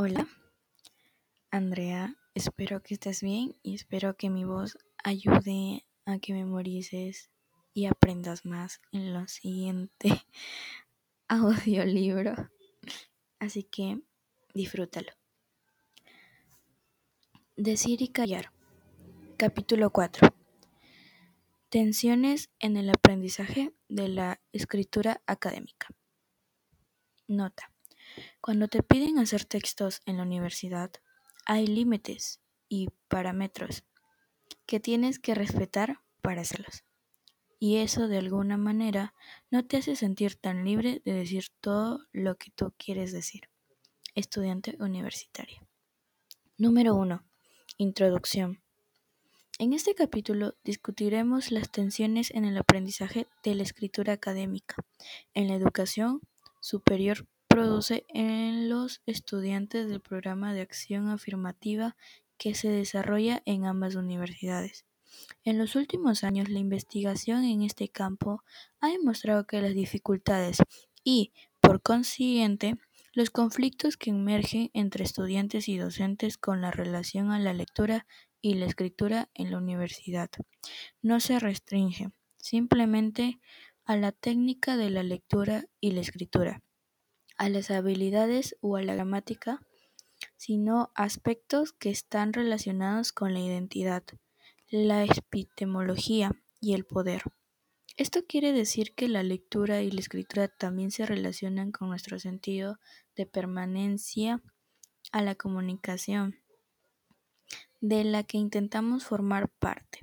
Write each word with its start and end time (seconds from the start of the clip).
Hola, 0.00 0.28
Andrea, 1.50 2.14
espero 2.32 2.84
que 2.84 2.94
estés 2.94 3.20
bien 3.20 3.56
y 3.64 3.74
espero 3.74 4.16
que 4.16 4.30
mi 4.30 4.44
voz 4.44 4.78
ayude 5.02 5.84
a 6.04 6.20
que 6.20 6.34
memorices 6.34 7.32
y 7.74 7.86
aprendas 7.86 8.44
más 8.44 8.80
en 8.92 9.12
lo 9.12 9.26
siguiente 9.26 10.24
audiolibro. 11.28 12.48
Así 13.40 13.64
que 13.64 14.00
disfrútalo. 14.54 15.10
Decir 17.56 18.00
y 18.00 18.06
callar. 18.06 18.52
Capítulo 19.36 19.90
4. 19.90 20.28
Tensiones 21.70 22.50
en 22.60 22.76
el 22.76 22.88
aprendizaje 22.90 23.74
de 23.88 24.06
la 24.06 24.40
escritura 24.52 25.22
académica. 25.26 25.88
Nota. 27.26 27.72
Cuando 28.40 28.68
te 28.68 28.82
piden 28.82 29.18
hacer 29.18 29.44
textos 29.44 30.00
en 30.06 30.16
la 30.16 30.22
universidad, 30.22 30.90
hay 31.46 31.66
límites 31.66 32.40
y 32.68 32.88
parámetros 33.08 33.84
que 34.66 34.80
tienes 34.80 35.18
que 35.18 35.34
respetar 35.34 36.00
para 36.20 36.42
hacerlos. 36.42 36.84
Y 37.58 37.78
eso 37.78 38.06
de 38.06 38.18
alguna 38.18 38.56
manera 38.56 39.14
no 39.50 39.64
te 39.66 39.78
hace 39.78 39.96
sentir 39.96 40.36
tan 40.36 40.64
libre 40.64 41.02
de 41.04 41.12
decir 41.12 41.46
todo 41.60 42.06
lo 42.12 42.36
que 42.36 42.50
tú 42.50 42.72
quieres 42.76 43.12
decir. 43.12 43.48
Estudiante 44.14 44.76
universitario. 44.78 45.66
Número 46.56 46.94
1. 46.94 47.24
Introducción. 47.78 48.60
En 49.58 49.72
este 49.72 49.94
capítulo 49.94 50.54
discutiremos 50.62 51.50
las 51.50 51.70
tensiones 51.70 52.30
en 52.32 52.44
el 52.44 52.56
aprendizaje 52.56 53.26
de 53.42 53.56
la 53.56 53.64
escritura 53.64 54.12
académica 54.12 54.76
en 55.34 55.48
la 55.48 55.54
educación 55.54 56.20
superior 56.60 57.26
produce 57.58 58.06
en 58.10 58.68
los 58.68 59.02
estudiantes 59.04 59.88
del 59.88 60.00
programa 60.00 60.54
de 60.54 60.60
acción 60.60 61.08
afirmativa 61.08 61.96
que 62.36 62.54
se 62.54 62.68
desarrolla 62.68 63.42
en 63.46 63.64
ambas 63.64 63.96
universidades. 63.96 64.86
En 65.42 65.58
los 65.58 65.74
últimos 65.74 66.22
años, 66.22 66.48
la 66.50 66.60
investigación 66.60 67.42
en 67.42 67.62
este 67.62 67.88
campo 67.88 68.44
ha 68.78 68.90
demostrado 68.90 69.44
que 69.44 69.60
las 69.60 69.74
dificultades 69.74 70.58
y, 71.02 71.32
por 71.60 71.82
consiguiente, 71.82 72.76
los 73.12 73.30
conflictos 73.30 73.96
que 73.96 74.10
emergen 74.10 74.70
entre 74.72 75.02
estudiantes 75.02 75.68
y 75.68 75.78
docentes 75.78 76.38
con 76.38 76.60
la 76.60 76.70
relación 76.70 77.32
a 77.32 77.40
la 77.40 77.54
lectura 77.54 78.06
y 78.40 78.54
la 78.54 78.66
escritura 78.66 79.30
en 79.34 79.50
la 79.50 79.58
universidad 79.58 80.30
no 81.02 81.18
se 81.18 81.40
restringen 81.40 82.14
simplemente 82.36 83.40
a 83.84 83.96
la 83.96 84.12
técnica 84.12 84.76
de 84.76 84.90
la 84.90 85.02
lectura 85.02 85.64
y 85.80 85.90
la 85.90 86.02
escritura, 86.02 86.62
a 87.38 87.48
las 87.48 87.70
habilidades 87.70 88.56
o 88.60 88.76
a 88.76 88.82
la 88.82 88.94
gramática, 88.94 89.60
sino 90.36 90.90
aspectos 90.94 91.72
que 91.72 91.90
están 91.90 92.32
relacionados 92.32 93.12
con 93.12 93.32
la 93.32 93.40
identidad, 93.40 94.02
la 94.70 95.04
epistemología 95.04 96.32
y 96.60 96.74
el 96.74 96.84
poder. 96.84 97.22
Esto 97.96 98.20
quiere 98.28 98.52
decir 98.52 98.94
que 98.94 99.08
la 99.08 99.22
lectura 99.22 99.82
y 99.82 99.90
la 99.90 100.00
escritura 100.00 100.48
también 100.48 100.90
se 100.90 101.06
relacionan 101.06 101.72
con 101.72 101.88
nuestro 101.88 102.18
sentido 102.18 102.78
de 103.16 103.26
permanencia 103.26 104.42
a 105.10 105.22
la 105.22 105.34
comunicación, 105.34 106.36
de 107.80 108.04
la 108.04 108.24
que 108.24 108.38
intentamos 108.38 109.04
formar 109.04 109.48
parte, 109.48 110.00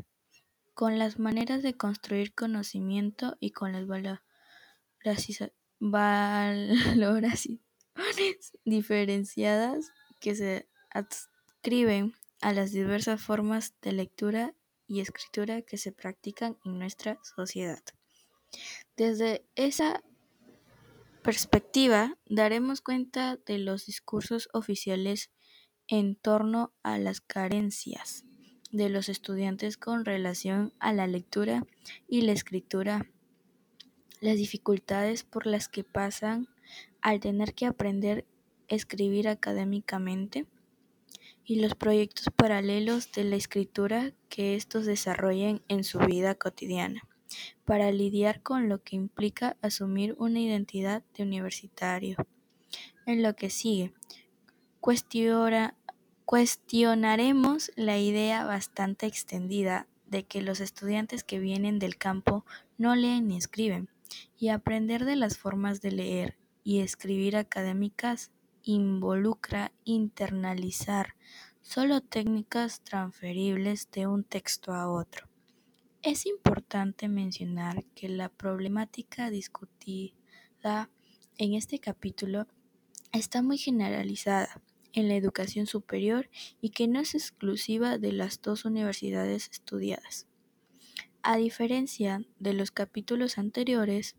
con 0.73 0.97
las 0.99 1.20
maneras 1.20 1.64
de 1.64 1.75
construir 1.75 2.33
conocimiento 2.33 3.38
y 3.39 3.52
con 3.52 3.72
las 3.72 3.88
valoraciones 5.80 7.59
diferenciadas 8.66 9.92
que 10.20 10.36
se 10.36 10.67
adscriben 10.90 12.14
a 12.42 12.54
las 12.54 12.72
diversas 12.72 13.22
formas 13.22 13.73
de 13.82 13.92
lectura 13.92 14.54
y 14.88 15.00
escritura 15.00 15.62
que 15.62 15.78
se 15.78 15.92
practican 15.92 16.58
en 16.64 16.80
nuestra 16.80 17.20
sociedad. 17.23 17.82
Desde 18.95 19.45
esa 19.55 20.04
perspectiva, 21.23 22.17
daremos 22.28 22.82
cuenta 22.82 23.38
de 23.45 23.58
los 23.58 23.86
discursos 23.88 24.48
oficiales 24.54 25.32
en 25.88 26.16
torno 26.16 26.73
a 26.83 26.98
las 26.98 27.22
carencias 27.22 28.23
de 28.72 28.89
los 28.89 29.10
estudiantes 29.10 29.78
con 29.78 30.05
relación 30.05 30.73
a 30.80 30.94
la 30.94 31.08
lectura 31.08 31.66
y 32.08 32.22
la 32.22 32.33
escritura, 32.33 33.05
las 34.25 34.37
dificultades 34.37 35.23
por 35.23 35.45
las 35.45 35.69
que 35.69 35.83
pasan 35.83 36.47
al 37.02 37.19
tener 37.19 37.53
que 37.53 37.65
aprender 37.65 38.25
a 38.69 38.75
escribir 38.75 39.27
académicamente 39.27 40.45
y 41.45 41.61
los 41.61 41.75
proyectos 41.75 42.27
paralelos 42.36 43.11
de 43.11 43.23
la 43.23 43.36
escritura 43.36 44.13
que 44.30 44.55
estos 44.55 44.86
desarrollen 44.86 45.61
en 45.67 45.83
su 45.83 45.99
vida 45.99 46.36
cotidiana 46.36 47.03
para 47.65 47.91
lidiar 47.91 48.41
con 48.41 48.69
lo 48.69 48.81
que 48.81 48.95
implica 48.95 49.58
asumir 49.61 50.15
una 50.17 50.39
identidad 50.39 51.03
de 51.15 51.23
universitario. 51.23 52.17
En 53.05 53.21
lo 53.21 53.36
que 53.36 53.49
sigue, 53.49 53.93
cuestiona, 54.80 55.75
cuestionaremos 56.25 57.71
la 57.75 57.99
idea 57.99 58.43
bastante 58.45 59.05
extendida 59.05 59.87
de 60.07 60.23
que 60.23 60.42
los 60.42 60.59
estudiantes 60.59 61.23
que 61.23 61.39
vienen 61.39 61.77
del 61.77 61.97
campo 61.97 62.45
no 62.77 62.95
leen 62.95 63.27
ni 63.27 63.37
escriben, 63.37 63.89
y 64.38 64.49
aprender 64.49 65.05
de 65.05 65.16
las 65.16 65.38
formas 65.38 65.82
de 65.82 65.92
leer 65.92 66.38
y 66.64 66.80
escribir 66.80 67.38
académicas 67.38 68.32
involucra 68.64 69.71
internalizar 69.83 71.16
solo 71.61 72.02
técnicas 72.02 72.82
transferibles 72.82 73.89
de 73.92 74.08
un 74.08 74.23
texto 74.23 74.73
a 74.73 74.89
otro. 74.89 75.27
Es 76.02 76.26
importante 76.26 77.08
mencionar 77.08 77.83
que 77.95 78.10
la 78.10 78.30
problemática 78.30 79.30
discutida 79.30 80.89
en 81.37 81.54
este 81.54 81.80
capítulo 81.80 82.48
está 83.11 83.42
muy 83.42 83.58
generalizada 83.58 84.61
en 84.93 85.08
la 85.08 85.16
educación 85.16 85.67
superior 85.67 86.30
y 86.61 86.70
que 86.70 86.87
no 86.87 86.99
es 86.99 87.16
exclusiva 87.16 87.98
de 87.98 88.11
las 88.11 88.42
dos 88.42 88.66
universidades 88.66 89.49
estudiadas. 89.52 90.27
A 91.27 91.37
diferencia 91.37 92.23
de 92.37 92.53
los 92.53 92.69
capítulos 92.69 93.39
anteriores, 93.39 94.15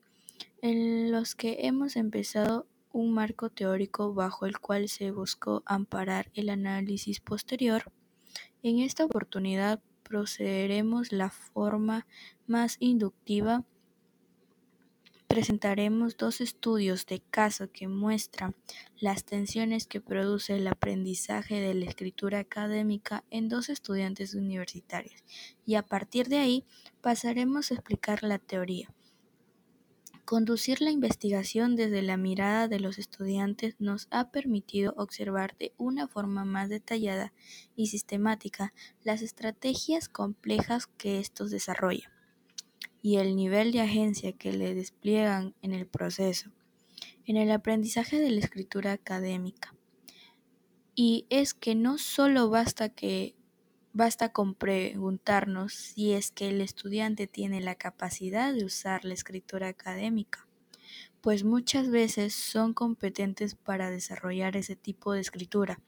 en 0.61 1.13
los 1.13 1.37
que 1.37 1.59
hemos 1.69 1.95
empezado 1.95 2.67
un 2.91 3.15
marco 3.15 3.49
teórico 3.49 4.13
bajo 4.13 4.45
el 4.45 4.59
cual 4.59 4.89
se 4.89 5.13
buscó 5.13 5.63
amparar 5.67 6.33
el 6.35 6.49
análisis 6.49 7.21
posterior, 7.21 7.93
en 8.65 8.81
esta 8.81 9.05
oportunidad 9.05 9.81
procederemos 10.03 11.13
la 11.13 11.31
forma 11.31 12.09
más 12.49 12.77
inductiva. 12.81 13.63
Presentaremos 15.27 16.17
dos 16.17 16.41
estudios 16.41 17.05
de 17.05 17.21
caso 17.21 17.71
que 17.73 17.89
muestran 17.89 18.55
las 19.01 19.25
tensiones 19.25 19.87
que 19.87 20.01
produce 20.01 20.55
el 20.55 20.67
aprendizaje 20.69 21.61
de 21.61 21.75
la 21.75 21.87
escritura 21.87 22.39
académica 22.39 23.25
en 23.31 23.49
dos 23.49 23.69
estudiantes 23.69 24.35
universitarios 24.35 25.25
y 25.67 25.75
a 25.75 25.83
partir 25.83 26.29
de 26.29 26.39
ahí 26.39 26.65
pasaremos 27.01 27.71
a 27.71 27.75
explicar 27.75 28.23
la 28.23 28.39
teoría. 28.39 28.95
Conducir 30.25 30.81
la 30.81 30.91
investigación 30.91 31.77
desde 31.77 32.03
la 32.03 32.17
mirada 32.17 32.69
de 32.69 32.81
los 32.81 32.99
estudiantes 32.99 33.75
nos 33.79 34.07
ha 34.11 34.31
permitido 34.31 34.95
observar 34.97 35.57
de 35.59 35.73
una 35.77 36.07
forma 36.07 36.45
más 36.45 36.69
detallada 36.69 37.33
y 37.75 37.89
sistemática 37.89 38.73
las 39.03 39.23
estrategias 39.23 40.09
complejas 40.09 40.87
que 40.87 41.19
estos 41.19 41.51
desarrollan 41.51 42.16
y 43.07 43.19
el 43.19 43.37
nivel 43.37 43.71
de 43.71 43.83
agencia 43.83 44.33
que 44.33 44.53
le 44.53 44.75
despliegan 44.75 45.55
en 45.63 45.73
el 45.73 45.87
proceso, 45.87 46.51
en 47.25 47.37
el 47.37 47.53
aprendizaje 47.53 48.19
de 48.19 48.33
la 48.33 48.41
escritura 48.41 48.91
académica. 48.91 49.77
Y 50.97 51.25
es 51.31 51.55
que 51.55 51.77
no 51.77 51.99
solo 51.99 52.51
basta 52.51 52.89
que 52.89 53.37
Basta 53.99 54.31
con 54.31 54.55
preguntarnos 54.55 55.73
si 55.73 56.13
es 56.13 56.31
que 56.31 56.51
el 56.51 56.61
estudiante 56.61 57.27
tiene 57.27 57.63
la 57.63 57.77
capacidad 57.77 58.53
de 58.53 58.63
usar 58.63 59.07
la 59.07 59.15
escritura 59.15 59.69
académica, 59.69 60.47
pues 61.23 61.45
muchas 61.45 61.89
veces 61.89 62.35
son 62.35 62.75
competentes 62.75 63.55
para 63.55 63.91
desarrollar 63.91 64.55
ese 64.55 64.77
tipo 64.77 65.15
de 65.15 65.23
escritura, 65.23 65.81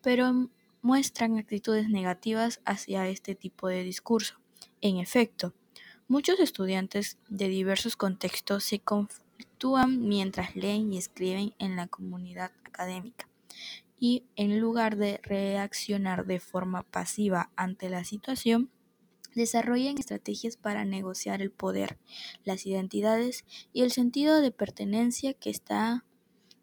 pero 0.00 0.48
muestran 0.80 1.36
actitudes 1.36 1.90
negativas 1.90 2.62
hacia 2.64 3.06
este 3.08 3.34
tipo 3.34 3.68
de 3.68 3.84
discurso. 3.84 4.40
En 4.80 4.96
efecto, 4.96 5.52
muchos 6.10 6.40
estudiantes 6.40 7.18
de 7.28 7.46
diversos 7.46 7.94
contextos 7.94 8.64
se 8.64 8.80
conflictúan 8.80 10.08
mientras 10.08 10.56
leen 10.56 10.92
y 10.92 10.98
escriben 10.98 11.54
en 11.60 11.76
la 11.76 11.86
comunidad 11.86 12.50
académica 12.64 13.28
y 14.00 14.24
en 14.34 14.58
lugar 14.58 14.96
de 14.96 15.20
reaccionar 15.22 16.26
de 16.26 16.40
forma 16.40 16.82
pasiva 16.82 17.52
ante 17.54 17.88
la 17.90 18.02
situación, 18.02 18.70
desarrollan 19.36 19.98
estrategias 19.98 20.56
para 20.56 20.84
negociar 20.84 21.42
el 21.42 21.52
poder, 21.52 21.96
las 22.42 22.66
identidades 22.66 23.44
y 23.72 23.82
el 23.82 23.92
sentido 23.92 24.40
de 24.40 24.50
pertenencia 24.50 25.32
que 25.32 25.50
está 25.50 26.04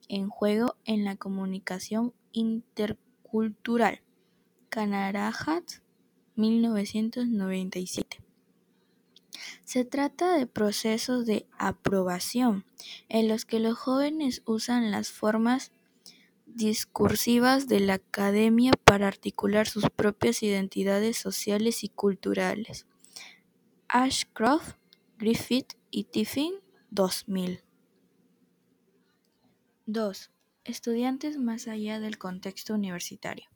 en 0.09 0.27
juego 0.27 0.75
en 0.83 1.05
la 1.05 1.15
comunicación 1.15 2.13
intercultural. 2.33 4.01
Canarahat, 4.67 5.63
1997. 6.35 8.26
Se 9.67 9.83
trata 9.83 10.37
de 10.37 10.47
procesos 10.47 11.25
de 11.25 11.45
aprobación 11.57 12.63
en 13.09 13.27
los 13.27 13.43
que 13.43 13.59
los 13.59 13.77
jóvenes 13.77 14.41
usan 14.45 14.91
las 14.91 15.09
formas 15.09 15.73
discursivas 16.45 17.67
de 17.67 17.81
la 17.81 17.95
academia 17.95 18.71
para 18.85 19.09
articular 19.09 19.67
sus 19.67 19.89
propias 19.89 20.41
identidades 20.41 21.17
sociales 21.17 21.83
y 21.83 21.89
culturales. 21.89 22.85
Ashcroft, 23.89 24.77
Griffith 25.17 25.73
y 25.91 26.05
Tiffin, 26.05 26.53
2000. 26.91 27.59
2. 29.85 30.31
Estudiantes 30.63 31.37
más 31.37 31.67
allá 31.67 31.99
del 31.99 32.17
contexto 32.17 32.73
universitario. 32.73 33.49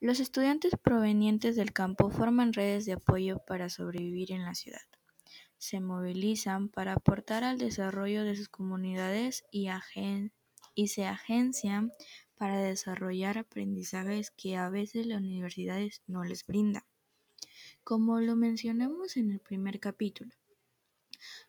Los 0.00 0.20
estudiantes 0.20 0.74
provenientes 0.80 1.56
del 1.56 1.72
campo 1.72 2.08
forman 2.10 2.52
redes 2.52 2.86
de 2.86 2.92
apoyo 2.92 3.40
para 3.44 3.68
sobrevivir 3.68 4.30
en 4.30 4.44
la 4.44 4.54
ciudad. 4.54 4.93
Se 5.64 5.80
movilizan 5.80 6.68
para 6.68 6.92
aportar 6.92 7.42
al 7.42 7.56
desarrollo 7.56 8.22
de 8.22 8.36
sus 8.36 8.50
comunidades 8.50 9.46
y, 9.50 9.70
se 10.88 11.06
agencian 11.06 11.90
para 12.34 12.58
desarrollar 12.58 13.38
aprendizajes 13.38 14.30
que 14.30 14.58
a 14.58 14.68
veces 14.68 15.06
las 15.06 15.22
universidades 15.22 16.02
no 16.06 16.22
les 16.22 16.46
brindan. 16.46 16.84
Como 17.82 18.20
lo 18.20 18.36
mencionamos 18.36 19.16
en 19.16 19.30
el 19.30 19.40
primer 19.40 19.80
capítulo, 19.80 20.34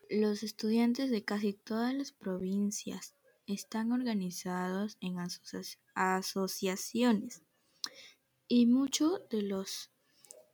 los 0.08 0.42
estudiantes 0.42 1.10
de 1.10 1.22
casi 1.22 1.52
todas 1.52 1.92
las 1.92 2.12
provincias 2.12 3.14
están 3.46 3.92
organizados 3.92 4.96
en 5.02 5.18
asociaciones 5.94 7.42
y 8.48 8.64
muchos 8.64 9.28
de 9.28 9.42
los 9.42 9.90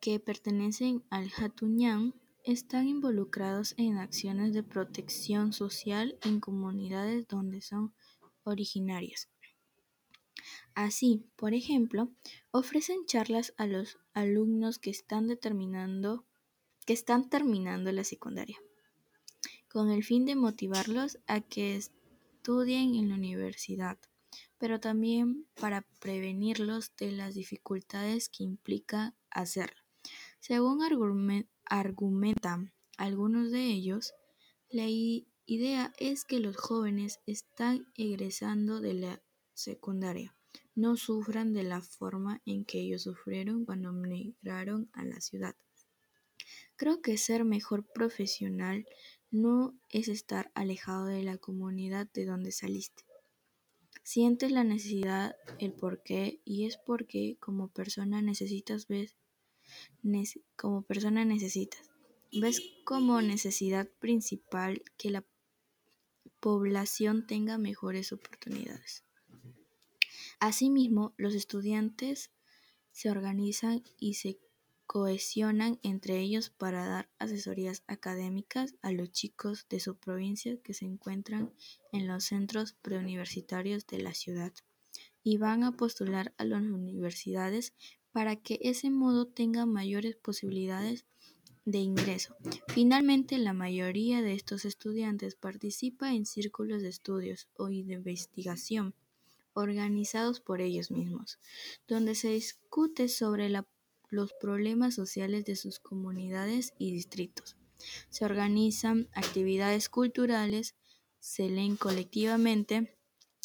que 0.00 0.18
pertenecen 0.18 1.04
al 1.10 1.30
Hatuñán 1.30 2.20
están 2.44 2.88
involucrados 2.88 3.74
en 3.76 3.98
acciones 3.98 4.52
de 4.52 4.62
protección 4.62 5.52
social 5.52 6.18
en 6.22 6.40
comunidades 6.40 7.26
donde 7.28 7.60
son 7.60 7.94
originarias. 8.44 9.28
Así, 10.74 11.24
por 11.36 11.54
ejemplo, 11.54 12.10
ofrecen 12.50 13.06
charlas 13.06 13.54
a 13.56 13.66
los 13.66 13.98
alumnos 14.14 14.78
que 14.78 14.90
están 14.90 15.28
determinando 15.28 16.24
que 16.84 16.92
están 16.92 17.28
terminando 17.28 17.92
la 17.92 18.04
secundaria, 18.04 18.58
con 19.68 19.90
el 19.90 20.02
fin 20.02 20.24
de 20.24 20.34
motivarlos 20.34 21.18
a 21.26 21.40
que 21.40 21.76
estudien 21.76 22.96
en 22.96 23.08
la 23.08 23.14
universidad, 23.14 23.98
pero 24.58 24.80
también 24.80 25.46
para 25.60 25.86
prevenirlos 26.00 26.96
de 26.96 27.12
las 27.12 27.34
dificultades 27.34 28.28
que 28.28 28.42
implica 28.42 29.14
hacerlo. 29.30 29.80
Según 30.40 30.82
argumentan 31.80 32.72
algunos 32.96 33.50
de 33.50 33.64
ellos, 33.64 34.14
la 34.68 34.86
idea 34.88 35.92
es 35.98 36.24
que 36.24 36.40
los 36.40 36.56
jóvenes 36.56 37.20
están 37.26 37.86
egresando 37.96 38.80
de 38.80 38.94
la 38.94 39.22
secundaria 39.54 40.34
no 40.74 40.96
sufran 40.96 41.52
de 41.52 41.62
la 41.64 41.82
forma 41.82 42.40
en 42.46 42.64
que 42.64 42.80
ellos 42.80 43.02
sufrieron 43.02 43.64
cuando 43.64 43.92
migraron 43.92 44.90
a 44.92 45.04
la 45.04 45.20
ciudad. 45.20 45.54
Creo 46.76 47.02
que 47.02 47.18
ser 47.18 47.44
mejor 47.44 47.84
profesional 47.92 48.86
no 49.30 49.74
es 49.90 50.08
estar 50.08 50.50
alejado 50.54 51.06
de 51.06 51.22
la 51.22 51.38
comunidad 51.38 52.08
de 52.12 52.24
donde 52.24 52.52
saliste. 52.52 53.04
Sientes 54.02 54.50
la 54.50 54.64
necesidad, 54.64 55.36
el 55.58 55.72
por 55.72 56.02
qué, 56.02 56.40
y 56.44 56.66
es 56.66 56.76
porque 56.76 57.36
como 57.38 57.68
persona 57.68 58.20
necesitas 58.20 58.88
ves 58.88 59.16
como 60.56 60.82
persona 60.82 61.24
necesitas. 61.24 61.90
Ves 62.32 62.62
como 62.84 63.20
necesidad 63.20 63.88
principal 63.98 64.82
que 64.96 65.10
la 65.10 65.24
población 66.40 67.26
tenga 67.26 67.58
mejores 67.58 68.12
oportunidades. 68.12 69.04
Asimismo, 70.40 71.14
los 71.16 71.34
estudiantes 71.34 72.32
se 72.90 73.10
organizan 73.10 73.84
y 73.98 74.14
se 74.14 74.38
cohesionan 74.86 75.78
entre 75.82 76.18
ellos 76.20 76.50
para 76.50 76.84
dar 76.84 77.10
asesorías 77.18 77.82
académicas 77.86 78.74
a 78.82 78.92
los 78.92 79.10
chicos 79.10 79.66
de 79.70 79.80
su 79.80 79.96
provincia 79.96 80.60
que 80.62 80.74
se 80.74 80.84
encuentran 80.84 81.54
en 81.92 82.06
los 82.06 82.24
centros 82.24 82.74
preuniversitarios 82.82 83.86
de 83.86 84.02
la 84.02 84.12
ciudad 84.12 84.52
y 85.22 85.38
van 85.38 85.62
a 85.62 85.72
postular 85.76 86.34
a 86.36 86.44
las 86.44 86.62
universidades 86.62 87.72
para 88.12 88.36
que 88.36 88.58
ese 88.62 88.90
modo 88.90 89.26
tengan 89.26 89.72
mayores 89.72 90.16
posibilidades 90.16 91.06
de 91.64 91.78
ingreso. 91.78 92.36
Finalmente, 92.68 93.38
la 93.38 93.52
mayoría 93.52 94.22
de 94.22 94.34
estos 94.34 94.64
estudiantes 94.64 95.34
participa 95.34 96.12
en 96.12 96.26
círculos 96.26 96.82
de 96.82 96.88
estudios 96.88 97.48
o 97.56 97.66
de 97.66 97.74
investigación 97.74 98.94
organizados 99.54 100.40
por 100.40 100.60
ellos 100.60 100.90
mismos, 100.90 101.38
donde 101.86 102.14
se 102.14 102.30
discute 102.30 103.08
sobre 103.08 103.50
los 104.10 104.32
problemas 104.40 104.94
sociales 104.94 105.44
de 105.44 105.56
sus 105.56 105.78
comunidades 105.78 106.72
y 106.78 106.92
distritos. 106.92 107.56
Se 108.08 108.24
organizan 108.24 109.08
actividades 109.12 109.88
culturales, 109.88 110.74
se 111.20 111.48
leen 111.48 111.76
colectivamente 111.76 112.96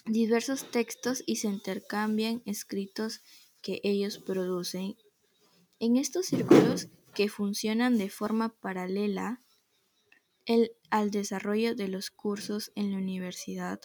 diversos 0.05 0.71
textos 0.71 1.23
y 1.25 1.37
se 1.37 1.47
intercambian 1.47 2.41
escritos 2.45 3.21
que 3.67 3.81
ellos 3.83 4.17
producen. 4.17 4.95
En 5.77 5.97
estos 5.97 6.27
círculos, 6.27 6.87
que 7.13 7.27
funcionan 7.27 7.97
de 7.97 8.09
forma 8.09 8.47
paralela 8.47 9.41
al 10.89 11.11
desarrollo 11.11 11.75
de 11.75 11.89
los 11.89 12.09
cursos 12.09 12.71
en 12.75 12.93
la 12.93 12.97
universidad, 12.97 13.81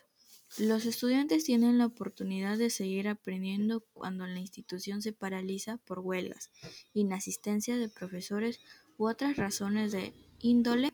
los 0.57 0.87
estudiantes 0.87 1.43
tienen 1.43 1.79
la 1.79 1.87
oportunidad 1.87 2.59
de 2.59 2.71
seguir 2.71 3.09
aprendiendo 3.09 3.81
cuando 3.93 4.25
la 4.25 4.39
institución 4.39 5.03
se 5.03 5.13
paraliza 5.13 5.79
por 5.79 5.99
huelgas, 5.99 6.53
inasistencia 6.95 7.77
de 7.77 7.89
profesores 7.89 8.61
u 8.99 9.09
otras 9.09 9.37
razones 9.37 9.91
de 9.91 10.13
índole 10.39 10.93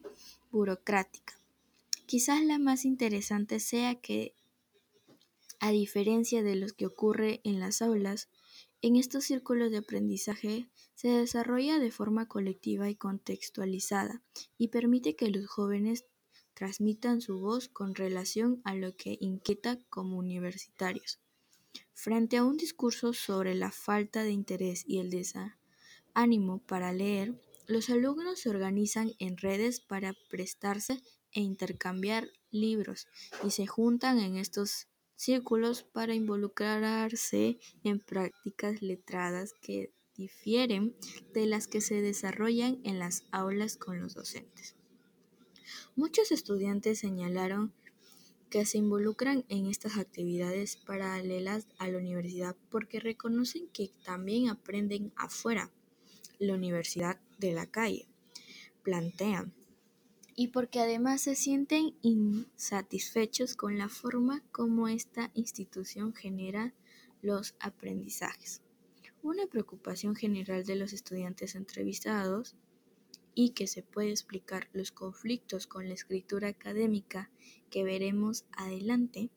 burocrática. 0.51 1.39
Quizás 2.07 2.43
la 2.43 2.59
más 2.59 2.87
interesante 2.87 3.61
sea 3.61 3.97
que, 3.97 4.33
a 5.61 5.73
diferencia 5.73 6.43
de 6.43 6.57
lo 6.57 6.69
que 6.69 6.87
ocurre 6.87 7.43
en 7.45 7.61
las 7.61 7.83
aulas, 7.83 8.31
en 8.81 8.97
estos 8.97 9.25
círculos 9.25 9.71
de 9.71 9.79
aprendizaje 9.79 10.69
se 10.95 11.09
desarrolla 11.09 11.79
de 11.79 11.91
forma 11.91 12.27
colectiva 12.27 12.89
y 12.89 12.95
contextualizada 12.95 14.23
y 14.57 14.69
permite 14.69 15.17
que 15.17 15.31
los 15.31 15.47
jóvenes 15.47 16.07
transmitan 16.55 17.21
su 17.21 17.39
voz 17.39 17.69
con 17.69 17.95
relación 17.95 18.61
a 18.65 18.75
lo 18.75 18.97
que 18.97 19.17
inquieta 19.21 19.79
como 19.91 20.19
universitarios. 20.19 21.21
Frente 21.93 22.37
a 22.37 22.45
un 22.45 22.57
discurso 22.57 23.13
sobre 23.13 23.55
la 23.55 23.71
falta 23.71 24.23
de 24.23 24.31
interés 24.31 24.85
y 24.87 24.99
el 24.99 25.11
desánimo 25.11 26.59
para 26.67 26.93
leer, 26.93 27.41
los 27.67 27.91
alumnos 27.91 28.41
se 28.41 28.51
organizan 28.51 29.13
en 29.19 29.37
redes 29.37 29.81
para 29.81 30.15
prestarse 30.31 31.03
e 31.33 31.41
intercambiar 31.41 32.29
libros 32.51 33.07
y 33.45 33.51
se 33.51 33.67
juntan 33.67 34.19
en 34.19 34.37
estos 34.37 34.89
círculos 35.19 35.83
para 35.83 36.15
involucrarse 36.15 37.59
en 37.83 37.99
prácticas 37.99 38.81
letradas 38.83 39.53
que 39.61 39.93
difieren 40.17 40.95
de 41.35 41.47
las 41.47 41.67
que 41.67 41.81
se 41.81 42.01
desarrollan 42.01 42.81
en 42.85 43.01
las 43.01 43.25
aulas 43.33 43.77
con 43.77 44.01
los 44.01 44.15
docentes. 44.15 44.77
Muchos 45.97 46.31
estudiantes 46.31 47.01
señalaron 47.01 47.75
que 48.49 48.65
se 48.65 48.79
involucran 48.79 49.45
en 49.49 49.67
estas 49.67 49.99
actividades 49.99 50.77
paralelas 50.77 51.67
a 51.79 51.89
la 51.89 51.99
universidad 51.99 52.57
porque 52.71 53.01
reconocen 53.01 53.67
que 53.69 53.91
también 54.05 54.49
aprenden 54.49 55.13
afuera, 55.17 55.73
la 56.39 56.55
universidad 56.55 57.21
de 57.39 57.53
la 57.53 57.67
calle, 57.67 58.07
plantean, 58.85 59.53
y 60.39 60.47
porque 60.47 60.79
además 60.79 61.23
se 61.23 61.35
sienten 61.35 61.97
insatisfechos 62.01 63.57
con 63.57 63.77
la 63.77 63.89
forma 63.89 64.45
como 64.53 64.87
esta 64.87 65.33
institución 65.35 66.15
genera 66.15 66.77
los 67.23 67.57
aprendizajes. 67.59 68.63
Una 69.21 69.49
preocupación 69.49 70.15
general 70.15 70.65
de 70.65 70.77
los 70.77 70.93
estudiantes 70.93 71.57
entrevistados 71.57 72.55
y 73.35 73.51
que 73.51 73.67
se 73.67 73.83
puede 73.83 74.11
explicar 74.11 74.69
los 74.73 74.93
conflictos 74.93 75.67
con 75.67 75.89
la 75.89 75.95
escritura 75.95 76.47
académica 76.47 77.33
que 77.69 77.83
veremos 77.83 78.45
adelante, 78.53 79.31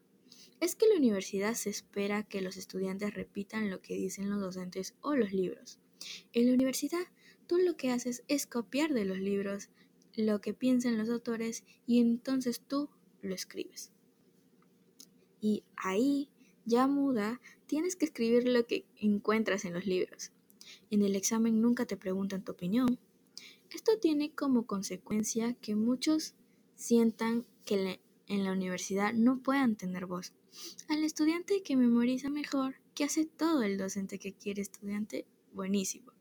es 0.59 0.75
que 0.75 0.85
la 0.87 0.97
universidad 0.97 1.55
se 1.55 1.71
espera 1.71 2.21
que 2.21 2.41
los 2.41 2.57
estudiantes 2.57 3.15
repitan 3.15 3.71
lo 3.71 3.81
que 3.81 3.95
dicen 3.95 4.29
los 4.29 4.39
docentes 4.39 4.93
o 5.01 5.15
los 5.15 5.33
libros. 5.33 5.79
En 6.31 6.45
la 6.45 6.53
universidad, 6.53 7.07
tú 7.47 7.57
lo 7.57 7.75
que 7.75 7.89
haces 7.89 8.23
es 8.27 8.45
copiar 8.45 8.93
de 8.93 9.05
los 9.05 9.17
libros 9.17 9.71
lo 10.15 10.41
que 10.41 10.53
piensan 10.53 10.97
los 10.97 11.09
autores 11.09 11.63
y 11.85 11.99
entonces 11.99 12.61
tú 12.61 12.89
lo 13.21 13.33
escribes. 13.35 13.91
y 15.43 15.63
ahí, 15.75 16.29
ya 16.65 16.85
muda, 16.85 17.41
tienes 17.65 17.95
que 17.95 18.05
escribir 18.05 18.47
lo 18.47 18.67
que 18.67 18.85
encuentras 18.97 19.65
en 19.65 19.73
los 19.73 19.87
libros. 19.87 20.31
En 20.89 21.01
el 21.01 21.15
examen 21.15 21.61
nunca 21.61 21.85
te 21.85 21.97
preguntan 21.97 22.43
tu 22.43 22.51
opinión. 22.51 22.99
Esto 23.71 23.97
tiene 23.99 24.31
como 24.31 24.67
consecuencia 24.67 25.53
que 25.55 25.75
muchos 25.75 26.35
sientan 26.75 27.45
que 27.65 27.99
en 28.27 28.43
la 28.43 28.51
universidad 28.51 29.13
no 29.13 29.41
puedan 29.41 29.75
tener 29.75 30.05
voz. 30.05 30.33
Al 30.89 31.03
estudiante 31.03 31.63
que 31.63 31.77
memoriza 31.77 32.29
mejor, 32.29 32.75
que 32.93 33.05
hace 33.05 33.25
todo 33.25 33.63
el 33.63 33.77
docente 33.77 34.19
que 34.19 34.33
quiere 34.33 34.61
estudiante, 34.61 35.25
buenísimo. 35.53 36.11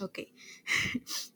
Ok. 0.00 0.20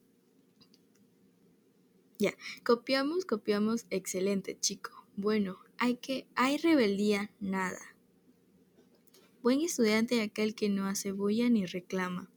ya, 2.19 2.35
copiamos, 2.65 3.25
copiamos, 3.25 3.87
excelente, 3.91 4.59
chico. 4.59 5.07
Bueno, 5.17 5.59
hay 5.79 5.97
que, 5.97 6.27
hay 6.35 6.59
rebeldía, 6.59 7.31
nada. 7.41 7.81
Buen 9.43 9.61
estudiante 9.61 10.21
aquel 10.23 10.55
que 10.55 10.69
no 10.69 10.87
hace 10.87 11.13
bulla 11.13 11.49
ni 11.49 11.67
reclama. 11.67 12.31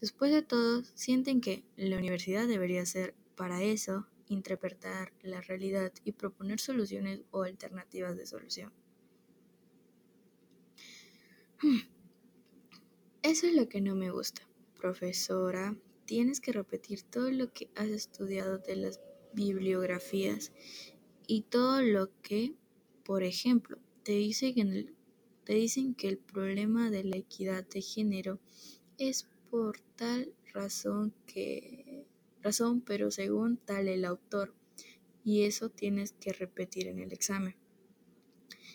Después 0.00 0.32
de 0.32 0.42
todo, 0.42 0.82
sienten 0.94 1.40
que 1.40 1.64
la 1.76 1.98
universidad 1.98 2.48
debería 2.48 2.86
ser 2.86 3.14
para 3.36 3.62
eso, 3.62 4.06
interpretar 4.28 5.12
la 5.22 5.40
realidad 5.40 5.92
y 6.04 6.12
proponer 6.12 6.60
soluciones 6.60 7.20
o 7.30 7.42
alternativas 7.42 8.16
de 8.16 8.26
solución. 8.26 8.72
Eso 13.22 13.46
es 13.46 13.54
lo 13.54 13.68
que 13.68 13.80
no 13.80 13.94
me 13.94 14.10
gusta. 14.10 14.48
Profesora, 14.80 15.76
tienes 16.10 16.40
que 16.40 16.50
repetir 16.50 17.04
todo 17.04 17.30
lo 17.30 17.52
que 17.52 17.70
has 17.76 17.86
estudiado 17.86 18.58
de 18.58 18.74
las 18.74 18.98
bibliografías 19.32 20.50
y 21.28 21.42
todo 21.42 21.82
lo 21.82 22.10
que, 22.20 22.56
por 23.04 23.22
ejemplo, 23.22 23.78
te, 24.02 24.28
que 24.28 24.92
te 25.44 25.54
dicen 25.54 25.94
que 25.94 26.08
el 26.08 26.18
problema 26.18 26.90
de 26.90 27.04
la 27.04 27.16
equidad 27.16 27.64
de 27.64 27.80
género 27.80 28.40
es 28.98 29.28
por 29.52 29.78
tal 29.94 30.34
razón 30.52 31.14
que 31.28 32.08
razón, 32.42 32.80
pero 32.80 33.12
según 33.12 33.56
tal 33.58 33.86
el 33.86 34.04
autor, 34.04 34.52
y 35.22 35.44
eso 35.44 35.68
tienes 35.68 36.14
que 36.14 36.32
repetir 36.32 36.88
en 36.88 36.98
el 36.98 37.12
examen. 37.12 37.54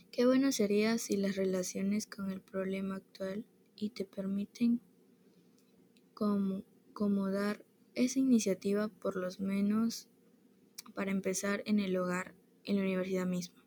Qué 0.10 0.26
bueno 0.26 0.54
sería 0.54 0.98
si 1.00 1.18
las 1.18 1.36
relaciones 1.36 2.08
con 2.08 2.32
el 2.32 2.40
problema 2.40 2.96
actual 2.96 3.44
y 3.76 3.90
te 3.90 4.06
permiten 4.06 4.80
como, 6.14 6.64
como 6.96 7.30
dar 7.30 7.62
esa 7.94 8.20
iniciativa 8.20 8.88
por 8.88 9.18
lo 9.18 9.28
menos 9.40 10.08
para 10.94 11.12
empezar 11.12 11.62
en 11.66 11.80
el 11.80 11.98
hogar, 11.98 12.34
en 12.64 12.78
la 12.78 12.84
universidad 12.84 13.26
misma. 13.26 13.66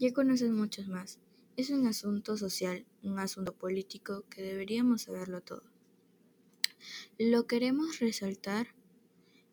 Ya 0.00 0.12
conoces 0.12 0.50
muchos 0.50 0.88
más. 0.88 1.20
Es 1.56 1.70
un 1.70 1.86
asunto 1.86 2.36
social, 2.36 2.84
un 3.04 3.20
asunto 3.20 3.54
político 3.54 4.24
que 4.28 4.42
deberíamos 4.42 5.02
saberlo 5.02 5.40
todo. 5.40 5.62
Lo 7.16 7.46
queremos 7.46 8.00
resaltar 8.00 8.74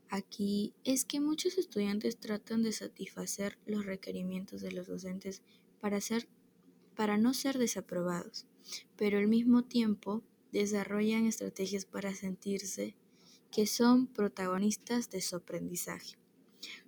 aquí 0.09 0.73
es 0.83 1.05
que 1.05 1.19
muchos 1.19 1.59
estudiantes 1.59 2.17
tratan 2.17 2.63
de 2.63 2.71
satisfacer 2.71 3.59
los 3.67 3.85
requerimientos 3.85 4.61
de 4.61 4.71
los 4.71 4.87
docentes 4.87 5.43
para, 5.79 6.01
ser, 6.01 6.27
para 6.95 7.19
no 7.19 7.35
ser 7.35 7.59
desaprobados, 7.59 8.47
pero 8.97 9.19
al 9.19 9.27
mismo 9.27 9.63
tiempo 9.63 10.23
desarrollan 10.51 11.27
estrategias 11.27 11.85
para 11.85 12.15
sentirse 12.15 12.95
que 13.51 13.67
son 13.67 14.08
protagonistas 14.08 15.10
de 15.10 15.22
su 15.22 15.36
aprendizaje. 15.36 16.15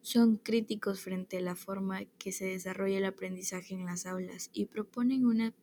Son 0.01 0.37
críticos 0.37 1.01
frente 1.01 1.37
a 1.37 1.41
la 1.41 1.55
forma 1.55 2.05
que 2.17 2.31
se 2.31 2.45
desarrolla 2.45 2.97
el 2.97 3.05
aprendizaje 3.05 3.73
en 3.73 3.85
las 3.85 4.05
aulas 4.05 4.49
y 4.53 4.65
proponen 4.65 5.25
una 5.25 5.53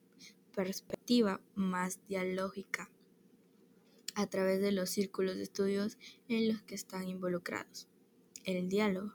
perspectiva 0.54 1.40
más 1.54 2.00
dialógica 2.09 2.90
a 4.14 4.26
través 4.26 4.61
de 4.61 4.73
los 4.73 4.90
círculos 4.90 5.37
de 5.37 5.45
estudios 5.45 5.97
en 6.28 6.49
los 6.49 6.62
que 6.62 6.75
están 6.75 7.09
involucrados. 7.09 7.88
El 8.45 8.69
diálogo 8.69 9.14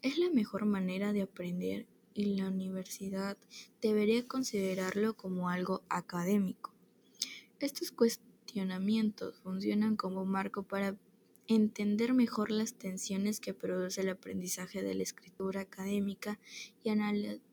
es 0.00 0.18
la 0.18 0.30
mejor 0.30 0.64
manera 0.64 1.12
de 1.12 1.22
aprender 1.22 1.86
y 2.14 2.36
la 2.36 2.48
universidad 2.48 3.36
debería 3.80 4.26
considerarlo 4.26 5.14
como 5.16 5.48
algo 5.48 5.82
académico. 5.88 6.72
Estos 7.60 7.92
cuestionamientos 7.92 9.40
funcionan 9.40 9.96
como 9.96 10.24
marco 10.24 10.62
para 10.62 10.96
entender 11.48 12.14
mejor 12.14 12.50
las 12.50 12.74
tensiones 12.74 13.40
que 13.40 13.54
produce 13.54 14.00
el 14.00 14.08
aprendizaje 14.08 14.82
de 14.82 14.94
la 14.94 15.02
escritura 15.02 15.62
académica 15.62 16.38
y 16.82 16.90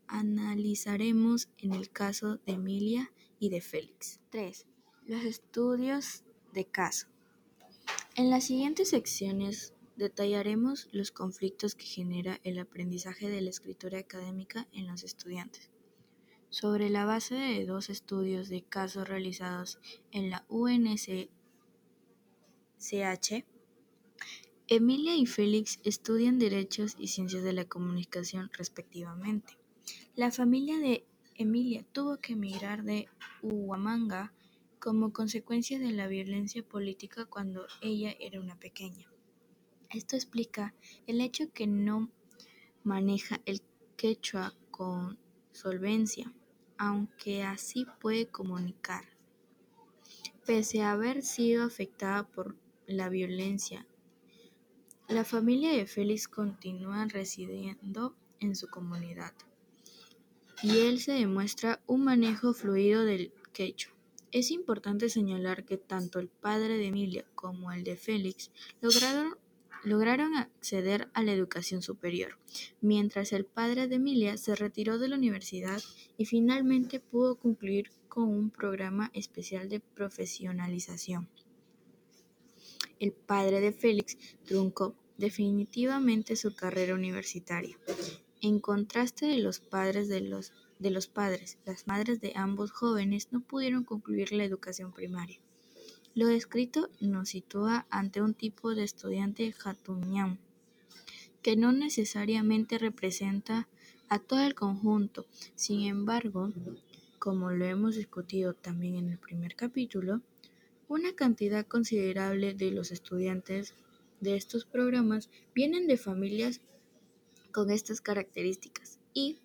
analizaremos 0.08 1.50
en 1.58 1.74
el 1.74 1.90
caso 1.90 2.38
de 2.46 2.54
Emilia 2.54 3.12
y 3.40 3.50
de 3.50 3.62
Félix. 3.62 4.20
3. 4.30 4.66
Los 5.06 5.24
estudios 5.24 6.24
de 6.54 6.66
caso. 6.66 7.08
En 8.16 8.30
las 8.30 8.46
siguientes 8.46 8.90
secciones 8.90 9.74
detallaremos 9.96 10.88
los 10.92 11.12
conflictos 11.12 11.76
que 11.76 11.86
genera 11.86 12.40
el 12.44 12.58
aprendizaje 12.60 13.30
de 13.30 13.42
la 13.42 13.50
escritura 13.50 14.00
académica 14.00 14.68
en 14.72 14.88
los 14.88 15.04
estudiantes. 15.04 15.72
Sobre 16.50 16.90
la 16.90 17.06
base 17.06 17.36
de 17.36 17.66
dos 17.66 17.90
estudios 17.90 18.50
de 18.50 18.64
caso 18.64 19.04
realizados 19.04 19.80
en 20.12 20.30
la 20.30 20.46
UNCCH, 20.50 21.30
Emilia 24.72 25.16
y 25.16 25.26
Félix 25.26 25.80
estudian 25.84 26.38
Derechos 26.38 26.96
y 27.00 27.08
Ciencias 27.08 27.42
de 27.42 27.54
la 27.54 27.66
Comunicación 27.66 28.52
respectivamente. 28.54 29.58
La 30.16 30.30
familia 30.30 30.78
de 30.78 31.08
Emilia 31.34 31.84
tuvo 31.92 32.18
que 32.18 32.34
emigrar 32.34 32.84
de 32.84 33.08
Huamanga 33.42 34.32
como 34.78 35.12
consecuencia 35.12 35.80
de 35.80 35.92
la 35.92 36.06
violencia 36.06 36.62
política 36.62 37.26
cuando 37.26 37.66
ella 37.82 38.14
era 38.20 38.40
una 38.40 38.60
pequeña. 38.60 39.12
Esto 39.90 40.16
explica 40.16 40.76
el 41.08 41.20
hecho 41.22 41.52
que 41.52 41.66
no 41.66 42.12
maneja 42.84 43.42
el 43.48 43.64
quechua 43.98 44.54
con 44.70 45.18
solvencia, 45.52 46.32
aunque 46.78 47.42
así 47.42 47.88
puede 48.00 48.28
comunicar. 48.28 49.06
Pese 50.46 50.84
a 50.84 50.92
haber 50.92 51.24
sido 51.24 51.64
afectada 51.66 52.28
por 52.28 52.56
la 52.86 53.10
violencia, 53.10 53.88
la 55.10 55.26
familia 55.26 55.72
de 55.72 55.88
Félix 55.88 56.28
continúa 56.28 57.06
residiendo 57.06 58.16
en 58.40 58.56
su 58.56 58.68
comunidad 58.68 59.34
y 60.62 60.78
él 60.78 61.00
se 61.00 61.14
demuestra 61.14 61.82
un 61.88 62.04
manejo 62.04 62.54
fluido 62.54 63.04
del 63.06 63.32
quechua. 63.52 63.92
Es 64.32 64.52
importante 64.52 65.10
señalar 65.10 65.66
que 65.66 65.78
tanto 65.78 66.20
el 66.20 66.28
padre 66.28 66.78
de 66.78 66.88
Emilia 66.88 67.26
como 67.34 67.72
el 67.72 67.84
de 67.84 67.96
Félix 67.96 68.52
lograron, 68.82 70.36
acceder 70.36 71.10
a 71.14 71.24
la 71.24 71.32
educación 71.32 71.82
superior, 71.82 72.38
mientras 72.80 73.34
el 73.34 73.46
padre 73.46 73.88
de 73.88 73.96
Emilia 73.96 74.38
se 74.38 74.54
retiró 74.54 75.00
de 75.00 75.08
la 75.08 75.16
universidad 75.16 75.82
y 76.18 76.26
finalmente 76.26 77.00
pudo 77.00 77.36
concluir 77.36 77.90
con 78.10 78.28
un 78.28 78.52
programa 78.52 79.10
especial 79.14 79.70
de 79.70 79.80
profesionalización. 79.80 81.28
El 83.00 83.14
padre 83.14 83.62
de 83.62 83.72
Félix 83.72 84.18
truncó 84.46 84.96
definitivamente 85.18 86.36
su 86.36 86.56
carrera 86.56 86.96
universitaria. 86.96 87.78
En 88.42 88.60
contraste 88.60 89.26
de 89.26 89.38
los 89.40 89.60
padres 89.60 90.08
de 90.08 90.22
los 90.22 90.54
de 90.80 90.92
los 90.92 91.08
padres, 91.08 91.58
las 91.66 91.88
madres 91.88 92.22
de 92.22 92.32
ambos 92.36 92.72
jóvenes 92.72 93.28
no 93.32 93.42
pudieron 93.42 93.84
concluir 93.84 94.32
la 94.32 94.46
educación 94.46 94.94
primaria. 94.94 95.40
Lo 96.16 96.28
descrito 96.28 96.90
nos 97.02 97.30
sitúa 97.30 97.86
ante 97.90 98.22
un 98.22 98.34
tipo 98.34 98.74
de 98.74 98.84
estudiante 98.84 99.52
jatuñán, 99.52 100.40
que 101.42 101.58
no 101.58 101.74
necesariamente 101.74 102.78
representa 102.78 103.68
a 104.08 104.20
todo 104.20 104.40
el 104.40 104.56
conjunto. 104.56 105.26
Sin 105.56 105.82
embargo, 105.82 106.52
como 107.20 107.52
lo 107.52 107.66
hemos 107.66 107.96
discutido 107.96 108.54
también 108.54 108.96
en 108.96 109.10
el 109.10 109.20
primer 109.20 109.56
capítulo, 109.56 110.22
una 110.90 111.14
cantidad 111.14 111.66
considerable 111.66 112.54
de 112.56 112.72
los 112.72 112.92
estudiantes 112.92 113.76
de 114.20 114.36
estos 114.36 114.66
programas 114.66 115.30
vienen 115.54 115.88
de 115.88 115.98
familias 115.98 116.62
con 117.54 117.70
estas 117.70 118.02
características 118.02 119.00
y, 119.14 119.38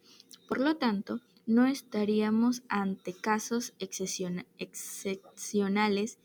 por 0.48 0.58
lo 0.58 0.78
tanto, 0.78 1.20
no 1.46 1.66
estaríamos 1.66 2.62
ante 2.68 3.12
casos 3.12 3.74
excepcionales. 3.78 6.18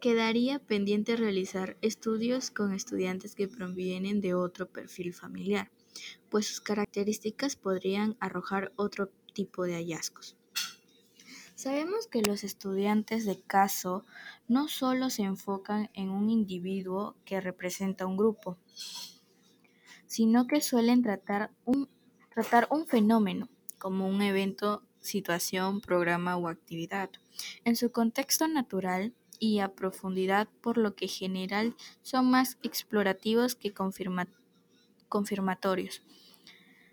quedaría 0.00 0.60
pendiente 0.60 1.16
realizar 1.16 1.76
estudios 1.82 2.52
con 2.52 2.72
estudiantes 2.72 3.34
que 3.34 3.48
provienen 3.48 4.20
de 4.20 4.34
otro 4.34 4.70
perfil 4.70 5.12
familiar, 5.12 5.72
pues 6.30 6.46
sus 6.46 6.60
características 6.60 7.56
podrían 7.56 8.16
arrojar 8.20 8.72
otro 8.76 9.10
tipo 9.34 9.64
de 9.64 9.74
hallazgos. 9.74 10.36
Sabemos 11.56 12.06
que 12.06 12.20
los 12.20 12.44
estudiantes 12.44 13.24
de 13.24 13.40
caso 13.40 14.04
no 14.46 14.68
solo 14.68 15.08
se 15.08 15.22
enfocan 15.22 15.88
en 15.94 16.10
un 16.10 16.28
individuo 16.28 17.16
que 17.24 17.40
representa 17.40 18.04
un 18.04 18.18
grupo, 18.18 18.58
sino 20.06 20.46
que 20.46 20.60
suelen 20.60 21.02
tratar 21.02 21.50
un, 21.64 21.88
tratar 22.28 22.68
un 22.70 22.86
fenómeno, 22.86 23.48
como 23.78 24.06
un 24.06 24.20
evento, 24.20 24.82
situación, 25.00 25.80
programa 25.80 26.36
o 26.36 26.48
actividad, 26.48 27.08
en 27.64 27.74
su 27.74 27.90
contexto 27.90 28.46
natural 28.48 29.14
y 29.38 29.60
a 29.60 29.74
profundidad, 29.74 30.48
por 30.60 30.76
lo 30.76 30.94
que 30.94 31.08
general 31.08 31.74
son 32.02 32.30
más 32.30 32.58
explorativos 32.62 33.54
que 33.54 33.72
confirmatorios. 35.08 36.02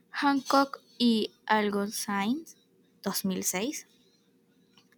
Hancock 0.09 0.79
y 0.97 1.33
Algosainz, 1.47 2.55
2006. 3.01 3.87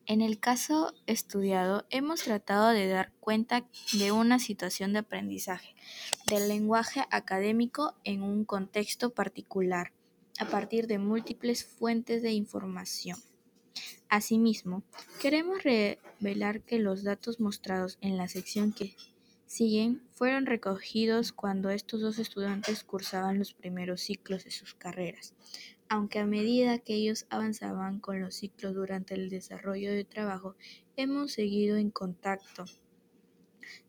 En 0.08 0.22
el 0.22 0.40
caso 0.40 0.94
estudiado, 1.08 1.88
hemos 1.90 2.22
tratado 2.24 2.70
de 2.70 2.88
dar 2.88 3.12
cuenta 3.20 3.66
de 3.94 4.12
una 4.12 4.38
situación 4.38 4.94
de 4.94 5.00
aprendizaje 5.00 5.74
del 6.28 6.48
lenguaje 6.48 7.04
académico 7.10 7.96
en 8.04 8.22
un 8.22 8.46
contexto 8.46 9.10
particular, 9.10 9.94
a 10.38 10.46
partir 10.46 10.86
de 10.86 11.00
múltiples 11.00 11.66
fuentes 11.66 12.22
de 12.22 12.34
información. 12.34 13.18
Asimismo, 14.08 14.84
queremos 15.20 15.64
revelar 15.64 16.62
que 16.62 16.78
los 16.78 17.04
datos 17.04 17.40
mostrados 17.40 17.98
en 18.02 18.16
la 18.16 18.28
sección 18.28 18.74
que 18.74 18.96
siguen 19.48 20.04
fueron 20.14 20.46
recogidos 20.46 21.32
cuando 21.32 21.72
estos 21.72 22.02
dos 22.02 22.20
estudiantes 22.20 22.84
cursaban 22.84 23.40
los 23.40 23.56
primeros 23.56 24.02
ciclos 24.02 24.44
de 24.44 24.52
sus 24.52 24.76
carreras, 24.76 25.34
aunque 25.90 26.20
a 26.20 26.26
medida 26.26 26.80
que 26.80 26.96
ellos 26.96 27.26
avanzaban 27.30 28.00
con 28.00 28.20
los 28.20 28.36
ciclos 28.36 28.74
durante 28.74 29.14
el 29.14 29.30
desarrollo 29.30 29.92
de 29.92 30.04
trabajo, 30.04 30.56
hemos 30.96 31.34
seguido 31.34 31.78
en 31.78 31.92
contacto 31.92 32.66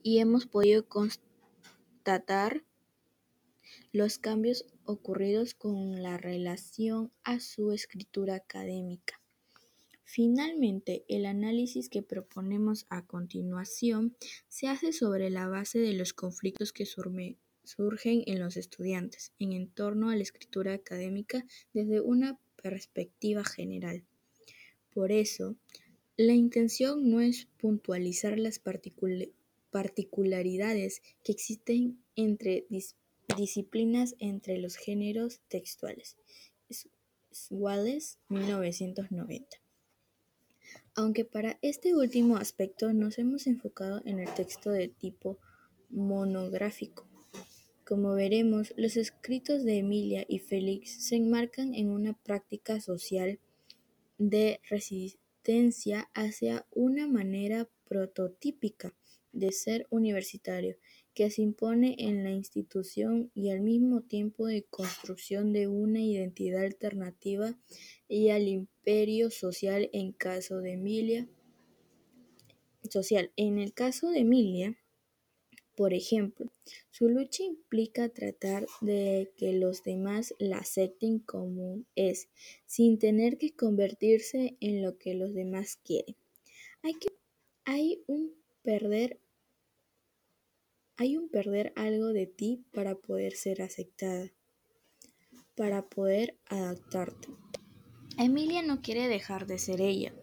y 0.02 0.18
hemos 0.18 0.46
podido 0.46 0.86
constatar 0.88 2.62
los 3.92 4.18
cambios 4.18 4.66
ocurridos 4.84 5.54
con 5.54 6.02
la 6.02 6.18
relación 6.18 7.12
a 7.24 7.40
su 7.40 7.72
escritura 7.72 8.36
académica. 8.36 9.20
Finalmente, 10.04 11.04
el 11.08 11.26
análisis 11.26 11.88
que 11.88 12.02
proponemos 12.02 12.86
a 12.90 13.04
continuación 13.04 14.16
se 14.48 14.68
hace 14.68 14.92
sobre 14.92 15.30
la 15.30 15.48
base 15.48 15.80
de 15.80 15.94
los 15.94 16.12
conflictos 16.12 16.72
que 16.72 16.86
surgen 17.66 18.23
en 18.26 18.40
los 18.40 18.56
estudiantes 18.56 19.32
en 19.38 19.68
torno 19.68 20.08
a 20.11 20.16
la 20.16 20.23
escritura 20.23 20.73
académica 20.73 21.44
desde 21.75 22.00
una 22.00 22.38
perspectiva 22.62 23.44
general. 23.44 24.04
Por 24.94 25.12
eso, 25.12 25.56
la 26.16 26.32
intención 26.32 27.11
no 27.11 27.20
es 27.20 27.49
puntualizar 27.58 28.38
las 28.38 28.58
particularidades 29.70 31.02
que 31.23 31.32
existen 31.32 32.02
entre 32.14 32.66
disciplinas 33.37 34.14
entre 34.18 34.56
los 34.56 34.76
géneros 34.76 35.40
textuales. 35.49 36.16
Wallace, 37.50 38.16
1990. 38.30 39.58
Aunque 40.94 41.26
para 41.26 41.58
este 41.61 41.94
último 41.94 42.38
aspecto 42.38 42.94
nos 42.94 43.18
hemos 43.18 43.46
enfocado 43.46 44.00
en 44.06 44.20
el 44.20 44.32
texto 44.32 44.70
de 44.70 44.88
tipo 44.88 45.38
monográfico. 45.90 47.05
Como 47.87 48.14
veremos, 48.14 48.75
los 48.76 48.97
escritos 48.97 49.62
de 49.62 49.78
Emilia 49.78 50.26
y 50.28 50.40
Félix 50.40 51.07
se 51.07 51.14
enmarcan 51.14 51.73
en 51.73 51.88
una 51.88 52.14
práctica 52.14 52.81
social 52.81 53.38
de 54.19 54.59
resistencia 54.69 56.11
hacia 56.12 56.66
una 56.73 57.07
manera 57.07 57.69
prototípica 57.85 58.93
de 59.31 59.52
ser 59.52 59.87
universitario 59.90 60.76
que 61.14 61.31
se 61.31 61.43
impone 61.43 61.95
en 62.00 62.25
la 62.25 62.33
institución 62.33 63.31
y 63.35 63.50
al 63.50 63.61
mismo 63.61 64.00
tiempo 64.00 64.49
de 64.49 64.64
construcción 64.64 65.52
de 65.52 65.69
una 65.69 66.00
identidad 66.00 66.64
alternativa 66.64 67.57
y 68.09 68.31
al 68.31 68.49
imperio 68.49 69.31
social 69.31 69.90
en 69.93 70.11
caso 70.11 70.59
de 70.59 70.73
Emilia 70.73 71.28
social. 72.90 73.31
En 73.37 73.59
el 73.59 73.73
caso 73.73 74.11
de 74.11 74.21
Emilia, 74.21 74.77
por 75.76 75.92
ejemplo, 75.92 76.50
su 76.90 77.08
lucha 77.08 77.44
implica 77.44 78.08
tratar 78.08 78.66
de 78.80 79.30
que 79.36 79.52
los 79.52 79.82
demás 79.84 80.34
la 80.38 80.58
acepten 80.58 81.18
como 81.18 81.84
es, 81.94 82.28
sin 82.64 82.98
tener 82.98 83.36
que 83.36 83.54
convertirse 83.54 84.56
en 84.60 84.82
lo 84.82 84.96
que 84.96 85.14
los 85.14 85.34
demás 85.34 85.76
quieren. 85.76 86.16
Hay, 86.82 86.94
que, 86.94 87.08
hay 87.64 88.02
un 88.06 88.34
perder 88.62 89.20
hay 90.98 91.18
un 91.18 91.28
perder 91.28 91.74
algo 91.76 92.06
de 92.06 92.26
ti 92.26 92.64
para 92.72 92.94
poder 92.94 93.34
ser 93.34 93.60
aceptada, 93.60 94.32
para 95.54 95.90
poder 95.90 96.38
adaptarte. 96.46 97.28
Emilia 98.16 98.62
no 98.62 98.80
quiere 98.80 99.06
dejar 99.06 99.46
de 99.46 99.58
ser 99.58 99.82
ella, 99.82 100.14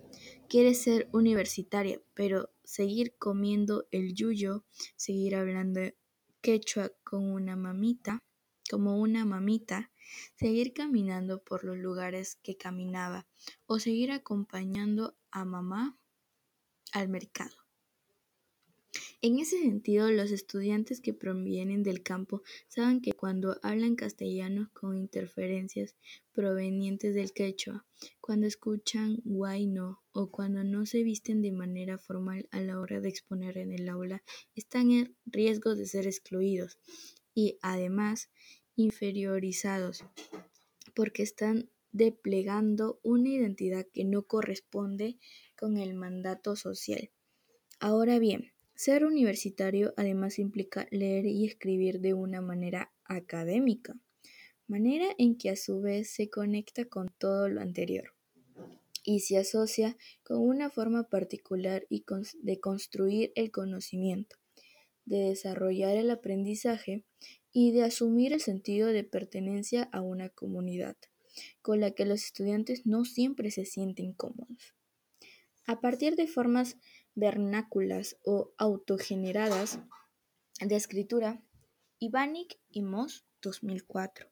quiere 0.50 0.74
ser 0.74 1.10
universitaria, 1.12 2.02
pero 2.16 2.50
seguir 2.64 3.16
comiendo 3.18 3.88
el 3.92 4.14
yuyo, 4.14 4.66
seguir 4.96 5.36
hablando 5.36 5.82
quechua 6.42 6.92
con 7.04 7.32
una 7.32 7.56
mamita, 7.56 8.24
como 8.70 9.00
una 9.00 9.26
mamita, 9.26 9.92
seguir 10.36 10.74
caminando 10.74 11.44
por 11.44 11.64
los 11.64 11.78
lugares 11.78 12.36
que 12.36 12.58
caminaba 12.58 13.28
o 13.66 13.80
seguir 13.80 14.12
acompañando 14.12 15.16
a 15.32 15.46
mamá 15.46 15.98
al 16.92 17.10
mercado. 17.10 17.63
En 19.26 19.40
ese 19.40 19.58
sentido, 19.58 20.12
los 20.12 20.32
estudiantes 20.32 21.00
que 21.00 21.14
provienen 21.14 21.82
del 21.82 22.04
campo 22.04 22.42
saben 22.68 23.00
que 23.00 23.14
cuando 23.14 23.58
hablan 23.64 23.96
castellano 23.96 24.70
con 24.74 24.98
interferencias 24.98 25.96
provenientes 26.34 27.16
del 27.16 27.32
quechua, 27.32 27.86
cuando 28.20 28.48
escuchan 28.48 29.22
guayno 29.24 30.04
o 30.12 30.30
cuando 30.30 30.66
no 30.66 30.86
se 30.86 31.04
visten 31.04 31.42
de 31.42 31.54
manera 31.54 31.98
formal 31.98 32.50
a 32.52 32.60
la 32.60 32.78
hora 32.82 33.00
de 33.00 33.08
exponer 33.08 33.58
en 33.58 33.72
el 33.72 33.88
aula, 33.88 34.22
están 34.56 34.92
en 34.92 35.16
riesgo 35.26 35.74
de 35.74 35.86
ser 35.86 36.06
excluidos 36.06 36.78
y, 37.34 37.58
además, 37.62 38.30
inferiorizados, 38.76 40.04
porque 40.94 41.24
están 41.24 41.70
desplegando 41.94 43.00
una 43.04 43.30
identidad 43.30 43.88
que 43.94 44.04
no 44.04 44.24
corresponde 44.24 45.18
con 45.58 45.78
el 45.78 45.94
mandato 45.94 46.58
social. 46.58 47.10
Ahora 47.80 48.20
bien, 48.20 48.53
ser 48.76 49.06
universitario 49.06 49.94
además 49.98 50.40
implica 50.40 50.88
leer 50.92 51.26
y 51.26 51.46
escribir 51.46 52.00
de 52.00 52.14
una 52.14 52.42
manera 52.42 52.92
académica, 53.06 53.96
manera 54.68 55.08
en 55.18 55.38
que 55.38 55.50
a 55.50 55.56
su 55.56 55.82
vez 55.82 56.10
se 56.10 56.30
conecta 56.30 56.86
con 56.86 57.14
todo 57.18 57.50
lo 57.50 57.62
anterior 57.62 58.14
y 59.04 59.20
se 59.20 59.38
asocia 59.38 59.98
con 60.24 60.40
una 60.40 60.70
forma 60.70 61.10
particular 61.10 61.86
de 61.90 62.60
construir 62.60 63.32
el 63.36 63.52
conocimiento, 63.52 64.38
de 65.06 65.18
desarrollar 65.18 65.98
el 65.98 66.10
aprendizaje 66.10 67.04
y 67.52 67.72
de 67.72 67.84
asumir 67.84 68.34
el 68.34 68.40
sentido 68.40 68.88
de 68.88 69.04
pertenencia 69.04 69.90
a 69.92 70.02
una 70.02 70.30
comunidad, 70.30 70.96
con 71.62 71.80
la 71.80 71.92
que 71.92 72.06
los 72.06 72.24
estudiantes 72.24 72.86
no 72.86 73.06
siempre 73.06 73.52
se 73.52 73.66
sienten 73.66 74.14
cómodos. 74.14 74.74
A 75.66 75.80
partir 75.80 76.16
de 76.16 76.28
formas 76.28 76.78
vernáculas 77.16 78.18
o 78.24 78.52
autogeneradas 78.58 79.80
de 80.60 80.76
escritura, 80.76 81.44
Ivanik 82.00 82.60
y 82.70 82.82
Moss 82.82 83.26
2004, 83.42 84.28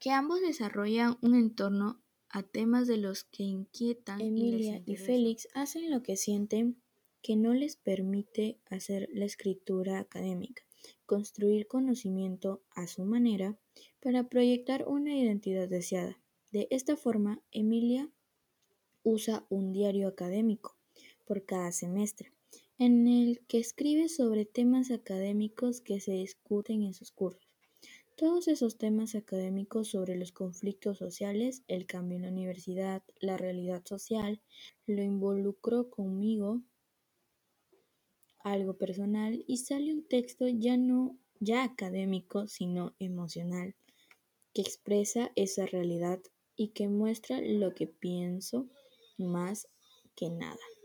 que 0.00 0.10
ambos 0.10 0.40
desarrollan 0.40 1.18
un 1.22 1.34
entorno 1.34 2.00
a 2.30 2.42
temas 2.42 2.86
de 2.86 2.98
los 2.98 3.24
que 3.24 3.42
inquietan. 3.42 4.20
Emilia 4.20 4.82
y, 4.86 4.92
y 4.92 4.96
Félix 4.96 5.48
hacen 5.54 5.90
lo 5.90 6.02
que 6.02 6.16
sienten 6.16 6.80
que 7.22 7.36
no 7.36 7.54
les 7.54 7.76
permite 7.76 8.60
hacer 8.70 9.08
la 9.12 9.24
escritura 9.24 9.98
académica, 9.98 10.62
construir 11.06 11.66
conocimiento 11.66 12.62
a 12.70 12.86
su 12.86 13.04
manera 13.04 13.58
para 14.00 14.28
proyectar 14.28 14.86
una 14.86 15.16
identidad 15.16 15.68
deseada. 15.68 16.20
De 16.52 16.68
esta 16.70 16.96
forma, 16.96 17.42
Emilia 17.50 18.10
usa 19.02 19.46
un 19.48 19.72
diario 19.72 20.06
académico 20.08 20.77
por 21.28 21.44
cada 21.44 21.70
semestre, 21.72 22.32
en 22.78 23.06
el 23.06 23.44
que 23.46 23.58
escribe 23.58 24.08
sobre 24.08 24.46
temas 24.46 24.90
académicos 24.90 25.82
que 25.82 26.00
se 26.00 26.12
discuten 26.12 26.82
en 26.82 26.94
sus 26.94 27.12
cursos. 27.12 27.46
Todos 28.16 28.48
esos 28.48 28.78
temas 28.78 29.14
académicos 29.14 29.88
sobre 29.88 30.16
los 30.16 30.32
conflictos 30.32 30.96
sociales, 30.96 31.62
el 31.68 31.86
cambio 31.86 32.16
en 32.16 32.22
la 32.22 32.30
universidad, 32.30 33.02
la 33.20 33.36
realidad 33.36 33.82
social, 33.84 34.40
lo 34.86 35.02
involucro 35.02 35.90
conmigo, 35.90 36.62
algo 38.42 38.78
personal, 38.78 39.44
y 39.46 39.58
sale 39.58 39.92
un 39.92 40.08
texto 40.08 40.48
ya 40.48 40.78
no 40.78 41.18
ya 41.40 41.62
académico, 41.62 42.48
sino 42.48 42.96
emocional, 42.98 43.76
que 44.54 44.62
expresa 44.62 45.30
esa 45.36 45.66
realidad 45.66 46.20
y 46.56 46.68
que 46.68 46.88
muestra 46.88 47.40
lo 47.40 47.74
que 47.74 47.86
pienso 47.86 48.66
más 49.18 49.68
que 50.16 50.30
nada. 50.30 50.77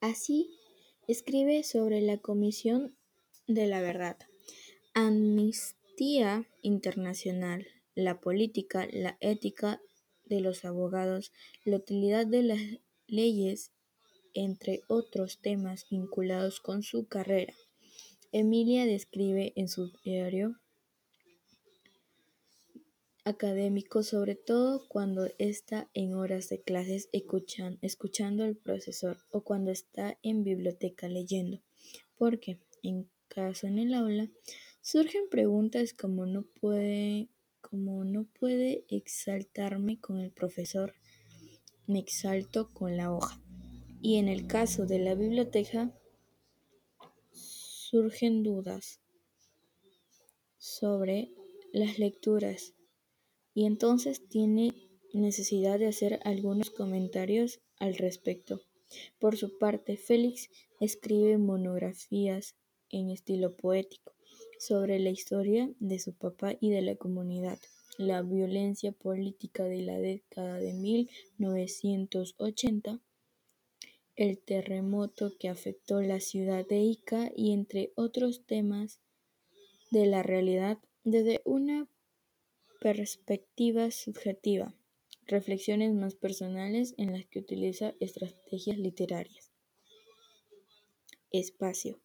Así, 0.00 0.58
escribe 1.08 1.62
sobre 1.62 2.00
la 2.00 2.16
Comisión 2.16 2.96
de 3.46 3.66
la 3.66 3.82
Verdad, 3.82 4.16
Amnistía 4.94 6.48
Internacional, 6.62 7.66
la 7.94 8.18
política, 8.18 8.88
la 8.90 9.18
ética 9.20 9.78
de 10.24 10.40
los 10.40 10.64
abogados, 10.64 11.32
la 11.66 11.76
utilidad 11.76 12.26
de 12.26 12.42
las 12.42 12.60
leyes, 13.08 13.72
entre 14.32 14.80
otros 14.88 15.38
temas 15.42 15.86
vinculados 15.90 16.60
con 16.60 16.82
su 16.82 17.06
carrera. 17.06 17.52
Emilia 18.32 18.86
describe 18.86 19.52
en 19.54 19.68
su 19.68 19.92
diario 20.02 20.59
académico, 23.24 24.02
sobre 24.02 24.34
todo 24.34 24.86
cuando 24.88 25.28
está 25.38 25.88
en 25.94 26.14
horas 26.14 26.48
de 26.48 26.60
clases 26.60 27.08
escuchando 27.12 28.44
al 28.44 28.56
profesor 28.56 29.18
o 29.30 29.42
cuando 29.42 29.70
está 29.70 30.18
en 30.22 30.44
biblioteca 30.44 31.08
leyendo, 31.08 31.60
porque 32.16 32.58
en 32.82 33.08
caso 33.28 33.66
en 33.66 33.78
el 33.78 33.94
aula 33.94 34.28
surgen 34.80 35.28
preguntas 35.30 35.92
como 35.92 36.26
no 36.26 36.42
puede 36.60 37.28
como 37.60 38.04
no 38.04 38.24
puede 38.24 38.84
exaltarme 38.88 40.00
con 40.00 40.18
el 40.18 40.32
profesor, 40.32 40.94
me 41.86 41.98
exalto 41.98 42.68
con 42.72 42.96
la 42.96 43.12
hoja. 43.12 43.40
Y 44.02 44.16
en 44.16 44.28
el 44.28 44.46
caso 44.46 44.86
de 44.86 44.98
la 44.98 45.14
biblioteca 45.14 45.94
surgen 47.32 48.42
dudas 48.42 49.00
sobre 50.58 51.30
las 51.72 51.98
lecturas 51.98 52.74
y 53.54 53.66
entonces 53.66 54.26
tiene 54.28 54.72
necesidad 55.12 55.78
de 55.78 55.86
hacer 55.86 56.20
algunos 56.24 56.70
comentarios 56.70 57.60
al 57.78 57.96
respecto. 57.96 58.62
Por 59.18 59.36
su 59.36 59.58
parte, 59.58 59.96
Félix 59.96 60.48
escribe 60.80 61.38
monografías 61.38 62.56
en 62.90 63.10
estilo 63.10 63.56
poético 63.56 64.12
sobre 64.58 64.98
la 64.98 65.10
historia 65.10 65.70
de 65.78 65.98
su 65.98 66.14
papá 66.14 66.56
y 66.60 66.70
de 66.70 66.82
la 66.82 66.96
comunidad, 66.96 67.58
la 67.98 68.22
violencia 68.22 68.92
política 68.92 69.64
de 69.64 69.82
la 69.82 69.98
década 69.98 70.58
de 70.58 70.72
1980, 70.74 73.00
el 74.16 74.38
terremoto 74.38 75.32
que 75.38 75.48
afectó 75.48 76.02
la 76.02 76.20
ciudad 76.20 76.66
de 76.66 76.80
Ica 76.80 77.30
y 77.34 77.52
entre 77.52 77.92
otros 77.94 78.44
temas 78.44 79.00
de 79.90 80.06
la 80.06 80.22
realidad 80.22 80.78
desde 81.04 81.40
una 81.44 81.88
perspectiva 82.80 83.90
subjetiva, 83.90 84.74
reflexiones 85.26 85.92
más 85.94 86.14
personales 86.14 86.94
en 86.96 87.12
las 87.12 87.26
que 87.26 87.38
utiliza 87.38 87.94
estrategias 88.00 88.78
literarias. 88.78 89.52
Espacio. 91.30 92.00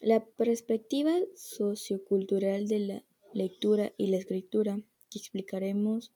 La 0.00 0.24
perspectiva 0.24 1.14
sociocultural 1.36 2.66
de 2.66 2.78
la 2.78 3.04
lectura 3.34 3.92
y 3.98 4.06
la 4.06 4.16
escritura, 4.16 4.80
que 5.10 5.18
explicaremos 5.18 6.12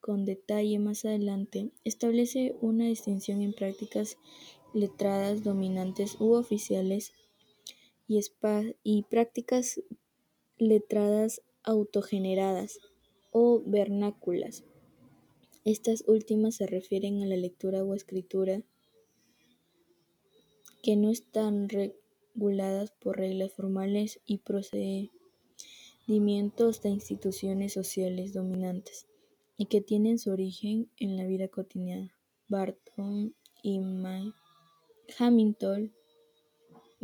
con 0.00 0.26
detalle 0.26 0.78
más 0.78 1.06
adelante, 1.06 1.70
establece 1.82 2.54
una 2.60 2.84
distinción 2.84 3.40
en 3.40 3.54
prácticas 3.54 4.18
letradas 4.74 5.42
dominantes 5.42 6.20
u 6.20 6.34
oficiales 6.34 7.14
y, 8.06 8.20
y 8.82 9.02
prácticas 9.04 9.80
letradas 10.58 11.40
autogeneradas 11.64 12.78
o 13.30 13.62
vernáculas. 13.66 14.64
Estas 15.64 16.04
últimas 16.06 16.56
se 16.56 16.66
refieren 16.66 17.22
a 17.22 17.26
la 17.26 17.36
lectura 17.36 17.82
o 17.82 17.94
escritura 17.94 18.62
que 20.82 20.96
no 20.96 21.10
están 21.10 21.70
reguladas 21.70 22.92
por 22.92 23.16
reglas 23.16 23.52
formales 23.52 24.20
y 24.26 24.38
procedimientos 24.38 26.82
de 26.82 26.90
instituciones 26.90 27.72
sociales 27.72 28.34
dominantes 28.34 29.06
y 29.56 29.66
que 29.66 29.80
tienen 29.80 30.18
su 30.18 30.30
origen 30.30 30.90
en 30.98 31.16
la 31.16 31.24
vida 31.24 31.48
cotidiana. 31.48 32.12
Barton 32.48 33.34
y 33.62 33.80
Hamilton 35.18 35.94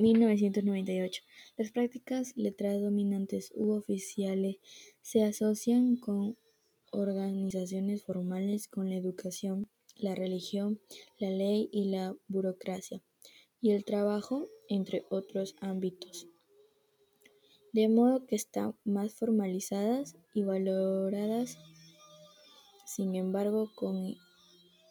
1998. 0.01 1.23
Las 1.57 1.71
prácticas 1.71 2.37
letradas 2.37 2.83
dominantes 2.83 3.53
u 3.55 3.73
oficiales 3.73 4.57
se 5.03 5.23
asocian 5.23 5.97
con 5.97 6.37
organizaciones 6.91 8.03
formales 8.03 8.69
con 8.69 8.89
la 8.89 8.97
educación, 8.97 9.69
la 9.97 10.15
religión, 10.15 10.81
la 11.19 11.31
ley 11.31 11.69
y 11.73 11.91
la 11.91 12.17
burocracia, 12.29 13.03
y 13.61 13.71
el 13.73 13.85
trabajo, 13.85 14.49
entre 14.69 15.05
otros 15.11 15.55
ámbitos. 15.61 16.27
De 17.73 17.89
modo 17.89 18.27
que 18.27 18.35
están 18.35 18.75
más 18.85 19.15
formalizadas 19.15 20.17
y 20.35 20.43
valoradas. 20.43 21.59
Sin 22.85 23.15
embargo, 23.15 23.71
con 23.77 24.17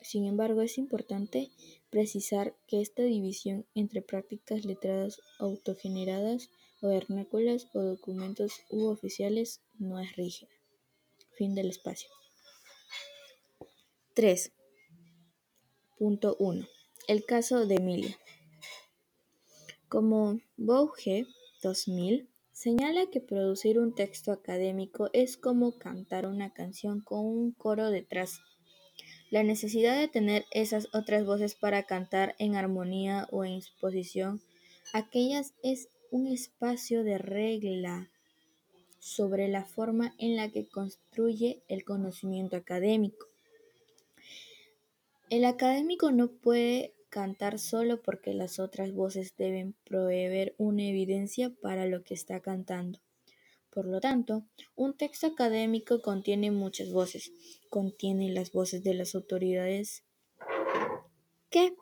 sin 0.01 0.25
embargo, 0.25 0.62
es 0.62 0.77
importante 0.77 1.49
precisar 1.89 2.55
que 2.67 2.81
esta 2.81 3.03
división 3.03 3.65
entre 3.75 4.01
prácticas 4.01 4.65
letradas 4.65 5.21
autogeneradas 5.39 6.49
o 6.81 6.88
vernáculas 6.88 7.67
o 7.73 7.81
documentos 7.81 8.62
u 8.69 8.85
oficiales 8.85 9.62
no 9.77 9.99
es 9.99 10.15
rígida. 10.15 10.49
Fin 11.38 11.53
del 11.55 11.69
espacio. 11.69 12.09
3.1. 14.15 16.67
El 17.07 17.25
caso 17.25 17.65
de 17.65 17.75
Emilia. 17.75 18.17
Como 19.88 20.39
Bouge 20.57 21.25
2000 21.63 22.29
señala 22.51 23.09
que 23.09 23.21
producir 23.21 23.79
un 23.79 23.95
texto 23.95 24.31
académico 24.31 25.09
es 25.13 25.38
como 25.38 25.77
cantar 25.77 26.25
una 26.25 26.53
canción 26.53 27.01
con 27.01 27.25
un 27.25 27.51
coro 27.53 27.89
detrás 27.89 28.41
la 29.31 29.43
necesidad 29.43 29.99
de 29.99 30.07
tener 30.07 30.45
esas 30.51 30.87
otras 30.93 31.25
voces 31.25 31.55
para 31.55 31.83
cantar 31.83 32.35
en 32.39 32.55
armonía 32.55 33.27
o 33.31 33.45
en 33.45 33.53
exposición, 33.53 34.41
aquellas 34.91 35.53
es 35.63 35.89
un 36.11 36.27
espacio 36.27 37.03
de 37.03 37.17
regla 37.17 38.09
sobre 38.99 39.47
la 39.47 39.65
forma 39.65 40.13
en 40.17 40.35
la 40.35 40.49
que 40.49 40.67
construye 40.67 41.61
el 41.67 41.83
conocimiento 41.83 42.55
académico. 42.57 43.27
El 45.29 45.45
académico 45.45 46.11
no 46.11 46.29
puede 46.29 46.93
cantar 47.09 47.59
solo 47.59 48.01
porque 48.01 48.33
las 48.33 48.59
otras 48.59 48.93
voces 48.93 49.35
deben 49.37 49.75
proveer 49.83 50.55
una 50.57 50.83
evidencia 50.83 51.51
para 51.61 51.85
lo 51.85 52.03
que 52.03 52.13
está 52.13 52.39
cantando. 52.39 52.99
Por 53.71 53.86
lo 53.86 53.99
tanto, 53.99 54.43
un 54.75 54.97
texto 54.97 55.27
académico 55.27 56.01
contiene 56.01 56.49
muchas 56.51 56.91
voces. 56.91 57.32
Contiene 57.69 58.32
las 58.32 58.51
voces 58.51 58.84
de 58.84 58.95
las 58.95 59.15
autoridades 59.15 60.03
que 61.49 61.73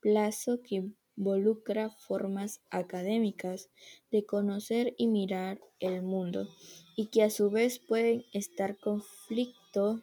plazo 0.01 0.61
que 0.63 0.93
involucra 1.17 1.91
formas 1.91 2.61
académicas 2.71 3.71
de 4.11 4.27
conocer 4.27 4.95
y 4.99 5.07
mirar 5.07 5.61
el 5.81 6.03
mundo 6.03 6.47
y 6.95 7.07
que 7.07 7.23
a 7.23 7.31
su 7.31 7.51
vez 7.51 7.79
pueden 7.79 8.25
estar 8.35 8.77
conflicto 8.77 10.03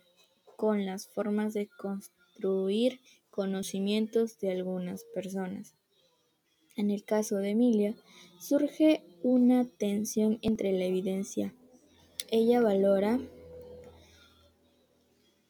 con 0.58 0.86
las 0.88 1.08
formas 1.08 1.54
de 1.54 1.70
construir 1.78 3.00
conocimientos 3.30 4.40
de 4.40 4.52
algunas 4.52 5.04
personas. 5.14 5.76
En 6.76 6.90
el 6.90 7.04
caso 7.04 7.38
de 7.38 7.52
Emilia, 7.52 7.96
surge 8.40 9.04
una 9.22 9.66
tensión 9.66 10.40
entre 10.42 10.72
la 10.74 10.86
evidencia. 10.86 11.54
Ella 12.32 12.60
valora 12.60 13.20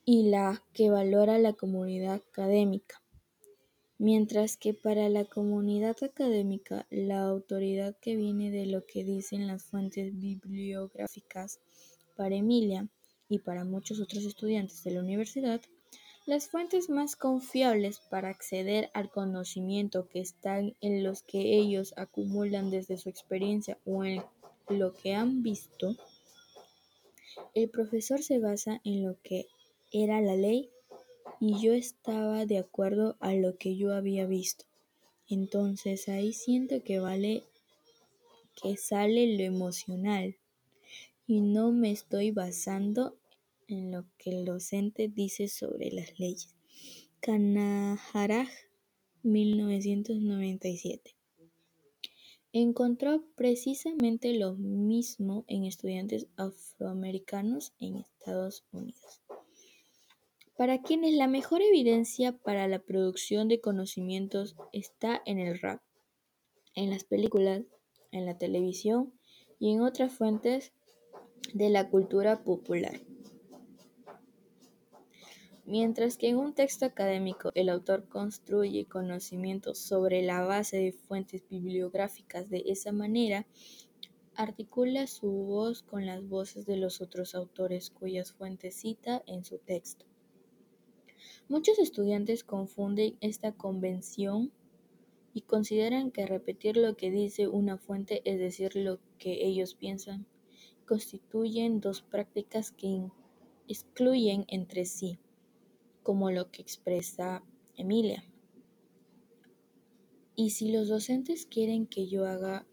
y 0.06 0.30
la 0.30 0.64
que 0.74 0.90
valora 0.90 1.40
la 1.40 1.54
comunidad 1.54 2.22
académica. 2.30 3.02
Mientras 3.98 4.58
que 4.58 4.74
para 4.74 5.10
la 5.10 5.26
comunidad 5.26 5.96
académica 6.04 6.86
la 6.90 7.24
autoridad 7.24 7.98
que 8.00 8.16
viene 8.16 8.52
de 8.52 8.66
lo 8.66 8.86
que 8.86 9.04
dicen 9.04 9.48
las 9.48 9.64
fuentes 9.64 10.18
bibliográficas, 10.20 11.60
para 12.16 12.36
Emilia 12.36 12.88
y 13.30 13.40
para 13.40 13.66
muchos 13.66 14.00
otros 14.00 14.24
estudiantes 14.26 14.84
de 14.84 14.92
la 14.92 15.02
universidad, 15.02 15.62
las 16.26 16.48
fuentes 16.48 16.90
más 16.90 17.16
confiables 17.16 18.00
para 18.10 18.30
acceder 18.30 18.90
al 18.94 19.10
conocimiento 19.10 20.08
que 20.08 20.20
están 20.20 20.76
en 20.82 21.04
los 21.04 21.22
que 21.22 21.58
ellos 21.58 21.94
acumulan 21.98 22.72
desde 22.72 22.98
su 22.98 23.10
experiencia 23.10 23.78
o 23.86 24.04
en 24.04 24.24
lo 24.70 24.94
que 24.94 25.14
han 25.14 25.44
visto, 25.44 25.96
el 27.54 27.70
profesor 27.70 28.24
se 28.24 28.40
basa 28.40 28.82
en 28.84 29.04
lo 29.04 29.22
que 29.22 29.46
era 29.92 30.22
la 30.22 30.36
ley 30.36 30.70
y 31.40 31.62
yo 31.62 31.74
estaba 31.74 32.46
de 32.46 32.58
acuerdo 32.58 33.18
a 33.20 33.34
lo 33.34 33.58
que 33.58 33.76
yo 33.76 33.94
había 33.94 34.26
visto. 34.26 34.66
Entonces 35.28 36.08
ahí 36.08 36.34
siento 36.34 36.84
que 36.84 37.00
vale 37.00 37.44
que 38.62 38.78
sale 38.78 39.38
lo 39.38 39.44
emocional 39.44 40.38
y 41.28 41.42
no 41.42 41.72
me 41.72 41.92
estoy 41.92 42.32
basando 42.32 43.18
en 43.68 43.92
lo 43.92 44.06
que 44.18 44.30
el 44.30 44.46
docente 44.46 45.08
dice 45.08 45.48
sobre 45.48 45.92
las 45.92 46.20
leyes. 46.20 46.56
Kanaharaj, 47.20 48.50
1997. 49.24 51.16
Encontró 52.54 53.26
precisamente 53.36 54.34
lo 54.34 54.54
mismo 54.56 55.44
en 55.48 55.66
estudiantes 55.66 56.28
afroamericanos 56.38 57.74
en 57.80 57.98
Estados 57.98 58.64
Unidos, 58.72 59.22
para 60.58 60.82
quienes 60.82 61.14
la 61.14 61.28
mejor 61.28 61.62
evidencia 61.62 62.32
para 62.38 62.68
la 62.68 62.80
producción 62.80 63.48
de 63.48 63.60
conocimientos 63.60 64.56
está 64.72 65.22
en 65.26 65.40
el 65.40 65.60
rap, 65.60 65.82
en 66.76 66.90
las 66.90 67.04
películas, 67.04 67.64
en 68.12 68.26
la 68.26 68.38
televisión 68.38 69.14
y 69.60 69.74
en 69.74 69.82
otras 69.82 70.14
fuentes 70.14 70.72
de 71.54 71.70
la 71.70 71.90
cultura 71.90 72.44
popular. 72.44 73.02
Mientras 75.66 76.18
que 76.18 76.30
en 76.30 76.38
un 76.38 76.54
texto 76.54 76.86
académico 76.86 77.52
el 77.56 77.70
autor 77.70 78.08
construye 78.08 78.86
conocimientos 78.86 79.80
sobre 79.80 80.22
la 80.22 80.42
base 80.46 80.78
de 80.78 80.92
fuentes 80.92 81.44
bibliográficas 81.50 82.50
de 82.50 82.64
esa 82.68 82.92
manera, 82.92 83.48
articula 84.36 85.08
su 85.08 85.28
voz 85.28 85.82
con 85.82 86.06
las 86.06 86.28
voces 86.28 86.66
de 86.66 86.78
los 86.78 87.02
otros 87.02 87.36
autores 87.36 87.90
cuyas 87.90 88.32
fuentes 88.32 88.76
cita 88.76 89.24
en 89.26 89.44
su 89.44 89.58
texto. 89.58 90.06
Muchos 91.48 91.78
estudiantes 91.78 92.44
confunden 92.44 93.18
esta 93.22 93.52
convención 93.52 94.52
y 95.34 95.42
consideran 95.42 96.12
que 96.12 96.26
repetir 96.26 96.76
lo 96.76 96.96
que 96.98 97.12
dice 97.12 97.48
una 97.48 97.78
fuente, 97.78 98.22
es 98.26 98.40
decir, 98.40 98.76
lo 98.76 99.00
que 99.20 99.46
ellos 99.46 99.76
piensan, 99.76 100.26
constituyen 100.88 101.82
dos 101.82 102.02
prácticas 102.02 102.72
que 102.72 103.10
excluyen 103.68 104.46
entre 104.48 104.86
sí 104.86 105.20
como 106.04 106.32
lo 106.32 106.50
que 106.52 106.62
expresa 106.62 107.44
Emilia. 107.76 108.24
Y 110.36 110.52
si 110.52 110.72
los 110.72 110.88
docentes 110.88 111.46
quieren 111.46 111.86
que 111.86 112.08
yo 112.08 112.26
haga 112.26 112.66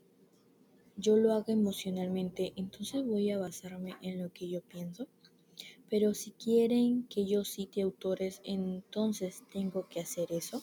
yo 0.96 1.16
lo 1.16 1.32
haga 1.32 1.52
emocionalmente, 1.52 2.52
entonces 2.56 3.04
voy 3.04 3.30
a 3.30 3.38
basarme 3.38 3.96
en 4.02 4.22
lo 4.22 4.32
que 4.32 4.48
yo 4.48 4.60
pienso. 4.60 5.08
Pero 5.92 6.14
si 6.14 6.30
quieren 6.30 7.06
que 7.10 7.26
yo 7.26 7.44
cite 7.44 7.82
autores, 7.82 8.40
entonces 8.44 9.42
tengo 9.52 9.90
que 9.90 10.00
hacer 10.00 10.32
eso. 10.32 10.62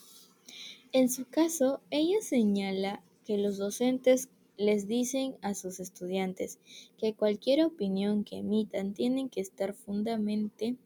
En 0.91 1.07
su 1.07 1.25
caso, 1.25 1.81
ella 1.91 2.19
señala 2.19 3.03
que 3.25 3.37
los 3.37 3.59
docentes 3.59 4.29
les 4.57 4.87
dicen 4.87 5.35
a 5.43 5.53
sus 5.53 5.79
estudiantes 5.79 6.57
que 6.97 7.13
cualquier 7.13 7.63
opinión 7.63 8.23
que 8.23 8.37
emitan 8.37 8.95
tiene 8.95 9.29
que 9.29 9.41
estar 9.41 9.75
fundamentalmente 9.75 10.77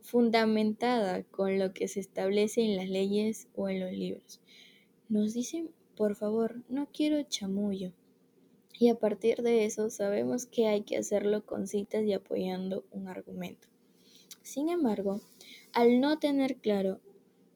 fundamentada 0.00 1.24
con 1.24 1.58
lo 1.58 1.72
que 1.74 1.88
se 1.88 1.98
establece 1.98 2.62
en 2.62 2.76
las 2.76 2.88
leyes 2.88 3.48
o 3.56 3.68
en 3.68 3.80
los 3.80 3.90
libros. 3.90 4.40
Nos 5.08 5.34
dicen, 5.34 5.72
por 5.96 6.14
favor, 6.14 6.62
no 6.68 6.86
quiero 6.92 7.20
chamullo. 7.24 7.90
Y 8.78 8.88
a 8.88 8.98
partir 8.98 9.42
de 9.42 9.64
eso 9.64 9.90
sabemos 9.90 10.46
que 10.46 10.66
hay 10.66 10.82
que 10.82 10.98
hacerlo 10.98 11.44
con 11.46 11.66
citas 11.66 12.04
y 12.04 12.12
apoyando 12.12 12.84
un 12.90 13.08
argumento. 13.08 13.68
Sin 14.42 14.68
embargo, 14.68 15.20
al 15.72 16.00
no 16.00 16.18
tener 16.18 16.56
claro 16.56 17.00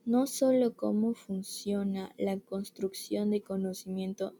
no 0.06 0.26
solo 0.26 0.74
cómo 0.74 1.14
funciona 1.14 2.12
la 2.16 2.38
construcción 2.38 3.30
de 3.30 3.42
conocimiento 3.42 4.34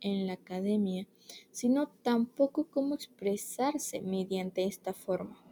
en 0.00 0.26
la 0.26 0.32
academia, 0.32 1.06
sino 1.50 1.88
tampoco 2.02 2.68
cómo 2.68 2.94
expresarse 2.94 4.00
mediante 4.00 4.64
esta 4.64 4.92
forma. 4.92 5.44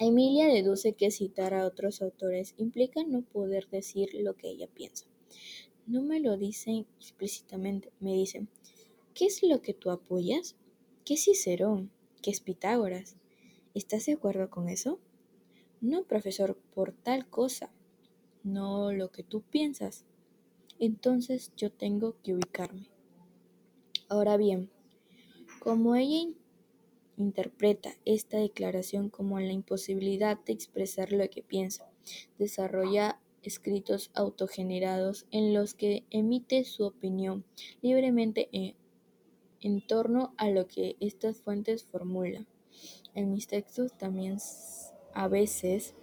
Emilia 0.00 0.46
deduce 0.46 0.94
que 0.94 1.10
citar 1.10 1.54
a 1.54 1.66
otros 1.66 2.02
autores 2.02 2.54
implica 2.56 3.02
no 3.04 3.22
poder 3.22 3.68
decir 3.68 4.10
lo 4.14 4.34
que 4.36 4.48
ella 4.48 4.68
piensa. 4.68 5.06
No 5.86 6.02
me 6.02 6.20
lo 6.20 6.36
dicen 6.36 6.86
explícitamente, 6.98 7.92
me 8.00 8.14
dicen, 8.14 8.48
¿qué 9.18 9.26
es 9.26 9.42
lo 9.42 9.62
que 9.62 9.74
tú 9.74 9.90
apoyas? 9.90 10.54
¿Qué 11.04 11.14
es 11.14 11.24
Cicerón? 11.24 11.90
¿Qué 12.22 12.30
es 12.30 12.38
Pitágoras? 12.38 13.16
¿Estás 13.74 14.06
de 14.06 14.12
acuerdo 14.12 14.48
con 14.48 14.68
eso? 14.68 15.00
No, 15.80 16.04
profesor, 16.04 16.56
por 16.72 16.92
tal 16.92 17.28
cosa, 17.28 17.72
no 18.44 18.92
lo 18.92 19.10
que 19.10 19.24
tú 19.24 19.42
piensas. 19.42 20.04
Entonces 20.78 21.50
yo 21.56 21.72
tengo 21.72 22.14
que 22.22 22.34
ubicarme. 22.34 22.90
Ahora 24.08 24.36
bien, 24.36 24.70
como 25.58 25.96
ella 25.96 26.32
interpreta 27.16 27.96
esta 28.04 28.38
declaración 28.38 29.10
como 29.10 29.40
la 29.40 29.52
imposibilidad 29.52 30.38
de 30.44 30.52
expresar 30.52 31.10
lo 31.10 31.28
que 31.28 31.42
piensa. 31.42 31.90
Desarrolla 32.38 33.20
escritos 33.42 34.12
autogenerados 34.14 35.26
en 35.32 35.54
los 35.54 35.74
que 35.74 36.04
emite 36.10 36.62
su 36.62 36.84
opinión 36.84 37.44
libremente 37.82 38.48
en, 38.52 38.76
en 39.60 39.86
torno 39.86 40.34
a 40.36 40.50
lo 40.50 40.66
que 40.66 40.96
estas 41.00 41.40
fuentes 41.40 41.84
formulan. 41.84 42.46
En 43.14 43.32
mis 43.32 43.46
textos 43.46 43.96
también 43.96 44.38
a 45.14 45.28
veces 45.28 45.94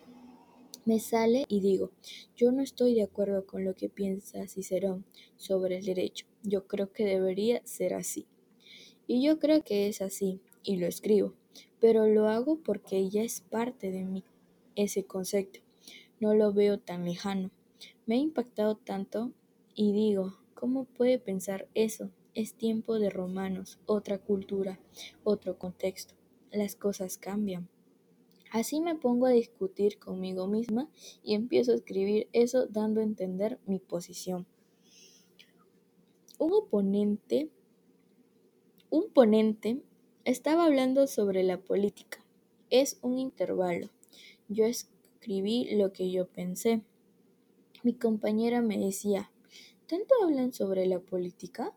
me 0.86 1.00
sale 1.00 1.46
y 1.48 1.62
digo, 1.62 1.91
yo 2.36 2.52
no 2.52 2.62
estoy 2.62 2.94
de 2.94 3.04
acuerdo 3.04 3.46
con 3.46 3.63
lo 3.63 3.74
que 3.74 3.89
piensa 3.89 4.48
Cicerón 4.48 5.06
sobre 5.36 5.78
el 5.78 5.86
derecho. 5.86 6.28
Yo 6.44 6.68
creo 6.68 6.91
que 6.91 7.06
debería 7.06 7.62
ser 7.65 7.94
así. 7.94 8.28
Y 9.08 9.24
yo 9.24 9.39
creo 9.39 9.63
que 9.63 9.88
es 9.88 10.02
así 10.02 10.41
y 10.63 10.78
lo 10.78 10.88
escribo, 10.88 11.34
pero 11.80 12.08
lo 12.08 12.28
hago 12.28 12.60
porque 12.60 13.10
ya 13.10 13.24
es 13.24 13.41
parte 13.41 13.91
de 13.91 14.04
mí 14.04 14.24
ese 14.76 15.06
concepto. 15.06 15.60
No 16.20 16.34
lo 16.34 16.54
veo 16.54 16.80
tan 16.80 17.06
lejano. 17.06 17.52
Me 18.06 18.15
ha 18.15 18.20
impactado 18.20 18.76
tanto 18.76 19.32
y 19.74 19.91
digo, 19.91 20.38
¿cómo 20.54 20.86
puede 20.86 21.20
pensar 21.20 21.68
eso? 21.74 22.10
Es 22.36 22.54
tiempo 22.54 23.00
de 23.00 23.10
romanos, 23.10 23.80
otra 23.86 24.17
cultura, 24.17 24.78
otro 25.24 25.58
contexto. 25.58 26.15
Las 26.52 26.76
cosas 26.76 27.17
cambian. 27.17 27.69
Así 28.52 28.82
me 28.82 28.95
pongo 28.95 29.26
a 29.26 29.30
discutir 29.30 30.00
conmigo 30.00 30.45
misma 30.45 30.89
y 31.24 31.34
empiezo 31.34 31.71
a 31.71 31.76
escribir 31.76 32.28
eso 32.34 32.67
dando 32.67 33.00
a 33.00 33.06
entender 33.06 33.58
mi 33.65 33.80
posición. 33.80 34.45
Un 36.38 36.52
oponente, 36.52 37.50
un 38.89 39.10
ponente 39.13 39.82
estaba 40.26 40.65
hablando 40.65 41.08
sobre 41.08 41.41
la 41.41 41.62
política. 41.62 42.19
Es 42.69 43.00
un 43.02 43.17
intervalo. 43.17 43.91
Yo 44.50 44.65
escribí 44.65 45.74
lo 45.74 45.93
que 45.93 46.12
yo 46.12 46.28
pensé. 46.28 46.82
Mi 47.82 47.93
compañera 47.93 48.62
me 48.62 48.78
decía, 48.78 49.32
¿tanto 49.88 50.15
hablan 50.21 50.52
sobre 50.52 50.86
la 50.86 51.00
política? 51.00 51.74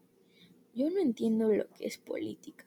Yo 0.78 0.88
no 0.90 1.00
entiendo 1.00 1.48
lo 1.48 1.68
que 1.70 1.86
es 1.86 1.98
política. 1.98 2.64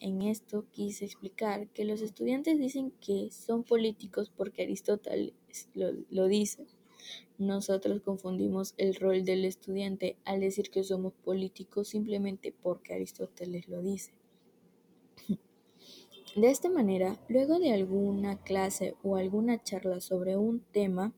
En 0.00 0.22
esto 0.22 0.66
quise 0.72 1.04
explicar 1.04 1.68
que 1.68 1.84
los 1.84 2.00
estudiantes 2.00 2.58
dicen 2.58 2.92
que 3.00 3.30
son 3.30 3.62
políticos 3.62 4.32
porque 4.36 4.64
Aristóteles 4.64 5.32
lo, 5.72 5.92
lo, 6.10 6.26
dice. 6.26 6.66
Nosotros 7.38 8.00
confundimos 8.00 8.74
el 8.78 8.96
rol 8.96 9.24
del 9.24 9.44
estudiante 9.44 10.16
al 10.24 10.40
decir 10.40 10.70
que 10.70 10.82
somos 10.82 11.12
políticos 11.12 11.86
simplemente 11.86 12.52
porque 12.64 12.94
Aristóteles 12.94 13.68
lo 13.68 13.80
dice. 13.80 14.10
De 16.34 16.50
esta 16.50 16.68
manera, 16.68 17.20
luego 17.28 17.60
de 17.60 17.72
alguna 17.72 18.42
clase 18.42 18.96
o 19.04 19.14
alguna 19.14 19.62
charla 19.62 20.00
sobre 20.00 20.36
un 20.36 20.64
tema, 20.72 21.14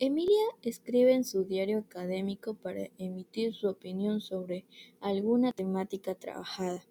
Emilia 0.00 0.46
escribe 0.62 1.12
en 1.12 1.24
su 1.24 1.42
diario 1.42 1.78
académico 1.78 2.54
para 2.54 2.88
emitir 2.98 3.52
su 3.52 3.66
opinión 3.66 4.20
sobre 4.20 4.64
alguna 5.00 5.50
temática 5.50 6.14
trabajada. 6.14 6.84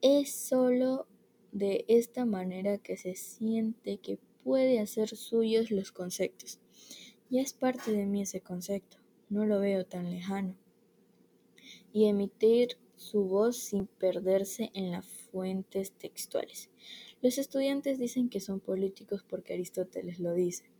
Es 0.00 0.32
solo 0.32 1.08
de 1.50 1.84
esta 1.88 2.24
manera 2.24 2.78
que 2.78 2.96
se 2.96 3.16
siente 3.16 3.96
que 3.98 4.20
puede 4.44 4.78
hacer 4.78 5.08
suyos 5.08 5.72
los 5.72 5.90
conceptos. 5.90 6.60
Ya 7.30 7.42
es 7.42 7.52
parte 7.52 7.90
de 7.90 8.06
mí 8.06 8.22
ese 8.22 8.40
concepto, 8.40 8.98
no 9.28 9.44
lo 9.44 9.58
veo 9.58 9.84
tan 9.84 10.12
lejano. 10.12 10.54
Y 11.92 12.04
emitir 12.04 12.78
su 12.94 13.24
voz 13.24 13.56
sin 13.56 13.88
perderse 13.88 14.70
en 14.74 14.92
las 14.92 15.04
fuentes 15.04 15.90
textuales. 15.90 16.70
Los 17.20 17.38
estudiantes 17.38 17.98
dicen 17.98 18.28
que 18.28 18.38
son 18.38 18.60
políticos 18.60 19.24
porque 19.28 19.54
Aristóteles 19.54 20.20
lo 20.20 20.32
dice. 20.32 20.73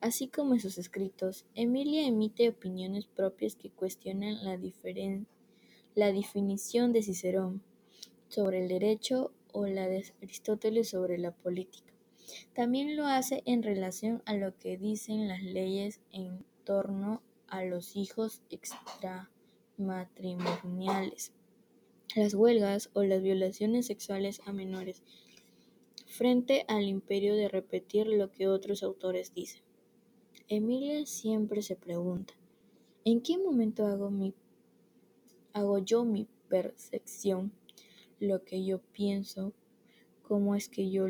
Así 0.00 0.28
como 0.28 0.54
en 0.54 0.60
sus 0.60 0.78
escritos, 0.78 1.44
Emilia 1.54 2.06
emite 2.06 2.48
opiniones 2.48 3.06
propias 3.06 3.56
que 3.56 3.70
cuestionan 3.70 4.44
la, 4.44 4.56
la 5.94 6.12
definición 6.12 6.92
de 6.92 7.02
Cicerón 7.02 7.62
sobre 8.28 8.62
el 8.62 8.68
derecho 8.68 9.32
o 9.52 9.66
la 9.66 9.88
de 9.88 10.04
Aristóteles 10.22 10.90
sobre 10.90 11.18
la 11.18 11.32
política. 11.32 11.92
También 12.54 12.96
lo 12.96 13.06
hace 13.06 13.42
en 13.46 13.62
relación 13.62 14.22
a 14.26 14.34
lo 14.34 14.58
que 14.58 14.76
dicen 14.76 15.28
las 15.28 15.42
leyes 15.42 16.00
en 16.12 16.44
torno 16.64 17.22
a 17.48 17.64
los 17.64 17.96
hijos 17.96 18.42
extramatrimoniales, 18.50 21.32
las 22.14 22.34
huelgas 22.34 22.90
o 22.92 23.04
las 23.04 23.22
violaciones 23.22 23.86
sexuales 23.86 24.42
a 24.44 24.52
menores, 24.52 25.02
frente 26.16 26.64
al 26.66 26.84
imperio 26.84 27.34
de 27.34 27.48
repetir 27.48 28.06
lo 28.06 28.32
que 28.32 28.48
otros 28.48 28.82
autores 28.82 29.34
dicen. 29.34 29.62
Emilia 30.48 31.04
siempre 31.04 31.60
se 31.60 31.76
pregunta, 31.76 32.32
¿en 33.04 33.20
qué 33.20 33.36
momento 33.36 33.84
hago, 33.86 34.10
mi, 34.10 34.32
hago 35.52 35.78
yo 35.78 36.04
mi 36.04 36.26
percepción, 36.48 37.52
lo 38.18 38.44
que 38.44 38.64
yo 38.64 38.80
pienso, 38.92 39.52
cómo 40.22 40.54
es 40.54 40.70
que 40.70 40.90
yo 40.90 41.06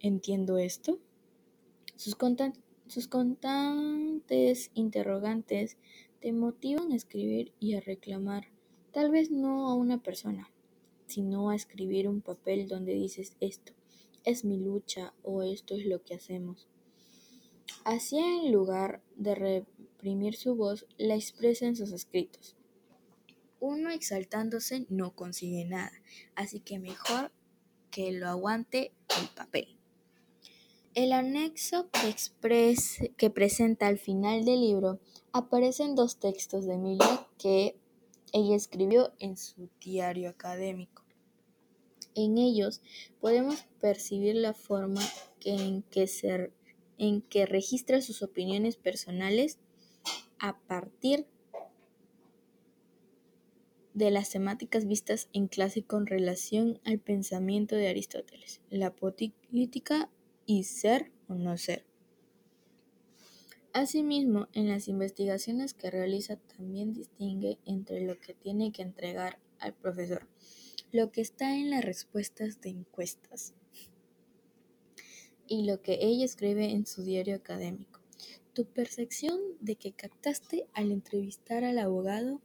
entiendo 0.00 0.58
esto? 0.58 0.98
Sus, 1.96 2.16
sus 2.88 3.08
constantes 3.08 4.70
interrogantes 4.74 5.78
te 6.20 6.32
motivan 6.32 6.92
a 6.92 6.96
escribir 6.96 7.52
y 7.58 7.74
a 7.74 7.80
reclamar, 7.80 8.48
tal 8.92 9.10
vez 9.10 9.30
no 9.30 9.68
a 9.68 9.74
una 9.74 10.02
persona, 10.02 10.50
sino 11.06 11.48
a 11.48 11.54
escribir 11.54 12.06
un 12.06 12.20
papel 12.20 12.68
donde 12.68 12.92
dices 12.92 13.34
esto, 13.40 13.72
es 14.26 14.44
mi 14.44 14.58
lucha 14.58 15.14
o 15.22 15.42
esto 15.42 15.74
es 15.74 15.86
lo 15.86 16.02
que 16.04 16.14
hacemos. 16.14 16.68
Así 17.84 18.18
en 18.18 18.52
lugar 18.52 19.02
de 19.16 19.34
reprimir 19.34 20.36
su 20.36 20.54
voz, 20.54 20.86
la 20.98 21.14
expresa 21.14 21.66
en 21.66 21.76
sus 21.76 21.92
escritos. 21.92 22.56
Uno 23.60 23.90
exaltándose 23.90 24.86
no 24.90 25.14
consigue 25.14 25.64
nada, 25.64 25.92
así 26.34 26.60
que 26.60 26.78
mejor 26.78 27.32
que 27.90 28.12
lo 28.12 28.28
aguante 28.28 28.92
el 29.18 29.28
papel. 29.34 29.78
El 30.94 31.12
anexo 31.12 31.88
que, 31.90 32.76
que 33.16 33.30
presenta 33.30 33.86
al 33.86 33.98
final 33.98 34.44
del 34.44 34.60
libro 34.60 35.00
aparecen 35.32 35.94
dos 35.94 36.18
textos 36.18 36.66
de 36.66 36.74
Emilia 36.74 37.26
que 37.38 37.78
ella 38.32 38.56
escribió 38.56 39.12
en 39.18 39.36
su 39.36 39.70
diario 39.80 40.28
académico. 40.28 41.05
En 42.16 42.38
ellos 42.38 42.80
podemos 43.20 43.66
percibir 43.78 44.34
la 44.34 44.54
forma 44.54 45.02
en 45.44 45.82
que, 45.82 46.08
en 46.98 47.20
que 47.20 47.46
registra 47.46 48.00
sus 48.00 48.22
opiniones 48.22 48.76
personales 48.76 49.58
a 50.38 50.58
partir 50.58 51.26
de 53.92 54.10
las 54.10 54.30
temáticas 54.30 54.86
vistas 54.86 55.28
en 55.32 55.46
clase 55.46 55.82
con 55.82 56.06
relación 56.06 56.80
al 56.84 56.98
pensamiento 56.98 57.76
de 57.76 57.88
Aristóteles, 57.88 58.60
la 58.70 58.94
política 58.94 60.10
y 60.46 60.64
ser 60.64 61.12
o 61.28 61.34
no 61.34 61.56
ser. 61.58 61.84
Asimismo, 63.72 64.48
en 64.54 64.68
las 64.68 64.88
investigaciones 64.88 65.74
que 65.74 65.90
realiza 65.90 66.36
también 66.36 66.94
distingue 66.94 67.58
entre 67.66 68.00
lo 68.06 68.18
que 68.18 68.32
tiene 68.32 68.72
que 68.72 68.80
entregar 68.80 69.38
al 69.58 69.74
profesor, 69.74 70.26
lo 70.92 71.10
que 71.10 71.20
está 71.20 71.56
en 71.56 71.70
las 71.70 71.84
respuestas 71.84 72.60
de 72.60 72.70
encuestas 72.70 73.54
y 75.48 75.64
lo 75.64 75.80
que 75.80 75.98
ella 76.00 76.24
escribe 76.24 76.70
en 76.70 76.86
su 76.86 77.02
diario 77.02 77.36
académico. 77.36 78.00
Tu 78.52 78.64
percepción 78.64 79.38
de 79.60 79.76
que 79.76 79.92
captaste 79.92 80.66
al 80.72 80.90
entrevistar 80.90 81.64
al 81.64 81.78
abogado, 81.78 82.40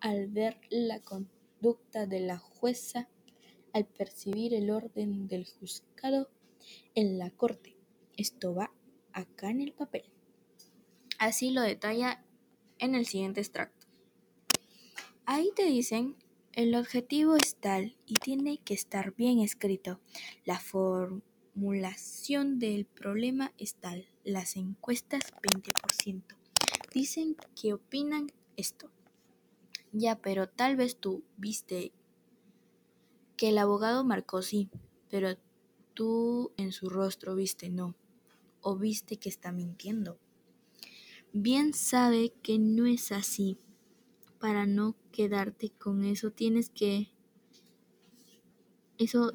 al 0.00 0.26
ver 0.26 0.60
la 0.70 1.00
conducta 1.00 2.06
de 2.06 2.20
la 2.20 2.38
jueza, 2.38 3.08
al 3.72 3.86
percibir 3.86 4.54
el 4.54 4.70
orden 4.70 5.26
del 5.26 5.46
juzgado 5.46 6.28
en 6.94 7.18
la 7.18 7.30
corte. 7.30 7.76
Esto 8.16 8.54
va 8.54 8.72
acá 9.12 9.50
en 9.50 9.60
el 9.60 9.72
papel. 9.72 10.04
Así 11.18 11.50
lo 11.50 11.62
detalla 11.62 12.24
en 12.78 12.94
el 12.94 13.06
siguiente 13.06 13.40
extracto. 13.40 13.86
Ahí 15.26 15.50
te 15.56 15.64
dicen, 15.64 16.16
el 16.56 16.76
objetivo 16.76 17.36
es 17.36 17.56
tal 17.56 17.96
y 18.06 18.14
tiene 18.14 18.58
que 18.58 18.74
estar 18.74 19.14
bien 19.16 19.40
escrito. 19.40 20.00
La 20.44 20.60
formulación 20.60 22.58
del 22.58 22.86
problema 22.86 23.52
es 23.58 23.74
tal. 23.74 24.06
Las 24.22 24.56
encuestas 24.56 25.34
20%. 25.42 26.22
Dicen 26.92 27.36
que 27.60 27.72
opinan 27.72 28.30
esto. 28.56 28.90
Ya, 29.92 30.20
pero 30.20 30.48
tal 30.48 30.76
vez 30.76 30.96
tú 30.96 31.24
viste 31.36 31.92
que 33.36 33.48
el 33.48 33.58
abogado 33.58 34.04
marcó 34.04 34.42
sí, 34.42 34.70
pero 35.10 35.36
tú 35.92 36.52
en 36.56 36.70
su 36.70 36.88
rostro 36.88 37.34
viste 37.34 37.68
no, 37.68 37.96
o 38.60 38.76
viste 38.76 39.16
que 39.16 39.28
está 39.28 39.50
mintiendo. 39.50 40.18
Bien 41.32 41.74
sabe 41.74 42.32
que 42.42 42.60
no 42.60 42.86
es 42.86 43.10
así. 43.10 43.58
Para 44.38 44.66
no 44.66 44.94
quedarte 45.14 45.70
con 45.70 46.04
eso 46.04 46.32
tienes 46.32 46.68
que... 46.70 47.08
Eso 48.98 49.32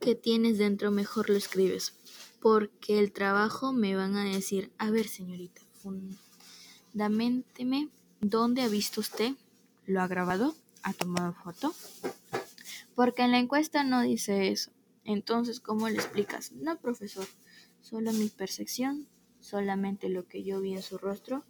que 0.00 0.14
tienes 0.14 0.56
dentro 0.58 0.92
mejor 0.92 1.28
lo 1.28 1.36
escribes. 1.36 1.94
Porque 2.40 3.00
el 3.00 3.12
trabajo 3.12 3.72
me 3.72 3.96
van 3.96 4.14
a 4.16 4.24
decir, 4.24 4.70
a 4.78 4.90
ver 4.90 5.08
señorita, 5.08 5.62
fundamenteme, 6.92 7.88
¿dónde 8.20 8.62
ha 8.62 8.68
visto 8.68 9.00
usted? 9.00 9.32
¿Lo 9.84 10.00
ha 10.00 10.06
grabado? 10.06 10.54
¿Ha 10.82 10.92
tomado 10.92 11.32
foto? 11.32 11.74
Porque 12.94 13.22
en 13.22 13.32
la 13.32 13.38
encuesta 13.38 13.82
no 13.82 14.02
dice 14.02 14.52
eso. 14.52 14.70
Entonces, 15.04 15.58
¿cómo 15.60 15.88
le 15.88 15.96
explicas? 15.96 16.52
No, 16.52 16.78
profesor, 16.78 17.26
solo 17.80 18.12
mi 18.12 18.28
percepción, 18.28 19.08
solamente 19.40 20.08
lo 20.08 20.26
que 20.28 20.44
yo 20.44 20.60
vi 20.60 20.74
en 20.74 20.82
su 20.82 20.98
rostro, 20.98 21.44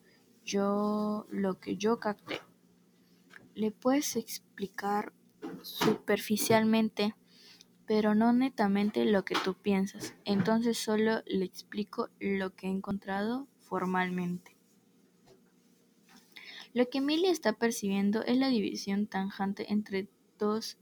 yo 0.44 1.26
lo 1.30 1.60
que 1.60 1.76
yo 1.76 2.00
capté. 2.00 2.40
Le 3.56 3.70
puedes 3.70 4.16
explicar 4.16 5.14
superficialmente, 5.62 7.14
pero 7.86 8.14
no 8.14 8.34
netamente 8.34 9.06
lo 9.06 9.24
que 9.24 9.34
tú 9.42 9.54
piensas. 9.54 10.14
Entonces 10.26 10.76
solo 10.76 11.22
le 11.24 11.46
explico 11.46 12.10
lo 12.20 12.54
que 12.54 12.66
he 12.66 12.70
encontrado 12.70 13.48
formalmente. 13.60 14.54
Lo 16.74 16.86
que 16.90 16.98
Emilia 16.98 17.30
está 17.30 17.54
percibiendo 17.54 18.22
es 18.24 18.36
la 18.36 18.48
división 18.48 19.06
tanjante 19.06 19.72
entre 19.72 20.10
dos 20.38 20.76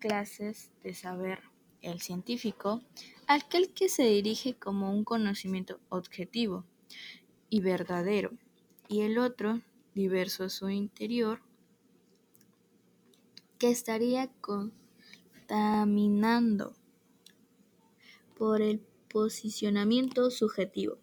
clases 0.00 0.72
de 0.82 0.94
saber 0.94 1.38
el 1.80 2.00
científico, 2.00 2.82
aquel 3.28 3.72
que 3.72 3.88
se 3.88 4.02
dirige 4.02 4.54
como 4.54 4.92
un 4.92 5.04
conocimiento 5.04 5.78
objetivo 5.88 6.64
y 7.48 7.60
verdadero, 7.60 8.32
y 8.88 9.02
el 9.02 9.18
otro, 9.18 9.60
diverso 9.94 10.42
a 10.42 10.50
su 10.50 10.68
interior, 10.70 11.40
que 13.60 13.70
estaría 13.70 14.28
contaminando 14.40 16.74
por 18.36 18.60
el 18.62 18.80
posicionamiento 19.08 20.30
subjetivo. 20.30 20.98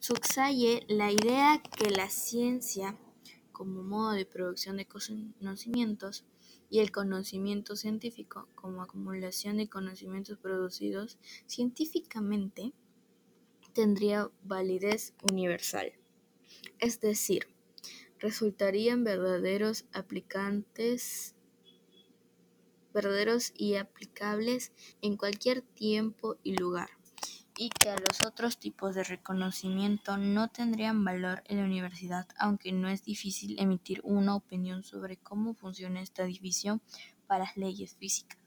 Subsaye 0.00 0.86
la 0.88 1.12
idea 1.12 1.62
que 1.62 1.90
la 1.90 2.08
ciencia, 2.08 2.96
como 3.52 3.82
modo 3.82 4.12
de 4.12 4.24
producción 4.24 4.78
de 4.78 4.86
conocimientos, 4.86 6.24
y 6.70 6.78
el 6.80 6.90
conocimiento 6.90 7.76
científico 7.76 8.48
como 8.54 8.82
acumulación 8.82 9.58
de 9.58 9.68
conocimientos 9.68 10.38
producidos 10.38 11.18
científicamente 11.46 12.72
tendría 13.74 14.30
validez 14.42 15.12
universal, 15.30 15.92
es 16.78 16.98
decir, 17.00 17.46
resultarían 18.20 19.04
verdaderos 19.04 19.84
aplicantes 19.92 21.34
verdaderos 22.92 23.52
y 23.56 23.76
aplicables 23.76 24.72
en 25.02 25.16
cualquier 25.16 25.62
tiempo 25.62 26.36
y 26.42 26.56
lugar, 26.56 26.88
y 27.56 27.70
que 27.70 27.90
a 27.90 27.96
los 27.96 28.24
otros 28.26 28.58
tipos 28.58 28.94
de 28.94 29.04
reconocimiento 29.04 30.16
no 30.16 30.48
tendrían 30.48 31.04
valor 31.04 31.42
en 31.46 31.58
la 31.58 31.64
universidad, 31.64 32.26
aunque 32.38 32.72
no 32.72 32.88
es 32.88 33.04
difícil 33.04 33.58
emitir 33.60 34.00
una 34.04 34.34
opinión 34.34 34.82
sobre 34.82 35.16
cómo 35.16 35.54
funciona 35.54 36.00
esta 36.00 36.24
división 36.24 36.82
para 37.26 37.44
las 37.44 37.56
leyes 37.56 37.94
físicas. 37.94 38.38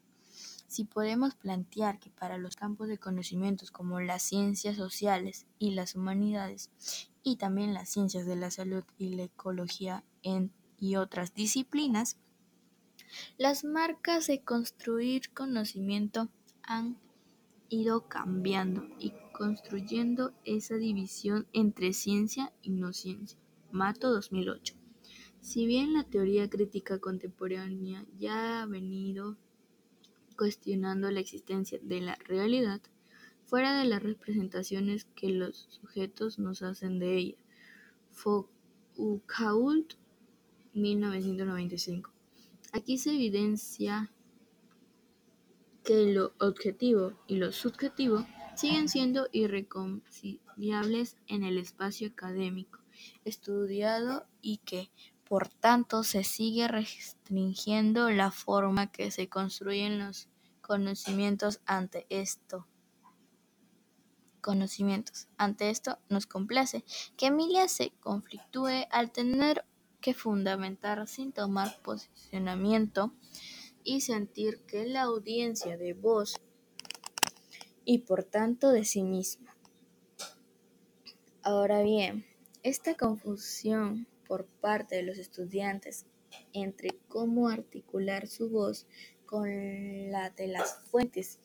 Si 0.68 0.86
podemos 0.86 1.36
plantear 1.36 2.00
que 2.00 2.10
para 2.10 2.38
los 2.38 2.56
campos 2.56 2.88
de 2.88 2.98
conocimientos 2.98 3.72
como 3.72 4.00
las 4.00 4.24
ciencias 4.24 4.78
sociales 4.78 5.46
y 5.60 5.72
las 5.72 5.96
humanidades, 5.96 6.72
y 7.24 7.38
también 7.38 7.74
las 7.74 7.90
ciencias 7.90 8.26
de 8.26 8.36
la 8.36 8.52
salud 8.52 8.84
y 8.98 9.16
la 9.16 9.24
ecología 9.24 10.04
en, 10.24 10.52
y 10.80 10.96
otras 10.96 11.34
disciplinas, 11.34 12.18
las 13.38 13.64
marcas 13.64 14.28
de 14.28 14.42
construir 14.42 15.32
conocimiento 15.34 16.30
han 16.64 16.98
ido 17.70 18.08
cambiando 18.08 18.88
y 19.00 19.14
construyendo 19.34 20.34
esa 20.46 20.76
división 20.76 21.48
entre 21.54 21.94
ciencia 21.94 22.54
y 22.62 22.70
no 22.70 22.94
ciencia. 22.94 23.40
Mato 23.72 24.12
2008. 24.12 24.76
Si 25.40 25.66
bien 25.66 25.94
la 25.94 26.04
teoría 26.04 26.50
crítica 26.50 27.00
contemporánea 27.00 28.06
ya 28.18 28.62
ha 28.62 28.66
venido 28.66 29.38
cuestionando 30.38 31.10
la 31.12 31.20
existencia 31.20 31.80
de 31.82 32.02
la 32.02 32.16
realidad, 32.16 32.82
fuera 33.52 33.78
de 33.78 33.84
las 33.84 34.02
representaciones 34.02 35.04
que 35.14 35.28
los 35.28 35.68
sujetos 35.70 36.39
nos 36.39 36.62
hacen 36.62 36.99
de 36.99 37.18
ella, 37.18 37.36
Ucault, 38.95 39.95
1995. 40.74 42.14
Aquí 42.72 42.97
se 42.97 43.10
evidencia 43.14 44.10
que 45.84 46.14
lo 46.14 46.34
objetivo 46.39 47.20
y 47.28 47.36
lo 47.36 47.52
subjetivo 47.52 48.26
siguen 48.56 48.88
siendo 48.88 49.28
irreconciliables 49.34 51.18
en 51.28 51.43
el 51.43 51.58
espacio 51.58 52.08
académico 52.08 52.80
estudiado 53.26 54.28
y 54.41 54.60
que, 54.60 54.91
por 55.28 55.49
tanto, 55.49 56.04
se 56.04 56.24
sigue 56.24 56.70
restringiendo 56.70 58.12
la 58.12 58.32
forma 58.32 58.93
que 58.93 59.12
se 59.12 59.28
construyen 59.28 59.99
los 59.99 60.30
conocimientos 60.62 61.60
ante 61.66 62.06
esto. 62.08 62.66
Conocimientos. 64.42 65.28
Ante 65.38 65.70
esto 65.70 66.00
nos 66.10 66.26
complace 66.26 66.84
que 67.16 67.28
Emilia 67.28 67.68
se 67.68 67.92
conflictúe 68.02 68.88
al 68.89 69.12
tener 69.12 69.66
que 70.02 70.14
fundamentar 70.14 71.08
sin 71.08 71.32
tomar 71.32 71.80
posicionamiento 71.82 73.14
y 73.84 74.02
sentir 74.02 74.62
que 74.66 74.86
la 74.86 75.04
audiencia 75.04 75.78
de 75.78 75.94
voz 75.94 76.36
y 77.86 78.00
por 78.00 78.24
tanto 78.24 78.72
de 78.72 78.84
sí 78.84 79.04
misma. 79.04 79.56
Ahora 81.44 81.82
bien, 81.82 82.26
esta 82.64 82.96
confusión 82.96 84.08
por 84.28 84.46
parte 84.46 84.96
de 84.96 85.04
los 85.04 85.18
estudiantes 85.18 86.06
entre 86.54 87.00
cómo 87.08 87.50
articular 87.50 88.28
su 88.28 88.50
voz 88.50 88.86
con 89.26 90.12
la 90.12 90.30
de 90.32 90.48
las 90.48 90.80
fuentes 90.89 91.39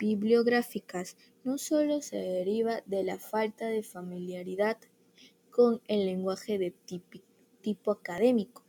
bibliográficas 0.00 1.18
no 1.44 1.58
solo 1.58 2.00
se 2.00 2.16
deriva 2.16 2.82
de 2.86 3.04
la 3.04 3.18
falta 3.18 3.66
de 3.66 3.82
familiaridad 3.82 4.78
con 5.50 5.82
el 5.88 6.06
lenguaje 6.06 6.58
de 6.58 6.74
tipo 7.60 7.90
académico, 7.90 8.64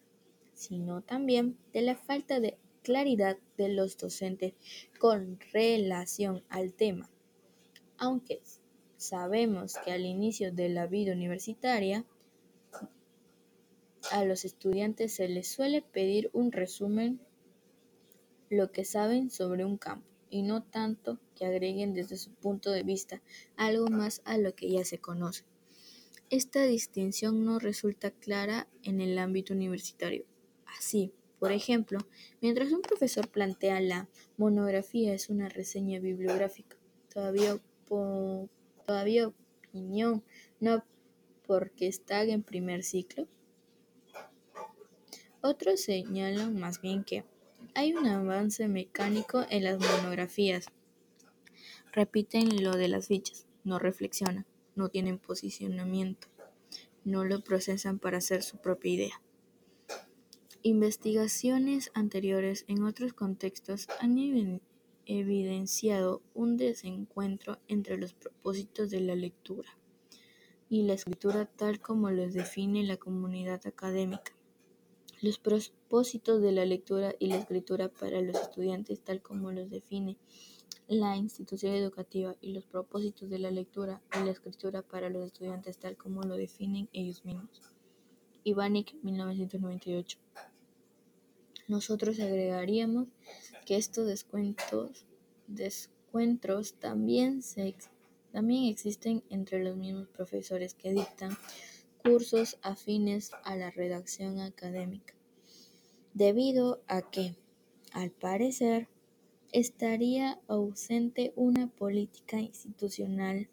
sino 0.53 1.01
también 1.01 1.57
de 1.71 1.81
la 1.83 1.95
falta 1.95 2.41
de 2.41 2.57
claridad 2.83 3.37
de 3.57 3.69
los 3.69 3.97
docentes 3.97 4.53
con 4.99 5.39
relación 5.53 6.43
al 6.49 6.73
tema. 6.73 7.09
Aunque 7.97 8.41
sabemos 8.97 9.75
que 9.85 9.93
al 9.93 10.05
inicio 10.05 10.51
de 10.51 10.67
la 10.67 10.85
vida 10.85 11.13
universitaria 11.13 12.05
a 14.11 14.25
los 14.25 14.43
estudiantes 14.43 15.13
se 15.13 15.29
les 15.29 15.47
suele 15.47 15.81
pedir 15.81 16.29
un 16.33 16.51
resumen 16.51 17.21
lo 18.49 18.71
que 18.71 18.83
saben 18.83 19.29
sobre 19.29 19.63
un 19.63 19.77
campo 19.77 20.10
y 20.31 20.41
no 20.41 20.63
tanto 20.63 21.19
que 21.35 21.45
agreguen 21.45 21.93
desde 21.93 22.17
su 22.17 22.31
punto 22.31 22.71
de 22.71 22.81
vista 22.81 23.21
algo 23.57 23.87
más 23.89 24.21
a 24.25 24.37
lo 24.37 24.55
que 24.55 24.71
ya 24.71 24.83
se 24.83 24.97
conoce. 24.97 25.43
Esta 26.31 26.63
distinción 26.63 27.43
no 27.45 27.59
resulta 27.59 28.09
clara 28.09 28.67
en 28.83 29.01
el 29.01 29.19
ámbito 29.19 29.53
universitario. 29.53 30.25
Así, 30.65 31.11
por 31.39 31.51
ejemplo, 31.51 31.99
mientras 32.39 32.71
un 32.71 32.81
profesor 32.81 33.27
plantea 33.27 33.81
la 33.81 34.07
monografía 34.37 35.13
es 35.13 35.29
una 35.29 35.49
reseña 35.49 35.99
bibliográfica, 35.99 36.77
todavía, 37.13 37.59
todavía 38.85 39.27
opinión, 39.27 40.23
no 40.59 40.85
porque 41.45 41.87
está 41.87 42.23
en 42.23 42.43
primer 42.43 42.83
ciclo. 42.83 43.27
Otros 45.41 45.81
señalan 45.81 46.57
más 46.57 46.79
bien 46.79 47.03
que 47.03 47.25
hay 47.73 47.93
un 47.93 48.05
avance 48.05 48.67
mecánico 48.67 49.45
en 49.49 49.63
las 49.63 49.79
monografías. 49.79 50.67
Repiten 51.91 52.63
lo 52.63 52.71
de 52.71 52.87
las 52.87 53.07
fichas, 53.07 53.47
no 53.63 53.79
reflexionan, 53.79 54.45
no 54.75 54.89
tienen 54.89 55.17
posicionamiento, 55.17 56.27
no 57.03 57.23
lo 57.23 57.43
procesan 57.43 57.99
para 57.99 58.17
hacer 58.17 58.43
su 58.43 58.57
propia 58.57 58.91
idea. 58.91 59.21
Investigaciones 60.63 61.91
anteriores 61.93 62.65
en 62.67 62.83
otros 62.83 63.13
contextos 63.13 63.87
han 63.99 64.61
evidenciado 65.05 66.21
un 66.33 66.57
desencuentro 66.57 67.59
entre 67.67 67.97
los 67.97 68.13
propósitos 68.13 68.89
de 68.89 69.01
la 69.01 69.15
lectura 69.15 69.69
y 70.69 70.83
la 70.83 70.93
escritura 70.93 71.45
tal 71.45 71.81
como 71.81 72.11
los 72.11 72.33
define 72.33 72.83
la 72.83 72.97
comunidad 72.97 73.65
académica. 73.65 74.33
Los 75.21 75.37
propósitos 75.37 76.41
de 76.41 76.51
la 76.51 76.65
lectura 76.65 77.13
y 77.19 77.27
la 77.27 77.37
escritura 77.37 77.89
para 77.89 78.21
los 78.21 78.35
estudiantes 78.35 79.01
tal 79.01 79.21
como 79.21 79.51
los 79.51 79.69
define 79.69 80.17
la 80.87 81.15
institución 81.15 81.75
educativa 81.75 82.35
y 82.41 82.53
los 82.53 82.65
propósitos 82.65 83.29
de 83.29 83.37
la 83.37 83.51
lectura 83.51 84.01
y 84.19 84.25
la 84.25 84.31
escritura 84.31 84.81
para 84.81 85.09
los 85.09 85.25
estudiantes 85.25 85.77
tal 85.77 85.95
como 85.95 86.23
lo 86.23 86.35
definen 86.35 86.89
ellos 86.91 87.23
mismos. 87.23 87.61
Ivanik, 88.43 88.95
1998. 89.03 90.17
Nosotros 91.67 92.19
agregaríamos 92.19 93.07
que 93.65 93.77
estos 93.77 94.07
descuentos, 94.07 95.05
descuentros 95.47 96.73
también, 96.73 97.43
se, 97.43 97.75
también 98.31 98.65
existen 98.65 99.23
entre 99.29 99.63
los 99.63 99.77
mismos 99.77 100.07
profesores 100.07 100.73
que 100.73 100.91
dictan 100.91 101.37
cursos 102.03 102.57
afines 102.61 103.31
a 103.43 103.55
la 103.55 103.71
redacción 103.71 104.39
académica, 104.39 105.13
debido 106.13 106.81
a 106.87 107.01
que, 107.01 107.35
al 107.91 108.11
parecer, 108.11 108.87
estaría 109.51 110.39
ausente 110.47 111.33
una 111.35 111.67
política 111.67 112.39
institucional 112.39 113.49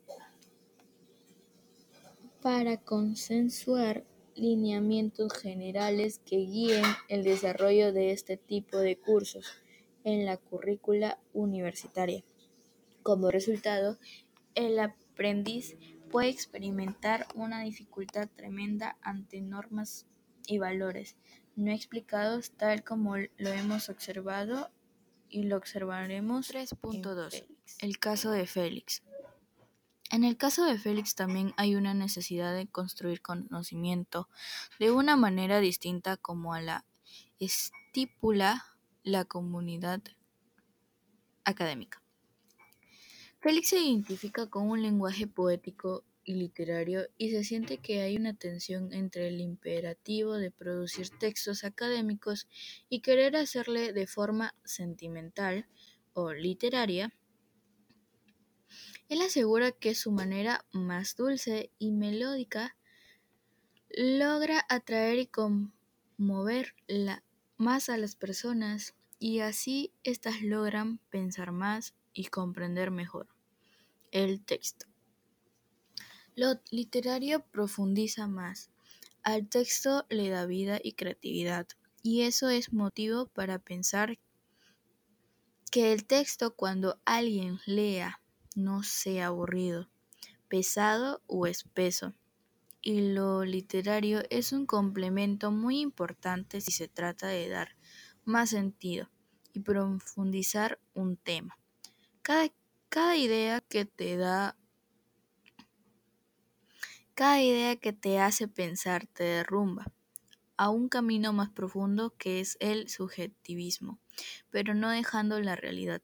para 2.40 2.76
consensuar 2.76 4.05
lineamientos 4.34 5.32
generales 5.34 6.20
que 6.24 6.36
guíen 6.36 6.84
el 7.09 7.24
desarrollo 7.24 7.92
de 7.92 8.12
este 8.12 8.36
tipo 8.36 8.78
de 8.78 8.96
cursos 8.96 9.46
en 10.05 10.24
la 10.24 10.36
currícula 10.36 11.18
universitaria. 11.32 12.22
Como 13.03 13.30
resultado, 13.30 13.99
el 14.55 14.78
aprendiz 14.78 15.76
puede 16.11 16.29
experimentar 16.29 17.27
una 17.35 17.63
dificultad 17.63 18.29
tremenda 18.29 18.97
ante 19.03 19.41
normas 19.41 20.07
y 20.47 20.59
valores 20.59 21.17
no 21.59 21.73
explicados 21.73 22.53
tal 22.53 22.85
como 22.85 23.17
lo 23.17 23.51
hemos 23.51 23.89
observado 23.89 24.71
y 25.29 25.43
lo 25.43 25.57
observaremos 25.57 26.53
3.2. 26.55 27.45
El 27.81 27.99
caso 27.99 28.31
de 28.31 28.47
Félix. 28.47 29.03
En 30.11 30.23
el 30.25 30.37
caso 30.37 30.65
de 30.65 30.79
Félix 30.79 31.17
también 31.17 31.53
hay 31.57 31.75
una 31.75 31.95
necesidad 31.95 32.55
de 32.55 32.69
construir 32.69 33.21
conocimiento 33.21 34.29
de 34.79 34.93
una 34.93 35.17
manera 35.17 35.59
distinta 35.59 36.17
como 36.17 36.55
a 36.55 36.63
la 36.63 36.85
estipula 37.41 38.65
la 39.03 39.25
comunidad 39.25 40.01
académica. 41.45 42.01
Félix 43.41 43.68
se 43.68 43.80
identifica 43.80 44.49
con 44.49 44.68
un 44.68 44.82
lenguaje 44.82 45.28
poético 45.28 46.05
y 46.24 46.34
literario 46.34 47.09
y 47.16 47.30
se 47.30 47.45
siente 47.45 47.78
que 47.78 48.03
hay 48.03 48.16
una 48.16 48.34
tensión 48.34 48.93
entre 48.93 49.28
el 49.28 49.41
imperativo 49.41 50.34
de 50.34 50.51
producir 50.51 51.09
textos 51.11 51.62
académicos 51.62 52.49
y 52.89 53.01
querer 53.01 53.36
hacerle 53.36 53.93
de 53.93 54.09
forma 54.09 54.55
sentimental 54.64 55.68
o 56.14 56.32
literaria. 56.32 57.14
Él 59.09 59.22
asegura 59.22 59.70
que 59.70 59.95
su 59.95 60.11
manera 60.11 60.66
más 60.72 61.14
dulce 61.14 61.70
y 61.78 61.93
melódica 61.93 62.76
logra 63.89 64.66
atraer 64.68 65.20
y 65.20 65.26
conmover 65.28 66.74
más 67.57 67.89
a 67.89 67.97
las 67.97 68.16
personas 68.16 68.97
y 69.20 69.41
así 69.41 69.93
éstas 70.03 70.43
logran 70.43 70.99
pensar 71.09 71.53
más 71.53 71.95
y 72.19 72.25
comprender 72.25 72.91
mejor 72.91 73.29
el 74.11 74.45
texto. 74.45 74.87
Lo 76.35 76.61
literario 76.73 77.45
profundiza 77.47 78.27
más, 78.27 78.71
al 79.23 79.49
texto 79.49 80.05
le 80.11 80.29
da 80.29 80.45
vida 80.45 80.81
y 80.83 80.95
creatividad 80.95 81.69
y 82.03 82.23
eso 82.23 82.49
es 82.49 82.73
motivo 82.73 83.27
para 83.27 83.61
pensar 83.61 84.19
que 85.71 85.93
el 85.93 86.07
texto 86.07 86.57
cuando 86.57 87.01
alguien 87.05 87.61
lea 87.66 88.21
no 88.57 88.83
sea 88.83 89.29
aburrido, 89.29 89.89
pesado 90.49 91.23
o 91.29 91.47
espeso. 91.47 92.14
Y 92.81 93.12
lo 93.12 93.45
literario 93.45 94.23
es 94.31 94.53
un 94.53 94.66
complemento 94.66 95.53
muy 95.53 95.81
importante 95.81 96.61
si 96.61 96.73
se 96.73 96.89
trata 96.89 97.29
de 97.29 97.49
dar 97.49 97.77
más 98.25 98.51
sentido 98.51 99.09
y 99.53 99.61
profundizar 99.61 100.81
un 100.95 101.16
tema. 101.16 101.59
Cada, 102.29 102.53
cada 102.91 103.16
idea 103.16 103.62
que 103.62 103.87
te 103.87 104.18
da 104.18 104.55
cada 107.14 107.41
idea 107.41 107.76
que 107.76 107.95
te 107.95 108.20
hace 108.20 108.49
pensar 108.49 109.07
te 109.07 109.24
derrumba 109.24 109.91
a 110.59 110.68
un 110.68 110.91
camino 110.91 111.33
más 111.33 111.49
profundo 111.49 112.12
que 112.18 112.41
es 112.41 112.59
el 112.61 112.91
subjetivismo, 112.91 113.99
pero 114.51 114.74
no 114.74 114.91
dejando 114.91 115.41
la 115.41 115.57
realidad. 115.57 116.03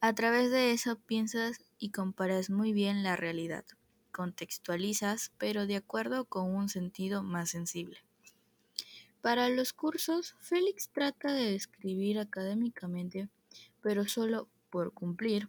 A 0.00 0.12
través 0.12 0.50
de 0.50 0.72
eso 0.72 0.98
piensas 0.98 1.64
y 1.78 1.90
comparas 1.92 2.50
muy 2.50 2.72
bien 2.72 3.04
la 3.04 3.14
realidad, 3.14 3.64
contextualizas, 4.10 5.30
pero 5.38 5.68
de 5.68 5.76
acuerdo 5.76 6.24
con 6.24 6.52
un 6.52 6.68
sentido 6.68 7.22
más 7.22 7.50
sensible. 7.50 7.98
Para 9.20 9.48
los 9.48 9.72
cursos, 9.72 10.34
Félix 10.40 10.88
trata 10.88 11.32
de 11.32 11.54
escribir 11.54 12.18
académicamente, 12.18 13.28
pero 13.80 14.08
solo 14.08 14.48
por 14.68 14.92
cumplir, 14.92 15.48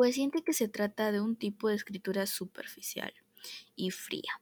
pues 0.00 0.14
siente 0.14 0.42
que 0.42 0.54
se 0.54 0.66
trata 0.66 1.12
de 1.12 1.20
un 1.20 1.36
tipo 1.36 1.68
de 1.68 1.74
escritura 1.74 2.26
superficial 2.26 3.12
y 3.76 3.90
fría. 3.90 4.40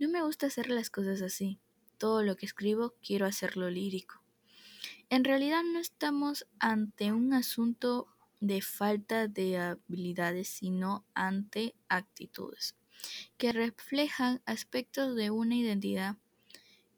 No 0.00 0.08
me 0.08 0.24
gusta 0.24 0.48
hacer 0.48 0.70
las 0.70 0.90
cosas 0.90 1.22
así. 1.22 1.60
Todo 1.98 2.24
lo 2.24 2.34
que 2.34 2.46
escribo 2.46 2.92
quiero 3.00 3.26
hacerlo 3.26 3.70
lírico. 3.70 4.24
En 5.08 5.22
realidad 5.22 5.62
no 5.62 5.78
estamos 5.78 6.48
ante 6.58 7.12
un 7.12 7.32
asunto 7.32 8.08
de 8.40 8.60
falta 8.60 9.28
de 9.28 9.56
habilidades, 9.56 10.48
sino 10.48 11.06
ante 11.14 11.76
actitudes 11.88 12.74
que 13.38 13.52
reflejan 13.52 14.42
aspectos 14.46 15.14
de 15.14 15.30
una 15.30 15.54
identidad 15.54 16.16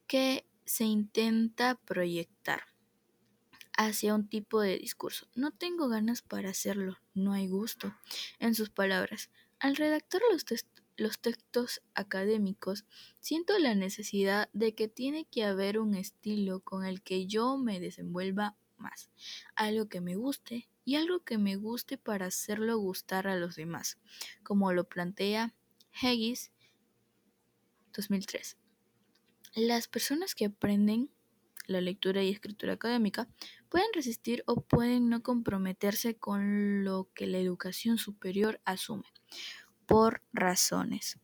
que 0.07 0.47
se 0.65 0.85
intenta 0.85 1.75
proyectar 1.75 2.63
hacia 3.79 4.13
un 4.13 4.29
tipo 4.29 4.61
de 4.61 4.77
discurso. 4.77 5.29
No 5.37 5.53
tengo 5.53 5.89
ganas 5.89 6.21
para 6.21 6.51
hacerlo, 6.51 6.99
no 7.15 7.33
hay 7.33 7.47
gusto. 7.47 7.95
En 8.41 8.57
sus 8.57 8.71
palabras, 8.71 9.31
al 9.61 9.77
redactar 9.77 10.21
los, 10.97 11.21
textos 11.21 11.81
académicos, 11.95 12.85
siento 13.21 13.57
la 13.61 13.77
necesidad 13.77 14.51
de 14.53 14.75
que 14.75 14.89
tiene 14.89 15.27
que 15.27 15.45
haber 15.45 15.79
un 15.79 15.95
estilo 15.95 16.59
con 16.59 16.85
el 16.85 17.03
que 17.03 17.29
yo 17.29 17.57
me 17.57 17.79
desenvuelva 17.79 18.57
más, 18.79 19.11
algo 19.55 19.89
que 19.89 20.01
me 20.01 20.17
guste 20.17 20.69
y 20.85 20.97
algo 20.97 21.21
que 21.21 21.39
me 21.39 21.55
guste 21.55 21.99
para 21.99 22.27
hacerlo 22.27 22.79
gustar 22.79 23.29
a 23.29 23.37
los 23.37 23.55
demás, 23.55 23.99
como 24.43 24.73
lo 24.73 24.89
plantea 24.89 25.55
Haggis 26.03 26.51
2003. 27.93 28.57
Las 29.55 29.87
personas 29.87 30.35
que 30.35 30.47
aprenden 30.47 31.11
la 31.69 31.81
lectura 31.81 32.25
y 32.25 32.31
escritura 32.31 32.73
académica 32.73 33.29
pueden 33.69 33.89
resistir 33.95 34.43
o 34.47 34.61
pueden 34.61 35.09
no 35.09 35.23
comprometerse 35.23 36.17
con 36.17 36.85
lo 36.85 37.09
que 37.15 37.27
la 37.27 37.39
educación 37.39 37.99
superior 37.99 38.61
asume, 38.65 39.07
por 39.87 40.23
razones. 40.33 41.19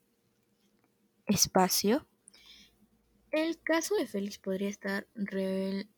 Espacio. 1.25 2.07
El 3.31 3.59
caso 3.61 3.95
de 3.95 4.07
Félix 4.07 4.37
podría 4.37 4.69
estar 4.69 5.07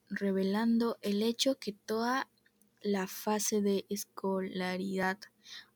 revelando 0.09 0.97
el 1.01 1.21
hecho 1.21 1.59
que 1.59 1.73
toda 1.73 2.29
la 2.81 3.07
fase 3.07 3.61
de 3.61 3.85
escolaridad 3.89 5.19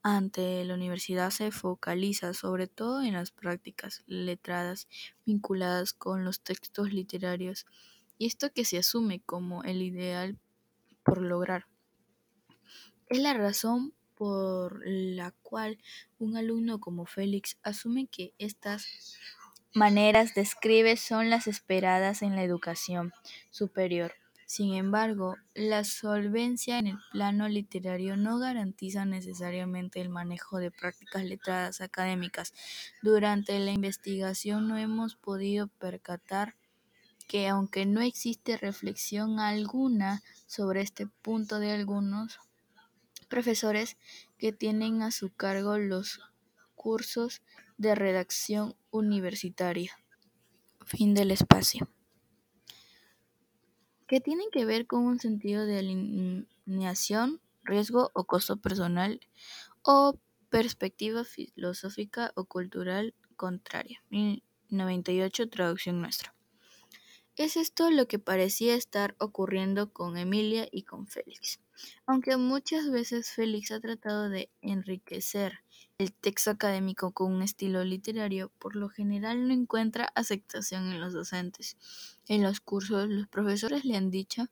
ante 0.04 0.64
la 0.66 0.74
universidad 0.74 1.30
se 1.30 1.52
focaliza 1.52 2.34
sobre 2.34 2.68
todo 2.68 3.02
en 3.04 3.14
las 3.14 3.32
prácticas 3.32 4.04
letradas 4.08 4.88
vinculadas 5.26 5.94
con 5.94 6.24
los 6.24 6.42
textos 6.42 6.94
literarios 6.94 7.66
y 8.18 8.28
esto 8.28 8.52
que 8.54 8.66
se 8.66 8.78
asume 8.78 9.22
como 9.22 9.64
el 9.64 9.82
ideal 9.82 10.40
por 11.04 11.22
lograr. 11.22 11.66
Es 13.10 13.20
la 13.20 13.34
razón 13.34 13.94
por 14.16 14.82
la 14.86 15.32
cual 15.42 15.80
un 16.20 16.38
alumno 16.38 16.80
como 16.80 17.06
Félix 17.06 17.58
asume 17.64 18.08
que 18.08 18.34
estas 18.38 19.18
maneras 19.74 20.34
de 20.36 20.42
escribir 20.42 20.98
son 20.98 21.30
las 21.30 21.48
esperadas 21.48 22.22
en 22.22 22.36
la 22.36 22.44
educación 22.44 23.14
superior. 23.50 24.14
Sin 24.46 24.74
embargo, 24.74 25.38
la 25.54 25.86
solvencia 25.86 26.78
en 26.78 26.88
el 26.88 26.98
plano 27.12 27.48
literario 27.48 28.18
no 28.18 28.38
garantiza 28.38 29.06
necesariamente 29.06 30.02
el 30.02 30.10
manejo 30.10 30.58
de 30.58 30.72
prácticas 30.72 31.24
letradas 31.24 31.80
académicas. 31.80 32.54
Durante 33.02 33.58
la 33.60 33.72
investigación 33.72 34.68
no 34.68 34.78
hemos 34.78 35.16
podido 35.16 35.68
percatar 35.68 36.56
que 37.32 37.48
aunque 37.48 37.86
no 37.86 38.02
existe 38.02 38.58
reflexión 38.58 39.40
alguna 39.40 40.22
sobre 40.48 40.82
este 40.82 41.08
punto 41.08 41.60
de 41.60 41.72
algunos 41.72 42.40
profesores 43.30 43.96
que 44.38 44.52
tienen 44.52 45.02
a 45.02 45.12
su 45.12 45.34
cargo 45.34 45.78
los 45.78 46.20
cursos 46.76 47.42
de 47.78 47.96
redacción 47.96 48.76
universitaria. 48.90 49.98
Fin 50.86 51.14
del 51.14 51.32
espacio 51.32 51.88
que 54.08 54.20
tienen 54.20 54.50
que 54.52 54.66
ver 54.66 54.86
con 54.86 55.06
un 55.06 55.22
sentido 55.22 55.66
de 55.66 55.80
alineación, 56.66 57.40
riesgo 57.64 58.12
o 58.14 58.26
costo 58.26 58.58
personal 58.58 59.22
o 59.84 60.20
perspectiva 60.50 61.24
filosófica 61.24 62.34
o 62.36 62.44
cultural 62.44 63.16
contraria. 63.38 64.04
98 64.68 65.48
traducción 65.48 66.02
nuestra. 66.02 66.36
Es 67.38 67.56
esto 67.56 67.90
lo 67.90 68.08
que 68.08 68.20
parecía 68.20 68.76
estar 68.76 69.16
ocurriendo 69.18 69.94
con 69.94 70.18
Emilia 70.18 70.68
y 70.72 70.84
con 70.84 71.08
Félix. 71.08 71.60
Aunque 72.06 72.36
muchas 72.38 72.92
veces 72.92 73.32
Félix 73.32 73.72
ha 73.72 73.80
tratado 73.80 74.30
de 74.30 74.50
enriquecer 74.62 75.60
el 75.98 76.12
texto 76.14 76.52
académico 76.52 77.12
con 77.12 77.32
un 77.32 77.42
estilo 77.42 77.84
literario, 77.84 78.52
por 78.60 78.76
lo 78.76 78.90
general 78.90 79.48
no 79.48 79.54
encuentra 79.54 80.12
aceptación 80.16 80.92
en 80.92 81.00
los 81.00 81.14
docentes. 81.14 81.78
En 82.28 82.44
los 82.44 82.60
cursos 82.60 83.08
los 83.08 83.28
profesores 83.28 83.86
le 83.86 83.96
han 83.96 84.10
dicho, 84.10 84.48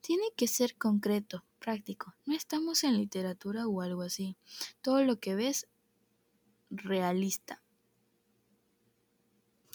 tiene 0.00 0.24
que 0.36 0.48
ser 0.48 0.76
concreto, 0.76 1.44
práctico. 1.58 2.14
No 2.26 2.34
estamos 2.34 2.82
en 2.82 2.96
literatura 2.96 3.68
o 3.68 3.82
algo 3.82 4.02
así. 4.02 4.36
Todo 4.80 5.04
lo 5.04 5.20
que 5.20 5.34
ves, 5.34 5.68
realista. 6.70 7.62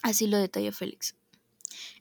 Así 0.01 0.27
lo 0.27 0.37
detalla 0.37 0.71
Félix. 0.71 1.15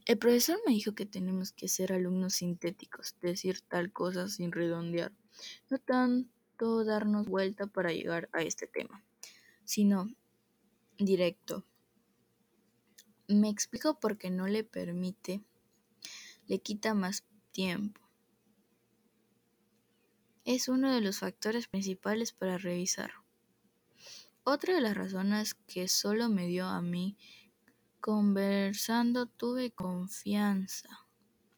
El 0.07 0.18
profesor 0.18 0.59
me 0.66 0.74
dijo 0.74 0.94
que 0.94 1.07
tenemos 1.07 1.52
que 1.52 1.66
ser 1.66 1.92
alumnos 1.92 2.34
sintéticos, 2.34 3.16
decir 3.22 3.62
tal 3.62 3.90
cosa 3.90 4.28
sin 4.28 4.52
redondear, 4.52 5.12
no 5.70 5.78
tanto 5.78 6.84
darnos 6.84 7.26
vuelta 7.26 7.66
para 7.66 7.90
llegar 7.90 8.28
a 8.32 8.42
este 8.42 8.66
tema, 8.66 9.02
sino 9.64 10.14
directo. 10.98 11.64
Me 13.28 13.48
explico 13.48 13.98
por 13.98 14.18
qué 14.18 14.28
no 14.28 14.46
le 14.46 14.62
permite, 14.62 15.40
le 16.48 16.59
quita 16.59 16.92
más 16.92 17.24
tiempo. 17.50 18.02
Es 20.44 20.68
uno 20.68 20.92
de 20.92 21.00
los 21.00 21.20
factores 21.20 21.66
principales 21.68 22.32
para 22.32 22.59
revisar. 22.59 23.12
Otra 24.42 24.74
de 24.74 24.82
las 24.82 24.94
razones 24.94 25.55
que 25.55 25.88
solo 25.88 26.28
me 26.28 26.46
dio 26.46 26.66
a 26.66 26.82
mí 26.82 27.16
Conversando 28.05 29.24
tuve 29.24 29.70
confianza 29.70 31.09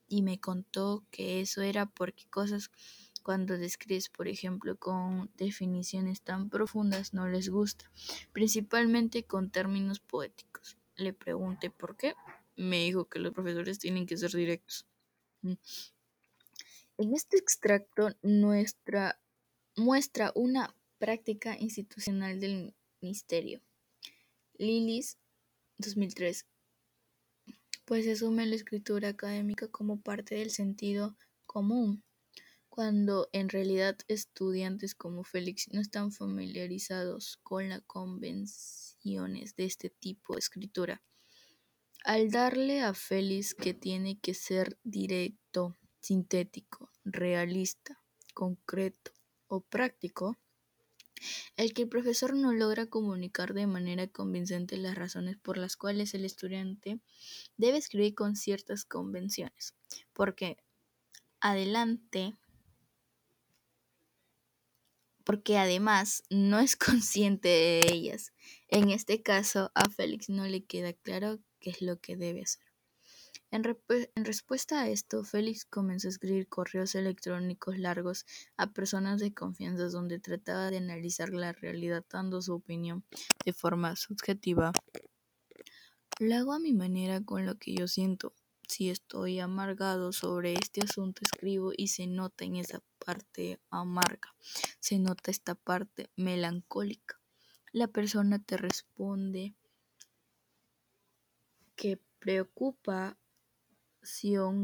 y 0.07 0.23
me 0.23 0.39
contó 0.39 1.05
que 1.11 1.41
eso 1.41 1.61
era 1.61 1.87
porque 1.87 2.25
cosas 2.31 2.71
cuando 3.25 3.59
describes, 3.59 4.09
por 4.11 4.29
ejemplo, 4.29 4.77
con 4.77 5.29
definiciones 5.37 6.23
tan 6.23 6.49
profundas 6.49 7.13
no 7.13 7.27
les 7.27 7.49
gusta, 7.49 7.91
principalmente 8.33 9.25
con 9.25 9.51
términos 9.51 9.99
poéticos. 9.99 10.79
Le 10.95 11.13
pregunté 11.13 11.69
por 11.71 11.97
qué. 11.97 12.15
Me 12.55 12.77
dijo 12.85 13.07
que 13.07 13.19
los 13.19 13.33
profesores 13.33 13.81
tienen 13.81 14.07
que 14.07 14.17
ser 14.17 14.31
directos. 14.31 14.87
Mm. 15.43 15.55
En 16.99 17.13
este 17.13 17.39
extracto 17.39 18.11
nuestra 18.23 19.19
muestra 19.75 20.31
una 20.37 20.77
práctica 20.99 21.57
institucional 21.59 22.39
del 22.39 22.73
ministerio. 23.01 23.61
Lilis 24.59 25.19
2003, 25.79 26.47
pues 27.85 28.05
se 28.05 28.13
asume 28.13 28.47
la 28.47 28.57
escritura 28.57 29.09
académica 29.09 29.69
como 29.69 30.01
parte 30.01 30.35
del 30.35 30.51
sentido 30.51 31.17
común, 31.47 32.03
cuando 32.69 33.29
en 33.33 33.49
realidad 33.49 33.97
estudiantes 34.09 34.95
como 34.95 35.25
Félix 35.25 35.69
no 35.73 35.81
están 35.81 36.13
familiarizados 36.13 37.39
con 37.43 37.69
las 37.69 37.83
convenciones 37.83 39.57
de 39.57 39.65
este 39.65 39.89
tipo 39.89 40.35
de 40.35 40.41
escritura. 40.41 41.03
Al 42.05 42.31
darle 42.31 42.83
a 42.83 42.93
Félix 42.93 43.55
que 43.55 43.75
tiene 43.75 44.19
que 44.21 44.35
ser 44.35 44.79
directo, 44.85 45.77
sintético, 46.01 46.91
realista, 47.05 48.01
concreto 48.35 49.13
o 49.49 49.61
práctico, 49.61 50.37
el 51.57 51.73
que 51.73 51.83
el 51.83 51.89
profesor 51.89 52.35
no 52.35 52.53
logra 52.53 52.87
comunicar 52.87 53.55
de 53.55 53.67
manera 53.67 54.07
convincente 54.07 54.77
las 54.77 54.95
razones 54.95 55.37
por 55.37 55.59
las 55.59 55.77
cuales 55.77 56.15
el 56.15 56.25
estudiante 56.25 57.01
debe 57.57 57.79
escribir 57.79 58.15
con 58.15 58.37
ciertas 58.37 58.85
convenciones, 58.85 59.75
porque 60.13 60.57
adelante 61.41 62.35
porque 65.27 65.59
además 65.59 66.23
no 66.31 66.61
es 66.61 66.77
consciente 66.77 67.49
de 67.49 67.81
ellas. 67.93 68.33
En 68.69 68.91
este 68.91 69.23
caso, 69.23 69.73
a 69.75 69.91
Félix 69.91 70.29
no 70.29 70.47
le 70.47 70.65
queda 70.65 70.93
claro 70.93 71.41
qué 71.59 71.71
es 71.71 71.83
lo 71.83 72.01
que 72.01 72.17
debe 72.17 72.43
hacer. 72.43 72.66
En, 73.53 73.63
respuesta 74.17 74.83
a 74.83 74.89
esto, 74.89 75.23
Félix 75.23 75.65
comenzó 75.65 76.09
a 76.09 76.11
escribir 76.11 76.49
correos 76.49 76.95
electrónicos 76.95 77.79
largos 77.79 78.27
a 78.57 78.73
personas 78.73 79.21
de 79.21 79.35
confianza 79.35 79.85
donde 79.85 80.19
trataba 80.19 80.71
de 80.71 80.79
analizar 80.79 81.31
la 81.31 81.53
realidad 81.53 82.05
dando 82.11 82.43
su 82.43 82.55
opinión 82.55 83.05
de 83.45 83.53
forma 83.53 83.95
subjetiva. 83.95 84.73
Lo 86.19 86.35
hago 86.35 86.55
a 86.55 86.59
mi 86.59 86.73
manera 86.73 87.23
con 87.23 87.47
lo 87.47 87.57
que 87.57 87.75
yo 87.75 87.87
siento. 87.87 88.33
si 88.69 88.91
estoy 88.91 89.39
amargado 89.39 90.11
sobre 90.11 90.55
este 90.55 90.81
asunto, 90.83 91.23
escribo 91.23 91.71
y 91.77 91.87
se 91.87 92.09
nota 92.09 92.45
en 92.45 92.57
esa 92.57 92.83
parte 92.99 93.61
amarga, 93.71 94.35
se 94.81 94.99
nota 94.99 95.31
esta 95.31 95.55
parte 95.55 96.11
melancólica. 96.17 97.21
La 97.73 97.87
persona 97.87 98.43
te 98.43 98.57
responde 98.57 99.55
qué 101.77 102.01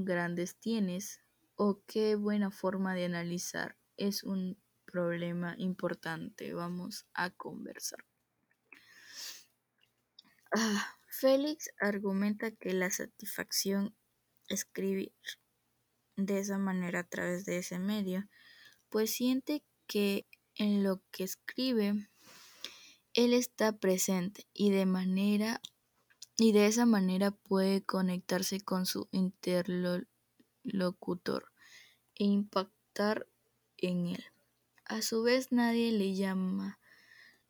grandes 0.05 0.57
tienes 0.57 1.20
o 1.57 1.82
qué 1.86 2.14
buena 2.16 2.51
forma 2.51 2.95
de 2.95 3.05
analizar. 3.05 3.76
Es 3.97 4.24
un 4.24 4.59
problema 4.84 5.55
importante. 5.59 6.55
Vamos 6.55 7.07
a 7.14 7.30
conversar. 7.30 8.05
Ah, 10.55 10.97
Félix 11.09 11.70
argumenta 11.80 12.51
que 12.51 12.72
la 12.72 12.90
satisfacción 12.90 13.95
escribir 14.49 15.12
de 16.16 16.38
esa 16.38 16.59
manera 16.59 17.01
a 17.01 17.09
través 17.09 17.45
de 17.45 17.59
ese 17.59 17.78
medio, 17.78 18.28
pues 18.90 19.11
siente 19.12 19.64
que 19.86 20.26
en 20.57 20.82
lo 20.82 21.03
que 21.11 21.24
escribe 21.24 22.09
él 23.14 23.34
está 23.34 23.78
presente 23.78 24.47
y 24.53 24.70
de 24.70 24.86
manera 24.86 25.61
y 26.37 26.53
de 26.53 26.66
esa 26.66 26.87
manera 26.87 27.30
puede 27.30 27.83
conectarse 27.83 28.61
con 28.61 28.87
su 28.87 29.09
interlocutor 29.12 31.53
e 32.14 32.24
impactar 32.24 33.28
en 33.78 34.07
él. 34.07 34.24
A 34.85 35.03
su 35.03 35.22
vez 35.22 35.53
nadie 35.53 35.93
le 35.93 36.14
llama 36.14 36.78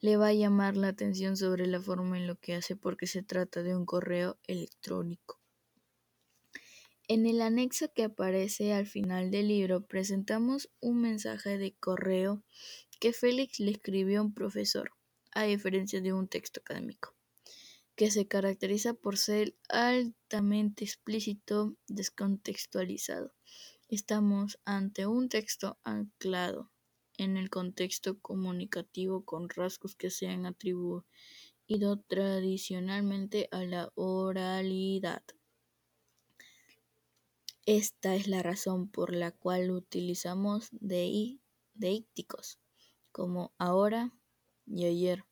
le 0.03 0.17
va 0.17 0.29
a 0.29 0.35
llamar 0.35 0.77
la 0.77 0.89
atención 0.89 1.37
sobre 1.37 1.69
la 1.69 1.81
forma 1.81 2.19
en 2.19 2.27
lo 2.27 2.35
que 2.35 2.55
hace 2.55 2.75
porque 2.75 3.07
se 3.07 3.23
trata 3.23 3.63
de 3.63 3.77
un 3.77 3.87
correo 3.87 4.37
electrónico. 4.49 5.41
En 7.07 7.25
el 7.25 7.41
anexo 7.41 7.93
que 7.95 8.03
aparece 8.03 8.73
al 8.73 8.89
final 8.89 9.31
del 9.31 9.47
libro 9.47 9.87
presentamos 9.87 10.71
un 10.81 11.01
mensaje 11.01 11.57
de 11.57 11.75
correo 11.75 12.43
que 12.99 13.13
Félix 13.13 13.61
le 13.61 13.71
escribió 13.71 14.19
a 14.19 14.23
un 14.23 14.35
profesor, 14.35 14.91
a 15.31 15.45
diferencia 15.45 16.01
de 16.01 16.13
un 16.13 16.27
texto 16.27 16.61
académico, 16.61 17.15
que 18.03 18.11
se 18.11 18.27
caracteriza 18.27 18.95
por 18.95 19.17
ser 19.17 19.57
altamente 19.69 20.83
explícito, 20.83 21.77
descontextualizado. 21.87 23.33
Estamos 23.89 24.59
ante 24.65 25.07
un 25.07 25.29
texto 25.29 25.79
anclado 25.85 26.73
en 27.17 27.37
el 27.37 27.49
contexto 27.49 28.19
comunicativo 28.19 29.25
con 29.25 29.49
rasgos 29.49 29.95
que 29.95 30.11
se 30.11 30.27
han 30.27 30.47
atribuido 30.47 31.05
tradicionalmente 32.09 33.49
a 33.53 33.63
la 33.63 33.93
oralidad. 33.95 35.23
Esta 37.67 38.17
es 38.17 38.27
la 38.27 38.43
razón 38.43 38.91
por 38.91 39.15
la 39.15 39.31
cual 39.31 39.71
utilizamos 39.71 40.71
deícticos 40.73 42.59
como 43.13 43.55
ahora 43.59 44.13
y 44.67 44.87
ayer, 44.87 45.25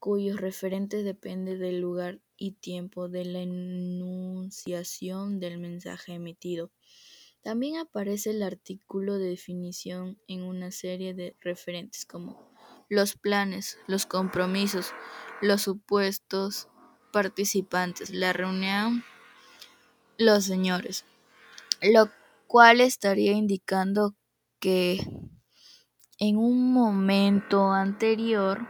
cuyos 0.00 0.40
referentes 0.40 1.04
dependen 1.04 1.60
del 1.60 1.80
lugar 1.80 2.20
y 2.36 2.52
tiempo 2.52 3.08
de 3.08 3.26
la 3.26 3.40
enunciación 3.40 5.38
del 5.38 5.58
mensaje 5.58 6.14
emitido. 6.14 6.72
También 7.42 7.76
aparece 7.76 8.30
el 8.30 8.42
artículo 8.42 9.18
de 9.18 9.28
definición 9.28 10.18
en 10.26 10.42
una 10.42 10.72
serie 10.72 11.14
de 11.14 11.36
referentes 11.40 12.04
como 12.06 12.50
los 12.88 13.14
planes, 13.14 13.78
los 13.86 14.06
compromisos, 14.06 14.92
los 15.40 15.62
supuestos 15.62 16.68
participantes, 17.12 18.10
la 18.10 18.32
reunión, 18.32 19.04
los 20.18 20.44
señores, 20.44 21.04
lo 21.82 22.10
cual 22.46 22.80
estaría 22.80 23.32
indicando 23.32 24.16
que 24.58 24.98
en 26.18 26.36
un 26.36 26.72
momento 26.72 27.72
anterior, 27.72 28.66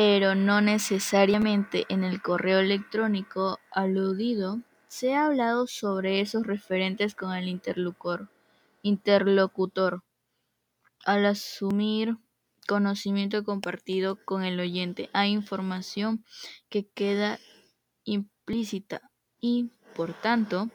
pero 0.00 0.36
no 0.36 0.60
necesariamente 0.60 1.84
en 1.88 2.04
el 2.04 2.22
correo 2.22 2.60
electrónico 2.60 3.58
aludido, 3.72 4.60
se 4.86 5.16
ha 5.16 5.26
hablado 5.26 5.66
sobre 5.66 6.20
esos 6.20 6.46
referentes 6.46 7.16
con 7.16 7.34
el 7.34 7.48
interlocutor, 7.48 8.28
al 11.04 11.26
asumir 11.26 12.16
conocimiento 12.68 13.42
compartido 13.42 14.24
con 14.24 14.44
el 14.44 14.60
oyente. 14.60 15.10
Hay 15.14 15.32
información 15.32 16.24
que 16.68 16.86
queda 16.86 17.40
implícita 18.04 19.10
y, 19.40 19.72
por 19.96 20.12
tanto, 20.12 20.70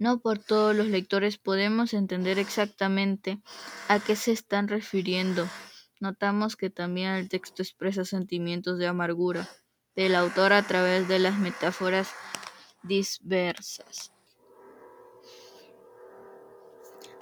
no 0.00 0.18
por 0.18 0.40
todos 0.40 0.74
los 0.74 0.88
lectores 0.88 1.38
podemos 1.38 1.94
entender 1.94 2.40
exactamente 2.40 3.38
a 3.86 4.00
qué 4.00 4.16
se 4.16 4.32
están 4.32 4.66
refiriendo. 4.66 5.46
Notamos 6.02 6.56
que 6.56 6.68
también 6.68 7.10
el 7.12 7.28
texto 7.28 7.62
expresa 7.62 8.04
sentimientos 8.04 8.76
de 8.76 8.88
amargura 8.88 9.48
del 9.94 10.16
autor 10.16 10.52
a 10.52 10.66
través 10.66 11.06
de 11.06 11.20
las 11.20 11.38
metáforas 11.38 12.10
dispersas. 12.82 14.10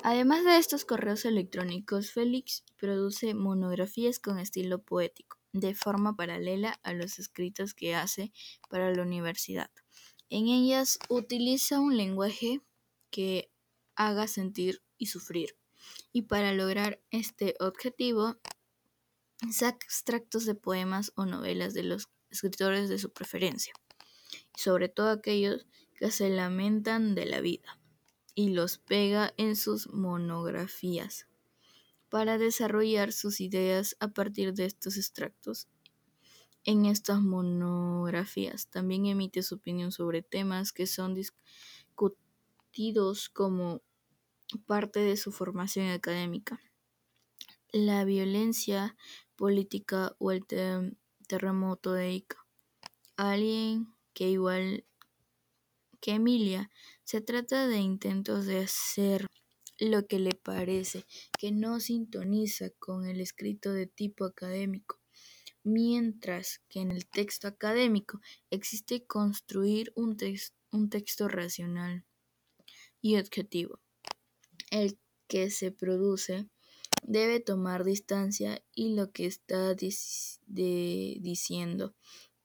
Además 0.03 0.47
de 0.47 0.57
estos 0.57 0.87
correos 0.87 1.27
electrónicos, 1.27 2.11
Félix 2.13 2.65
produce 2.79 3.35
monografías 3.35 4.19
con 4.19 4.39
estilo 4.39 4.83
poético, 4.83 5.37
de 5.53 5.75
forma 5.75 6.17
paralela 6.17 6.81
a 6.83 6.95
los 6.95 7.19
escritos 7.19 7.75
que 7.75 7.95
hace 7.95 8.33
para 8.71 8.91
la 8.95 9.03
universidad. 9.03 9.71
En 10.31 10.49
ellas 10.49 10.99
utiliza 11.11 11.81
un 11.81 11.99
lenguaje 11.99 12.63
que 13.11 13.53
haga 13.95 14.27
sentir 14.27 14.83
y 14.97 15.09
sufrir. 15.09 15.59
Y 16.13 16.23
para 16.23 16.55
lograr 16.55 17.03
este 17.11 17.57
objetivo, 17.61 18.37
saca 19.53 19.85
extractos 19.85 20.45
de 20.45 20.55
poemas 20.55 21.13
o 21.17 21.27
novelas 21.27 21.75
de 21.75 21.83
los 21.83 22.09
escritores 22.31 22.89
de 22.89 22.99
su 22.99 23.11
preferencia 23.13 23.73
sobre 24.57 24.89
todo 24.89 25.11
aquellos 25.11 25.67
que 25.99 26.11
se 26.11 26.31
lamentan 26.31 27.15
de 27.15 27.27
la 27.27 27.41
vida, 27.41 27.79
y 28.35 28.51
los 28.51 28.79
pega 28.79 29.33
en 29.37 29.57
sus 29.57 29.93
monografías 29.93 31.27
para 32.09 32.39
desarrollar 32.39 33.13
sus 33.13 33.41
ideas 33.41 33.97
a 34.01 34.09
partir 34.09 34.55
de 34.55 34.65
estos 34.67 34.97
extractos. 34.97 35.69
En 36.65 36.87
estas 36.87 37.21
monografías 37.21 38.69
también 38.69 39.07
emite 39.07 39.43
su 39.43 39.57
opinión 39.57 39.93
sobre 39.93 40.23
temas 40.23 40.73
que 40.73 40.87
son 40.87 41.15
discutidos 41.15 42.21
como 43.29 43.83
parte 44.67 45.01
de 45.01 45.17
su 45.17 45.33
formación 45.33 45.87
académica. 45.89 46.61
La 47.73 48.05
violencia 48.05 48.97
política 49.41 50.15
o 50.19 50.33
el 50.33 50.45
terremoto 51.27 51.95
de 51.95 52.13
Ica. 52.13 52.37
Alguien 53.17 53.87
que 54.13 54.29
igual 54.29 54.85
que 56.03 56.13
Emilia, 56.13 56.71
se 57.05 57.23
trata 57.23 57.67
de 57.67 57.79
intentos 57.79 58.45
de 58.45 58.59
hacer 58.61 59.27
lo 59.79 60.07
que 60.07 60.19
le 60.19 60.35
parece, 60.35 61.07
que 61.39 61.53
no 61.53 61.81
sintoniza 61.81 62.69
con 62.79 63.07
el 63.07 63.19
escrito 63.23 63.73
de 63.73 63.87
tipo 63.87 64.27
académico, 64.27 65.01
mientras 65.63 66.61
que 66.69 66.81
en 66.81 66.91
el 66.91 67.07
texto 67.07 67.49
académico 67.49 68.21
existe 68.51 69.07
construir 69.07 69.91
un, 69.95 70.19
un 70.71 70.91
texto 70.91 71.29
racional 71.29 72.05
y 73.01 73.17
objetivo. 73.17 73.81
El 74.71 74.99
que 75.29 75.51
se 75.51 75.73
produce 75.73 76.47
debe 77.03 77.41
tomar 77.41 77.85
distancia 77.85 78.63
y 78.75 78.95
lo 78.95 79.11
que 79.13 79.27
está 79.27 79.75
diciendo 80.47 81.95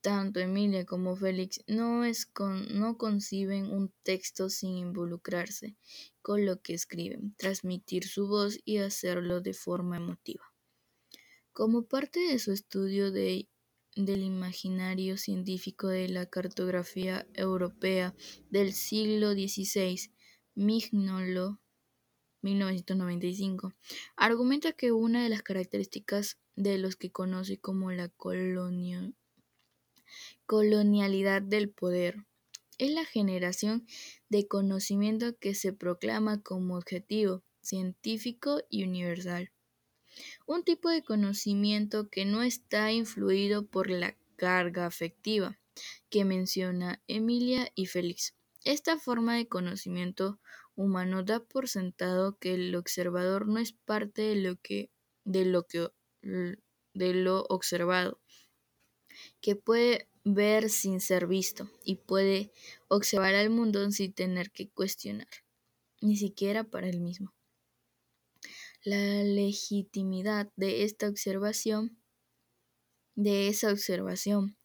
tanto 0.06 0.40
Emilia 0.40 0.86
como 0.86 1.16
Félix 1.16 1.64
no, 1.66 2.04
no 2.70 2.98
conciben 3.00 3.72
un 3.72 3.92
texto 4.04 4.52
sin 4.52 4.78
involucrarse 4.78 5.76
con 6.22 6.46
lo 6.46 6.62
que 6.62 6.76
escriben, 6.76 7.34
transmitir 7.40 8.06
su 8.08 8.28
voz 8.28 8.60
y 8.66 8.78
hacerlo 8.78 9.42
de 9.42 9.56
forma 9.56 9.98
emotiva. 9.98 10.44
Como 11.54 11.88
parte 11.88 12.20
de 12.20 12.38
su 12.38 12.52
estudio 12.52 13.12
del 13.12 13.48
imaginario 13.96 15.18
científico 15.18 15.88
de 15.88 16.08
la 16.08 16.28
cartografía 16.28 17.28
europea 17.34 18.14
del 18.52 18.74
siglo 18.74 19.32
XVI, 19.34 20.12
Mignolo 20.54 21.60
1995, 22.46 23.74
argumenta 24.16 24.72
que 24.72 24.92
una 24.92 25.24
de 25.24 25.30
las 25.30 25.42
características 25.42 26.38
de 26.56 26.78
los 26.78 26.96
que 26.96 27.12
conoce 27.12 27.58
como 27.58 27.92
la 27.92 28.10
colonia 28.10 29.12
colonialidad 30.46 31.42
del 31.42 31.70
poder. 31.70 32.26
Es 32.78 32.92
la 32.92 33.06
generación 33.06 33.88
de 34.30 34.48
conocimiento 34.48 35.38
que 35.38 35.56
se 35.56 35.74
proclama 35.74 36.42
como 36.42 36.78
objetivo 36.78 37.44
científico 37.62 38.60
y 38.70 38.84
universal. 38.84 39.52
Un 40.46 40.64
tipo 40.64 40.90
de 40.90 41.04
conocimiento 41.04 42.10
que 42.10 42.26
no 42.26 42.44
está 42.44 42.92
influido 42.92 43.66
por 43.66 43.90
la 43.90 44.16
carga 44.36 44.86
afectiva, 44.86 45.58
que 46.10 46.26
menciona 46.26 47.02
Emilia 47.08 47.72
y 47.76 47.88
Félix. 47.88 48.36
Esta 48.64 48.98
forma 48.98 49.36
de 49.36 49.48
conocimiento 49.48 50.40
humano 50.76 51.24
da 51.24 51.40
por 51.40 51.68
sentado 51.68 52.38
que 52.38 52.54
el 52.54 52.76
observador 52.76 53.48
no 53.48 53.60
es 53.60 53.74
parte 53.74 54.22
de 54.24 54.36
lo 54.36 54.56
que 54.58 54.92
de 55.24 55.46
lo 55.46 55.66
de 56.94 57.14
lo 57.14 57.46
observado, 57.50 58.20
que 59.42 59.56
puede 59.56 60.10
ver 60.24 60.70
sin 60.70 61.00
ser 61.02 61.28
visto 61.28 61.70
y 61.84 61.96
puede 61.96 62.52
observar 62.88 63.36
al 63.36 63.50
mundo 63.50 63.90
sin 63.92 64.14
tener 64.14 64.52
que 64.52 64.70
cuestionar, 64.70 65.28
ni 66.02 66.18
siquiera 66.18 66.64
para 66.64 66.90
él 66.90 67.00
mismo. 67.00 67.34
La 68.84 69.24
legitimidad 69.24 70.52
de 70.56 70.84
esta 70.84 71.08
observación, 71.10 71.98
de 73.16 73.48
esa 73.48 73.72
observación, 73.72 74.58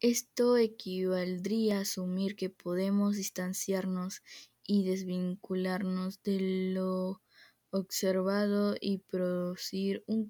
esto 0.00 0.56
equivaldría 0.56 1.78
a 1.78 1.82
asumir 1.82 2.34
que 2.34 2.50
podemos 2.50 3.16
distanciarnos 3.16 4.22
y 4.64 4.84
desvincularnos 4.84 6.22
de 6.22 6.72
lo 6.74 7.22
observado 7.70 8.76
y 8.80 8.98
producir 8.98 10.04
un, 10.06 10.26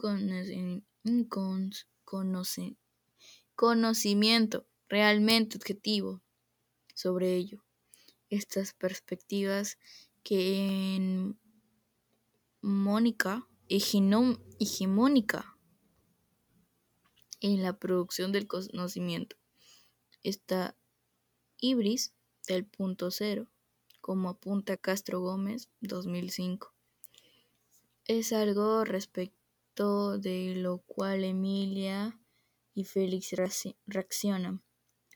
conocimiento 3.55 4.67
realmente 4.89 5.57
objetivo 5.57 6.23
sobre 6.95 7.35
ello. 7.37 7.65
Estas 8.31 8.73
perspectivas 8.73 9.79
que 10.23 10.95
en 10.97 11.39
Mónica 12.61 13.49
hegemónica 13.69 15.57
en 17.41 17.63
la 17.63 17.77
producción 17.79 18.31
del 18.33 18.47
conocimiento. 18.47 19.37
Está 20.23 20.77
Ibris 21.59 22.15
del 22.47 22.65
punto 22.65 23.11
cero, 23.11 23.51
como 24.03 24.29
apunta 24.29 24.77
Castro 24.77 25.21
Gómez 25.21 25.71
2005. 25.81 26.75
Es 28.05 28.33
algo 28.33 28.85
respecto 28.85 30.19
de 30.19 30.57
lo 30.57 30.79
cual 30.79 31.25
Emilia 31.25 32.21
y 32.75 32.85
Félix 32.85 33.35
reaccionan, 33.87 34.63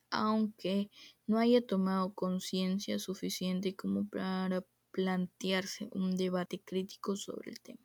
aunque 0.09 0.89
no 1.27 1.39
haya 1.39 1.67
tomado 1.67 2.15
conciencia 2.15 2.99
suficiente 2.99 3.75
como 3.75 4.09
para 4.09 4.65
plantearse 4.93 5.89
un 5.93 6.17
debate 6.17 6.61
crítico 6.61 7.17
sobre 7.17 7.51
el 7.51 7.61
tema. 7.61 7.83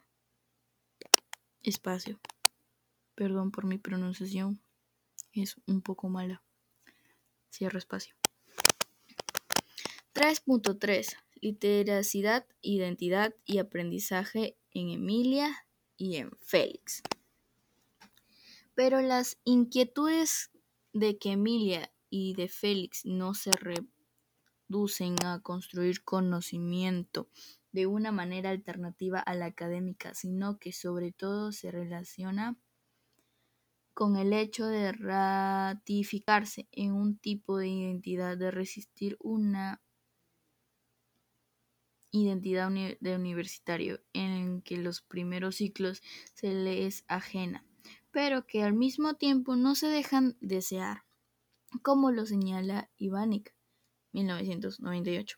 Espacio. 1.63 2.19
Perdón 3.15 3.51
por 3.51 3.65
mi 3.65 3.77
pronunciación, 3.77 4.61
es 5.33 5.55
un 5.65 5.81
poco 5.81 6.09
mala. 6.09 6.43
Cierro 7.49 7.77
espacio. 7.77 8.20
3.3. 10.21 11.15
Literacidad, 11.41 12.45
identidad 12.61 13.33
y 13.43 13.57
aprendizaje 13.57 14.55
en 14.71 14.91
Emilia 14.91 15.65
y 15.97 16.17
en 16.17 16.29
Félix. 16.41 17.01
Pero 18.75 19.01
las 19.01 19.39
inquietudes 19.45 20.51
de 20.93 21.17
que 21.17 21.31
Emilia 21.31 21.91
y 22.11 22.35
de 22.35 22.49
Félix 22.49 23.03
no 23.03 23.33
se 23.33 23.49
reducen 24.69 25.15
a 25.25 25.39
construir 25.39 26.03
conocimiento 26.03 27.27
de 27.71 27.87
una 27.87 28.11
manera 28.11 28.51
alternativa 28.51 29.19
a 29.19 29.33
la 29.33 29.47
académica, 29.47 30.13
sino 30.13 30.59
que 30.59 30.71
sobre 30.71 31.11
todo 31.11 31.51
se 31.51 31.71
relaciona 31.71 32.59
con 33.95 34.17
el 34.17 34.33
hecho 34.33 34.67
de 34.67 34.91
ratificarse 34.91 36.67
en 36.71 36.93
un 36.93 37.17
tipo 37.17 37.57
de 37.57 37.69
identidad, 37.69 38.37
de 38.37 38.51
resistir 38.51 39.17
una 39.19 39.81
identidad 42.11 42.69
de 42.71 43.15
universitario 43.15 44.01
en 44.13 44.61
que 44.61 44.77
los 44.77 45.01
primeros 45.01 45.55
ciclos 45.55 46.01
se 46.33 46.53
le 46.53 46.85
es 46.85 47.03
ajena 47.07 47.65
pero 48.11 48.45
que 48.45 48.61
al 48.63 48.73
mismo 48.73 49.15
tiempo 49.15 49.55
no 49.55 49.75
se 49.75 49.87
dejan 49.87 50.37
desear, 50.41 51.03
como 51.81 52.11
lo 52.11 52.25
señala 52.25 52.91
Ivanik, 52.97 53.55
1998. 54.11 55.37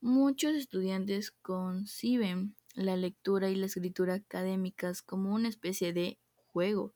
Muchos 0.00 0.54
estudiantes 0.54 1.30
conciben 1.30 2.56
la 2.74 2.96
lectura 2.96 3.50
y 3.50 3.56
la 3.56 3.66
escritura 3.66 4.14
académicas 4.14 5.02
como 5.02 5.34
una 5.34 5.48
especie 5.48 5.92
de 5.92 6.18
juego, 6.46 6.94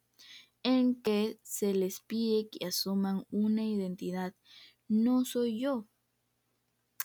en 0.62 1.02
que 1.02 1.38
se 1.42 1.74
les 1.74 2.00
pide 2.00 2.48
que 2.48 2.66
asuman 2.66 3.26
una 3.30 3.64
identidad 3.64 4.34
no 4.88 5.24
soy 5.24 5.58
yo 5.60 5.88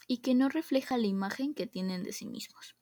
y 0.07 0.19
que 0.19 0.33
no 0.33 0.49
refleja 0.49 0.97
la 0.97 1.07
imagen 1.07 1.53
que 1.53 1.67
tienen 1.67 2.03
de 2.03 2.13
sí 2.13 2.25
mismos. 2.25 2.75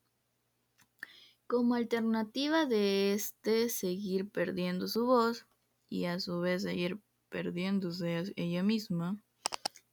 Como 1.48 1.76
alternativa 1.76 2.66
de 2.66 3.14
este 3.14 3.70
seguir 3.70 4.30
perdiendo 4.30 4.88
su 4.88 5.06
voz 5.06 5.46
y 5.90 6.06
a 6.06 6.20
su 6.20 6.40
vez 6.40 6.64
seguir 6.64 7.00
perdiéndose 7.30 8.34
ella 8.36 8.64
misma, 8.64 9.20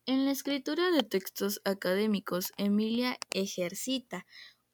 en 0.04 0.24
la 0.24 0.32
escritura 0.32 0.90
de 0.90 1.04
textos 1.04 1.60
académicos, 1.64 2.52
Emilia 2.56 3.18
ejercita 3.30 4.26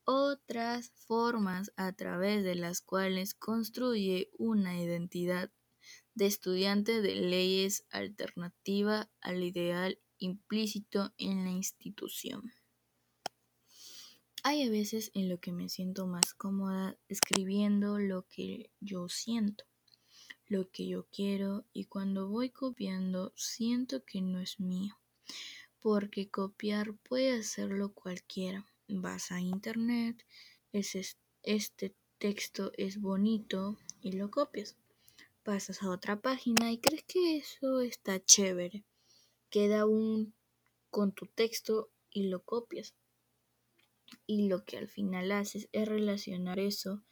otras 0.04 0.90
formas 1.06 1.70
a 1.76 1.92
través 1.92 2.44
de 2.44 2.54
las 2.54 2.80
cuales 2.80 3.34
construye 3.34 4.30
una 4.38 4.80
identidad 4.80 5.50
de 6.14 6.24
estudiante 6.24 7.02
de 7.02 7.16
leyes 7.16 7.84
alternativa 7.90 9.10
al 9.20 9.44
ideal 9.44 9.98
implícito 10.18 11.12
en 11.18 11.44
la 11.44 11.50
institución. 11.50 12.52
Hay 14.44 14.62
a 14.62 14.70
veces 14.70 15.10
en 15.14 15.28
lo 15.28 15.40
que 15.40 15.52
me 15.52 15.68
siento 15.68 16.06
más 16.06 16.32
cómoda 16.34 16.96
escribiendo 17.08 17.98
lo 17.98 18.26
que 18.28 18.70
yo 18.80 19.08
siento, 19.08 19.64
lo 20.46 20.70
que 20.70 20.86
yo 20.86 21.06
quiero 21.10 21.64
y 21.72 21.86
cuando 21.86 22.28
voy 22.28 22.50
copiando 22.50 23.32
siento 23.36 24.04
que 24.04 24.22
no 24.22 24.38
es 24.38 24.60
mío, 24.60 24.96
porque 25.80 26.30
copiar 26.30 26.94
puede 26.94 27.32
hacerlo 27.32 27.92
cualquiera. 27.92 28.64
Vas 28.86 29.32
a 29.32 29.40
internet, 29.40 30.24
es 30.72 31.16
este 31.42 31.94
texto 32.18 32.72
es 32.76 33.00
bonito 33.00 33.76
y 34.00 34.12
lo 34.12 34.30
copias. 34.30 34.76
Pasas 35.42 35.82
a 35.82 35.90
otra 35.90 36.20
página 36.20 36.72
y 36.72 36.78
crees 36.78 37.04
que 37.04 37.38
eso 37.38 37.80
está 37.80 38.24
chévere. 38.24 38.84
Queda 39.50 39.86
un 39.86 40.34
con 40.90 41.12
tu 41.12 41.26
texto 41.26 41.90
y 42.10 42.28
lo 42.28 42.42
copias 42.44 42.94
y 44.26 44.48
lo 44.48 44.64
que 44.64 44.78
al 44.78 44.88
final 44.88 45.32
haces 45.32 45.68
es 45.72 45.88
relacionar 45.88 46.58
eso 46.58 47.02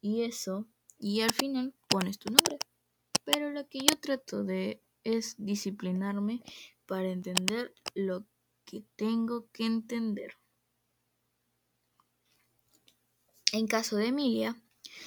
y 0.00 0.22
eso 0.22 0.66
y 0.98 1.20
al 1.20 1.32
final 1.32 1.74
pones 1.88 2.18
tu 2.18 2.32
nombre. 2.32 2.58
Pero 3.24 3.50
lo 3.50 3.68
que 3.68 3.80
yo 3.80 3.98
trato 4.00 4.44
de 4.44 4.82
es 5.04 5.34
disciplinarme 5.38 6.42
para 6.86 7.10
entender 7.10 7.74
lo 7.94 8.26
que 8.64 8.84
tengo 8.96 9.48
que 9.52 9.64
entender. 9.64 10.36
En 13.52 13.66
caso 13.66 13.96
de 13.96 14.06
Emilia, 14.06 14.56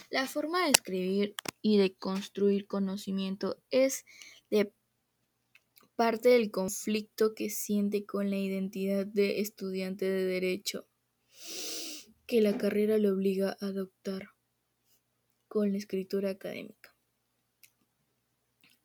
la 0.09 0.27
forma 0.27 0.65
de 0.65 0.71
escribir 0.71 1.35
y 1.61 1.77
de 1.77 1.95
construir 1.95 2.67
conocimiento 2.67 3.57
es 3.71 4.05
de 4.49 4.71
parte 5.95 6.29
del 6.29 6.51
conflicto 6.51 7.33
que 7.33 7.49
siente 7.49 8.05
con 8.05 8.29
la 8.29 8.37
identidad 8.37 9.05
de 9.05 9.39
estudiante 9.39 10.05
de 10.05 10.25
derecho 10.25 10.87
que 12.27 12.41
la 12.41 12.57
carrera 12.57 12.97
le 12.97 13.11
obliga 13.11 13.57
a 13.61 13.67
adoptar 13.67 14.29
con 15.47 15.71
la 15.71 15.77
escritura 15.77 16.31
académica. 16.31 16.95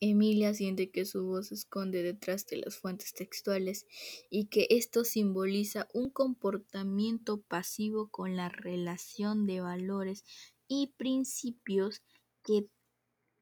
Emilia 0.03 0.55
siente 0.55 0.91
que 0.91 1.05
su 1.05 1.27
voz 1.27 1.49
se 1.49 1.55
esconde 1.55 2.03
detrás 2.03 2.47
de 2.47 2.57
las 2.57 2.77
fuentes 2.79 3.13
textuales 3.13 3.87
y 4.31 4.47
que 4.47 4.67
esto 4.71 5.05
simboliza 5.05 5.89
un 5.93 6.09
comportamiento 6.11 7.43
pasivo 7.43 8.09
con 8.09 8.35
la 8.35 8.49
relación 8.49 9.47
de 9.47 9.61
valores 9.61 10.25
y 10.69 10.95
principios 10.97 12.03
que 12.43 12.67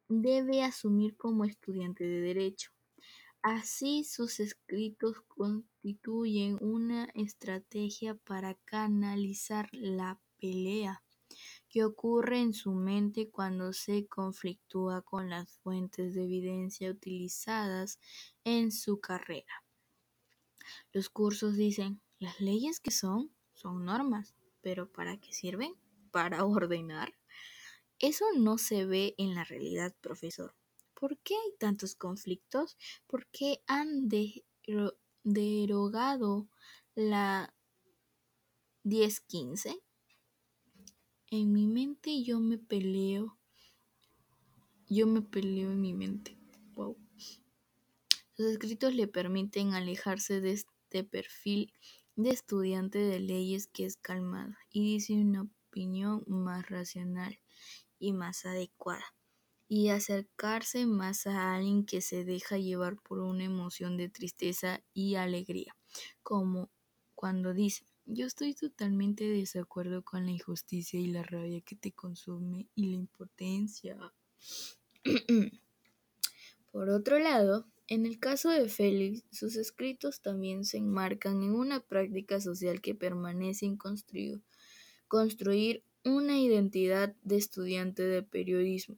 debe 0.09 0.63
asumir 0.63 1.17
como 1.17 1.45
estudiante 1.45 2.05
de 2.05 2.21
derecho. 2.23 2.71
Así 3.51 4.05
sus 4.05 4.41
escritos 4.41 5.23
constituyen 5.27 6.59
una 6.61 7.07
estrategia 7.15 8.15
para 8.15 8.57
canalizar 8.67 9.71
la 9.73 10.21
pelea 10.39 11.03
que 11.71 11.83
ocurre 11.83 12.41
en 12.41 12.53
su 12.53 12.75
mente 12.75 13.31
cuando 13.31 13.73
se 13.73 14.07
conflictúa 14.07 15.01
con 15.01 15.31
las 15.31 15.51
fuentes 15.51 16.15
de 16.15 16.25
evidencia 16.25 16.91
utilizadas 16.91 17.99
en 18.45 18.71
su 18.71 19.01
carrera. 19.01 19.65
Los 20.93 21.09
cursos 21.09 21.57
dicen, 21.57 22.03
las 22.19 22.39
leyes 22.43 22.81
que 22.81 22.91
son, 22.91 23.33
son 23.55 23.87
normas, 23.87 24.35
pero 24.61 24.93
¿para 24.93 25.17
qué 25.17 25.33
sirven? 25.33 25.73
Para 26.11 26.45
ordenar. 26.45 27.15
Eso 27.99 28.27
no 28.37 28.59
se 28.59 28.85
ve 28.85 29.15
en 29.17 29.35
la 29.35 29.45
realidad, 29.45 29.95
profesor. 30.03 30.58
¿Por 30.99 31.17
qué 31.19 31.35
hay 31.35 31.57
tantos 31.59 31.95
conflictos? 31.95 32.77
¿Por 33.07 33.29
qué 33.29 33.63
han 33.69 34.09
de 34.09 34.45
derogado 35.23 36.49
la 36.97 37.55
1015? 38.83 39.81
En 41.31 41.53
mi 41.53 41.69
mente 41.69 42.25
yo 42.25 42.41
me 42.41 42.59
peleo. 42.59 43.39
Yo 44.89 45.07
me 45.07 45.23
peleo 45.23 45.71
en 45.71 45.81
mi 45.81 45.95
mente. 45.95 46.37
Wow. 46.75 46.97
Sus 48.33 48.47
escritos 48.47 48.93
le 48.93 49.07
permiten 49.07 49.75
alejarse 49.75 50.41
de 50.41 50.51
este 50.51 51.05
perfil 51.05 51.73
de 52.17 52.31
estudiante 52.31 52.99
de 52.99 53.21
leyes 53.21 53.69
que 53.69 53.85
es 53.85 53.97
calmado 53.97 54.57
y 54.69 54.95
dice 54.95 55.13
una 55.13 55.43
opinión 55.43 56.25
más 56.27 56.69
racional 56.69 57.39
y 58.01 58.13
más 58.13 58.45
adecuada 58.47 59.05
y 59.69 59.91
acercarse 59.91 60.87
más 60.87 61.27
a 61.27 61.55
alguien 61.55 61.85
que 61.85 62.01
se 62.01 62.25
deja 62.25 62.59
llevar 62.59 62.97
por 62.97 63.21
una 63.21 63.45
emoción 63.45 63.97
de 63.97 64.09
tristeza 64.09 64.83
y 64.95 65.17
alegría, 65.17 65.77
como 66.23 66.71
cuando 67.15 67.53
dice 67.53 67.85
yo 68.11 68.25
estoy 68.25 68.55
totalmente 68.55 69.25
de 69.25 69.41
desacuerdo 69.41 70.03
con 70.03 70.25
la 70.25 70.31
injusticia 70.31 70.99
y 70.99 71.09
la 71.09 71.23
rabia 71.23 71.61
que 71.61 71.77
te 71.77 71.93
consume 71.93 72.67
y 72.75 72.87
la 72.87 72.97
impotencia. 72.97 74.15
Por 76.73 76.89
otro 76.89 77.19
lado, 77.19 77.67
en 77.87 78.07
el 78.07 78.19
caso 78.19 78.49
de 78.49 78.71
Félix, 78.71 79.25
sus 79.31 79.57
escritos 79.57 80.23
también 80.23 80.65
se 80.65 80.79
enmarcan 80.79 81.43
en 81.43 81.55
una 81.55 81.81
práctica 81.81 82.41
social 82.41 82.81
que 82.81 82.95
permanece 82.95 83.67
en 83.67 83.77
construir 85.07 85.83
una 86.03 86.39
identidad 86.39 87.15
de 87.25 87.37
estudiante 87.37 88.05
de 88.05 88.23
periodismo. 88.23 88.97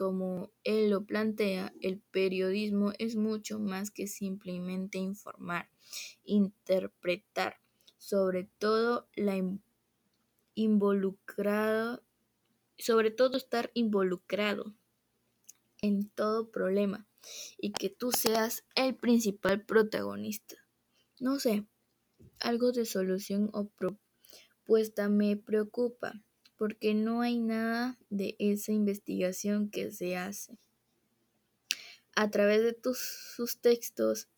Como 0.00 0.50
él 0.64 0.88
lo 0.88 1.04
plantea, 1.04 1.74
el 1.82 2.00
periodismo 2.00 2.92
es 2.98 3.16
mucho 3.16 3.58
más 3.58 3.90
que 3.90 4.06
simplemente 4.06 4.96
informar, 4.96 5.68
interpretar, 6.24 7.60
sobre 7.98 8.44
todo 8.58 9.10
la 9.14 9.36
involucrado, 10.54 12.02
sobre 12.78 13.10
todo 13.10 13.36
estar 13.36 13.70
involucrado 13.74 14.74
en 15.82 16.08
todo 16.08 16.50
problema 16.50 17.06
y 17.58 17.72
que 17.72 17.90
tú 17.90 18.10
seas 18.10 18.64
el 18.76 18.96
principal 18.96 19.66
protagonista. 19.66 20.56
No 21.18 21.38
sé, 21.38 21.66
algo 22.38 22.72
de 22.72 22.86
solución 22.86 23.50
o 23.52 23.68
propuesta 23.68 25.10
me 25.10 25.36
preocupa 25.36 26.24
porque 26.60 26.92
no 26.92 27.22
hay 27.22 27.38
nada 27.38 27.98
de 28.10 28.36
esa 28.38 28.70
investigación 28.70 29.70
que 29.70 29.90
se 29.92 30.18
hace. 30.18 30.58
A 32.14 32.28
través 32.28 32.62
de 32.62 32.74
tus, 32.74 32.98
sus 32.98 33.56
textos, 33.62 34.28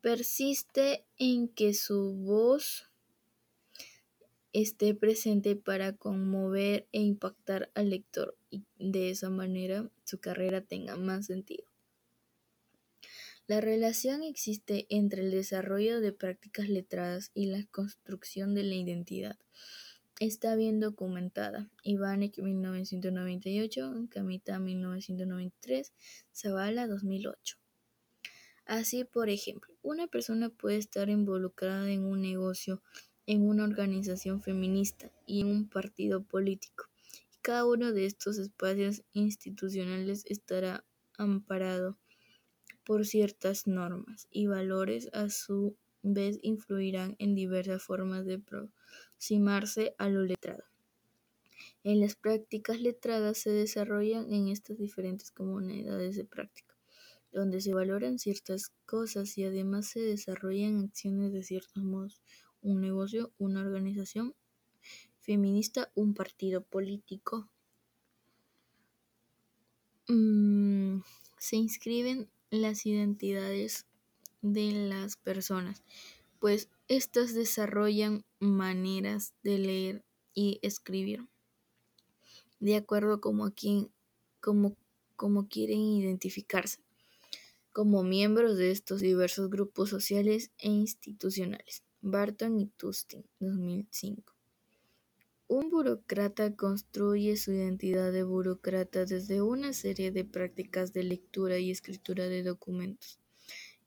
persiste 0.00 1.04
en 1.18 1.48
que 1.48 1.74
su 1.74 2.14
voz 2.14 2.90
esté 4.54 4.94
presente 4.94 5.54
para 5.54 5.94
conmover 5.94 6.88
e 6.92 7.02
impactar 7.02 7.70
al 7.74 7.90
lector 7.90 8.38
y 8.48 8.64
de 8.78 9.10
esa 9.10 9.28
manera 9.28 9.90
su 10.04 10.20
carrera 10.20 10.62
tenga 10.62 10.96
más 10.96 11.26
sentido. 11.26 11.66
La 13.46 13.60
relación 13.60 14.22
existe 14.22 14.86
entre 14.88 15.20
el 15.20 15.30
desarrollo 15.30 16.00
de 16.00 16.12
prácticas 16.12 16.70
letradas 16.70 17.32
y 17.34 17.48
la 17.48 17.66
construcción 17.66 18.54
de 18.54 18.62
la 18.62 18.76
identidad. 18.76 19.38
Está 20.20 20.54
bien 20.54 20.78
documentada. 20.78 21.68
Ivanek 21.82 22.38
1998, 22.38 24.06
Kamita 24.10 24.60
1993, 24.60 25.92
Zavala 26.32 26.86
2008. 26.86 27.56
Así, 28.64 29.02
por 29.02 29.28
ejemplo, 29.28 29.74
una 29.82 30.06
persona 30.06 30.50
puede 30.50 30.76
estar 30.76 31.08
involucrada 31.10 31.90
en 31.90 32.04
un 32.04 32.22
negocio, 32.22 32.80
en 33.26 33.42
una 33.42 33.64
organización 33.64 34.40
feminista 34.40 35.10
y 35.26 35.40
en 35.40 35.48
un 35.48 35.68
partido 35.68 36.22
político. 36.22 36.84
Cada 37.42 37.66
uno 37.66 37.92
de 37.92 38.06
estos 38.06 38.38
espacios 38.38 39.02
institucionales 39.14 40.24
estará 40.26 40.84
amparado 41.18 41.98
por 42.84 43.04
ciertas 43.04 43.66
normas 43.66 44.28
y 44.30 44.46
valores, 44.46 45.10
a 45.12 45.28
su 45.28 45.76
vez 46.02 46.38
influirán 46.42 47.16
en 47.18 47.34
diversas 47.34 47.82
formas 47.82 48.24
de 48.26 48.38
aproximarse 49.24 49.94
a 49.96 50.08
lo 50.10 50.22
letrado. 50.22 50.64
En 51.82 52.00
las 52.00 52.14
prácticas 52.14 52.80
letradas 52.80 53.38
se 53.38 53.50
desarrollan 53.50 54.30
en 54.30 54.48
estas 54.48 54.76
diferentes 54.76 55.30
comunidades 55.30 56.16
de 56.16 56.26
práctica, 56.26 56.76
donde 57.32 57.62
se 57.62 57.72
valoran 57.72 58.18
ciertas 58.18 58.72
cosas 58.84 59.38
y 59.38 59.44
además 59.44 59.88
se 59.88 60.00
desarrollan 60.00 60.84
acciones 60.84 61.32
de 61.32 61.42
ciertos 61.42 61.82
modos. 61.82 62.20
Un 62.60 62.82
negocio, 62.82 63.32
una 63.38 63.60
organización 63.60 64.34
feminista, 65.20 65.90
un 65.94 66.12
partido 66.12 66.62
político. 66.62 67.48
Mm, 70.08 71.00
se 71.38 71.56
inscriben 71.56 72.28
las 72.50 72.84
identidades 72.84 73.86
de 74.42 74.70
las 74.72 75.16
personas, 75.16 75.82
pues 76.40 76.68
éstas 76.88 77.34
desarrollan 77.34 78.24
maneras 78.40 79.34
de 79.42 79.58
leer 79.58 80.04
y 80.34 80.58
escribir 80.62 81.26
de 82.60 82.76
acuerdo 82.76 83.20
como 83.20 83.46
a 83.46 83.50
quien, 83.50 83.90
como, 84.40 84.76
como 85.16 85.48
quieren 85.48 85.80
identificarse 85.80 86.84
como 87.74 88.04
miembros 88.04 88.56
de 88.56 88.70
estos 88.70 89.00
diversos 89.00 89.50
grupos 89.50 89.90
sociales 89.90 90.52
e 90.58 90.68
institucionales. 90.68 91.82
Barton 92.02 92.60
y 92.60 92.66
Tustin, 92.66 93.24
2005. 93.40 94.32
Un 95.48 95.70
burócrata 95.70 96.54
construye 96.54 97.36
su 97.36 97.50
identidad 97.50 98.12
de 98.12 98.22
burócrata 98.22 99.06
desde 99.06 99.42
una 99.42 99.72
serie 99.72 100.12
de 100.12 100.24
prácticas 100.24 100.92
de 100.92 101.02
lectura 101.02 101.58
y 101.58 101.72
escritura 101.72 102.28
de 102.28 102.44
documentos, 102.44 103.18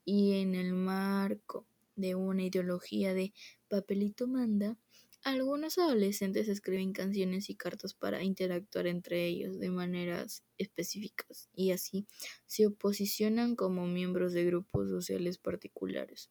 y 0.03 0.33
en 0.41 0.55
el 0.55 0.73
marco 0.73 1.65
de 1.97 2.15
una 2.15 2.43
ideología 2.43 3.13
de 3.13 3.33
papelito 3.67 4.27
manda, 4.27 4.77
algunos 5.23 5.77
adolescentes 5.77 6.47
escriben 6.47 6.93
canciones 6.93 7.49
y 7.49 7.55
cartas 7.55 7.93
para 7.93 8.23
interactuar 8.23 8.87
entre 8.87 9.25
ellos 9.25 9.59
de 9.59 9.69
maneras 9.69 10.43
específicas 10.57 11.49
y 11.53 11.71
así 11.71 12.07
se 12.45 12.69
posicionan 12.69 13.55
como 13.55 13.87
miembros 13.87 14.31
de 14.31 14.45
grupos 14.45 14.89
sociales 14.89 15.37
particulares. 15.37 16.29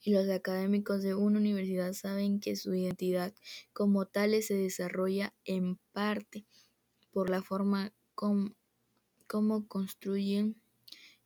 Y 0.00 0.12
los 0.12 0.28
académicos 0.30 1.02
de 1.02 1.14
una 1.14 1.38
universidad 1.38 1.92
saben 1.92 2.38
que 2.38 2.54
su 2.54 2.72
identidad 2.72 3.34
como 3.72 4.06
tal 4.06 4.40
se 4.42 4.54
desarrolla 4.54 5.34
en 5.44 5.76
parte 5.92 6.46
por 7.10 7.28
la 7.28 7.42
forma 7.42 7.92
como 8.14 9.68
construyen 9.68 10.56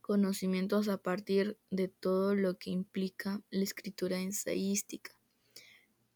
conocimientos 0.01 0.87
a 0.89 0.97
partir 0.97 1.57
de 1.69 1.87
todo 1.87 2.35
lo 2.35 2.57
que 2.57 2.69
implica 2.69 3.41
la 3.49 3.63
escritura 3.63 4.19
ensayística. 4.19 5.11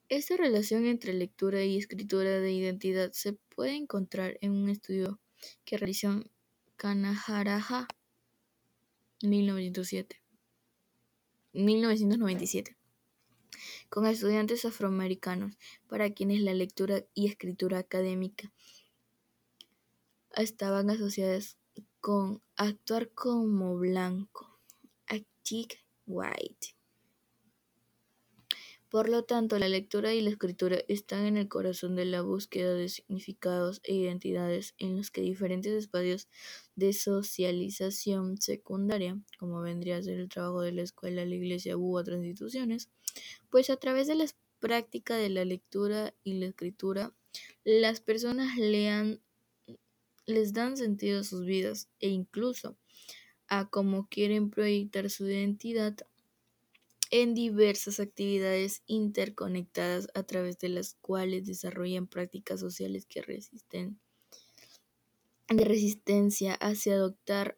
Esta 0.10 0.38
relación 0.38 0.86
entre 0.86 1.14
lectura 1.14 1.64
y 1.64 1.78
escritura 1.78 2.40
de 2.40 2.52
identidad 2.52 3.12
se 3.14 3.34
puede 3.34 3.76
encontrar 3.76 4.38
en 4.42 4.52
un 4.52 4.70
estudio 4.70 5.20
que 5.64 5.78
realizó 5.78 6.24
Kanaharaja 6.76 7.88
1907. 9.22 10.22
1997 11.54 12.76
con 13.90 14.06
estudiantes 14.06 14.66
afroamericanos 14.66 15.58
para 15.88 16.10
quienes 16.12 16.42
la 16.42 16.54
lectura 16.54 17.06
y 17.14 17.28
escritura 17.28 17.80
académica 17.80 18.52
estaban 20.36 20.90
asociadas 20.90 21.58
con 22.06 22.40
actuar 22.56 23.10
como 23.16 23.80
blanco, 23.80 24.60
acting 25.08 25.70
white. 26.06 26.76
Por 28.92 29.10
lo 29.10 29.24
tanto, 29.24 29.58
la 29.58 29.70
lectura 29.70 30.14
y 30.14 30.22
la 30.22 30.30
escritura 30.30 30.78
están 30.88 31.26
en 31.26 31.36
el 31.36 31.48
corazón 31.48 31.96
de 31.96 32.06
la 32.06 32.22
búsqueda 32.22 32.76
de 32.76 32.90
significados 32.90 33.82
e 33.84 33.96
identidades 33.96 34.76
en 34.78 34.98
los 34.98 35.10
que 35.10 35.22
diferentes 35.22 35.74
espacios 35.74 36.28
de 36.76 36.94
socialización 36.94 38.40
secundaria, 38.40 39.20
como 39.40 39.62
vendría 39.62 39.98
a 39.98 40.04
ser 40.04 40.20
el 40.20 40.30
trabajo 40.30 40.62
de 40.62 40.74
la 40.74 40.84
escuela, 40.84 41.26
la 41.26 41.34
iglesia 41.34 41.76
u 41.76 41.98
otras 41.98 42.20
instituciones, 42.20 42.92
pues 43.50 43.72
a 43.72 43.78
través 43.78 44.06
de 44.06 44.14
la 44.14 44.26
práctica 44.60 45.18
de 45.18 45.30
la 45.30 45.44
lectura 45.44 46.14
y 46.24 46.36
la 46.36 46.46
escritura, 46.46 47.16
las 47.64 48.00
personas 48.00 48.60
lean, 48.60 49.22
les 50.26 50.54
dan 50.54 50.78
sentido 50.78 51.22
a 51.22 51.24
sus 51.24 51.46
vidas 51.46 51.90
e 52.00 52.10
incluso 52.10 52.78
a 53.48 53.70
cómo 53.70 54.08
quieren 54.10 54.50
proyectar 54.50 55.10
su 55.10 55.28
identidad 55.28 55.98
en 57.12 57.34
diversas 57.34 58.00
actividades 58.00 58.82
interconectadas 58.88 60.08
a 60.16 60.24
través 60.24 60.58
de 60.60 60.70
las 60.70 60.96
cuales 61.02 61.46
desarrollan 61.46 62.08
prácticas 62.08 62.60
sociales 62.60 63.06
que 63.06 63.22
resisten 63.22 64.00
de 65.48 65.64
resistencia 65.64 66.56
hacia 66.56 66.94
adoptar 66.96 67.58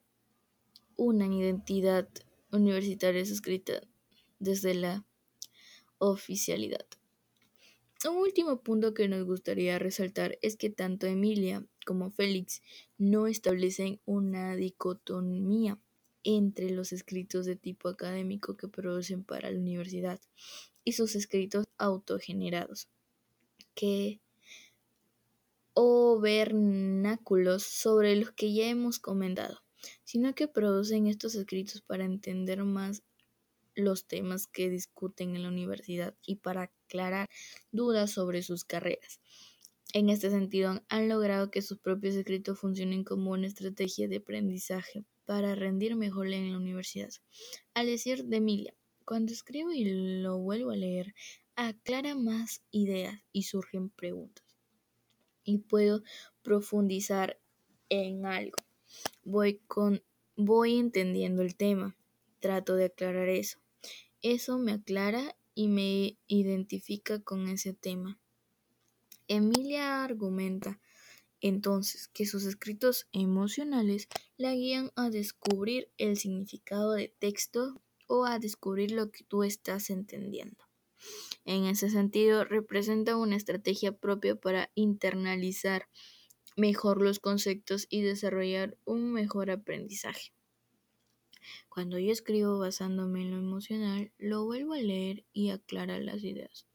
una 0.98 1.28
identidad 1.28 2.10
universitarias 2.52 3.30
escritas 3.30 3.82
desde 4.40 4.74
la 4.74 5.06
oficialidad. 5.98 6.86
Un 8.08 8.18
último 8.18 8.62
punto 8.62 8.94
que 8.94 9.08
nos 9.08 9.26
gustaría 9.26 9.80
resaltar 9.80 10.38
es 10.42 10.56
que 10.56 10.70
tanto 10.70 11.08
Emilia 11.08 11.66
como 11.88 12.12
Félix 12.12 12.62
no 12.98 13.28
establecen 13.28 14.02
una 14.06 14.58
dicotomía 14.58 15.80
entre 16.26 16.70
los 16.72 16.92
escritos 16.92 17.46
de 17.46 17.56
tipo 17.56 17.88
académico 17.88 18.58
que 18.58 18.68
producen 18.68 19.24
para 19.24 19.50
la 19.50 19.58
universidad 19.58 20.20
y 20.84 20.92
sus 20.92 21.16
escritos 21.16 21.66
autogenerados, 21.78 22.90
que 23.74 24.20
o 25.74 26.20
vernáculos 26.20 27.64
sobre 27.64 28.18
los 28.18 28.32
que 28.32 28.54
ya 28.54 28.68
hemos 28.68 29.00
comentado, 29.00 29.62
sino 30.04 30.36
que 30.36 30.50
producen 30.50 31.08
estos 31.08 31.36
escritos 31.36 31.80
para 31.82 32.04
entender 32.04 32.66
más 32.66 33.02
los 33.76 34.06
temas 34.08 34.48
que 34.48 34.70
discuten 34.70 35.38
en 35.38 35.44
la 35.44 35.50
universidad 35.50 36.16
y 36.26 36.36
para 36.38 36.64
aclarar 36.64 37.30
dudas 37.72 38.12
sobre 38.12 38.42
sus 38.42 38.66
carreras. 38.66 39.22
En 39.94 40.10
este 40.10 40.30
sentido, 40.30 40.82
han 40.90 41.10
logrado 41.10 41.50
que 41.50 41.62
sus 41.62 41.80
propios 41.80 42.16
escritos 42.16 42.60
funcionen 42.60 43.04
como 43.04 43.32
una 43.32 43.48
estrategia 43.48 44.08
de 44.08 44.18
aprendizaje 44.18 45.06
para 45.26 45.56
rendir 45.56 45.96
mejor 45.96 46.28
en 46.28 46.52
la 46.52 46.58
universidad. 46.58 47.10
Al 47.74 47.88
decir 47.88 48.26
de 48.26 48.38
Emilia, 48.38 48.74
cuando 49.06 49.32
escribo 49.32 49.72
y 49.72 49.86
lo 50.22 50.38
vuelvo 50.40 50.72
a 50.72 50.76
leer, 50.76 51.16
aclara 51.56 52.16
más 52.16 52.62
ideas 52.72 53.22
y 53.32 53.44
surgen 53.44 53.90
preguntas. 53.90 54.46
Y 55.44 55.60
puedo 55.60 56.04
profundizar 56.42 57.40
en 57.90 58.26
algo. 58.26 58.58
Voy 59.24 59.62
con 59.68 60.04
voy 60.36 60.78
entendiendo 60.78 61.42
el 61.42 61.56
tema. 61.56 61.98
Trato 62.40 62.76
de 62.76 62.86
aclarar 62.86 63.30
eso. 63.30 63.60
Eso 64.22 64.60
me 64.60 64.74
aclara 64.74 65.36
y 65.56 65.68
me 65.68 66.18
identifica 66.28 67.20
con 67.22 67.48
ese 67.48 67.74
tema. 67.74 68.20
Emilia 69.28 70.04
argumenta 70.04 70.80
entonces 71.42 72.08
que 72.08 72.26
sus 72.26 72.46
escritos 72.46 73.08
emocionales 73.12 74.08
la 74.38 74.54
guían 74.54 74.92
a 74.96 75.10
descubrir 75.10 75.90
el 75.98 76.18
significado 76.18 76.94
de 76.94 77.14
texto 77.20 77.82
o 78.08 78.26
a 78.26 78.40
descubrir 78.40 78.92
lo 78.92 79.12
que 79.12 79.24
tú 79.24 79.44
estás 79.44 79.90
entendiendo. 79.90 80.66
En 81.46 81.66
ese 81.66 81.90
sentido, 81.90 82.44
representa 82.44 83.16
una 83.16 83.36
estrategia 83.36 83.92
propia 83.92 84.36
para 84.36 84.72
internalizar 84.76 85.88
mejor 86.56 87.02
los 87.02 87.20
conceptos 87.20 87.86
y 87.90 88.02
desarrollar 88.02 88.78
un 88.84 89.12
mejor 89.14 89.52
aprendizaje. 89.52 90.34
Cuando 91.70 92.00
yo 92.00 92.12
escribo 92.12 92.58
basándome 92.58 93.22
en 93.22 93.32
lo 93.32 93.38
emocional, 93.38 94.12
lo 94.18 94.44
vuelvo 94.44 94.74
a 94.74 94.82
leer 94.82 95.24
y 95.32 95.52
aclara 95.52 96.00
las 96.00 96.24
ideas. 96.24 96.68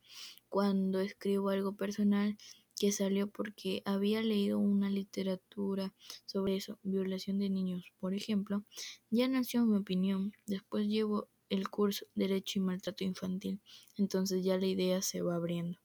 Cuando 0.53 1.01
escribo 1.01 1.49
algo 1.49 1.77
personal 1.77 2.37
que 2.79 2.93
salió 2.93 3.27
porque 3.27 3.81
había 3.87 4.21
leído 4.21 4.59
una 4.59 4.91
literatura 4.91 5.95
sobre 6.27 6.57
eso, 6.57 6.79
violación 6.83 7.39
de 7.39 7.49
niños, 7.49 7.91
por 8.01 8.13
ejemplo, 8.13 8.63
ya 9.09 9.29
nació 9.29 9.65
mi 9.65 9.79
opinión. 9.79 10.35
Después 10.45 10.89
llevo 10.89 11.27
el 11.49 11.71
curso 11.71 12.05
Derecho 12.15 12.59
y 12.59 12.63
Maltrato 12.65 13.03
Infantil, 13.03 13.61
entonces 13.97 14.45
ya 14.45 14.59
la 14.59 14.67
idea 14.67 15.01
se 15.01 15.23
va 15.23 15.37
abriendo. 15.37 15.79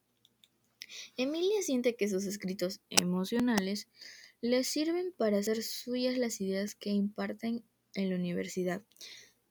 Emilia 1.16 1.62
siente 1.62 1.96
que 1.96 2.10
sus 2.10 2.26
escritos 2.26 2.82
emocionales 2.90 3.88
le 4.42 4.66
sirven 4.66 5.14
para 5.16 5.38
hacer 5.38 5.64
suyas 5.64 6.18
las 6.18 6.42
ideas 6.42 6.76
que 6.76 6.90
imparten 6.90 7.64
en 7.94 8.10
la 8.10 8.18
universidad. 8.18 8.82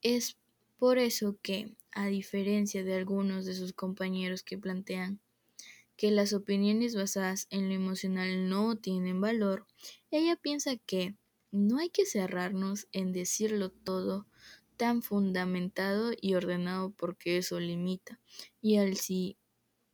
Es 0.03 0.37
por 0.79 0.99
eso 0.99 1.39
que, 1.41 1.75
a 1.97 2.09
diferencia 2.09 2.85
de 2.85 2.95
algunos 2.95 3.47
de 3.47 3.55
sus 3.55 3.73
compañeros 3.73 4.45
que 4.45 4.59
plantean 4.59 5.21
que 5.97 6.11
las 6.11 6.33
opiniones 6.33 6.95
basadas 6.95 7.47
en 7.51 7.69
lo 7.69 7.75
emocional 7.75 8.49
no 8.49 8.77
tienen 8.77 9.21
valor, 9.21 9.67
ella 10.11 10.37
piensa 10.37 10.77
que 10.77 11.17
no 11.51 11.79
hay 11.79 11.91
que 11.91 12.07
cerrarnos 12.07 12.89
en 12.93 13.13
decirlo 13.13 13.71
todo 13.71 14.27
tan 14.77 15.03
fundamentado 15.03 16.13
y 16.21 16.35
ordenado 16.35 16.91
porque 16.93 17.39
eso 17.39 17.61
limita. 17.61 18.21
Y 18.61 18.77
al 18.77 18.97
si 18.97 19.39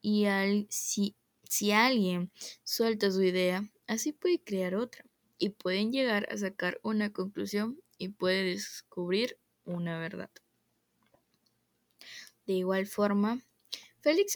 y 0.02 0.26
al 0.26 0.66
si 0.70 1.16
si 1.48 1.72
alguien 1.72 2.32
suelta 2.64 3.10
su 3.12 3.22
idea, 3.22 3.70
así 3.86 4.12
puede 4.12 4.42
crear 4.42 4.74
otra 4.74 5.04
y 5.38 5.50
pueden 5.50 5.92
llegar 5.92 6.28
a 6.32 6.38
sacar 6.38 6.80
una 6.82 7.12
conclusión 7.12 7.80
y 7.98 8.08
puede 8.10 8.44
descubrir 8.44 9.38
una 9.64 9.98
verdad. 10.00 10.30
De 12.46 12.54
igual 12.54 12.86
forma, 12.86 13.42
Félix 14.00 14.34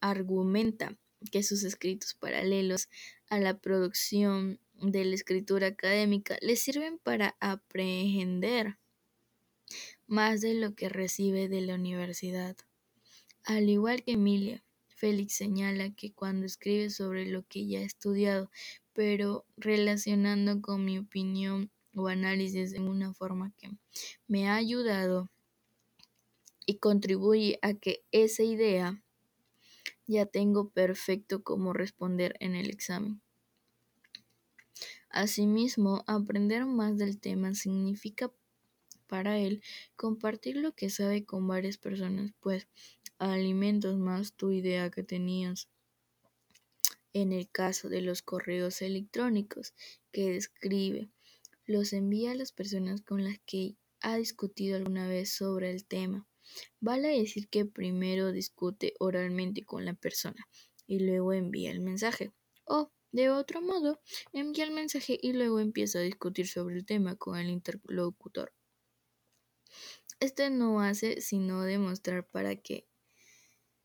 argumenta 0.00 0.96
que 1.30 1.42
sus 1.42 1.62
escritos 1.64 2.14
paralelos 2.14 2.88
a 3.28 3.38
la 3.38 3.58
producción 3.58 4.60
de 4.74 5.04
la 5.04 5.14
escritura 5.14 5.68
académica 5.68 6.36
le 6.40 6.56
sirven 6.56 6.98
para 6.98 7.36
aprender 7.40 8.78
más 10.06 10.40
de 10.40 10.54
lo 10.54 10.74
que 10.74 10.88
recibe 10.88 11.48
de 11.48 11.60
la 11.62 11.74
universidad. 11.74 12.56
Al 13.44 13.68
igual 13.68 14.02
que 14.02 14.12
Emilia, 14.12 14.64
Félix 14.88 15.36
señala 15.36 15.94
que 15.94 16.12
cuando 16.12 16.46
escribe 16.46 16.90
sobre 16.90 17.26
lo 17.26 17.46
que 17.46 17.66
ya 17.66 17.80
ha 17.80 17.82
estudiado, 17.82 18.50
pero 18.92 19.44
relacionando 19.56 20.60
con 20.62 20.84
mi 20.84 20.98
opinión 20.98 21.70
o 21.94 22.08
análisis 22.08 22.72
en 22.72 22.88
una 22.88 23.12
forma 23.12 23.52
que 23.56 23.70
me 24.26 24.48
ha 24.48 24.56
ayudado 24.56 25.30
y 26.66 26.78
contribuye 26.78 27.58
a 27.62 27.74
que 27.74 28.04
esa 28.12 28.42
idea 28.42 29.02
ya 30.06 30.26
tengo 30.26 30.70
perfecto 30.70 31.42
cómo 31.42 31.72
responder 31.72 32.36
en 32.40 32.54
el 32.54 32.70
examen. 32.70 33.20
Asimismo, 35.08 36.02
aprender 36.06 36.66
más 36.66 36.98
del 36.98 37.20
tema 37.20 37.54
significa 37.54 38.32
para 39.06 39.38
él 39.38 39.62
compartir 39.96 40.56
lo 40.56 40.72
que 40.72 40.90
sabe 40.90 41.24
con 41.24 41.46
varias 41.46 41.78
personas, 41.78 42.32
pues 42.40 42.66
alimentos 43.18 43.96
más 43.96 44.32
tu 44.32 44.50
idea 44.50 44.90
que 44.90 45.04
tenías. 45.04 45.68
En 47.12 47.32
el 47.32 47.48
caso 47.48 47.88
de 47.88 48.00
los 48.00 48.22
correos 48.22 48.82
electrónicos 48.82 49.72
que 50.10 50.32
describe, 50.32 51.10
los 51.64 51.92
envía 51.92 52.32
a 52.32 52.34
las 52.34 52.50
personas 52.50 53.02
con 53.02 53.22
las 53.22 53.38
que 53.46 53.76
ha 54.00 54.16
discutido 54.16 54.76
alguna 54.76 55.06
vez 55.06 55.30
sobre 55.30 55.70
el 55.70 55.84
tema. 55.84 56.26
Vale 56.80 57.08
decir 57.18 57.48
que 57.48 57.64
primero 57.64 58.32
discute 58.32 58.94
oralmente 58.98 59.62
con 59.62 59.84
la 59.84 59.94
persona 59.94 60.46
y 60.86 61.00
luego 61.00 61.32
envía 61.32 61.70
el 61.70 61.80
mensaje. 61.80 62.32
O, 62.64 62.92
de 63.12 63.30
otro 63.30 63.62
modo, 63.62 64.00
envía 64.32 64.64
el 64.64 64.72
mensaje 64.72 65.18
y 65.20 65.32
luego 65.32 65.60
empieza 65.60 65.98
a 65.98 66.02
discutir 66.02 66.48
sobre 66.48 66.76
el 66.76 66.86
tema 66.86 67.16
con 67.16 67.38
el 67.38 67.48
interlocutor. 67.48 68.52
Este 70.20 70.50
no 70.50 70.80
hace 70.80 71.20
sino 71.20 71.62
demostrar 71.62 72.26
para 72.26 72.56
que 72.56 72.86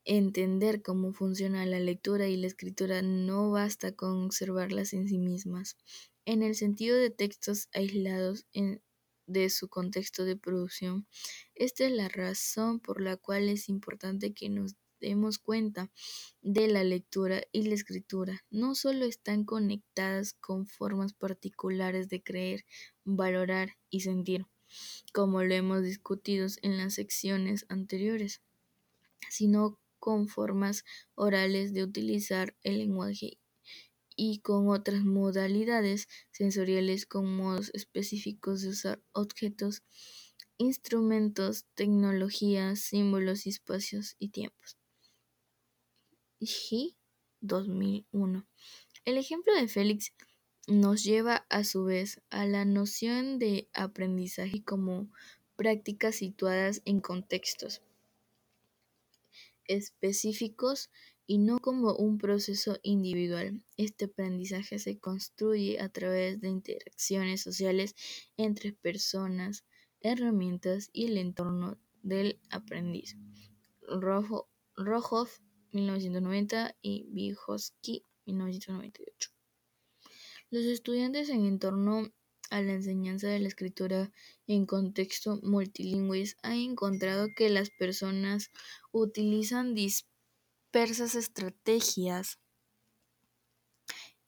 entender 0.04 0.82
cómo 0.82 1.12
funciona 1.12 1.66
la 1.66 1.80
lectura 1.80 2.28
y 2.28 2.36
la 2.36 2.46
escritura 2.46 3.02
no 3.02 3.50
basta 3.50 3.92
con 3.92 4.24
observarlas 4.24 4.92
en 4.92 5.08
sí 5.08 5.18
mismas, 5.18 5.76
en 6.24 6.42
el 6.42 6.54
sentido 6.54 6.96
de 6.96 7.10
textos 7.10 7.68
aislados 7.72 8.46
en 8.52 8.82
de 9.30 9.48
su 9.50 9.68
contexto 9.68 10.24
de 10.24 10.36
producción. 10.36 11.06
Esta 11.54 11.86
es 11.86 11.92
la 11.92 12.08
razón 12.08 12.80
por 12.80 13.00
la 13.00 13.16
cual 13.16 13.48
es 13.48 13.68
importante 13.68 14.32
que 14.34 14.48
nos 14.48 14.76
demos 15.00 15.38
cuenta 15.38 15.90
de 16.42 16.68
la 16.68 16.84
lectura 16.84 17.42
y 17.52 17.62
la 17.62 17.74
escritura. 17.74 18.44
No 18.50 18.74
solo 18.74 19.06
están 19.06 19.44
conectadas 19.44 20.34
con 20.34 20.66
formas 20.66 21.14
particulares 21.14 22.08
de 22.08 22.22
creer, 22.22 22.64
valorar 23.04 23.76
y 23.88 24.00
sentir, 24.00 24.46
como 25.12 25.42
lo 25.42 25.54
hemos 25.54 25.82
discutido 25.82 26.46
en 26.62 26.76
las 26.76 26.94
secciones 26.94 27.66
anteriores, 27.68 28.42
sino 29.30 29.78
con 29.98 30.28
formas 30.28 30.84
orales 31.14 31.72
de 31.72 31.84
utilizar 31.84 32.56
el 32.62 32.78
lenguaje 32.78 33.38
y 34.22 34.40
con 34.40 34.68
otras 34.68 35.02
modalidades 35.02 36.06
sensoriales 36.30 37.06
con 37.06 37.34
modos 37.34 37.70
específicos 37.72 38.60
de 38.60 38.68
usar 38.68 39.02
objetos, 39.12 39.82
instrumentos, 40.58 41.64
tecnologías, 41.74 42.80
símbolos 42.80 43.46
espacios 43.46 44.16
y 44.18 44.28
tiempos. 44.28 44.76
G 46.38 46.94
2001. 47.40 48.46
El 49.06 49.16
ejemplo 49.16 49.54
de 49.54 49.68
Félix 49.68 50.12
nos 50.66 51.02
lleva 51.02 51.46
a 51.48 51.64
su 51.64 51.84
vez 51.84 52.20
a 52.28 52.44
la 52.44 52.66
noción 52.66 53.38
de 53.38 53.70
aprendizaje 53.72 54.62
como 54.62 55.10
prácticas 55.56 56.16
situadas 56.16 56.82
en 56.84 57.00
contextos 57.00 57.80
específicos 59.64 60.90
y 61.30 61.38
no 61.38 61.60
como 61.60 61.94
un 61.94 62.18
proceso 62.18 62.80
individual. 62.82 63.62
Este 63.76 64.06
aprendizaje 64.06 64.80
se 64.80 64.98
construye 64.98 65.78
a 65.78 65.88
través 65.88 66.40
de 66.40 66.48
interacciones 66.48 67.40
sociales 67.40 67.94
entre 68.36 68.72
personas 68.72 69.64
herramientas 70.00 70.90
y 70.92 71.06
el 71.06 71.18
entorno 71.18 71.78
del 72.02 72.40
aprendiz. 72.50 73.16
Rojov, 73.86 75.28
1990 75.70 76.74
y 76.82 77.06
Vygotsky, 77.12 78.04
1998. 78.26 79.30
Los 80.50 80.64
estudiantes 80.64 81.28
en 81.28 81.46
entorno 81.46 82.12
a 82.50 82.60
la 82.60 82.72
enseñanza 82.72 83.28
de 83.28 83.38
la 83.38 83.46
escritura 83.46 84.10
en 84.48 84.66
contexto 84.66 85.38
multilingüe 85.44 86.24
han 86.42 86.54
encontrado 86.54 87.28
que 87.36 87.50
las 87.50 87.70
personas 87.70 88.50
utilizan 88.90 89.74
dispersas 90.72 91.16
estrategias 91.16 92.38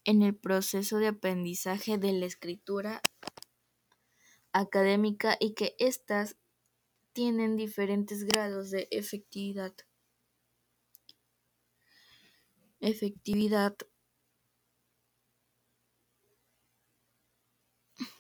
en 0.05 0.22
el 0.22 0.34
proceso 0.34 0.99
de 0.99 1.07
aprendizaje 1.07 1.99
de 1.99 2.12
la 2.14 2.26
escritura 2.26 3.01
académica 4.53 5.36
y 5.38 5.55
que 5.55 5.76
éstas 5.78 6.36
tienen 7.12 7.57
diferentes 7.57 8.24
grados 8.24 8.72
de 8.72 8.88
efectividad. 8.90 9.72
Efectividad 12.80 13.76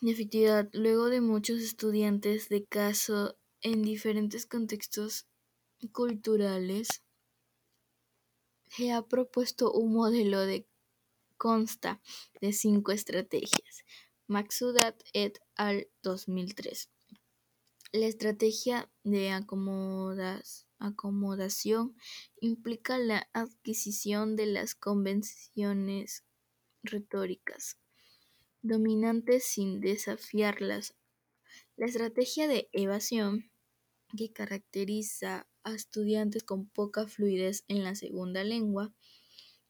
efectividad 0.00 0.68
luego 0.72 1.10
de 1.10 1.20
muchos 1.20 1.60
estudiantes 1.60 2.48
de 2.48 2.64
caso 2.66 3.36
en 3.62 3.82
diferentes 3.82 4.46
contextos 4.46 5.26
culturales 5.92 7.02
se 8.76 8.92
ha 8.92 9.02
propuesto 9.02 9.72
un 9.72 9.92
modelo 9.92 10.40
de 10.40 10.66
consta 11.36 12.00
de 12.40 12.52
cinco 12.52 12.92
estrategias. 12.92 13.84
Maxudat 14.26 15.02
et 15.12 15.40
al. 15.56 15.88
2003. 16.02 16.88
La 17.92 18.06
estrategia 18.06 18.90
de 19.04 19.30
acomodación 20.78 21.96
implica 22.40 22.98
la 22.98 23.28
adquisición 23.34 24.36
de 24.36 24.46
las 24.46 24.74
convenciones 24.74 26.24
retóricas 26.82 27.76
dominantes 28.62 29.44
sin 29.44 29.80
desafiarlas. 29.80 30.94
La 31.76 31.86
estrategia 31.86 32.46
de 32.46 32.68
evasión, 32.72 33.50
que 34.16 34.32
caracteriza 34.32 35.48
a 35.64 35.74
estudiantes 35.74 36.42
con 36.44 36.66
poca 36.66 37.06
fluidez 37.06 37.64
en 37.68 37.84
la 37.84 37.94
segunda 37.94 38.44
lengua, 38.44 38.92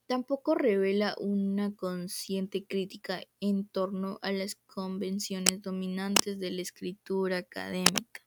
tampoco 0.07 0.55
revela 0.55 1.14
una 1.18 1.74
consciente 1.74 2.64
crítica 2.64 3.22
en 3.40 3.66
torno 3.66 4.18
a 4.22 4.32
las 4.32 4.57
convenciones 4.66 5.62
dominantes 5.62 6.38
de 6.38 6.51
la 6.51 6.62
escritura 6.62 7.38
académica, 7.38 8.22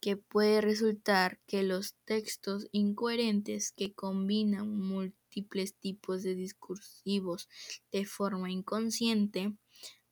que 0.00 0.16
puede 0.16 0.60
resultar 0.60 1.40
que 1.46 1.62
los 1.62 1.94
textos 2.04 2.68
incoherentes 2.72 3.72
que 3.72 3.94
combinan 3.94 4.68
múltiples 4.78 5.74
tipos 5.74 6.22
de 6.22 6.34
discursivos 6.34 7.48
de 7.90 8.04
forma 8.04 8.50
inconsciente 8.50 9.56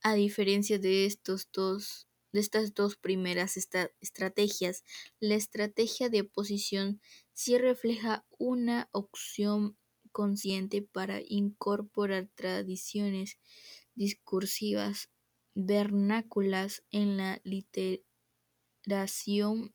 a 0.02 0.14
diferencia 0.14 0.78
de 0.78 1.04
estos 1.04 1.48
dos 1.52 2.08
de 2.32 2.40
estas 2.40 2.74
dos 2.74 2.96
primeras 2.96 3.56
estrategias, 4.00 4.84
la 5.18 5.34
estrategia 5.34 6.08
de 6.08 6.22
oposición 6.22 7.00
sí 7.32 7.58
refleja 7.58 8.24
una 8.38 8.88
opción 8.92 9.76
consciente 10.12 10.82
para 10.82 11.20
incorporar 11.26 12.28
tradiciones 12.34 13.38
discursivas 13.94 15.10
vernáculas 15.54 16.84
en 16.90 17.16
la 17.16 17.40
literación 17.44 19.74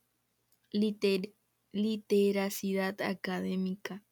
literacidad 1.71 3.01
académica 3.01 4.04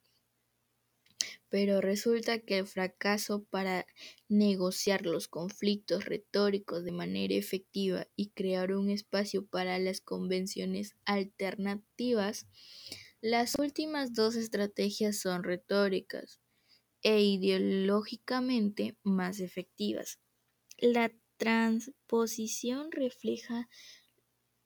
pero 1.54 1.80
resulta 1.80 2.40
que 2.40 2.58
el 2.58 2.66
fracaso 2.66 3.44
para 3.44 3.86
negociar 4.28 5.06
los 5.06 5.28
conflictos 5.28 6.04
retóricos 6.04 6.82
de 6.82 6.90
manera 6.90 7.36
efectiva 7.36 8.08
y 8.16 8.30
crear 8.30 8.72
un 8.72 8.90
espacio 8.90 9.46
para 9.46 9.78
las 9.78 10.00
convenciones 10.00 10.96
alternativas, 11.04 12.48
las 13.20 13.54
últimas 13.56 14.14
dos 14.14 14.34
estrategias 14.34 15.20
son 15.20 15.44
retóricas 15.44 16.40
e 17.02 17.22
ideológicamente 17.22 18.98
más 19.04 19.38
efectivas. 19.38 20.18
La 20.78 21.12
transposición 21.36 22.90
refleja 22.90 23.68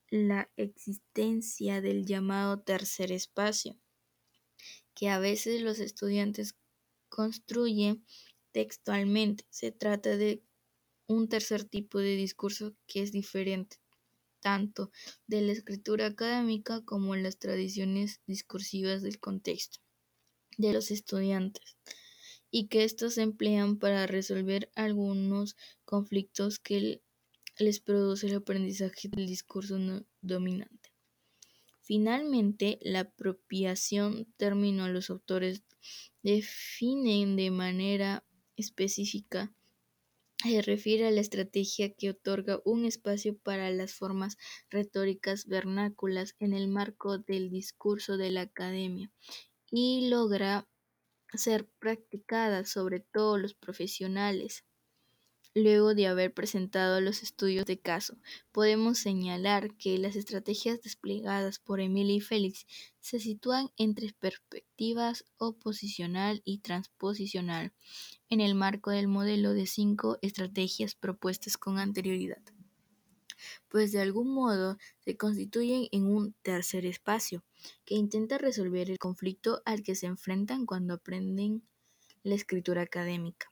la 0.09 0.49
existencia 0.55 1.81
del 1.81 2.07
llamado 2.07 2.63
tercer 2.63 3.11
espacio, 3.11 3.79
que 4.95 5.07
a 5.09 5.19
veces 5.19 5.61
los 5.61 5.77
estudiantes 5.77 6.55
construye 7.09 7.99
textualmente. 8.51 9.45
Se 9.49 9.71
trata 9.71 10.17
de 10.17 10.43
un 11.07 11.27
tercer 11.27 11.63
tipo 11.63 11.99
de 11.99 12.15
discurso 12.15 12.75
que 12.87 13.01
es 13.01 13.11
diferente 13.11 13.77
tanto 14.39 14.91
de 15.27 15.41
la 15.41 15.51
escritura 15.51 16.07
académica 16.07 16.81
como 16.85 17.15
las 17.15 17.37
tradiciones 17.37 18.21
discursivas 18.25 19.01
del 19.01 19.19
contexto 19.19 19.79
de 20.57 20.73
los 20.73 20.91
estudiantes 20.91 21.77
y 22.51 22.67
que 22.67 22.83
estos 22.83 23.17
emplean 23.17 23.77
para 23.77 24.07
resolver 24.07 24.71
algunos 24.75 25.55
conflictos 25.85 26.59
que 26.59 27.01
les 27.57 27.79
produce 27.79 28.27
el 28.27 28.35
aprendizaje 28.35 29.09
del 29.09 29.27
discurso 29.27 29.77
no 29.77 30.05
dominante. 30.21 30.89
Finalmente, 31.81 32.79
la 32.81 33.01
apropiación 33.01 34.31
terminó 34.37 34.87
los 34.89 35.09
autores 35.09 35.63
definen 36.23 37.35
de 37.35 37.51
manera 37.51 38.25
específica 38.55 39.53
se 40.43 40.61
refiere 40.61 41.07
a 41.07 41.11
la 41.11 41.21
estrategia 41.21 41.93
que 41.93 42.09
otorga 42.09 42.61
un 42.65 42.83
espacio 42.85 43.37
para 43.37 43.69
las 43.71 43.93
formas 43.93 44.37
retóricas 44.69 45.45
vernáculas 45.47 46.35
en 46.39 46.53
el 46.53 46.67
marco 46.67 47.19
del 47.19 47.49
discurso 47.51 48.17
de 48.17 48.31
la 48.31 48.41
academia 48.41 49.11
y 49.71 50.09
logra 50.09 50.69
ser 51.33 51.69
practicada 51.79 52.65
sobre 52.65 53.01
todo 53.01 53.37
los 53.39 53.55
profesionales. 53.55 54.65
Luego 55.55 55.95
de 55.95 56.05
haber 56.05 56.31
presentado 56.31 57.01
los 57.01 57.23
estudios 57.23 57.65
de 57.65 57.79
caso, 57.79 58.15
podemos 58.51 58.99
señalar 58.99 59.75
que 59.77 59.97
las 59.97 60.15
estrategias 60.15 60.79
desplegadas 60.81 61.57
por 61.57 61.79
Emilia 61.79 62.17
y 62.17 62.21
Félix 62.21 62.67
se 62.99 63.19
sitúan 63.19 63.71
entre 63.75 64.13
perspectivas 64.13 65.25
oposicional 65.37 66.43
y 66.45 66.59
transposicional, 66.59 67.73
en 68.29 68.41
el 68.41 68.53
marco 68.53 68.91
del 68.91 69.07
modelo 69.07 69.53
de 69.53 69.65
cinco 69.65 70.19
estrategias 70.21 70.93
propuestas 70.93 71.57
con 71.57 71.79
anterioridad, 71.79 72.43
pues 73.69 73.91
de 73.91 74.01
algún 74.01 74.31
modo 74.31 74.77
se 74.99 75.17
constituyen 75.17 75.87
en 75.91 76.05
un 76.05 76.33
tercer 76.43 76.85
espacio 76.85 77.43
que 77.85 77.95
intenta 77.95 78.37
resolver 78.37 78.91
el 78.91 78.99
conflicto 78.99 79.63
al 79.65 79.81
que 79.81 79.95
se 79.95 80.05
enfrentan 80.05 80.67
cuando 80.67 80.93
aprenden 80.93 81.63
la 82.21 82.35
escritura 82.35 82.83
académica 82.83 83.49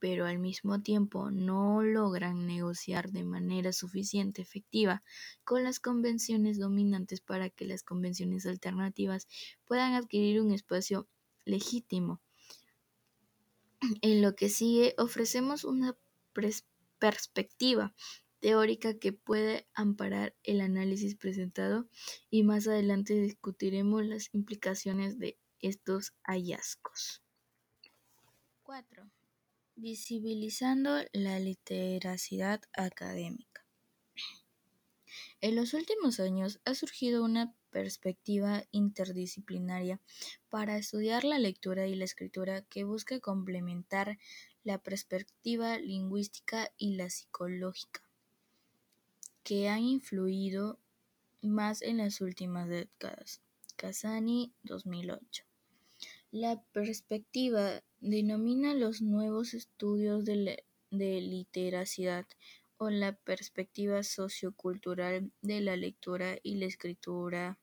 pero 0.00 0.26
al 0.26 0.38
mismo 0.38 0.80
tiempo 0.80 1.30
no 1.30 1.82
logran 1.82 2.46
negociar 2.46 3.10
de 3.10 3.22
manera 3.22 3.72
suficiente 3.72 4.42
efectiva 4.42 5.02
con 5.44 5.62
las 5.62 5.78
convenciones 5.78 6.58
dominantes 6.58 7.20
para 7.20 7.50
que 7.50 7.66
las 7.66 7.82
convenciones 7.82 8.46
alternativas 8.46 9.28
puedan 9.66 9.92
adquirir 9.92 10.40
un 10.40 10.52
espacio 10.52 11.06
legítimo. 11.44 12.20
En 14.02 14.22
lo 14.22 14.34
que 14.34 14.48
sigue 14.48 14.94
ofrecemos 14.98 15.64
una 15.64 15.96
perspectiva 16.98 17.94
teórica 18.40 18.98
que 18.98 19.12
puede 19.12 19.68
amparar 19.74 20.34
el 20.42 20.62
análisis 20.62 21.14
presentado 21.14 21.88
y 22.30 22.42
más 22.42 22.66
adelante 22.66 23.14
discutiremos 23.14 24.04
las 24.04 24.34
implicaciones 24.34 25.18
de 25.18 25.38
estos 25.60 26.14
hallazgos. 26.24 27.22
4. 28.62 29.10
Visibilizando 29.82 30.98
la 31.14 31.40
literacidad 31.40 32.60
académica. 32.74 33.64
En 35.40 35.56
los 35.56 35.72
últimos 35.72 36.20
años 36.20 36.60
ha 36.66 36.74
surgido 36.74 37.24
una 37.24 37.54
perspectiva 37.70 38.62
interdisciplinaria 38.72 39.98
para 40.50 40.76
estudiar 40.76 41.24
la 41.24 41.38
lectura 41.38 41.86
y 41.86 41.94
la 41.94 42.04
escritura 42.04 42.60
que 42.60 42.84
busca 42.84 43.20
complementar 43.20 44.18
la 44.64 44.76
perspectiva 44.76 45.78
lingüística 45.78 46.70
y 46.76 46.96
la 46.96 47.08
psicológica, 47.08 48.02
que 49.42 49.70
han 49.70 49.80
influido 49.80 50.78
más 51.40 51.80
en 51.80 51.96
las 51.96 52.20
últimas 52.20 52.68
décadas. 52.68 53.40
Casani, 53.76 54.52
2008. 54.62 55.49
La 56.32 56.62
perspectiva 56.72 57.82
denomina 57.98 58.72
los 58.74 59.02
nuevos 59.02 59.52
estudios 59.52 60.24
de, 60.24 60.62
literacidad 60.92 62.24
o 62.76 62.88
la 62.88 63.16
perspectiva 63.16 64.04
sociocultural 64.04 65.32
de 65.42 65.60
la 65.60 65.74
lectura 65.74 66.38
y 66.44 66.54
la 66.54 66.66
escritura. 66.66 67.58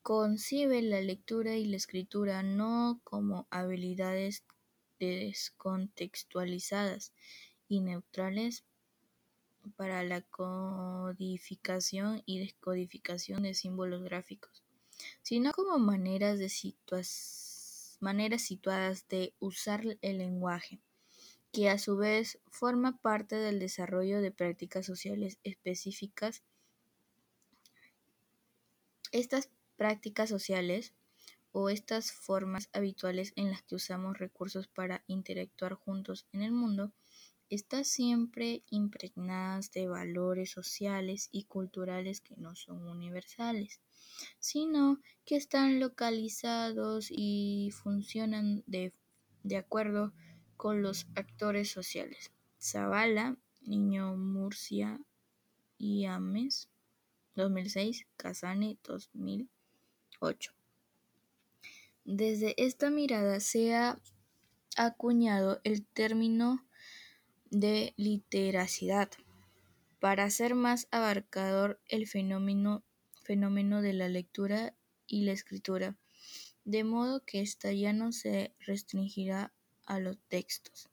Concibe 0.00 0.80
la 0.80 1.02
lectura 1.02 1.54
y 1.54 1.66
la 1.66 1.76
escritura 1.76 2.42
no 2.42 2.98
como 3.04 3.46
habilidades 3.50 4.42
descontextualizadas 4.98 7.12
y 7.68 7.80
neutrales 7.80 8.64
para 9.76 10.02
la 10.02 10.22
codificación 10.22 12.22
y 12.24 12.38
descodificación 12.38 13.42
de 13.42 13.52
símbolos 13.52 14.02
gráficos, 14.02 14.63
sino 15.22 15.52
como 15.52 15.78
maneras, 15.78 16.38
de 16.38 16.48
maneras 18.00 18.42
situadas 18.42 19.08
de 19.08 19.34
usar 19.38 19.82
el 20.02 20.18
lenguaje, 20.18 20.80
que 21.52 21.70
a 21.70 21.78
su 21.78 21.96
vez 21.96 22.38
forma 22.50 22.98
parte 22.98 23.36
del 23.36 23.58
desarrollo 23.58 24.20
de 24.20 24.30
prácticas 24.30 24.86
sociales 24.86 25.38
específicas. 25.44 26.42
Estas 29.12 29.50
prácticas 29.76 30.28
sociales 30.28 30.92
o 31.52 31.70
estas 31.70 32.12
formas 32.12 32.68
habituales 32.72 33.32
en 33.36 33.50
las 33.50 33.62
que 33.62 33.76
usamos 33.76 34.18
recursos 34.18 34.66
para 34.66 35.04
interactuar 35.06 35.74
juntos 35.74 36.26
en 36.32 36.42
el 36.42 36.52
mundo 36.52 36.92
están 37.50 37.84
siempre 37.84 38.62
impregnadas 38.70 39.70
de 39.70 39.88
valores 39.88 40.50
sociales 40.50 41.28
y 41.32 41.44
culturales 41.44 42.20
que 42.20 42.36
no 42.36 42.54
son 42.54 42.86
universales, 42.86 43.80
sino 44.38 45.00
que 45.24 45.36
están 45.36 45.80
localizados 45.80 47.08
y 47.10 47.70
funcionan 47.72 48.62
de, 48.66 48.92
de 49.42 49.56
acuerdo 49.56 50.12
con 50.56 50.82
los 50.82 51.06
actores 51.14 51.70
sociales. 51.70 52.32
Zavala, 52.60 53.36
Niño 53.62 54.16
Murcia 54.16 55.00
y 55.78 56.06
Ames, 56.06 56.68
2006, 57.34 58.06
Casane, 58.16 58.78
2000. 58.84 59.48
Desde 62.04 62.54
esta 62.56 62.88
mirada 62.88 63.40
se 63.40 63.74
ha 63.74 64.00
acuñado 64.76 65.60
el 65.64 65.84
término 65.84 66.64
de 67.60 67.94
literacidad. 67.96 69.10
Para 70.00 70.24
hacer 70.24 70.54
más 70.54 70.88
abarcador 70.90 71.80
el 71.88 72.06
fenómeno, 72.06 72.82
fenómeno 73.22 73.80
de 73.80 73.92
la 73.92 74.08
lectura 74.08 74.74
y 75.06 75.22
la 75.22 75.32
escritura, 75.32 75.96
de 76.64 76.84
modo 76.84 77.24
que 77.24 77.40
ésta 77.40 77.72
ya 77.72 77.92
no 77.92 78.12
se 78.12 78.54
restringirá 78.58 79.52
a 79.86 80.00
los 80.00 80.18
textos 80.28 80.88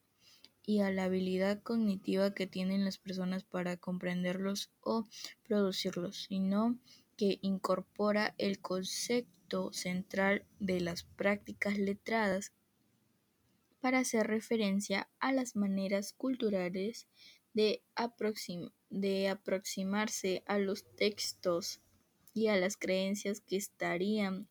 y 0.63 0.81
a 0.81 0.91
la 0.91 1.05
habilidad 1.05 1.63
cognitiva 1.63 2.33
que 2.33 2.45
tienen 2.45 2.85
las 2.85 2.99
personas 2.99 3.43
para 3.43 3.77
comprenderlos 3.77 4.69
o 4.81 5.07
producirlos, 5.43 6.27
sino 6.29 6.77
que 7.17 7.39
incorpora 7.41 8.35
el 8.37 8.59
concepto 8.59 9.73
central 9.73 10.45
de 10.59 10.79
las 10.79 11.03
prácticas 11.03 11.77
letradas 11.77 12.53
para 13.81 13.99
hacer 13.99 14.27
referencia 14.27 15.09
a 15.19 15.33
las 15.33 15.55
maneras 15.55 16.13
culturales 16.13 17.07
de, 17.53 17.83
aproximarse 17.95 20.43
a 20.45 20.57
los 20.57 20.85
textos 20.95 21.81
y 22.33 22.47
a 22.47 22.55
las 22.55 22.77
creencias 22.77 23.41
que 23.41 23.57
estarían 23.57 24.47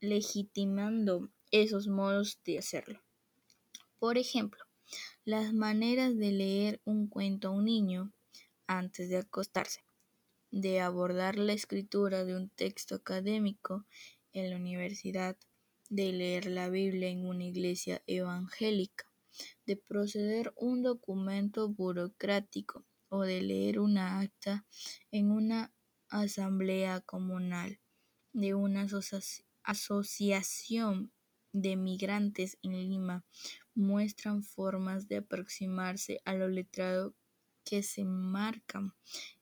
legitimando 0.00 1.30
esos 1.50 1.88
modos 1.88 2.40
de 2.44 2.58
hacerlo. 2.58 3.02
Por 3.98 4.16
ejemplo, 4.16 4.64
las 5.26 5.52
maneras 5.52 6.16
de 6.16 6.32
leer 6.32 6.80
un 6.84 7.08
cuento 7.08 7.48
a 7.48 7.50
un 7.50 7.66
niño 7.66 8.14
antes 8.66 9.10
de 9.10 9.18
acostarse 9.18 9.82
de 10.50 10.80
abordar 10.80 11.36
la 11.36 11.52
escritura 11.52 12.24
de 12.24 12.34
un 12.34 12.48
texto 12.48 12.94
académico 12.94 13.84
en 14.32 14.50
la 14.50 14.56
universidad, 14.56 15.36
de 15.88 16.12
leer 16.12 16.46
la 16.46 16.68
Biblia 16.68 17.08
en 17.08 17.26
una 17.26 17.44
iglesia 17.44 18.02
evangélica, 18.06 19.04
de 19.66 19.76
proceder 19.76 20.52
un 20.56 20.82
documento 20.82 21.68
burocrático 21.68 22.84
o 23.08 23.22
de 23.22 23.42
leer 23.42 23.80
una 23.80 24.20
acta 24.20 24.66
en 25.10 25.30
una 25.30 25.72
asamblea 26.08 27.00
comunal 27.00 27.80
de 28.32 28.54
una 28.54 28.86
asociación 29.62 31.12
de 31.52 31.76
migrantes 31.76 32.58
en 32.62 32.72
Lima 32.72 33.24
muestran 33.74 34.42
formas 34.42 35.08
de 35.08 35.18
aproximarse 35.18 36.20
a 36.24 36.34
lo 36.34 36.48
letrado 36.48 37.14
que 37.64 37.82
se 37.82 38.04
marcan 38.04 38.92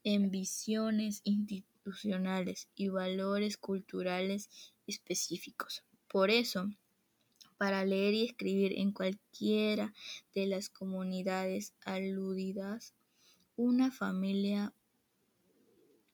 en 0.02 0.30
visiones 0.30 1.20
institucionales 1.24 2.68
y 2.74 2.88
valores 2.88 3.56
culturales 3.56 4.50
específicos. 4.86 5.84
Por 6.16 6.30
eso, 6.30 6.70
para 7.58 7.84
leer 7.84 8.14
y 8.14 8.24
escribir 8.24 8.72
en 8.78 8.90
cualquiera 8.90 9.92
de 10.34 10.46
las 10.46 10.70
comunidades 10.70 11.74
aludidas, 11.84 12.94
una 13.54 13.90
familia, 13.90 14.72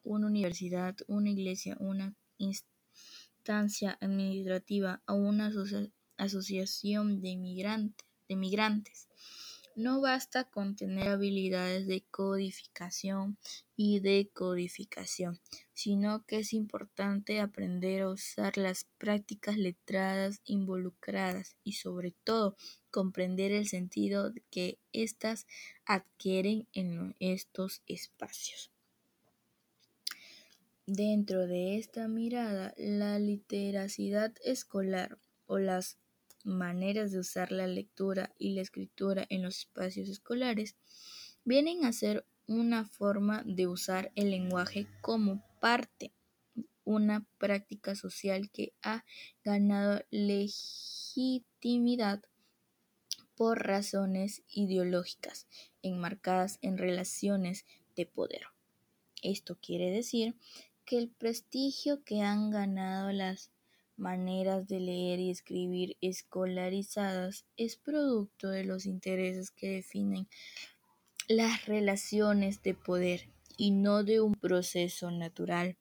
una 0.03 0.27
universidad, 0.27 0.97
una 1.07 1.31
iglesia, 1.31 1.77
una 1.79 2.17
instancia 2.37 3.97
administrativa 4.01 5.01
o 5.07 5.15
una 5.15 5.53
asociación 6.17 7.21
de, 7.21 7.95
de 8.29 8.35
migrantes 8.37 9.07
no 9.75 10.01
basta 10.01 10.45
con 10.45 10.77
tener 10.77 11.09
habilidades 11.09 11.87
de 11.87 12.03
codificación 12.11 13.39
y 13.77 14.01
decodificación, 14.01 15.41
sino 15.83 16.25
que 16.27 16.39
es 16.39 16.53
importante 16.53 17.41
aprender 17.41 18.03
a 18.03 18.09
usar 18.09 18.57
las 18.57 18.85
prácticas 18.99 19.59
letradas 19.59 20.41
involucradas 20.45 21.57
y 21.65 21.73
sobre 21.73 22.15
todo 22.23 22.57
comprender 22.93 23.51
el 23.51 23.67
sentido 23.67 24.33
que 24.53 24.79
éstas 24.93 25.45
adquieren 25.85 26.69
en 26.73 27.17
estos 27.19 27.83
espacios. 27.89 28.71
Dentro 30.87 31.49
de 31.49 31.79
esta 31.79 32.07
mirada, 32.07 32.75
la 32.79 33.19
literacidad 33.19 34.33
escolar 34.45 35.19
o 35.47 35.59
las 35.59 35.99
maneras 36.45 37.11
de 37.11 37.19
usar 37.19 37.51
la 37.51 37.67
lectura 37.67 38.33
y 38.39 38.55
la 38.55 38.61
escritura 38.61 39.27
en 39.31 39.43
los 39.43 39.59
espacios 39.59 40.09
escolares 40.09 40.77
vienen 41.45 41.85
a 41.85 41.93
ser 41.93 42.25
una 42.47 42.85
forma 42.85 43.43
de 43.45 43.67
usar 43.67 44.13
el 44.15 44.31
lenguaje 44.31 44.87
como 45.01 45.43
parte, 45.63 46.13
una 46.83 47.25
práctica 47.39 47.95
social 47.95 48.51
que 48.51 48.73
ha 48.83 49.05
ganado 49.45 50.03
legitimidad 50.11 52.21
por 53.37 53.65
razones 53.65 54.43
ideológicas 54.49 55.47
enmarcadas 55.81 56.59
en 56.63 56.79
relaciones 56.79 57.65
de 57.95 58.07
poder. 58.07 58.43
Esto 59.23 59.57
quiere 59.63 59.93
decir 59.93 60.35
que 60.85 60.99
el 60.99 61.11
prestigio 61.11 62.03
que 62.03 62.23
han 62.23 62.51
ganado 62.51 63.13
las 63.13 63.53
maneras 63.97 64.67
de 64.67 64.81
leer 64.81 65.21
y 65.21 65.31
escribir 65.31 65.97
escolarizadas 66.01 67.45
es 67.57 67.77
producto 67.77 68.49
de 68.49 68.65
los 68.65 68.85
intereses 68.85 69.53
que 69.53 69.69
definen 69.69 70.27
las 71.29 71.67
relaciones 71.67 72.65
de 72.65 72.75
poder 72.75 73.29
y 73.57 73.71
no 73.71 74.05
de 74.05 74.21
un 74.21 74.35
proceso 74.35 75.11
natural, 75.11 75.77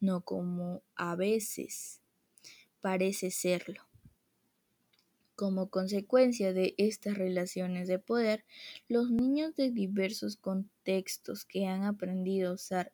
no 0.00 0.22
como 0.22 0.82
a 0.94 1.16
veces 1.16 2.00
parece 2.80 3.30
serlo. 3.30 3.82
Como 5.34 5.70
consecuencia 5.70 6.52
de 6.52 6.74
estas 6.76 7.16
relaciones 7.16 7.88
de 7.88 7.98
poder, 7.98 8.44
los 8.88 9.10
niños 9.10 9.56
de 9.56 9.70
diversos 9.70 10.36
contextos 10.36 11.44
que 11.44 11.66
han 11.66 11.84
aprendido 11.84 12.50
a 12.50 12.54
usar 12.54 12.92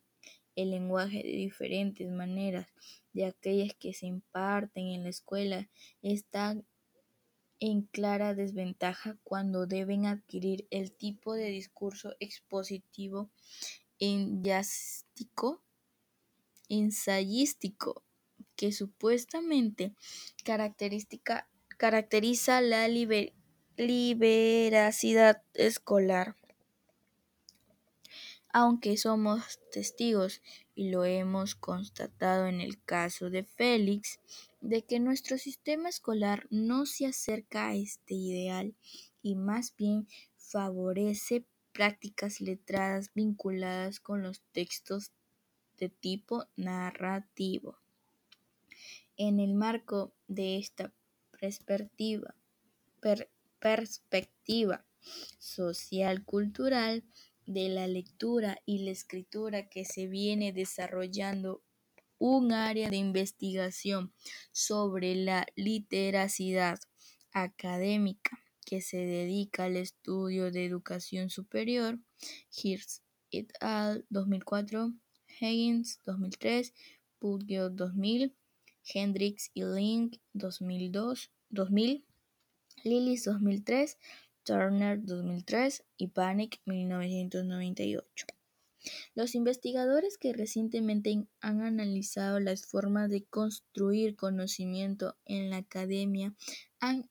el 0.55 0.71
lenguaje 0.71 1.23
de 1.23 1.33
diferentes 1.33 2.11
maneras 2.11 2.67
de 3.13 3.27
aquellas 3.27 3.75
que 3.75 3.93
se 3.93 4.07
imparten 4.07 4.87
en 4.89 5.03
la 5.03 5.11
escuela 5.11 5.69
están 6.03 6.65
en 7.61 7.83
clara 7.83 8.35
desventaja 8.35 9.17
cuando 9.23 9.67
deben 9.67 10.07
adquirir 10.07 10.67
el 10.71 10.93
tipo 10.93 11.35
de 11.35 11.49
discurso 11.51 12.15
expositivo 12.21 13.31
ensayístico 16.69 18.03
que 18.57 18.73
supuestamente 18.73 19.95
caracteriza 20.45 22.61
la 22.61 22.89
liberacidad 23.77 25.43
escolar. 25.55 26.37
Aunque 28.53 28.97
somos 28.97 29.61
testigos 29.71 30.41
y 30.75 30.89
lo 30.89 31.05
hemos 31.05 31.55
constatado 31.55 32.47
en 32.47 32.63
el 32.63 32.83
caso 32.83 33.29
de 33.29 33.45
Félix, 33.45 34.19
de 34.63 34.83
que 34.83 34.99
nuestro 34.99 35.37
sistema 35.37 35.91
escolar 35.91 36.47
no 36.49 36.87
se 36.87 37.07
acerca 37.07 37.69
a 37.69 37.75
este 37.75 38.15
ideal 38.15 38.75
y 39.21 39.35
más 39.35 39.77
bien 39.77 40.09
favorece 40.39 41.45
prácticas 41.77 42.41
letradas 42.41 43.13
vinculadas 43.13 44.01
con 44.01 44.23
los 44.23 44.41
textos 44.53 45.13
de 45.77 45.91
tipo 45.91 46.47
narrativo. 46.57 47.77
En 49.19 49.41
el 49.41 49.53
marco 49.53 50.15
de 50.27 50.57
esta 50.57 50.95
perspectiva, 51.39 52.35
perspectiva 53.59 54.87
social-cultural 55.39 57.05
de 57.45 57.69
la 57.69 57.87
lectura 57.87 58.59
y 58.65 58.79
la 58.79 58.93
escritura 58.93 59.69
que 59.69 59.85
se 59.85 60.07
viene 60.07 60.55
desarrollando 60.55 61.63
un 62.19 62.53
área 62.53 62.89
de 62.89 62.97
investigación 62.97 64.15
sobre 64.51 65.15
la 65.15 65.47
literacidad 65.57 66.79
académica 67.33 68.46
que 68.67 68.83
se 68.83 68.99
dedica 68.99 69.65
al 69.65 69.77
estudio 69.77 70.51
de 70.51 70.67
educación 70.67 71.31
superior, 71.31 71.99
Hirsch 72.51 73.01
et 73.31 73.53
al. 73.61 74.05
2004, 74.11 74.93
Higgins 75.41 76.01
2003, 76.05 76.75
Pudgio 77.19 77.71
2000, 77.71 78.35
Hendricks 78.93 79.51
y 79.55 79.65
Link 79.65 80.19
2002, 80.35 81.31
2000, 81.51 82.05
Lillis 82.85 83.25
2003, 83.25 83.99
Turner 84.43 85.05
2003 85.05 85.85
y 85.97 86.09
Panic 86.09 86.61
1998. 86.67 88.27
Los 89.15 89.35
investigadores 89.35 90.19
que 90.19 90.33
recientemente 90.33 91.27
han 91.41 91.61
analizado 91.63 92.39
las 92.41 92.67
formas 92.67 93.11
de 93.11 93.25
construir 93.25 94.17
conocimiento 94.17 95.17
en 95.25 95.51
la 95.51 95.59
academia 95.59 96.35
han, 96.81 97.07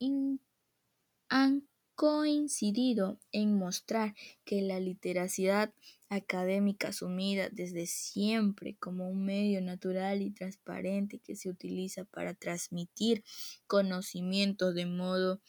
han 1.35 1.67
coincidido 1.95 3.19
en 3.33 3.57
mostrar 3.57 4.15
que 4.45 4.61
la 4.61 4.79
literacidad 4.79 5.73
académica 6.07 6.89
asumida 6.89 7.49
desde 7.49 7.87
siempre 7.87 8.77
como 8.77 9.09
un 9.09 9.25
medio 9.25 9.61
natural 9.61 10.21
y 10.21 10.31
transparente 10.31 11.19
que 11.19 11.35
se 11.35 11.49
utiliza 11.49 12.05
para 12.05 12.35
transmitir 12.35 13.25
conocimiento 13.67 14.71
de 14.71 14.85
modo 14.85 15.41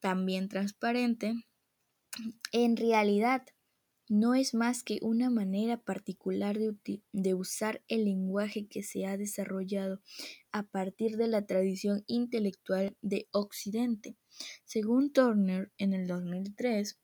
también 0.00 0.48
transparente, 0.48 1.32
en 2.50 2.76
realidad 2.76 3.46
no 4.08 4.34
es 4.34 4.52
más 4.52 4.82
que 4.82 4.98
una 5.02 5.30
manera 5.30 5.76
particular 5.76 6.58
de, 6.58 7.02
de, 7.12 7.34
usar 7.34 7.84
el 7.86 8.04
lenguaje 8.04 8.66
que 8.66 8.82
se 8.82 9.06
ha 9.06 9.16
desarrollado 9.16 10.00
a 10.50 10.64
partir 10.64 11.16
de 11.18 11.28
la 11.28 11.46
tradición 11.46 12.02
intelectual 12.08 12.96
de 13.00 13.28
Occidente. 13.30 14.16
Según 14.64 15.12
Turner 15.12 15.72
en 15.78 15.92
el 15.92 16.06
2003, 16.06 16.98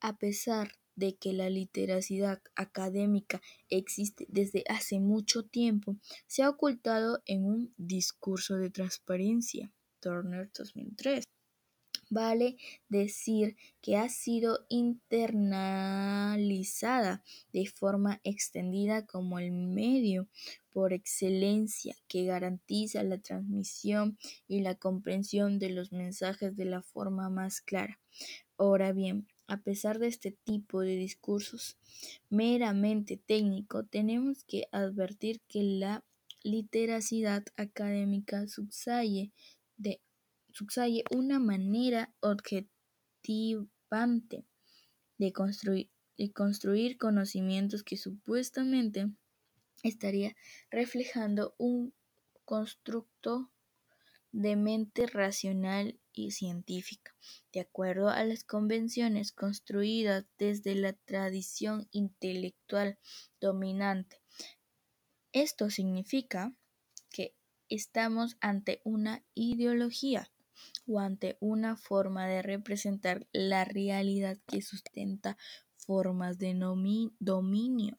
a 0.00 0.16
pesar 0.16 0.72
de 0.96 1.16
que 1.16 1.32
la 1.32 1.50
literacidad 1.50 2.40
académica 2.54 3.42
existe 3.68 4.26
desde 4.28 4.62
hace 4.68 5.00
mucho 5.00 5.44
tiempo, 5.44 5.96
se 6.26 6.42
ha 6.42 6.50
ocultado 6.50 7.22
en 7.26 7.44
un 7.44 7.74
discurso 7.76 8.56
de 8.56 8.70
transparencia. 8.70 9.72
Turner 10.00 10.50
2003. 10.56 11.24
Vale 12.10 12.56
decir 12.88 13.56
que 13.80 13.96
ha 13.96 14.10
sido 14.10 14.66
internalizada 14.68 17.24
de 17.52 17.66
forma 17.66 18.20
extendida 18.22 19.06
como 19.06 19.38
el 19.38 19.50
medio 19.50 20.28
por 20.74 20.92
excelencia 20.92 21.96
que 22.08 22.24
garantiza 22.24 23.04
la 23.04 23.18
transmisión 23.18 24.18
y 24.48 24.60
la 24.60 24.74
comprensión 24.74 25.60
de 25.60 25.70
los 25.70 25.92
mensajes 25.92 26.56
de 26.56 26.64
la 26.64 26.82
forma 26.82 27.30
más 27.30 27.60
clara. 27.60 28.00
Ahora 28.58 28.92
bien, 28.92 29.28
a 29.46 29.62
pesar 29.62 30.00
de 30.00 30.08
este 30.08 30.32
tipo 30.32 30.80
de 30.80 30.96
discursos 30.96 31.78
meramente 32.28 33.16
técnico, 33.16 33.84
tenemos 33.84 34.42
que 34.42 34.66
advertir 34.72 35.40
que 35.48 35.62
la 35.62 36.04
literacidad 36.42 37.44
académica 37.56 38.48
subsaye 38.48 39.30
de 39.76 40.00
una 41.12 41.38
manera 41.38 42.12
objetivante 42.20 44.44
de 45.18 45.32
de 46.16 46.32
construir 46.32 46.98
conocimientos 46.98 47.82
que 47.82 47.96
supuestamente 47.96 49.10
estaría 49.88 50.34
reflejando 50.70 51.54
un 51.58 51.94
constructo 52.44 53.50
de 54.32 54.56
mente 54.56 55.06
racional 55.06 56.00
y 56.12 56.32
científica, 56.32 57.14
de 57.52 57.60
acuerdo 57.60 58.08
a 58.08 58.24
las 58.24 58.44
convenciones 58.44 59.30
construidas 59.30 60.26
desde 60.38 60.74
la 60.74 60.92
tradición 60.92 61.88
intelectual 61.92 62.98
dominante. 63.40 64.20
Esto 65.32 65.70
significa 65.70 66.52
que 67.10 67.34
estamos 67.68 68.36
ante 68.40 68.80
una 68.84 69.24
ideología 69.34 70.30
o 70.86 71.00
ante 71.00 71.36
una 71.40 71.76
forma 71.76 72.26
de 72.26 72.42
representar 72.42 73.26
la 73.32 73.64
realidad 73.64 74.38
que 74.46 74.62
sustenta 74.62 75.36
formas 75.76 76.38
de 76.38 76.54
dominio 77.18 77.98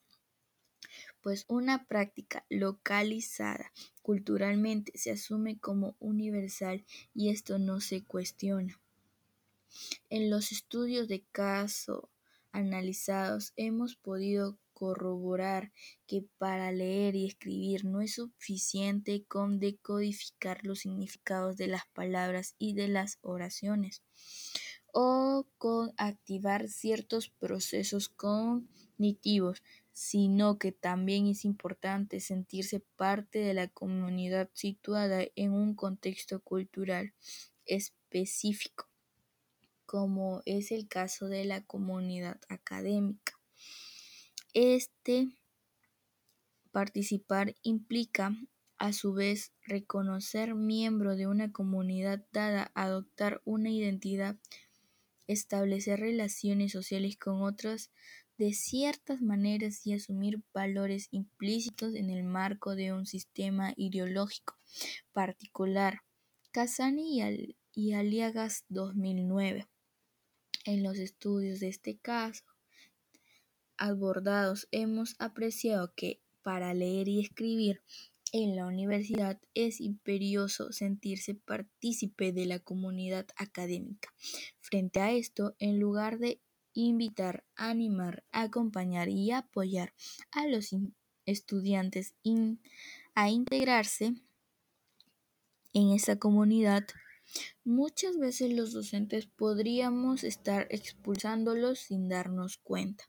pues 1.20 1.44
una 1.48 1.86
práctica 1.86 2.44
localizada 2.48 3.72
culturalmente 4.02 4.92
se 4.94 5.10
asume 5.10 5.58
como 5.58 5.96
universal 5.98 6.84
y 7.14 7.30
esto 7.30 7.58
no 7.58 7.80
se 7.80 8.04
cuestiona. 8.04 8.80
En 10.10 10.30
los 10.30 10.52
estudios 10.52 11.08
de 11.08 11.24
caso 11.32 12.08
analizados 12.52 13.52
hemos 13.56 13.96
podido 13.96 14.58
corroborar 14.72 15.72
que 16.06 16.24
para 16.38 16.70
leer 16.70 17.16
y 17.16 17.26
escribir 17.26 17.84
no 17.84 18.00
es 18.00 18.14
suficiente 18.14 19.24
con 19.24 19.58
decodificar 19.58 20.64
los 20.64 20.80
significados 20.80 21.56
de 21.56 21.66
las 21.66 21.86
palabras 21.86 22.54
y 22.58 22.74
de 22.74 22.88
las 22.88 23.18
oraciones 23.22 24.02
o 24.98 25.46
con 25.58 25.92
activar 25.98 26.68
ciertos 26.68 27.28
procesos 27.28 28.08
cognitivos, 28.08 29.62
sino 29.96 30.58
que 30.58 30.72
también 30.72 31.26
es 31.26 31.46
importante 31.46 32.20
sentirse 32.20 32.80
parte 32.96 33.38
de 33.38 33.54
la 33.54 33.66
comunidad 33.68 34.50
situada 34.52 35.24
en 35.36 35.54
un 35.54 35.74
contexto 35.74 36.38
cultural 36.40 37.14
específico, 37.64 38.90
como 39.86 40.42
es 40.44 40.70
el 40.70 40.86
caso 40.86 41.28
de 41.28 41.46
la 41.46 41.64
comunidad 41.64 42.38
académica. 42.50 43.40
Este 44.52 45.28
participar 46.72 47.54
implica 47.62 48.36
a 48.76 48.92
su 48.92 49.14
vez 49.14 49.54
reconocer 49.62 50.54
miembro 50.54 51.16
de 51.16 51.26
una 51.26 51.52
comunidad 51.52 52.22
dada, 52.32 52.70
adoptar 52.74 53.40
una 53.46 53.70
identidad, 53.70 54.36
establecer 55.26 56.00
relaciones 56.00 56.72
sociales 56.72 57.16
con 57.16 57.40
otras 57.40 57.90
de 58.38 58.52
ciertas 58.52 59.22
maneras 59.22 59.86
y 59.86 59.94
asumir 59.94 60.42
valores 60.52 61.08
implícitos 61.10 61.94
en 61.94 62.10
el 62.10 62.24
marco 62.24 62.76
de 62.76 62.92
un 62.92 63.06
sistema 63.06 63.72
ideológico 63.76 64.58
particular. 65.12 66.00
Casani 66.52 67.22
y, 67.22 67.56
y 67.72 67.92
Aliagas 67.92 68.64
2009. 68.68 69.66
En 70.64 70.82
los 70.82 70.98
estudios 70.98 71.60
de 71.60 71.68
este 71.68 71.98
caso, 71.98 72.44
abordados 73.76 74.68
hemos 74.70 75.14
apreciado 75.18 75.92
que 75.94 76.20
para 76.42 76.74
leer 76.74 77.08
y 77.08 77.20
escribir 77.20 77.82
en 78.32 78.56
la 78.56 78.66
universidad 78.66 79.40
es 79.54 79.80
imperioso 79.80 80.72
sentirse 80.72 81.34
partícipe 81.34 82.32
de 82.32 82.46
la 82.46 82.58
comunidad 82.58 83.26
académica. 83.36 84.12
Frente 84.60 85.00
a 85.00 85.12
esto, 85.12 85.54
en 85.58 85.78
lugar 85.78 86.18
de 86.18 86.40
invitar, 86.80 87.44
animar, 87.56 88.24
acompañar 88.32 89.08
y 89.08 89.30
apoyar 89.32 89.94
a 90.30 90.46
los 90.46 90.74
estudiantes 91.24 92.14
a 93.14 93.30
integrarse 93.30 94.14
en 95.72 95.90
esa 95.92 96.18
comunidad, 96.18 96.86
Muchas 97.64 98.18
veces 98.18 98.52
los 98.52 98.72
docentes 98.72 99.26
podríamos 99.26 100.24
estar 100.24 100.66
expulsándolos 100.70 101.80
sin 101.80 102.08
darnos 102.08 102.58
cuenta 102.58 103.04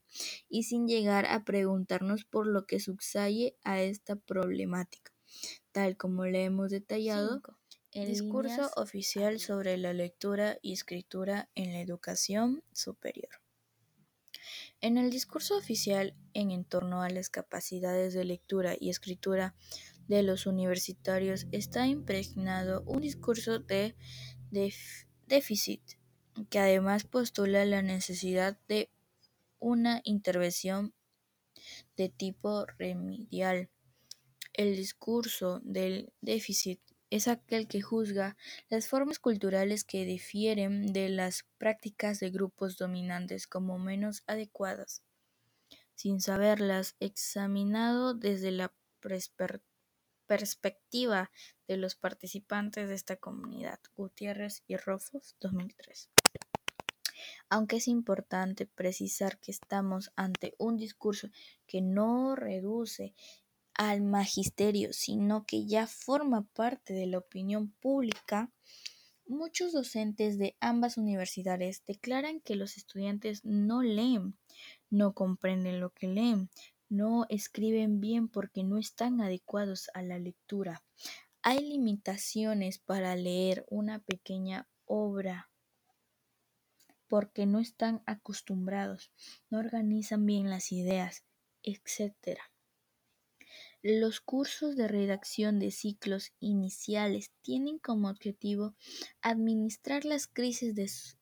y 0.49 0.64
sin 0.64 0.88
llegar 0.88 1.26
a 1.27 1.45
preguntarnos 1.45 2.26
por 2.26 2.48
lo 2.48 2.65
que 2.65 2.80
subsaye 2.80 3.56
a 3.64 3.81
esta 3.81 4.15
problemática, 4.15 5.14
tal 5.72 5.98
como 5.98 6.26
le 6.26 6.45
hemos 6.45 6.72
detallado 6.72 7.41
en 7.91 8.03
el 8.03 8.10
discurso 8.10 8.72
oficial 8.76 9.39
sobre 9.39 9.77
la 9.77 9.94
lectura 9.94 10.57
y 10.61 10.73
escritura 10.73 11.49
en 11.56 11.73
la 11.73 11.81
educación 11.81 12.64
superior. 12.73 13.47
En 14.80 14.98
el 14.98 15.10
discurso 15.10 15.58
oficial 15.58 16.16
en 16.34 16.64
torno 16.64 17.02
a 17.02 17.10
las 17.10 17.30
capacidades 17.30 18.14
de 18.14 18.26
lectura 18.26 18.76
y 18.80 18.90
escritura 18.90 19.56
de 20.08 20.22
los 20.22 20.45
universitarios 20.45 21.48
está 21.52 21.88
impregnado 21.88 22.84
un 22.86 23.02
discurso 23.02 23.58
de 23.58 23.95
déficit, 25.26 25.82
que 26.52 26.60
además 26.60 27.06
postula 27.06 27.66
la 27.66 27.82
necesidad 27.82 28.60
de 28.68 28.91
una 29.58 30.02
intervención 30.04 30.94
de 31.95 32.10
tipo 32.10 32.68
remedial. 32.78 33.72
El 34.54 34.76
discurso 34.76 35.60
del 35.64 36.14
déficit 36.22 36.80
es 37.10 37.28
aquel 37.28 37.68
que 37.68 37.82
juzga 37.82 38.36
las 38.70 38.88
formas 38.88 39.20
culturales 39.20 39.84
que 39.84 40.06
difieren 40.06 40.94
de 40.94 41.10
las 41.10 41.46
prácticas 41.58 42.20
de 42.20 42.30
grupos 42.30 42.78
dominantes 42.78 43.48
como 43.48 43.80
menos 43.80 44.24
adecuadas, 44.28 45.04
sin 45.96 46.20
saberlas 46.20 46.96
examinado 47.00 48.14
desde 48.14 48.52
la 48.52 48.74
perspectiva 50.28 51.32
de 51.68 51.78
los 51.78 51.96
participantes 51.96 52.90
de 52.90 52.96
esta 52.96 53.16
comunidad. 53.16 53.80
Gutiérrez 53.96 54.64
y 54.68 54.76
Rofos, 54.76 55.36
2003. 55.40 56.10
Aunque 57.50 57.78
es 57.78 57.88
importante 57.88 58.66
precisar 58.66 59.40
que 59.40 59.52
estamos 59.52 60.12
ante 60.18 60.54
un 60.58 60.76
discurso 60.76 61.30
que 61.66 61.82
no 61.82 62.36
reduce 62.36 63.14
al 63.78 64.02
magisterio, 64.02 64.91
sino 64.91 65.45
que 65.45 65.66
ya 65.66 65.88
forma 65.88 66.48
parte 66.54 66.94
de 66.94 67.06
la 67.06 67.20
opinión 67.20 67.72
pública, 67.80 68.52
muchos 69.28 69.72
docentes 69.72 70.38
de 70.38 70.56
ambas 70.60 70.98
universidades 70.98 71.84
declaran 71.86 72.40
que 72.41 72.56
los 72.56 72.78
estudiantes 72.78 73.45
no 73.45 73.84
leen, 73.84 74.38
no 74.90 75.14
comprenden 75.14 75.80
lo 75.80 75.91
que 75.91 76.08
leen, 76.08 76.49
no 76.90 77.26
escriben 77.30 78.02
bien 78.02 78.30
porque 78.30 78.64
no 78.64 78.78
están 78.78 79.22
adecuados 79.22 79.90
a 79.94 80.02
la 80.02 80.18
lectura. 80.18 80.84
Hay 81.44 81.60
limitaciones 81.60 82.80
para 82.80 83.16
leer 83.16 83.66
una 83.70 83.99
pequeña 83.99 84.68
obra 84.86 85.49
porque 87.08 87.45
no 87.45 87.60
están 87.60 88.02
acostumbrados, 88.06 89.12
no 89.49 89.60
organizan 89.60 90.26
bien 90.26 90.49
las 90.49 90.72
ideas, 90.72 91.24
etc. 91.64 92.40
Los 93.84 94.22
cursos 94.22 94.76
de 94.76 94.88
redacción 94.88 95.60
de 95.60 95.72
ciclos 95.72 96.34
iniciales 96.40 97.32
tienen 97.41 97.78
como 97.78 98.10
objetivo 98.10 98.76
administrar 99.22 100.04
las 100.04 100.28
crisis 100.28 101.18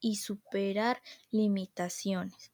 y 0.00 0.16
superar 0.16 1.00
limitaciones 1.30 2.52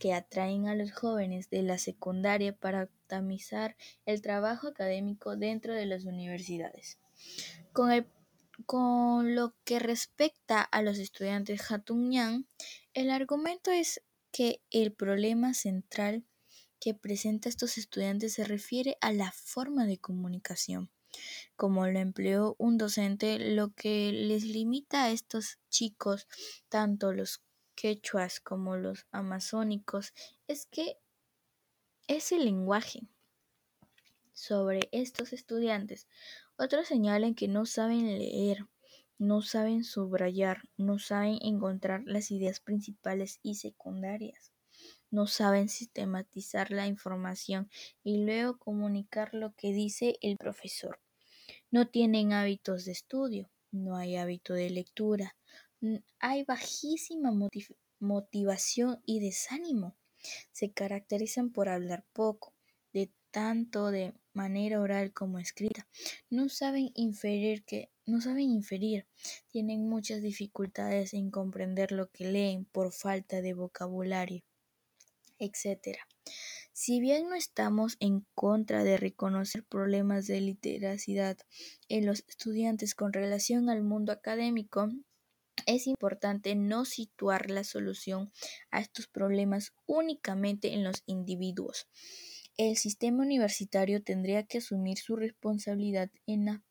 que 0.00 0.14
atraen 0.14 0.66
a 0.66 0.74
los 0.74 0.92
jóvenes 0.92 1.50
de 1.50 1.62
la 1.62 1.78
secundaria 1.78 2.56
para 2.56 2.84
optimizar 2.84 3.76
el 4.06 4.22
trabajo 4.22 4.68
académico 4.68 5.36
dentro 5.36 5.74
de 5.74 5.84
las 5.84 6.06
universidades. 6.06 6.98
Con, 7.72 8.06
con 8.64 9.34
lo 9.34 9.54
que 9.64 9.78
respecta 9.78 10.62
a 10.62 10.80
los 10.82 10.98
estudiantes 10.98 11.70
Hatunyan, 11.70 12.46
el 12.94 13.10
argumento 13.10 13.70
es 13.70 14.02
que 14.32 14.62
el 14.70 14.92
problema 14.92 15.52
central 15.52 16.24
que 16.80 16.94
presenta 16.94 17.48
estos 17.48 17.78
estudiantes 17.78 18.32
se 18.32 18.44
refiere 18.44 18.96
a 19.00 19.12
la 19.12 19.30
forma 19.32 19.86
de 19.86 19.98
comunicación. 19.98 20.90
Como 21.56 21.86
lo 21.86 21.98
empleó 21.98 22.56
un 22.58 22.78
docente, 22.78 23.38
lo 23.38 23.74
que 23.74 24.12
les 24.12 24.44
limita 24.44 25.04
a 25.04 25.10
estos 25.10 25.58
chicos, 25.68 26.26
tanto 26.68 27.12
los 27.12 27.42
quechuas 27.74 28.40
como 28.40 28.76
los 28.76 29.06
amazónicos 29.10 30.12
es 30.46 30.66
que 30.66 30.96
es 32.06 32.32
el 32.32 32.44
lenguaje. 32.44 33.00
Sobre 34.32 34.88
estos 34.92 35.32
estudiantes, 35.32 36.08
otros 36.56 36.88
señalan 36.88 37.34
que 37.34 37.48
no 37.48 37.66
saben 37.66 38.18
leer, 38.18 38.66
no 39.18 39.42
saben 39.42 39.84
subrayar, 39.84 40.62
no 40.76 40.98
saben 40.98 41.38
encontrar 41.42 42.02
las 42.06 42.30
ideas 42.30 42.60
principales 42.60 43.38
y 43.42 43.56
secundarias, 43.56 44.52
no 45.10 45.26
saben 45.26 45.68
sistematizar 45.68 46.70
la 46.70 46.86
información 46.86 47.68
y 48.02 48.24
luego 48.24 48.58
comunicar 48.58 49.34
lo 49.34 49.54
que 49.54 49.72
dice 49.72 50.16
el 50.22 50.36
profesor. 50.36 51.00
No 51.70 51.88
tienen 51.88 52.32
hábitos 52.32 52.84
de 52.84 52.92
estudio, 52.92 53.50
no 53.70 53.96
hay 53.96 54.16
hábito 54.16 54.54
de 54.54 54.70
lectura, 54.70 55.36
hay 56.18 56.44
bajísima 56.44 57.32
motivación 57.98 59.02
y 59.06 59.20
desánimo. 59.20 59.96
Se 60.52 60.72
caracterizan 60.72 61.50
por 61.50 61.68
hablar 61.68 62.04
poco, 62.12 62.54
de 62.92 63.12
tanto 63.30 63.90
de 63.90 64.12
manera 64.32 64.80
oral 64.80 65.12
como 65.12 65.38
escrita. 65.38 65.88
No 66.28 66.48
saben 66.48 66.90
inferir 66.94 67.64
que 67.64 67.90
no 68.06 68.20
saben 68.20 68.50
inferir, 68.50 69.06
tienen 69.48 69.88
muchas 69.88 70.20
dificultades 70.20 71.14
en 71.14 71.30
comprender 71.30 71.92
lo 71.92 72.10
que 72.10 72.24
leen 72.24 72.64
por 72.64 72.92
falta 72.92 73.40
de 73.40 73.54
vocabulario, 73.54 74.42
etc. 75.40 75.98
Si 76.72 77.00
bien 77.00 77.28
no 77.28 77.34
estamos 77.34 77.96
en 77.98 78.24
contra 78.34 78.84
de 78.84 78.96
reconocer 78.96 79.64
problemas 79.64 80.26
de 80.26 80.40
literacidad 80.40 81.36
en 81.88 82.06
los 82.06 82.24
estudiantes 82.28 82.94
con 82.94 83.12
relación 83.12 83.68
al 83.68 83.82
mundo 83.82 84.12
académico, 84.12 84.88
es 85.66 85.86
importante 85.86 86.54
no 86.54 86.84
situar 86.84 87.50
la 87.50 87.64
solución 87.64 88.32
a 88.70 88.80
estos 88.80 89.08
problemas 89.08 89.72
únicamente 89.86 90.72
en 90.72 90.84
los 90.84 91.02
individuos. 91.06 91.88
El 92.56 92.76
sistema 92.76 93.22
universitario 93.22 94.02
tendría 94.02 94.44
que 94.44 94.58
asumir 94.58 94.98
su 94.98 95.16
responsabilidad 95.16 96.10
en 96.26 96.44
la, 96.44 96.62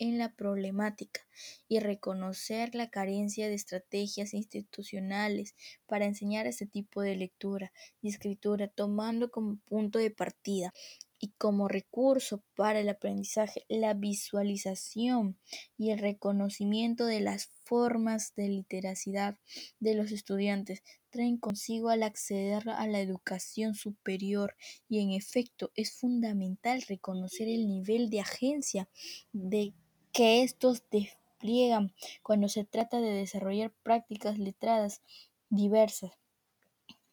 en 0.00 0.18
la 0.18 0.34
problemática 0.34 1.20
y 1.68 1.78
reconocer 1.78 2.74
la 2.74 2.90
carencia 2.90 3.48
de 3.48 3.54
estrategias 3.54 4.34
institucionales 4.34 5.54
para 5.86 6.06
enseñar 6.06 6.46
este 6.46 6.66
tipo 6.66 7.02
de 7.02 7.14
lectura 7.14 7.70
y 8.02 8.08
escritura, 8.08 8.66
tomando 8.66 9.30
como 9.30 9.58
punto 9.66 9.98
de 9.98 10.10
partida 10.10 10.72
y 11.20 11.28
como 11.36 11.68
recurso 11.68 12.42
para 12.56 12.80
el 12.80 12.88
aprendizaje, 12.88 13.66
la 13.68 13.92
visualización 13.92 15.38
y 15.76 15.90
el 15.90 15.98
reconocimiento 15.98 17.04
de 17.04 17.20
las 17.20 17.50
formas 17.64 18.34
de 18.36 18.48
literacidad 18.48 19.38
de 19.80 19.94
los 19.94 20.12
estudiantes 20.12 20.82
traen 21.10 21.36
consigo 21.36 21.90
al 21.90 22.04
acceder 22.04 22.70
a 22.70 22.86
la 22.86 23.00
educación 23.00 23.74
superior 23.74 24.56
y 24.88 25.00
en 25.00 25.10
efecto 25.10 25.70
es 25.74 25.92
fundamental 25.92 26.82
reconocer 26.88 27.48
el 27.48 27.68
nivel 27.68 28.08
de 28.08 28.20
agencia 28.20 28.88
de 29.32 29.74
que 30.12 30.42
estos 30.42 30.82
despliegan 30.90 31.94
cuando 32.22 32.48
se 32.48 32.64
trata 32.64 33.00
de 33.00 33.10
desarrollar 33.10 33.72
prácticas 33.82 34.38
letradas 34.38 35.02
diversas 35.48 36.12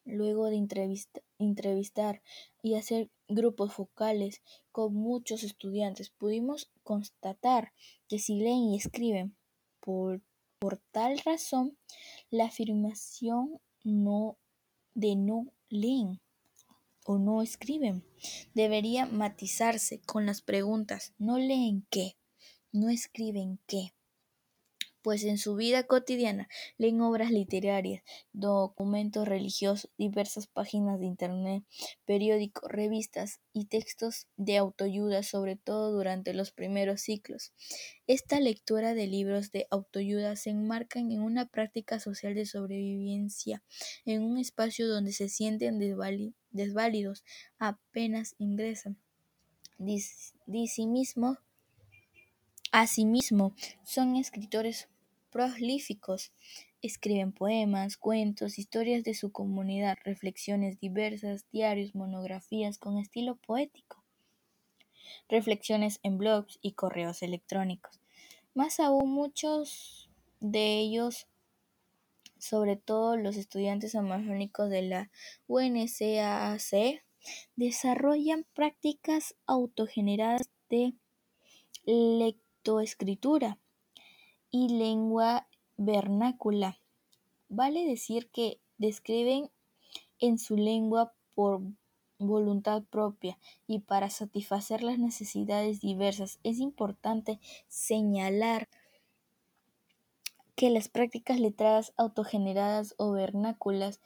luego 0.08 0.46
de 0.46 0.66
entrevistar 1.38 2.22
y 2.62 2.74
hacer 2.74 3.10
grupos 3.28 3.74
focales 3.74 4.42
con 4.72 4.94
muchos 4.94 5.42
estudiantes, 5.42 6.10
pudimos 6.10 6.70
constatar 6.82 7.72
que 8.08 8.18
si 8.18 8.36
leen 8.36 8.70
y 8.70 8.76
escriben 8.76 9.36
por, 9.80 10.22
por 10.58 10.78
tal 10.90 11.18
razón, 11.18 11.76
la 12.30 12.46
afirmación 12.46 13.60
no 13.84 14.38
de 14.94 15.14
no 15.14 15.52
leen 15.68 16.20
o 17.04 17.18
no 17.18 17.42
escriben 17.42 18.04
debería 18.54 19.06
matizarse 19.06 20.00
con 20.02 20.26
las 20.26 20.42
preguntas 20.42 21.14
¿no 21.18 21.38
leen 21.38 21.86
qué? 21.90 22.16
¿No 22.72 22.88
escriben 22.90 23.58
qué? 23.66 23.92
pues 25.08 25.24
en 25.24 25.38
su 25.38 25.54
vida 25.54 25.84
cotidiana 25.84 26.48
leen 26.76 27.00
obras 27.00 27.30
literarias, 27.30 28.02
documentos 28.34 29.26
religiosos, 29.26 29.90
diversas 29.96 30.48
páginas 30.48 31.00
de 31.00 31.06
internet, 31.06 31.64
periódicos, 32.04 32.70
revistas 32.70 33.40
y 33.54 33.64
textos 33.64 34.26
de 34.36 34.58
autoayuda, 34.58 35.22
sobre 35.22 35.56
todo 35.56 35.92
durante 35.92 36.34
los 36.34 36.50
primeros 36.50 37.00
ciclos. 37.00 37.54
Esta 38.06 38.38
lectura 38.38 38.92
de 38.92 39.06
libros 39.06 39.50
de 39.50 39.66
autoayuda 39.70 40.36
se 40.36 40.50
enmarca 40.50 40.98
en 40.98 41.22
una 41.22 41.46
práctica 41.46 42.00
social 42.00 42.34
de 42.34 42.44
sobrevivencia, 42.44 43.62
en 44.04 44.22
un 44.22 44.36
espacio 44.36 44.88
donde 44.88 45.12
se 45.12 45.30
sienten 45.30 45.78
desválidos, 46.50 47.24
apenas 47.58 48.34
ingresan. 48.36 48.98
Asimismo, 52.80 53.56
son 53.82 54.14
escritores 54.14 54.88
prolíficos. 55.30 56.30
Escriben 56.80 57.32
poemas, 57.32 57.96
cuentos, 57.96 58.56
historias 58.56 59.02
de 59.02 59.14
su 59.14 59.32
comunidad, 59.32 59.98
reflexiones 60.04 60.78
diversas, 60.78 61.50
diarios, 61.50 61.96
monografías 61.96 62.78
con 62.78 62.96
estilo 62.96 63.34
poético, 63.34 64.04
reflexiones 65.28 65.98
en 66.04 66.18
blogs 66.18 66.60
y 66.62 66.74
correos 66.74 67.22
electrónicos. 67.22 67.98
Más 68.54 68.78
aún, 68.78 69.10
muchos 69.10 70.08
de 70.38 70.78
ellos, 70.78 71.26
sobre 72.38 72.76
todo 72.76 73.16
los 73.16 73.34
estudiantes 73.34 73.96
amazónicos 73.96 74.70
de 74.70 74.82
la 74.82 75.10
UNCAC, 75.48 77.02
desarrollan 77.56 78.46
prácticas 78.54 79.34
autogeneradas 79.46 80.48
de 80.70 80.94
lectoescritura 82.68 83.58
y 84.50 84.68
lengua 84.68 85.48
vernácula. 85.76 86.78
Vale 87.48 87.86
decir 87.86 88.28
que 88.30 88.60
describen 88.76 89.50
en 90.18 90.38
su 90.38 90.56
lengua 90.56 91.14
por 91.34 91.62
voluntad 92.18 92.82
propia 92.90 93.38
y 93.66 93.80
para 93.80 94.10
satisfacer 94.10 94.82
las 94.82 94.98
necesidades 94.98 95.80
diversas. 95.80 96.40
Es 96.42 96.58
importante 96.58 97.40
señalar 97.68 98.68
que 100.54 100.68
las 100.70 100.88
prácticas 100.88 101.40
letradas 101.40 101.94
autogeneradas 101.96 102.94
o 102.98 103.12
vernáculas 103.12 104.00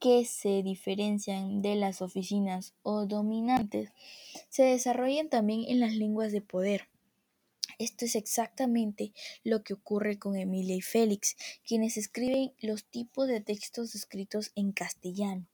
que 0.00 0.24
se 0.24 0.62
diferencian 0.62 1.60
de 1.60 1.76
las 1.76 2.02
oficinas 2.02 2.74
o 2.82 3.06
dominantes 3.06 3.92
se 4.48 4.62
desarrollan 4.64 5.28
también 5.28 5.64
en 5.68 5.80
las 5.80 5.94
lenguas 5.94 6.32
de 6.32 6.40
poder. 6.40 6.88
Esto 7.78 8.04
es 8.06 8.16
exactamente 8.16 9.12
lo 9.44 9.62
que 9.62 9.74
ocurre 9.74 10.18
con 10.18 10.36
Emilia 10.36 10.74
y 10.74 10.80
Félix, 10.80 11.36
quienes 11.64 11.96
escriben 11.96 12.52
los 12.60 12.84
tipos 12.84 13.28
de 13.28 13.40
textos 13.40 13.94
escritos 13.94 14.50
en 14.56 14.72
castellano 14.72 15.46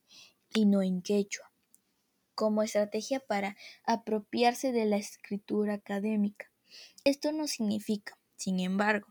y 0.54 0.64
no 0.64 0.82
en 0.82 1.02
quechua, 1.02 1.52
como 2.34 2.62
estrategia 2.62 3.20
para 3.20 3.56
apropiarse 3.84 4.72
de 4.72 4.86
la 4.86 4.96
escritura 4.96 5.74
académica. 5.74 6.50
Esto 7.04 7.30
no 7.32 7.46
significa, 7.46 8.18
sin 8.36 8.58
embargo, 8.60 9.08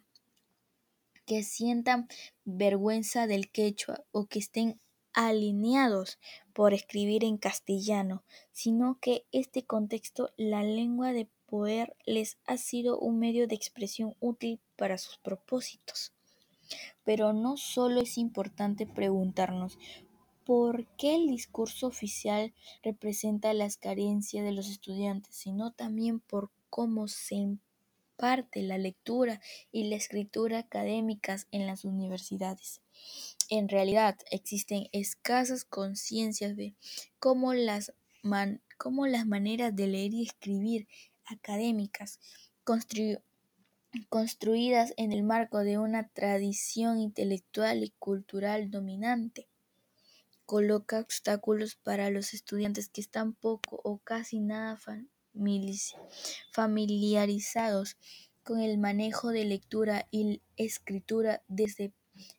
que 1.26 1.44
sientan 1.44 2.08
vergüenza 2.44 3.28
del 3.28 3.50
quechua 3.52 4.04
o 4.12 4.26
que 4.26 4.40
estén 4.40 4.80
alineados 5.14 6.20
por 6.54 6.74
escribir 6.74 7.24
en 7.24 7.38
castellano, 7.38 8.24
sino 8.52 8.98
que 9.00 9.26
este 9.32 9.64
contexto, 9.66 10.32
la 10.38 10.64
lengua 10.64 11.14
de 11.14 11.30
poder, 11.54 11.96
les 12.08 12.40
ha 12.48 12.58
sido 12.58 12.98
un 12.98 13.20
medio 13.20 13.48
de 13.48 13.54
expresión 13.54 14.16
útil 14.20 14.60
para 14.76 14.98
sus 14.98 15.20
propósitos. 15.20 16.12
Pero 17.04 17.32
no 17.32 17.58
solo 17.58 18.02
es 18.02 18.18
importante 18.18 18.88
preguntarnos 18.88 19.78
por 20.46 20.88
qué 20.98 21.14
el 21.14 21.28
discurso 21.28 21.86
oficial 21.86 22.56
representa 22.82 23.54
las 23.54 23.78
carencias 23.78 24.44
de 24.44 24.52
los 24.52 24.68
estudiantes, 24.68 25.36
sino 25.36 25.70
también 25.70 26.22
por 26.22 26.50
cómo 26.72 27.08
se 27.08 27.36
imparte 27.36 28.64
la 28.64 28.80
lectura 28.80 29.40
y 29.72 29.84
la 29.84 29.96
escritura 29.98 30.58
académicas 30.58 31.46
en 31.52 31.68
las 31.68 31.86
universidades. 31.86 32.82
En 33.50 33.70
realidad 33.70 34.18
existen 34.32 34.88
escasas 34.92 35.66
conciencias 35.66 36.56
de 36.56 36.74
cómo 37.20 37.54
las, 37.54 37.94
cómo 38.80 39.06
las 39.06 39.28
maneras 39.28 39.76
de 39.76 39.86
leer 39.86 40.16
y 40.16 40.24
escribir 40.24 40.88
académicas 41.26 42.20
construidas 44.10 44.94
en 44.98 45.12
el 45.12 45.24
marco 45.24 45.60
de 45.60 45.78
una 45.78 46.08
tradición 46.10 47.00
intelectual 47.00 47.84
y 47.84 47.92
cultural 48.00 48.72
dominante 48.72 49.48
coloca 50.46 51.00
obstáculos 51.00 51.76
para 51.76 52.10
los 52.10 52.34
estudiantes 52.34 52.90
que 52.90 53.02
están 53.02 53.34
poco 53.34 53.80
o 53.84 54.00
casi 54.00 54.40
nada 54.40 54.80
familiarizados 56.52 57.98
con 58.44 58.60
el 58.60 58.78
manejo 58.78 59.30
de 59.30 59.46
lectura 59.46 60.08
y 60.12 60.42
escritura 60.58 61.42
desde 61.48 61.94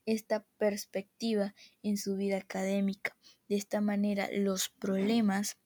esta 0.07 0.45
perspectiva 0.59 1.55
en 1.83 1.97
su 1.97 2.17
vida 2.17 2.37
académica. 2.37 3.17
De 3.49 3.57
esta 3.57 3.81
manera, 3.81 4.29
los 4.33 4.69
problemas 4.69 5.57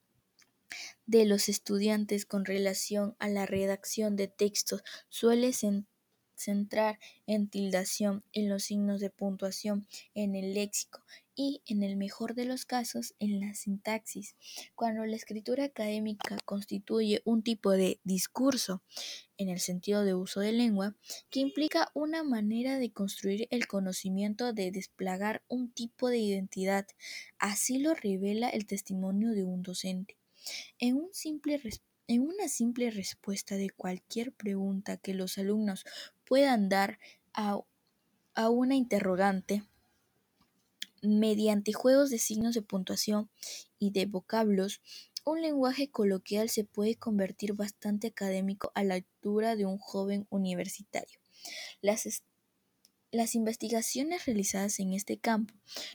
de 1.07 1.25
los 1.25 1.49
estudiantes 1.49 2.27
con 2.27 2.45
relación 2.45 3.17
a 3.19 3.29
la 3.29 3.47
redacción 3.47 4.17
de 4.17 4.29
textos 4.29 4.83
suele 5.09 5.53
centrar 6.39 6.99
en 7.27 7.49
tildación, 7.49 8.25
en 8.33 8.49
los 8.49 8.65
signos 8.65 9.01
de 9.01 9.11
puntuación, 9.11 9.87
en 10.15 10.35
el 10.35 10.55
léxico 10.55 11.03
y, 11.35 11.63
en 11.67 11.83
el 11.83 11.97
mejor 11.97 12.35
de 12.35 12.45
los 12.45 12.65
casos, 12.65 13.15
en 13.21 13.41
la 13.41 13.55
sintaxis. 13.55 14.35
Cuando 14.75 15.07
la 15.07 15.17
escritura 15.17 15.65
académica 15.65 16.37
constituye 16.45 17.23
un 17.25 17.43
tipo 17.43 17.71
de 17.71 18.01
discurso, 18.03 18.83
en 19.37 19.49
el 19.49 19.61
sentido 19.61 20.05
de 20.05 20.15
uso 20.15 20.41
de 20.41 20.51
lengua, 20.51 20.97
que 21.31 21.39
implica 21.39 21.93
una 21.95 22.25
manera 22.25 22.79
de 22.79 22.93
construir 22.93 23.47
el 23.51 23.69
conocimiento 23.69 24.53
de 24.53 24.73
desplegar 24.73 25.43
un 25.47 25.71
tipo 25.71 26.09
de 26.09 26.19
identidad. 26.19 26.89
Así 27.39 27.79
lo 27.79 27.95
revela 27.95 28.49
el 28.49 28.67
testimonio 28.67 29.31
de 29.31 29.45
un 29.45 29.63
docente. 29.63 30.18
En, 30.79 30.97
un 30.97 31.09
simple 31.13 31.61
en 32.07 32.23
una 32.23 32.49
simple 32.49 32.91
respuesta 32.91 33.57
de 33.57 33.71
cualquier 33.71 34.33
pregunta 34.33 34.97
que 34.97 35.15
los 35.15 35.39
alumnos 35.39 35.85
puedan 36.25 36.69
dar 36.69 36.99
a, 37.35 37.59
a 38.35 38.49
una 38.49 38.75
interrogante, 38.75 39.63
mediante 41.03 41.73
juegos 41.73 42.11
de 42.11 42.19
signos 42.19 42.55
de 42.55 42.63
puntuación 42.63 43.31
y 43.79 43.91
de 43.91 44.07
vocablos, 44.07 44.81
un 45.25 45.43
lenguaje 45.43 45.91
coloquial 45.91 46.49
se 46.49 46.65
puede 46.65 46.95
convertir 46.97 47.53
bastante 47.53 48.07
académico 48.07 48.73
a 48.75 48.83
la 48.85 48.95
altura 48.95 49.57
de 49.57 49.67
un 49.67 49.79
joven 49.79 50.27
universitario. 50.31 51.21
Las, 51.83 52.07
las 53.11 53.35
investigaciones 53.35 54.27
realizadas 54.27 54.81
en 54.81 54.93
este 54.93 55.19
campo 55.19 55.55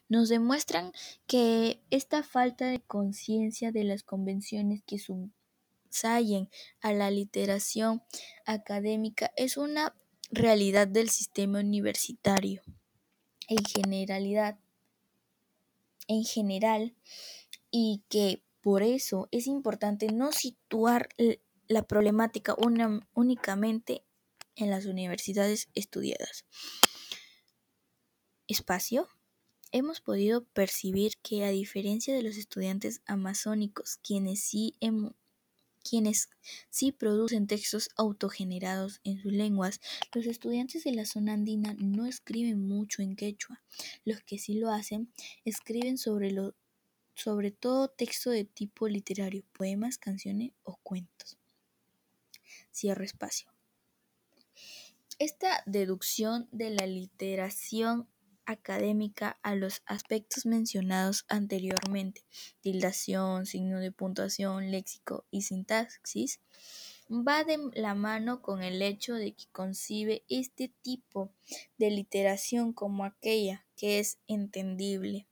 nos 0.09 0.29
demuestran 0.29 0.91
que 1.27 1.81
esta 1.89 2.23
falta 2.23 2.67
de 2.67 2.79
conciencia 2.79 3.71
de 3.71 3.83
las 3.83 4.03
convenciones 4.03 4.81
que 4.85 4.97
subsayen 4.99 6.49
a 6.81 6.93
la 6.93 7.11
literación 7.11 8.01
académica 8.45 9.31
es 9.35 9.57
una 9.57 9.95
realidad 10.31 10.87
del 10.87 11.09
sistema 11.09 11.59
universitario 11.59 12.61
en 13.47 13.63
generalidad 13.63 14.57
en 16.07 16.23
general 16.23 16.95
y 17.69 18.03
que 18.09 18.41
por 18.61 18.81
eso 18.81 19.27
es 19.31 19.47
importante 19.47 20.07
no 20.07 20.31
situar 20.31 21.09
la 21.67 21.83
problemática 21.83 22.55
únicamente 23.13 24.03
en 24.55 24.69
las 24.69 24.85
universidades 24.85 25.69
estudiadas. 25.73 26.45
Espacio. 28.47 29.07
Hemos 29.71 30.01
podido 30.01 30.43
percibir 30.43 31.17
que 31.23 31.45
a 31.45 31.49
diferencia 31.49 32.13
de 32.13 32.21
los 32.21 32.35
estudiantes 32.35 33.01
amazónicos, 33.05 33.97
quienes 34.03 34.41
sí, 34.41 34.75
quienes 35.81 36.29
sí 36.69 36.91
producen 36.91 37.47
textos 37.47 37.89
autogenerados 37.95 38.99
en 39.05 39.21
sus 39.21 39.31
lenguas, 39.31 39.79
los 40.13 40.25
estudiantes 40.25 40.83
de 40.83 40.91
la 40.91 41.05
zona 41.05 41.33
andina 41.33 41.73
no 41.79 42.05
escriben 42.05 42.67
mucho 42.67 43.01
en 43.01 43.15
quechua. 43.15 43.61
Los 44.03 44.21
que 44.21 44.37
sí 44.37 44.55
lo 44.55 44.71
hacen 44.71 45.11
escriben 45.45 45.97
sobre, 45.97 46.31
lo, 46.31 46.53
sobre 47.15 47.51
todo 47.51 47.87
texto 47.87 48.29
de 48.29 48.43
tipo 48.43 48.89
literario, 48.89 49.43
poemas, 49.53 49.97
canciones 49.97 50.51
o 50.63 50.75
cuentos. 50.83 51.37
Cierro 52.73 53.05
espacio. 53.05 53.51
Esta 55.17 55.63
deducción 55.65 56.49
de 56.51 56.71
la 56.71 56.85
literación 56.85 58.07
académica 58.45 59.39
a 59.41 59.55
los 59.55 59.81
aspectos 59.85 60.45
mencionados 60.45 61.25
anteriormente, 61.27 62.23
tildación, 62.61 63.45
signo 63.45 63.79
de 63.79 63.91
puntuación, 63.91 64.71
léxico 64.71 65.25
y 65.31 65.43
sintaxis, 65.43 66.39
va 67.09 67.43
de 67.43 67.57
la 67.73 67.95
mano 67.95 68.41
con 68.41 68.63
el 68.63 68.81
hecho 68.81 69.15
de 69.15 69.33
que 69.33 69.45
concibe 69.51 70.23
este 70.29 70.73
tipo 70.81 71.31
de 71.77 71.91
literación 71.91 72.73
como 72.73 73.05
aquella 73.05 73.65
que 73.75 73.99
es 73.99 74.19
entendible 74.27 75.27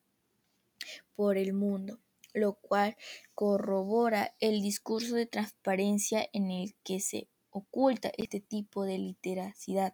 por 1.15 1.37
el 1.37 1.53
mundo, 1.53 1.99
lo 2.33 2.53
cual 2.53 2.97
corrobora 3.35 4.35
el 4.39 4.61
discurso 4.61 5.15
de 5.15 5.25
transparencia 5.25 6.27
en 6.33 6.51
el 6.51 6.75
que 6.83 6.99
se 6.99 7.27
oculta 7.49 8.11
este 8.17 8.39
tipo 8.39 8.85
de 8.85 8.97
literacidad. 8.97 9.93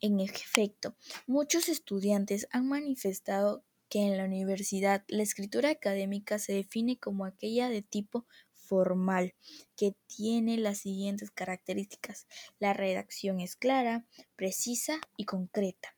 En 0.00 0.20
efecto, 0.20 0.96
muchos 1.26 1.68
estudiantes 1.68 2.46
han 2.50 2.68
manifestado 2.68 3.64
que 3.88 4.00
en 4.00 4.16
la 4.16 4.24
universidad 4.24 5.04
la 5.08 5.22
escritura 5.22 5.70
académica 5.70 6.38
se 6.38 6.52
define 6.52 6.98
como 6.98 7.24
aquella 7.24 7.68
de 7.68 7.82
tipo 7.82 8.26
formal, 8.68 9.34
que 9.76 9.94
tiene 10.06 10.58
las 10.58 10.78
siguientes 10.78 11.30
características. 11.30 12.26
La 12.58 12.74
redacción 12.74 13.40
es 13.40 13.56
clara, 13.56 14.04
precisa 14.36 15.00
y 15.16 15.24
concreta. 15.24 15.96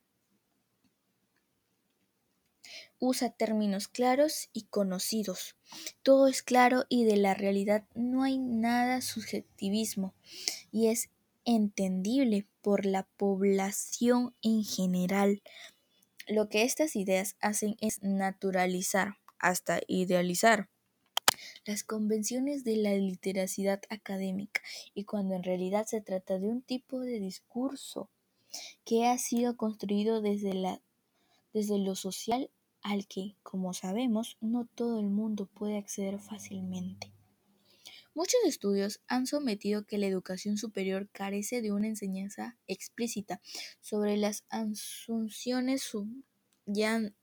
Usa 3.00 3.30
términos 3.30 3.88
claros 3.88 4.50
y 4.52 4.66
conocidos. 4.66 5.56
Todo 6.02 6.28
es 6.28 6.42
claro 6.42 6.84
y 6.88 7.04
de 7.04 7.16
la 7.16 7.34
realidad 7.34 7.88
no 7.94 8.22
hay 8.22 8.38
nada 8.38 9.00
subjetivismo 9.00 10.14
y 10.70 10.88
es 10.88 11.10
entendible 11.44 12.46
por 12.60 12.86
la 12.86 13.08
población 13.16 14.34
en 14.42 14.64
general. 14.64 15.42
Lo 16.28 16.48
que 16.48 16.62
estas 16.62 16.96
ideas 16.96 17.36
hacen 17.40 17.76
es 17.80 18.02
naturalizar, 18.02 19.16
hasta 19.38 19.80
idealizar, 19.86 20.68
las 21.64 21.84
convenciones 21.84 22.64
de 22.64 22.76
la 22.76 22.94
literacidad 22.94 23.80
académica 23.88 24.60
y 24.94 25.04
cuando 25.04 25.34
en 25.34 25.42
realidad 25.42 25.86
se 25.86 26.00
trata 26.00 26.38
de 26.38 26.48
un 26.48 26.62
tipo 26.62 27.00
de 27.00 27.18
discurso 27.20 28.10
que 28.84 29.06
ha 29.06 29.16
sido 29.18 29.56
construido 29.56 30.20
desde, 30.20 30.80
desde 31.52 31.78
lo 31.78 31.94
social 31.94 32.50
al 32.82 33.06
que, 33.06 33.36
como 33.42 33.74
sabemos, 33.74 34.36
no 34.40 34.66
todo 34.66 35.00
el 35.00 35.06
mundo 35.06 35.46
puede 35.46 35.76
acceder 35.76 36.18
fácilmente. 36.18 37.12
Muchos 38.20 38.40
estudios 38.44 39.00
han 39.08 39.26
sometido 39.26 39.86
que 39.86 39.96
la 39.96 40.04
educación 40.04 40.58
superior 40.58 41.08
carece 41.10 41.62
de 41.62 41.72
una 41.72 41.86
enseñanza 41.86 42.58
explícita 42.66 43.40
sobre 43.80 44.18
las 44.18 44.44
asunciones 44.50 45.90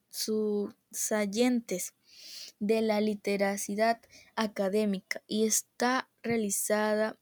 subsayentes 0.09 1.93
de 2.57 2.81
la 2.81 2.99
literacidad 2.99 4.01
académica 4.35 5.21
y 5.27 5.45
esta 5.45 6.09
realizada 6.23 7.19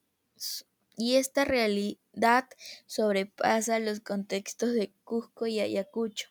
y 0.95 1.15
esta 1.15 1.43
realidad 1.43 2.47
sobrepasa 2.85 3.80
los 3.80 3.99
contextos 3.99 4.72
de 4.72 4.93
Cusco 5.03 5.47
y 5.47 5.60
Ayacucho. 5.60 6.30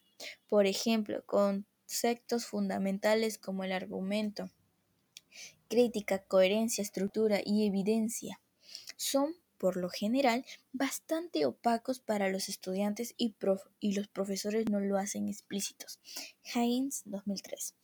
Por 0.49 0.65
ejemplo, 0.65 1.23
conceptos 1.27 2.47
fundamentales 2.47 3.37
como 3.37 3.65
el 3.65 3.73
argumento, 3.73 4.49
crítica, 5.69 6.19
coherencia, 6.19 6.83
estructura 6.83 7.41
y 7.45 7.67
evidencia 7.67 8.41
son, 8.97 9.35
por 9.59 9.77
lo 9.77 9.89
general, 9.89 10.45
bastante 10.73 11.47
opacos 11.47 12.01
para 12.01 12.29
los 12.29 12.49
estudiantes 12.49 13.15
y, 13.17 13.35
los 13.95 14.09
profesores 14.09 14.69
no 14.71 14.81
lo 14.81 14.99
hacen 14.99 15.29
explícitos. 15.29 16.01
Haynes 16.55 17.03
2003. 17.07 17.75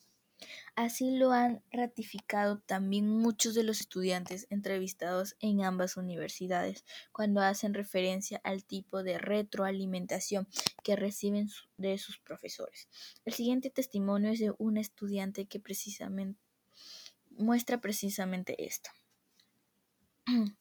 Así 0.74 1.11
lo 1.11 1.32
han 1.32 1.62
ratificado 1.70 2.61
también 2.61 3.07
muchos 3.07 3.55
de 3.55 3.62
los 3.62 3.81
estudiantes 3.81 4.47
entrevistados 4.48 5.36
en 5.40 5.62
ambas 5.62 5.98
universidades 5.98 6.86
cuando 7.12 7.43
hacen 7.43 7.74
referencia 7.74 8.40
al 8.43 8.65
tipo 8.65 9.02
de 9.02 9.19
retroalimentación 9.19 10.48
que 10.82 10.97
reciben 10.97 11.51
de 11.77 11.98
sus 11.98 12.19
profesores. 12.19 12.89
El 13.27 13.35
siguiente 13.35 13.69
testimonio 13.69 14.31
es 14.31 14.39
de 14.39 14.55
un 14.57 14.78
estudiante 14.78 15.44
que 15.44 15.61
precisamente 15.61 16.40
muestra 17.31 17.81
precisamente 17.81 18.65
esto. 18.65 18.90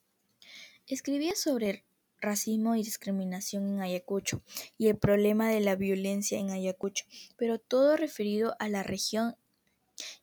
Escribía 0.88 1.36
sobre 1.36 1.86
racismo 2.22 2.76
y 2.76 2.84
discriminación 2.84 3.68
en 3.68 3.82
Ayacucho 3.82 4.42
y 4.78 4.88
el 4.88 4.98
problema 4.98 5.50
de 5.50 5.62
la 5.62 5.76
violencia 5.76 6.40
en 6.40 6.50
Ayacucho, 6.50 7.06
pero 7.38 7.60
todo 7.60 7.96
referido 7.96 8.56
a 8.60 8.70
la 8.70 8.84
región 8.84 9.36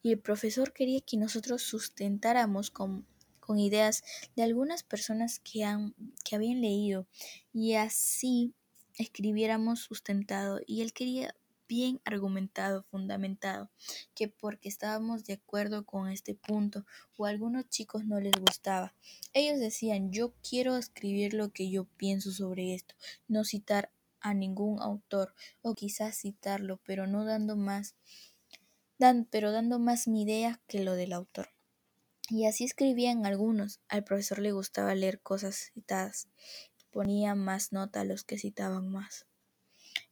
y 0.02 0.12
el 0.12 0.18
profesor 0.18 0.72
quería 0.72 1.00
que 1.00 1.16
nosotros 1.16 1.62
sustentáramos 1.62 2.70
con, 2.70 3.06
con 3.40 3.58
ideas 3.58 4.02
de 4.34 4.42
algunas 4.42 4.82
personas 4.82 5.38
que, 5.40 5.64
han, 5.64 5.94
que 6.24 6.36
habían 6.36 6.60
leído 6.60 7.06
y 7.52 7.74
así 7.74 8.54
escribiéramos 8.98 9.80
sustentado 9.80 10.60
y 10.66 10.82
él 10.82 10.92
quería 10.92 11.34
bien 11.68 12.00
argumentado, 12.04 12.84
fundamentado, 12.84 13.70
que 14.14 14.28
porque 14.28 14.68
estábamos 14.68 15.24
de 15.24 15.34
acuerdo 15.34 15.84
con 15.84 16.10
este 16.10 16.34
punto 16.34 16.84
o 17.16 17.26
a 17.26 17.30
algunos 17.30 17.68
chicos 17.68 18.04
no 18.04 18.20
les 18.20 18.34
gustaba. 18.34 18.94
Ellos 19.32 19.58
decían, 19.58 20.10
yo 20.12 20.34
quiero 20.48 20.76
escribir 20.76 21.34
lo 21.34 21.50
que 21.50 21.70
yo 21.70 21.84
pienso 21.96 22.30
sobre 22.30 22.74
esto, 22.74 22.94
no 23.28 23.44
citar 23.44 23.90
a 24.20 24.34
ningún 24.34 24.80
autor 24.80 25.34
o 25.62 25.74
quizás 25.74 26.18
citarlo, 26.18 26.80
pero 26.84 27.06
no 27.06 27.24
dando 27.24 27.56
más, 27.56 27.94
dan, 28.98 29.26
pero 29.30 29.52
dando 29.52 29.78
más 29.78 30.08
mi 30.08 30.22
idea 30.22 30.60
que 30.66 30.82
lo 30.82 30.94
del 30.94 31.12
autor. 31.12 31.50
Y 32.28 32.46
así 32.46 32.64
escribían 32.64 33.24
algunos. 33.24 33.80
Al 33.88 34.02
profesor 34.02 34.40
le 34.40 34.50
gustaba 34.50 34.94
leer 34.96 35.20
cosas 35.20 35.70
citadas. 35.72 36.28
Ponía 36.90 37.36
más 37.36 37.72
nota 37.72 38.00
a 38.00 38.04
los 38.04 38.24
que 38.24 38.36
citaban 38.36 38.88
más. 38.88 39.26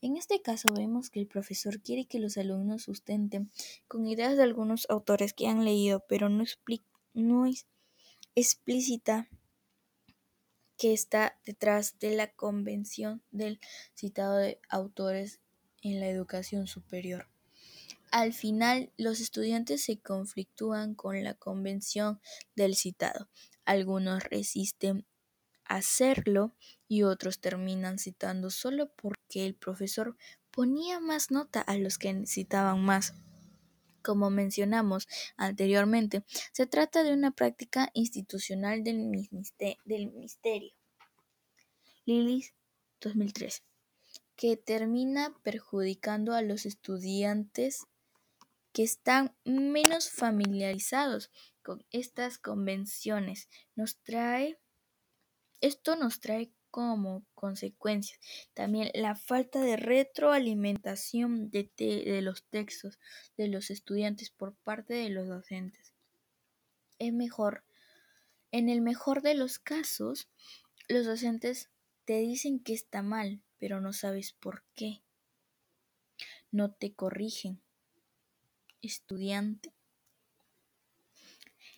En 0.04 0.18
este 0.18 0.42
caso 0.42 0.68
vemos 0.74 1.08
que 1.08 1.18
el 1.18 1.26
profesor 1.26 1.80
quiere 1.80 2.04
que 2.04 2.18
los 2.18 2.36
alumnos 2.36 2.82
sustenten 2.82 3.50
con 3.88 4.06
ideas 4.06 4.36
de 4.36 4.42
algunos 4.42 4.86
autores 4.90 5.32
que 5.32 5.46
han 5.46 5.64
leído, 5.64 6.04
pero 6.06 6.28
no, 6.28 6.44
no 7.14 7.46
es 7.46 7.66
explícita 8.34 9.30
que 10.76 10.92
está 10.92 11.40
detrás 11.46 11.98
de 12.00 12.14
la 12.16 12.30
convención 12.30 13.22
del 13.30 13.60
citado 13.94 14.36
de 14.36 14.60
autores 14.68 15.40
en 15.80 16.00
la 16.00 16.08
educación 16.08 16.66
superior. 16.66 17.26
Al 18.10 18.34
final, 18.34 18.92
los 18.98 19.20
estudiantes 19.20 19.84
se 19.84 20.00
conflictúan 20.00 20.94
con 20.94 21.24
la 21.24 21.32
convención 21.32 22.20
del 22.54 22.76
citado. 22.76 23.30
Algunos 23.64 24.22
resisten 24.24 25.06
hacerlo 25.66 26.54
y 26.88 27.02
otros 27.02 27.40
terminan 27.40 27.98
citando 27.98 28.50
solo 28.50 28.92
porque 28.94 29.46
el 29.46 29.54
profesor 29.54 30.16
ponía 30.50 31.00
más 31.00 31.30
nota 31.30 31.60
a 31.60 31.76
los 31.76 31.98
que 31.98 32.26
citaban 32.26 32.84
más. 32.84 33.14
Como 34.02 34.28
mencionamos 34.28 35.08
anteriormente, 35.36 36.24
se 36.52 36.66
trata 36.66 37.02
de 37.02 37.12
una 37.12 37.30
práctica 37.30 37.90
institucional 37.94 38.84
del, 38.84 38.98
Ministerio. 39.86 40.72
Lilis 42.04 42.52
2003, 43.00 43.62
que 44.36 44.58
termina 44.58 45.34
perjudicando 45.42 46.34
a 46.34 46.42
los 46.42 46.66
estudiantes 46.66 47.86
que 48.74 48.82
están 48.82 49.34
menos 49.44 50.10
familiarizados 50.10 51.30
con 51.62 51.86
estas 51.90 52.38
convenciones. 52.38 53.48
Nos 53.74 53.96
trae 54.02 54.58
esto 55.66 55.96
nos 55.96 56.20
trae 56.20 56.52
como 56.70 57.24
consecuencia 57.34 58.18
también 58.52 58.90
la 58.94 59.14
falta 59.14 59.60
de 59.60 59.76
retroalimentación 59.76 61.50
de, 61.50 61.70
de, 61.78 62.20
los 62.20 62.44
textos 62.44 62.98
de 63.36 63.48
los 63.48 63.70
estudiantes 63.70 64.30
por 64.30 64.54
parte 64.56 64.92
de 64.92 65.08
los 65.08 65.28
docentes. 65.28 65.94
Es 66.98 67.12
mejor, 67.12 67.64
en 68.50 68.68
el 68.68 68.80
mejor 68.80 69.22
de 69.22 69.34
los 69.34 69.58
casos, 69.58 70.28
los 70.88 71.06
docentes 71.06 71.70
te 72.04 72.18
dicen 72.18 72.58
que 72.58 72.74
está 72.74 73.02
mal, 73.02 73.40
pero 73.58 73.80
no 73.80 73.92
sabes 73.92 74.32
por 74.32 74.64
qué. 74.74 75.00
No 76.50 76.72
te 76.72 76.92
corrigen. 76.92 77.62
Estudiante. 78.82 79.72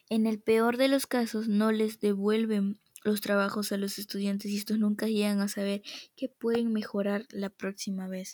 En 0.08 0.26
el 0.26 0.40
peor 0.40 0.76
de 0.76 0.88
los 0.88 1.06
casos 1.06 1.48
no 1.48 1.70
les 1.70 2.00
devuelven 2.00 2.80
los 3.04 3.20
trabajos 3.20 3.72
a 3.72 3.76
los 3.76 3.98
estudiantes 3.98 4.50
y 4.50 4.56
estos 4.56 4.78
nunca 4.78 5.06
llegan 5.06 5.40
a 5.40 5.48
saber 5.48 5.82
que 6.16 6.28
pueden 6.28 6.72
mejorar 6.72 7.26
la 7.30 7.50
próxima 7.50 8.08
vez. 8.08 8.30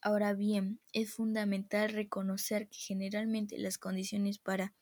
Ahora 0.00 0.34
bien, 0.34 0.80
es 0.92 1.14
fundamental 1.14 1.90
reconocer 1.90 2.68
que 2.68 2.76
generalmente 2.76 3.56
las 3.58 3.78
condiciones 3.78 4.38
para 4.38 4.74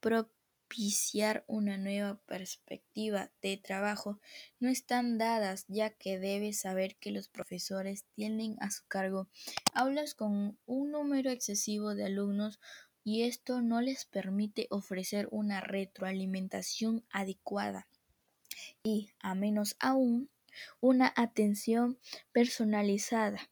propiciar 0.00 1.44
una 1.46 1.76
nueva 1.76 2.18
perspectiva 2.26 3.30
de 3.42 3.58
trabajo 3.58 4.20
no 4.58 4.70
están 4.70 5.18
dadas, 5.18 5.66
ya 5.68 5.90
que 5.90 6.18
debes 6.18 6.60
saber 6.60 6.96
que 6.96 7.10
los 7.10 7.28
profesores 7.28 8.06
tienen 8.14 8.56
a 8.60 8.70
su 8.70 8.86
cargo 8.86 9.28
aulas 9.74 10.14
con 10.14 10.58
un 10.64 10.90
número 10.90 11.30
excesivo 11.30 11.94
de 11.94 12.06
alumnos 12.06 12.58
y 13.04 13.22
esto 13.22 13.62
no 13.62 13.80
les 13.80 14.04
permite 14.04 14.66
ofrecer 14.70 15.28
una 15.30 15.60
retroalimentación 15.60 17.04
adecuada 17.10 17.88
y, 18.82 19.10
a 19.20 19.34
menos 19.34 19.76
aún, 19.80 20.30
una 20.80 21.12
atención 21.16 21.98
personalizada. 22.32 23.50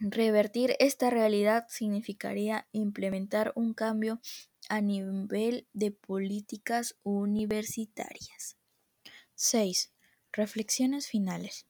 Revertir 0.00 0.76
esta 0.78 1.10
realidad 1.10 1.66
significaría 1.68 2.68
implementar 2.72 3.52
un 3.56 3.74
cambio 3.74 4.20
a 4.68 4.80
nivel 4.80 5.66
de 5.72 5.90
políticas 5.92 6.96
universitarias. 7.02 8.58
6. 9.34 9.92
Reflexiones 10.32 11.06
finales. 11.06 11.67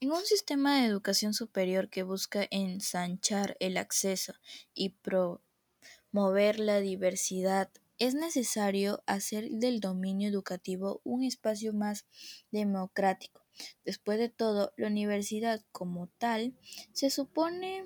En 0.00 0.12
un 0.12 0.24
sistema 0.24 0.76
de 0.76 0.86
educación 0.86 1.34
superior 1.34 1.90
que 1.90 2.04
busca 2.04 2.46
ensanchar 2.52 3.56
el 3.58 3.76
acceso 3.76 4.32
y 4.72 4.90
promover 4.90 6.60
la 6.60 6.78
diversidad, 6.78 7.68
es 7.98 8.14
necesario 8.14 9.02
hacer 9.06 9.50
del 9.50 9.80
dominio 9.80 10.28
educativo 10.28 11.00
un 11.02 11.24
espacio 11.24 11.72
más 11.72 12.06
democrático. 12.52 13.44
Después 13.84 14.20
de 14.20 14.28
todo, 14.28 14.72
la 14.76 14.86
universidad 14.86 15.64
como 15.72 16.06
tal 16.06 16.56
se 16.92 17.10
supone 17.10 17.82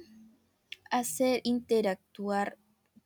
hacer 0.91 1.41
interactuar 1.45 2.59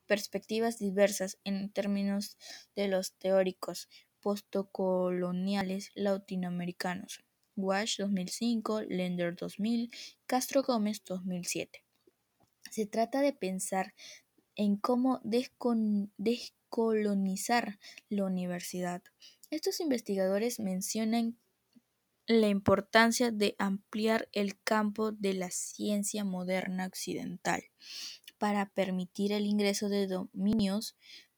perspectivas 0.05 0.79
diversas 0.79 1.37
en 1.45 1.69
términos 1.71 2.37
de 2.75 2.89
los 2.89 3.13
teóricos 3.13 3.87
postcoloniales 4.19 5.91
latinoamericanos. 5.95 7.26
Wash 7.57 7.97
2005, 7.97 8.83
Lender 8.83 9.35
2000, 9.35 9.91
Castro 10.25 10.63
Gómez 10.63 11.03
2007. 11.03 11.83
Se 12.71 12.85
trata 12.85 13.19
de 13.21 13.33
pensar 13.33 13.93
en 14.55 14.77
cómo 14.77 15.19
descolonizar 15.23 17.79
la 18.09 18.25
universidad. 18.25 19.01
Estos 19.49 19.79
investigadores 19.79 20.59
mencionan 20.59 21.39
la 22.27 22.49
importancia 22.49 23.31
de 23.31 23.55
ampliar 23.57 24.29
el 24.33 24.59
campo 24.61 25.11
de 25.11 25.33
la 25.33 25.49
ciencia 25.49 26.25
moderna 26.25 26.85
occidental 26.85 27.63
para 28.37 28.69
permitir 28.69 29.31
el 29.31 29.45
ingreso 29.45 29.89
de 29.89 30.07
dominios 30.07 30.95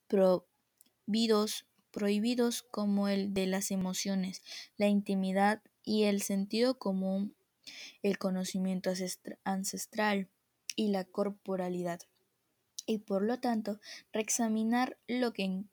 prohibidos, 0.08 1.68
prohibidos 1.92 2.64
como 2.64 3.08
el 3.08 3.34
de 3.34 3.46
las 3.46 3.72
emociones, 3.72 4.42
la 4.78 4.88
intimidad 4.88 5.62
y 5.90 6.04
el 6.04 6.22
sentido 6.22 6.78
común, 6.78 7.34
el 8.04 8.20
conocimiento 8.20 8.92
ancestral 9.44 10.30
y 10.76 10.90
la 10.90 11.04
corporalidad, 11.04 12.00
y 12.86 13.00
por 13.00 13.24
lo 13.24 13.40
tanto 13.40 13.80
reexaminar 14.14 15.00
lo 15.08 15.34
que 15.34 15.64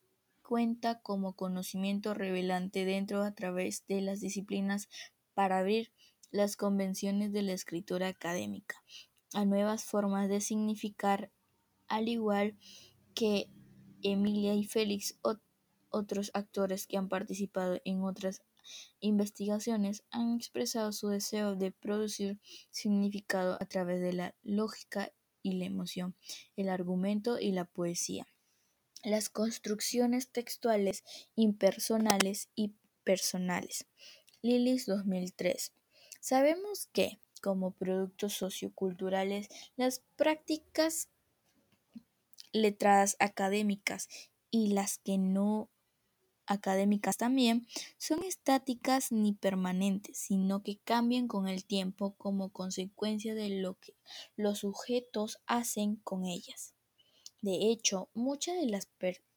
cuenta 0.43 1.01
como 1.01 1.34
conocimiento 1.34 2.14
revelante 2.14 2.86
dentro 2.86 3.24
a 3.24 3.34
través 3.34 3.86
de 3.88 4.01
las 4.01 4.20
disciplinas 4.20 4.88
para 5.34 5.59
abrir 5.59 5.93
las 6.30 6.56
convenciones 6.56 7.34
de 7.34 7.43
la 7.43 7.52
escritura 7.52 8.09
académica 8.09 8.82
a 9.34 9.44
nuevas 9.44 9.84
formas 9.84 10.30
de 10.30 10.40
significar, 10.40 11.30
al 11.88 12.09
igual 12.09 12.56
que 13.14 13.51
Emilia 14.01 14.55
y 14.55 14.64
Félix, 14.64 15.18
otros 15.90 16.30
actores 16.32 16.86
que 16.86 16.97
han 16.97 17.10
participado 17.10 17.82
en 17.84 18.02
otras 18.02 18.40
investigaciones 19.01 20.05
han 20.10 20.36
expresado 20.36 20.93
su 20.93 21.09
deseo 21.09 21.56
de 21.56 21.72
producir 21.72 22.40
significado 22.70 23.56
a 23.60 23.66
través 23.66 24.01
de 24.01 24.12
la 24.12 24.34
lógica 24.43 25.12
y 25.43 25.52
la 25.52 25.66
emoción, 25.66 26.16
el 26.56 26.68
argumento 26.68 27.38
y 27.38 27.52
la 27.52 27.64
poesía. 27.64 28.26
Las 29.02 29.28
construcciones 29.28 30.30
textuales 30.30 31.05
impersonales 31.36 32.48
y 32.55 32.74
personales. 33.05 33.86
Lilis 34.43 34.86
2003. 34.86 35.72
Sabemos 36.20 36.88
que, 36.93 37.20
como 37.40 37.70
productos 37.70 38.32
socioculturales, 38.32 39.48
las 39.76 40.02
prácticas 40.16 41.09
letradas 42.52 43.16
académicas 43.20 44.09
y 44.51 44.72
las 44.72 44.98
que 44.98 45.18
no 45.18 45.68
académicas 46.47 47.16
también, 47.16 47.66
son 47.98 48.23
estáticas 48.23 49.12
ni 49.12 49.32
permanentes, 49.32 50.18
sino 50.18 50.62
que 50.62 50.78
cambian 50.78 51.28
con 51.28 51.48
el 51.48 51.64
tiempo 51.64 52.14
como 52.16 52.51
consecuencia 52.51 53.35
de 53.35 53.60
lo 53.60 53.74
que 53.74 53.94
los 54.36 54.60
sujetos 54.60 55.39
hacen 55.47 55.97
con 55.97 56.24
ellas. 56.24 56.74
De 57.43 57.70
hecho, 57.70 58.09
muchas 58.14 58.56
de 58.56 58.66
las, 58.66 58.89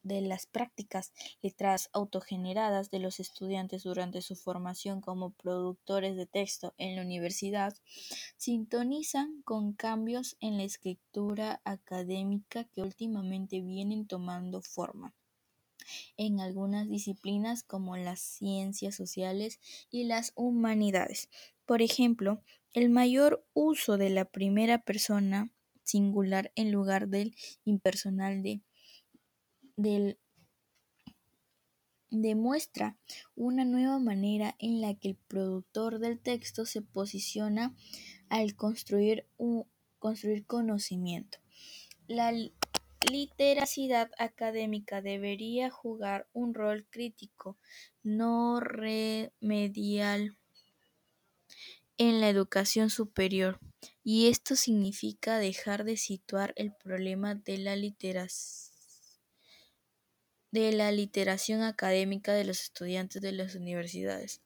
de 0.03 0.21
las 0.21 0.45
prácticas 0.47 1.13
letras 1.41 1.89
autogeneradas 1.93 2.89
de 2.89 2.99
los 2.99 3.19
estudiantes 3.19 3.83
durante 3.83 4.21
su 4.21 4.35
formación 4.35 5.01
como 5.01 5.31
productores 5.31 6.15
de 6.15 6.25
texto 6.25 6.73
en 6.77 6.95
la 6.95 7.01
universidad 7.01 7.75
sintonizan 8.37 9.41
con 9.43 9.73
cambios 9.73 10.37
en 10.39 10.57
la 10.57 10.63
escritura 10.63 11.61
académica 11.65 12.63
que 12.63 12.81
últimamente 12.81 13.61
vienen 13.61 14.07
tomando 14.07 14.61
forma 14.61 15.13
en 16.17 16.39
algunas 16.39 16.89
disciplinas 16.89 17.63
como 17.63 17.97
las 17.97 18.19
ciencias 18.19 18.95
sociales 18.95 19.59
y 19.89 20.05
las 20.05 20.33
humanidades. 20.35 21.29
Por 21.65 21.81
ejemplo, 21.81 22.41
el 22.73 22.89
mayor 22.89 23.45
uso 23.53 23.97
de 23.97 24.09
la 24.09 24.25
primera 24.25 24.83
persona 24.83 25.51
singular 25.83 26.51
en 26.55 26.71
lugar 26.71 27.07
del 27.07 27.35
impersonal 27.65 28.43
de, 28.43 28.61
demuestra 32.11 32.97
una 33.35 33.65
nueva 33.65 33.99
manera 33.99 34.55
en 34.59 34.81
la 34.81 34.93
que 34.95 35.09
el 35.09 35.15
productor 35.15 35.99
del 35.99 36.19
texto 36.19 36.65
se 36.65 36.81
posiciona 36.81 37.75
al 38.29 38.55
construir, 38.55 39.27
un, 39.37 39.65
construir 39.99 40.45
conocimiento. 40.45 41.39
Literacidad 43.01 44.11
académica 44.17 45.01
debería 45.01 45.69
jugar 45.69 46.27
un 46.33 46.53
rol 46.53 46.85
crítico, 46.89 47.57
no 48.03 48.59
remedial, 48.59 50.37
en 51.97 52.21
la 52.21 52.29
educación 52.29 52.89
superior, 52.89 53.59
y 54.03 54.27
esto 54.27 54.55
significa 54.55 55.37
dejar 55.37 55.83
de 55.83 55.97
situar 55.97 56.53
el 56.55 56.73
problema 56.73 57.35
de 57.35 57.57
la 57.57 57.75
de 60.51 60.71
la 60.71 60.91
literación 60.91 61.61
académica 61.61 62.33
de 62.33 62.45
los 62.45 62.61
estudiantes 62.61 63.21
de 63.21 63.33
las 63.33 63.55
universidades, 63.55 64.41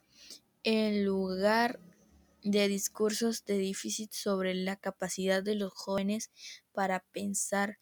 en 0.63 1.05
lugar 1.05 1.79
de 2.43 2.67
discursos 2.67 3.45
de 3.45 3.57
déficit 3.57 4.11
sobre 4.11 4.53
la 4.53 4.75
capacidad 4.75 5.41
de 5.43 5.55
los 5.55 5.73
jóvenes 5.73 6.31
para 6.73 6.99
pensar 7.11 7.77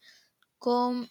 con 0.62 1.10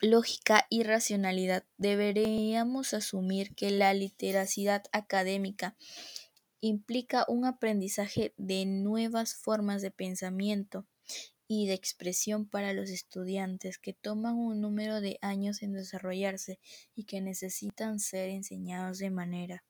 lógica 0.00 0.66
y 0.70 0.82
racionalidad, 0.82 1.66
deberíamos 1.76 2.94
asumir 2.94 3.54
que 3.54 3.70
la 3.70 3.92
literacidad 3.92 4.84
académica 4.92 5.76
implica 6.62 7.26
un 7.28 7.44
aprendizaje 7.44 8.32
de 8.38 8.64
nuevas 8.64 9.34
formas 9.34 9.82
de 9.82 9.90
pensamiento 9.90 10.86
y 11.46 11.66
de 11.66 11.74
expresión 11.74 12.48
para 12.48 12.72
los 12.72 12.88
estudiantes 12.88 13.76
que 13.76 13.92
toman 13.92 14.36
un 14.36 14.62
número 14.62 15.02
de 15.02 15.18
años 15.20 15.62
en 15.62 15.74
desarrollarse 15.74 16.58
y 16.94 17.04
que 17.04 17.20
necesitan 17.20 18.00
ser 18.00 18.30
enseñados 18.30 18.96
de 18.96 19.10
manera 19.10 19.64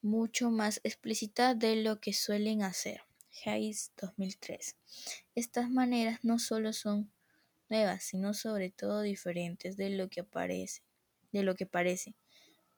mucho 0.00 0.50
más 0.50 0.80
explícita 0.82 1.54
de 1.54 1.76
lo 1.76 2.00
que 2.00 2.12
suelen 2.12 2.62
hacer. 2.62 3.02
Hayes 3.44 3.92
2003. 4.00 4.76
Estas 5.34 5.70
maneras 5.70 6.20
no 6.22 6.38
solo 6.38 6.72
son 6.72 7.12
nuevas, 7.68 8.04
sino 8.04 8.34
sobre 8.34 8.70
todo 8.70 9.02
diferentes 9.02 9.76
de 9.76 9.90
lo 9.90 10.08
que 10.08 10.24
parece, 10.24 10.82
de 11.32 11.42
lo 11.42 11.54
que 11.54 11.66
parece 11.66 12.14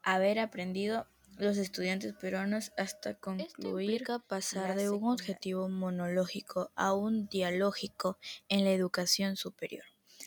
haber 0.02 0.38
aprendido 0.38 1.08
los 1.36 1.56
estudiantes 1.56 2.12
peruanos 2.14 2.72
hasta 2.76 3.14
concluir 3.14 4.04
pasar 4.28 4.76
de 4.76 4.90
un 4.90 5.04
objetivo 5.04 5.68
monológico 5.68 6.70
a 6.76 6.94
un 6.94 7.26
dialógico 7.26 8.18
en 8.48 8.64
la 8.64 8.70
educación 8.70 9.36
superior. 9.36 9.84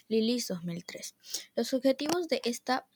Lilis 0.10 0.48
2003. 0.48 1.16
Los 1.56 1.74
objetivos 1.74 2.28
de 2.28 2.42
esta 2.44 2.88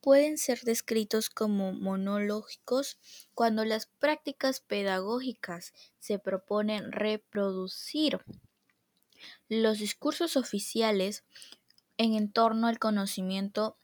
pueden 0.00 0.38
ser 0.38 0.60
descritos 0.60 1.30
como 1.30 1.72
monológicos 1.72 2.98
cuando 3.34 3.64
las 3.64 3.86
prácticas 3.86 4.60
pedagógicas 4.60 5.72
se 5.98 6.18
proponen 6.18 6.92
reproducir 6.92 8.20
los 9.48 9.78
discursos 9.78 10.36
oficiales 10.36 11.24
en 11.98 12.30
torno 12.30 12.66
al 12.66 12.78
conocimiento 12.78 13.76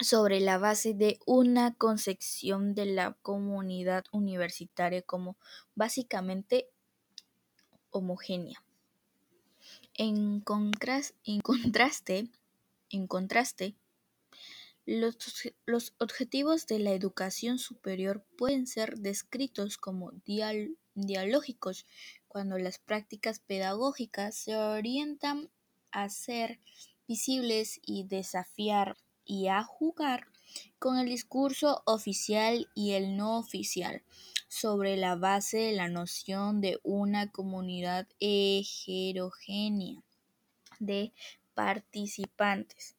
sobre 0.00 0.40
la 0.40 0.58
base 0.58 0.92
de 0.94 1.18
una 1.24 1.74
concepción 1.74 2.74
de 2.74 2.86
la 2.86 3.16
comunidad 3.22 4.04
universitaria 4.10 5.02
como 5.02 5.36
básicamente 5.74 6.68
homogénea. 7.90 8.62
En, 9.94 10.40
contraste, 10.40 11.14
en 12.90 13.06
contraste 13.06 13.76
los, 14.86 15.94
objetivos 15.98 16.66
de 16.66 16.78
la 16.78 16.92
educación 16.92 17.58
superior 17.58 18.24
pueden 18.36 18.66
ser 18.66 18.98
descritos 18.98 19.78
como 19.78 20.12
dialógicos 20.94 21.86
cuando 22.28 22.58
las 22.58 22.78
prácticas 22.78 23.38
pedagógicas 23.38 24.36
se 24.36 24.56
orientan 24.56 25.50
a 25.90 26.08
ser 26.10 26.60
visibles 27.06 27.80
y 27.82 28.04
desafiar 28.04 28.96
y 29.24 29.48
a 29.48 29.62
jugar 29.62 30.26
con 30.78 30.98
el 30.98 31.06
discurso 31.06 31.82
oficial 31.86 32.68
y 32.74 32.92
el 32.92 33.16
no 33.16 33.38
oficial 33.38 34.02
sobre 34.48 34.96
la 34.96 35.16
base 35.16 35.58
de 35.58 35.72
la 35.72 35.88
noción 35.88 36.60
de 36.60 36.78
una 36.82 37.32
comunidad 37.32 38.06
heterogénea 38.20 40.02
de 40.78 41.12
participantes. 41.54 42.96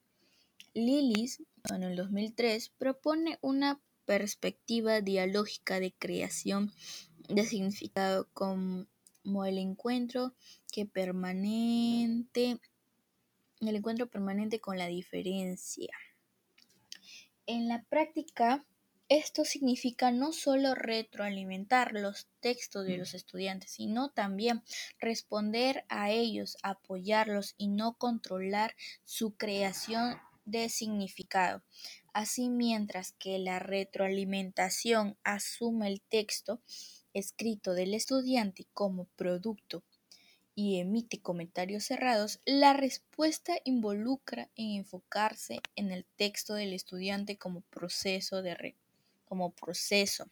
Lilis 0.74 1.42
en 1.74 1.84
el 1.84 1.96
2003 1.96 2.70
propone 2.78 3.38
una 3.42 3.82
perspectiva 4.06 5.02
dialógica 5.02 5.80
de 5.80 5.94
creación 5.94 6.72
de 7.28 7.46
significado 7.46 8.28
como 8.34 9.46
el 9.46 9.58
encuentro 9.58 10.34
que 10.72 10.86
permanente 10.86 12.60
el 13.62 13.76
encuentro 13.76 14.08
permanente 14.08 14.60
con 14.60 14.78
la 14.78 14.88
diferencia. 14.88 15.92
En 17.48 17.68
la 17.68 17.84
práctica 17.84 18.66
Esto 19.08 19.46
significa 19.46 20.10
no 20.10 20.34
solo 20.34 20.74
retroalimentar 20.74 21.94
los 21.94 22.28
textos 22.40 22.88
de 22.88 22.98
los 22.98 23.14
estudiantes, 23.14 23.70
sino 23.70 24.10
también 24.10 24.64
responder 25.00 25.86
a 25.90 26.10
ellos, 26.10 26.58
apoyarlos 26.64 27.54
y 27.56 27.68
no 27.68 27.98
controlar 28.00 28.76
su 29.04 29.36
creación 29.36 30.18
de 30.46 30.70
significado. 30.70 31.64
Así, 32.14 32.50
mientras 32.50 33.12
que 33.14 33.40
la 33.40 33.60
retroalimentación 33.60 35.18
asume 35.24 35.88
el 35.88 36.02
texto 36.02 36.62
escrito 37.14 37.74
del 37.74 37.94
estudiante 37.94 38.68
como 38.74 39.06
producto 39.16 39.84
y 40.56 40.80
emite 40.80 41.20
comentarios 41.22 41.84
cerrados, 41.84 42.40
la 42.46 42.74
respuesta 42.74 43.58
involucra 43.66 44.50
en 44.56 44.72
enfocarse 44.78 45.60
en 45.76 45.92
el 45.92 46.06
texto 46.16 46.54
del 46.54 46.72
estudiante 46.74 47.38
como 47.38 47.62
proceso 47.62 48.42
de 48.42 48.76
como 49.26 49.52
proceso. 49.52 50.30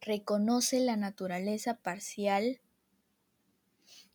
Reconoce 0.00 0.80
la 0.80 0.96
naturaleza 0.96 1.74
parcial 1.74 2.60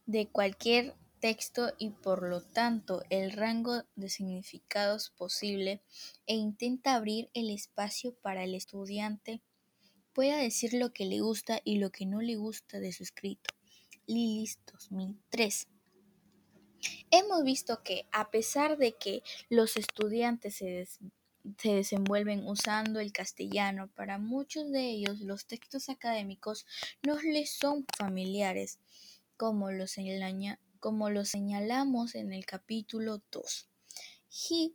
de 0.05 0.27
cualquier 0.27 0.95
texto 1.26 1.73
y 1.80 1.89
por 1.89 2.22
lo 2.30 2.39
tanto 2.39 3.02
el 3.10 3.31
rango 3.31 3.81
de 3.95 4.10
significados 4.10 5.10
posible 5.10 5.81
e 6.27 6.35
intenta 6.35 6.93
abrir 6.93 7.31
el 7.34 7.49
espacio 7.49 8.14
para 8.14 8.43
el 8.43 8.53
estudiante 8.53 9.41
pueda 10.14 10.38
decir 10.38 10.76
lo 10.76 10.93
que 10.93 11.06
le 11.06 11.22
gusta 11.22 11.61
y 11.64 11.80
lo 11.80 11.91
que 11.91 12.06
no 12.06 12.22
le 12.22 12.35
gusta 12.35 12.80
de 12.80 12.93
su 12.93 13.02
escrito. 13.02 13.56
Lilis 14.06 14.60
2003. 14.72 15.68
Hemos 17.10 17.43
visto 17.43 17.81
que 17.81 18.06
a 18.11 18.30
pesar 18.30 18.77
de 18.77 18.91
que 18.91 19.23
los 19.49 19.77
estudiantes 19.77 20.57
se, 20.57 20.85
se 20.85 21.69
desenvuelven 21.73 22.45
usando 22.45 22.99
el 22.99 23.11
castellano, 23.11 23.89
para 23.95 24.19
muchos 24.19 24.72
de 24.72 24.91
ellos 24.91 25.22
los 25.22 25.47
textos 25.47 25.89
académicos 25.89 26.68
no 27.02 27.19
les 27.19 27.49
son 27.49 27.84
familiares, 27.97 28.77
como 29.38 29.72
lo, 29.72 29.88
como 30.85 31.09
lo 31.09 31.25
señalamos 31.25 32.13
en 32.13 32.31
el 32.31 32.45
capítulo 32.45 33.23
2. 33.31 33.67
He 34.29 34.73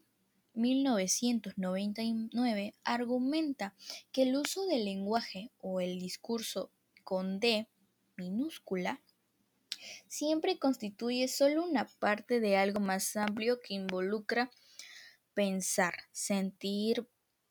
1999 0.55 2.75
argumenta 2.83 3.77
que 4.11 4.23
el 4.23 4.35
uso 4.35 4.67
del 4.67 4.87
lenguaje 4.87 5.53
o 5.59 5.81
el 5.81 6.01
discurso 6.01 6.73
con 7.05 7.39
D 7.39 7.69
minúscula 8.17 9.01
siempre 10.09 10.59
constituye 10.59 11.29
solo 11.29 11.63
una 11.63 11.87
parte 11.87 12.41
de 12.41 12.57
algo 12.57 12.81
más 12.81 13.15
amplio 13.15 13.61
que 13.61 13.75
involucra 13.75 14.51
pensar, 15.33 15.95
sentir, 16.11 17.07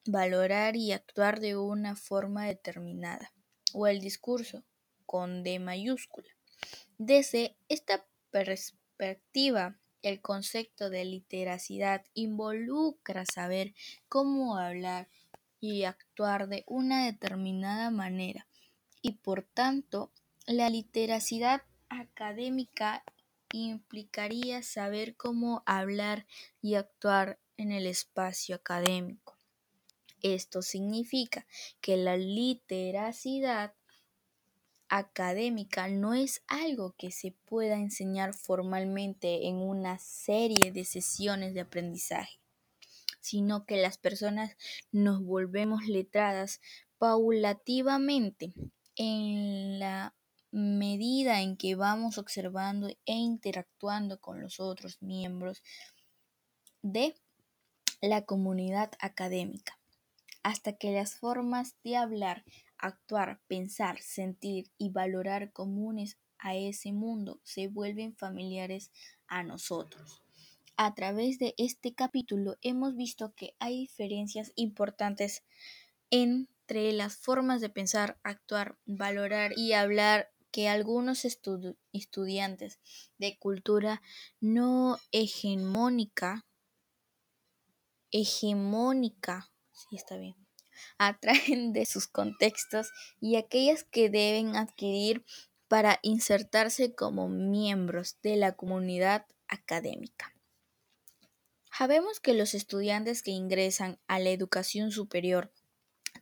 valorar 0.05 0.75
y 0.75 0.91
actuar 0.91 1.39
de 1.39 1.55
una 1.55 1.95
forma 1.95 2.45
determinada, 2.45 3.31
o 3.71 3.87
el 3.87 4.01
discurso 4.01 4.65
con 5.05 5.43
D 5.43 5.59
mayúscula. 5.59 6.27
Desde 6.97 7.55
esta 7.69 8.05
perspectiva, 8.31 9.77
el 10.01 10.21
concepto 10.21 10.89
de 10.89 11.03
literacidad 11.05 12.05
involucra 12.13 13.25
saber 13.25 13.73
cómo 14.07 14.57
hablar 14.57 15.09
y 15.59 15.83
actuar 15.83 16.47
de 16.47 16.63
una 16.67 17.05
determinada 17.05 17.91
manera, 17.91 18.47
y 19.01 19.13
por 19.13 19.43
tanto, 19.43 20.11
la 20.45 20.69
literacidad 20.69 21.63
académica 21.89 23.03
implicaría 23.51 24.61
saber 24.63 25.15
cómo 25.15 25.63
hablar 25.65 26.25
y 26.61 26.75
actuar 26.75 27.39
en 27.57 27.71
el 27.71 27.87
espacio 27.87 28.55
académico. 28.55 29.37
Esto 30.21 30.61
significa 30.61 31.45
que 31.81 31.97
la 31.97 32.17
literacidad 32.17 33.73
académica 34.89 35.87
no 35.87 36.13
es 36.13 36.43
algo 36.47 36.95
que 36.97 37.11
se 37.11 37.31
pueda 37.45 37.75
enseñar 37.75 38.33
formalmente 38.33 39.47
en 39.47 39.57
una 39.57 39.99
serie 39.99 40.71
de 40.71 40.83
sesiones 40.85 41.53
de 41.53 41.61
aprendizaje, 41.61 42.39
sino 43.21 43.65
que 43.65 43.77
las 43.77 43.97
personas 43.97 44.57
nos 44.91 45.23
volvemos 45.23 45.85
letradas 45.85 46.59
paulativamente 46.97 48.53
en 48.95 49.79
la 49.79 50.15
medida 50.51 51.41
en 51.41 51.55
que 51.55 51.75
vamos 51.75 52.17
observando 52.17 52.89
e 52.89 53.13
interactuando 53.13 54.19
con 54.19 54.41
los 54.41 54.59
otros 54.59 55.01
miembros 55.01 55.61
de 56.81 57.15
la 58.01 58.25
comunidad 58.25 58.91
académica, 58.99 59.79
hasta 60.43 60.73
que 60.73 60.91
las 60.91 61.15
formas 61.15 61.75
de 61.83 61.97
hablar, 61.97 62.43
actuar, 62.79 63.41
pensar, 63.47 64.01
sentir 64.01 64.71
y 64.77 64.89
valorar 64.89 65.51
comunes 65.51 66.17
a 66.39 66.55
ese 66.55 66.93
mundo 66.93 67.39
se 67.43 67.67
vuelven 67.67 68.15
familiares 68.15 68.91
a 69.27 69.43
nosotros. 69.43 70.23
A 70.77 70.95
través 70.95 71.39
de 71.39 71.53
este 71.57 71.93
capítulo 71.93 72.57
hemos 72.61 72.95
visto 72.95 73.33
que 73.35 73.53
hay 73.59 73.81
diferencias 73.81 74.53
importantes 74.55 75.43
entre 76.09 76.93
las 76.93 77.17
formas 77.17 77.59
de 77.59 77.69
pensar, 77.69 78.17
actuar, 78.23 78.77
valorar 78.85 79.51
y 79.57 79.73
hablar 79.73 80.31
que 80.51 80.69
algunos 80.69 81.25
estudiantes 81.25 82.79
de 83.17 83.37
cultura 83.37 84.01
no 84.39 84.97
hegemónica, 85.11 86.45
hegemónica, 88.11 89.51
sí 89.71 89.95
está 89.95 90.17
bien, 90.17 90.35
atraen 90.97 91.73
de 91.73 91.85
sus 91.85 92.07
contextos 92.07 92.91
y 93.19 93.35
aquellas 93.35 93.83
que 93.83 94.09
deben 94.09 94.55
adquirir 94.55 95.25
para 95.67 95.99
insertarse 96.01 96.95
como 96.95 97.29
miembros 97.29 98.17
de 98.21 98.35
la 98.35 98.53
comunidad 98.53 99.25
académica. 99.47 100.33
Sabemos 101.71 102.19
que 102.19 102.33
los 102.33 102.55
estudiantes 102.55 103.23
que 103.23 103.31
ingresan 103.31 103.99
a 104.07 104.19
la 104.19 104.31
educación 104.31 104.91
superior 104.91 105.53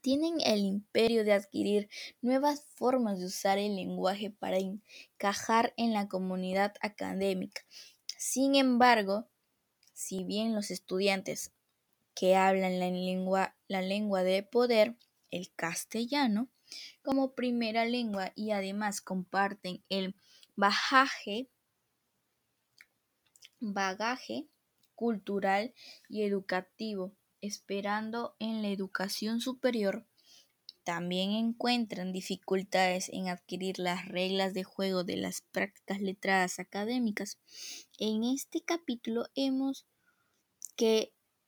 tienen 0.02 0.40
el 0.46 0.60
imperio 0.60 1.24
de 1.24 1.34
adquirir 1.34 1.90
nuevas 2.22 2.64
formas 2.76 3.20
de 3.20 3.26
usar 3.26 3.58
el 3.58 3.76
lenguaje 3.76 4.30
para 4.30 4.58
encajar 4.58 5.74
en 5.78 5.94
la 5.94 6.08
comunidad 6.08 6.76
académica. 6.82 7.64
Sin 8.18 8.56
embargo, 8.56 9.28
si 9.94 10.24
bien 10.24 10.54
los 10.54 10.70
estudiantes 10.70 11.52
que 12.18 12.36
hablan 12.36 12.80
la 12.80 12.90
lengua, 12.90 13.56
la 13.68 13.84
lengua 13.84 14.24
de 14.24 14.42
poder, 14.42 14.96
el 15.30 15.54
castellano, 15.54 16.50
como 17.04 17.36
primera 17.36 17.86
lengua 17.86 18.32
y 18.36 18.52
además 18.52 19.02
comparten 19.02 19.84
el 19.88 20.16
bagaje, 20.56 21.48
bagaje 23.60 24.48
cultural 24.96 25.76
y 26.10 26.24
educativo 26.24 27.14
esperando 27.40 28.36
en 28.40 28.64
la 28.64 28.70
educación 28.70 29.40
superior, 29.40 30.08
también 30.84 31.34
encuentran 31.34 32.14
dificultades 32.14 33.10
en 33.10 33.28
adquirir 33.28 33.78
las 33.78 34.08
reglas 34.08 34.56
de 34.56 34.64
juego 34.64 35.04
de 35.04 35.18
las 35.18 35.42
prácticas 35.42 36.02
letradas 36.02 36.58
académicas. 36.58 37.38
En 38.00 38.24
este 38.24 38.62
capítulo 38.62 39.28
hemos 39.36 39.86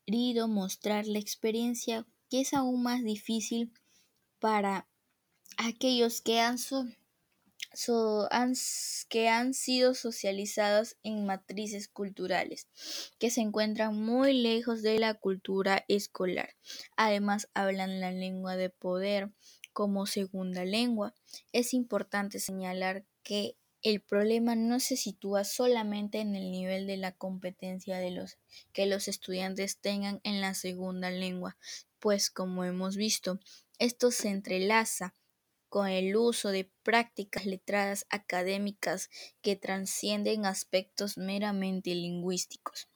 querido 0.09 0.47
mostrar 0.47 1.05
la 1.05 1.19
experiencia 1.19 2.03
que 2.31 2.41
es 2.41 2.55
aún 2.55 2.81
más 2.81 3.03
difícil 3.03 3.71
para 4.39 4.87
aquellos 5.55 6.21
que 6.21 6.39
han, 6.39 6.57
que 9.07 9.29
han 9.29 9.53
sido 9.53 9.93
socializados 9.93 10.97
en 11.03 11.27
matrices 11.27 11.87
culturales 11.87 12.67
que 13.19 13.29
se 13.29 13.41
encuentran 13.41 14.01
muy 14.01 14.33
lejos 14.33 14.81
de 14.81 14.97
la 14.97 15.13
cultura 15.13 15.85
escolar. 15.87 16.55
Además, 16.97 17.47
hablan 17.53 17.99
la 17.99 18.11
lengua 18.11 18.55
de 18.55 18.71
poder 18.71 19.31
como 19.73 20.07
segunda 20.07 20.65
lengua. 20.65 21.13
Es 21.53 21.71
importante 21.75 22.39
señalar 22.39 23.05
que 23.21 23.58
el 23.81 24.01
problema 24.01 24.55
no 24.55 24.79
se 24.79 24.97
sitúa 24.97 25.43
solamente 25.43 26.19
en 26.19 26.35
el 26.35 26.51
nivel 26.51 26.85
de 26.87 26.97
la 26.97 27.13
competencia 27.13 27.97
de 27.99 28.11
los 28.11 28.37
que 28.73 28.85
los 28.85 29.07
estudiantes 29.07 29.77
tengan 29.77 30.19
en 30.23 30.41
la 30.41 30.53
segunda 30.53 31.09
lengua, 31.11 31.57
pues 31.99 32.29
como 32.29 32.65
hemos 32.65 32.95
visto, 32.95 33.39
esto 33.77 34.11
se 34.11 34.29
entrelaza 34.29 35.13
con 35.69 35.87
el 35.87 36.15
uso 36.15 36.49
de 36.49 36.69
prácticas 36.83 37.45
letradas 37.45 38.05
académicas 38.09 39.09
que 39.41 39.55
trascienden 39.55 40.45
aspectos 40.45 41.17
meramente 41.17 41.93
lingüísticos. 41.93 42.89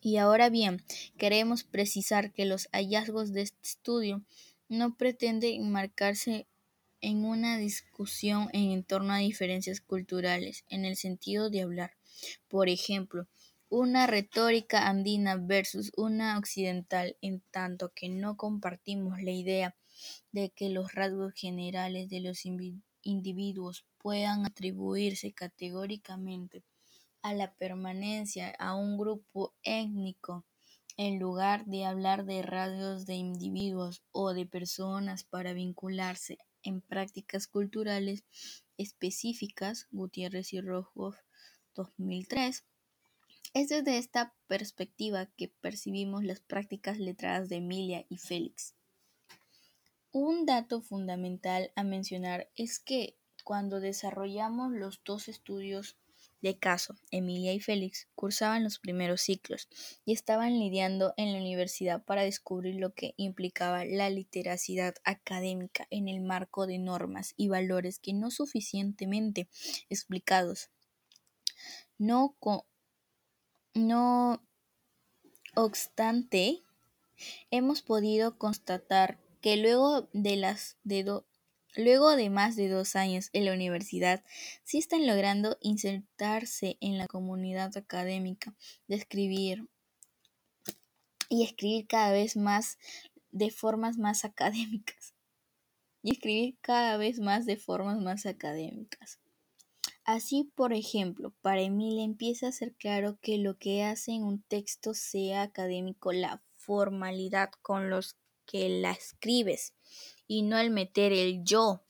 Y 0.00 0.18
ahora 0.18 0.48
bien, 0.48 0.84
queremos 1.18 1.64
precisar 1.64 2.32
que 2.32 2.44
los 2.44 2.68
hallazgos 2.72 3.32
de 3.32 3.42
este 3.42 3.58
estudio 3.66 4.22
no 4.68 4.96
pretenden 4.96 5.70
marcarse 5.70 6.46
en 7.04 7.24
una 7.26 7.58
discusión 7.58 8.48
en 8.54 8.82
torno 8.82 9.12
a 9.12 9.18
diferencias 9.18 9.80
culturales 9.80 10.64
en 10.68 10.86
el 10.86 10.96
sentido 10.96 11.50
de 11.50 11.62
hablar. 11.62 11.92
Por 12.48 12.68
ejemplo, 12.70 13.28
una 13.68 14.06
retórica 14.06 14.88
andina 14.88 15.36
versus 15.36 15.92
una 15.96 16.38
occidental, 16.38 17.16
en 17.20 17.42
tanto 17.50 17.92
que 17.94 18.08
no 18.08 18.36
compartimos 18.38 19.20
la 19.22 19.32
idea 19.32 19.76
de 20.32 20.50
que 20.50 20.70
los 20.70 20.92
rasgos 20.94 21.34
generales 21.34 22.08
de 22.08 22.20
los 22.20 22.44
individuos 23.02 23.84
puedan 23.98 24.46
atribuirse 24.46 25.32
categóricamente 25.32 26.64
a 27.22 27.34
la 27.34 27.54
pertenencia 27.54 28.50
a 28.58 28.74
un 28.76 28.96
grupo 28.96 29.54
étnico, 29.62 30.46
en 30.96 31.18
lugar 31.18 31.66
de 31.66 31.84
hablar 31.84 32.24
de 32.24 32.42
rasgos 32.42 33.04
de 33.06 33.14
individuos 33.14 34.02
o 34.12 34.32
de 34.32 34.46
personas 34.46 35.24
para 35.24 35.52
vincularse 35.52 36.38
en 36.64 36.80
prácticas 36.80 37.46
culturales 37.46 38.24
específicas, 38.76 39.86
Gutiérrez 39.92 40.52
y 40.52 40.60
Rojo 40.60 41.14
2003. 41.74 42.64
Es 43.52 43.68
desde 43.68 43.98
esta 43.98 44.34
perspectiva 44.48 45.26
que 45.36 45.48
percibimos 45.48 46.24
las 46.24 46.40
prácticas 46.40 46.98
letradas 46.98 47.48
de 47.48 47.56
Emilia 47.56 48.04
y 48.08 48.18
Félix. 48.18 48.74
Un 50.10 50.46
dato 50.46 50.80
fundamental 50.80 51.72
a 51.76 51.84
mencionar 51.84 52.48
es 52.56 52.78
que 52.78 53.16
cuando 53.44 53.80
desarrollamos 53.80 54.72
los 54.72 55.00
dos 55.04 55.28
estudios 55.28 55.96
de 56.44 56.58
caso, 56.58 56.94
Emilia 57.10 57.54
y 57.54 57.60
Félix 57.60 58.06
cursaban 58.14 58.64
los 58.64 58.78
primeros 58.78 59.22
ciclos 59.22 59.66
y 60.04 60.12
estaban 60.12 60.58
lidiando 60.58 61.14
en 61.16 61.32
la 61.32 61.38
universidad 61.38 62.04
para 62.04 62.22
descubrir 62.22 62.74
lo 62.74 62.92
que 62.92 63.14
implicaba 63.16 63.86
la 63.86 64.10
literacidad 64.10 64.94
académica 65.04 65.86
en 65.88 66.06
el 66.06 66.20
marco 66.20 66.66
de 66.66 66.78
normas 66.78 67.32
y 67.38 67.48
valores 67.48 67.98
que 67.98 68.12
no 68.12 68.30
suficientemente 68.30 69.48
explicados. 69.88 70.68
No, 71.96 72.36
no 73.72 74.46
obstante, 75.54 76.62
hemos 77.50 77.80
podido 77.80 78.36
constatar 78.36 79.18
que 79.40 79.56
luego 79.56 80.10
de, 80.12 80.36
las 80.36 80.76
de 80.84 81.22
Luego 81.76 82.14
de 82.14 82.30
más 82.30 82.54
de 82.54 82.68
dos 82.68 82.94
años 82.94 83.30
en 83.32 83.46
la 83.46 83.52
universidad, 83.52 84.22
sí 84.62 84.78
están 84.78 85.06
logrando 85.06 85.58
insertarse 85.60 86.76
en 86.80 86.98
la 86.98 87.08
comunidad 87.08 87.76
académica, 87.76 88.54
de 88.86 88.94
escribir 88.94 89.68
y 91.28 91.42
escribir 91.42 91.88
cada 91.88 92.12
vez 92.12 92.36
más 92.36 92.78
de 93.32 93.50
formas 93.50 93.98
más 93.98 94.24
académicas. 94.24 95.12
Y 96.06 96.12
escribir 96.12 96.58
cada 96.60 96.98
vez 96.98 97.18
más 97.18 97.46
de 97.46 97.56
formas 97.56 97.98
más 97.98 98.26
académicas. 98.26 99.20
Así, 100.04 100.52
por 100.54 100.74
ejemplo, 100.74 101.32
para 101.40 101.62
Emilia 101.62 102.04
empieza 102.04 102.48
a 102.48 102.52
ser 102.52 102.74
claro 102.74 103.18
que 103.22 103.38
lo 103.38 103.56
que 103.56 103.84
hace 103.84 104.12
en 104.12 104.22
un 104.22 104.42
texto 104.42 104.92
sea 104.92 105.40
académico 105.40 106.12
la 106.12 106.42
formalidad 106.58 107.52
con 107.62 107.88
los 107.88 108.18
que 108.44 108.68
la 108.68 108.90
escribes 108.90 109.72
y 110.26 110.42
no 110.42 110.58
el 110.58 110.70
meter 110.70 111.12
el 111.12 111.44
yo, 111.44 111.82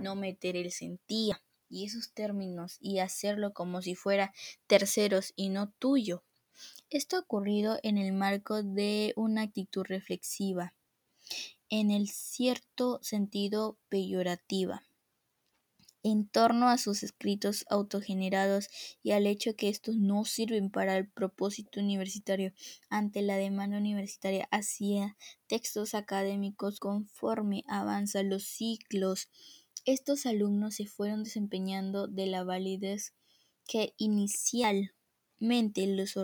no 0.00 0.14
meter 0.16 0.56
el 0.56 0.72
sentía 0.72 1.42
y 1.68 1.84
esos 1.84 2.12
términos 2.12 2.78
y 2.80 2.98
hacerlo 2.98 3.52
como 3.52 3.80
si 3.82 3.94
fuera 3.94 4.32
terceros 4.66 5.32
y 5.36 5.48
no 5.48 5.70
tuyo. 5.70 6.24
Esto 6.90 7.16
ha 7.16 7.20
ocurrido 7.20 7.78
en 7.82 7.96
el 7.96 8.12
marco 8.12 8.62
de 8.62 9.12
una 9.16 9.42
actitud 9.42 9.84
reflexiva, 9.84 10.74
en 11.68 11.90
el 11.90 12.08
cierto 12.08 12.98
sentido 13.02 13.78
peyorativa 13.88 14.82
en 16.02 16.26
torno 16.26 16.68
a 16.68 16.78
sus 16.78 17.02
escritos 17.02 17.64
autogenerados 17.68 18.68
y 19.02 19.12
al 19.12 19.26
hecho 19.26 19.54
que 19.56 19.68
estos 19.68 19.96
no 19.96 20.24
sirven 20.24 20.70
para 20.70 20.96
el 20.96 21.08
propósito 21.10 21.80
universitario 21.80 22.52
ante 22.88 23.22
la 23.22 23.36
demanda 23.36 23.78
universitaria 23.78 24.48
hacia 24.50 25.16
textos 25.46 25.94
académicos 25.94 26.80
conforme 26.80 27.64
avanzan 27.68 28.30
los 28.30 28.44
ciclos. 28.44 29.28
Estos 29.84 30.26
alumnos 30.26 30.76
se 30.76 30.86
fueron 30.86 31.24
desempeñando 31.24 32.06
de 32.06 32.26
la 32.26 32.44
validez 32.44 33.14
que 33.66 33.94
inicialmente 33.98 35.86
les, 35.86 36.14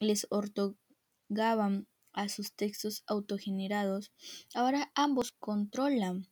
les 0.00 0.26
otorgaban 0.30 1.86
a 2.12 2.28
sus 2.28 2.52
textos 2.52 3.04
autogenerados, 3.06 4.12
ahora 4.52 4.90
ambos 4.94 5.32
controlan 5.32 6.26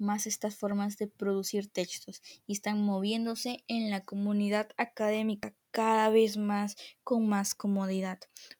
más 0.00 0.26
estas 0.26 0.56
formas 0.56 0.96
de 0.96 1.06
producir 1.06 1.70
textos 1.70 2.22
y 2.46 2.54
están 2.54 2.82
moviéndose 2.82 3.64
en 3.68 3.90
la 3.90 4.04
comunidad 4.04 4.70
académica 4.76 5.54
cada 5.70 6.10
vez 6.10 6.36
más 6.36 6.76
con 7.04 7.28
más 7.28 7.54
comodidad. 7.54 8.18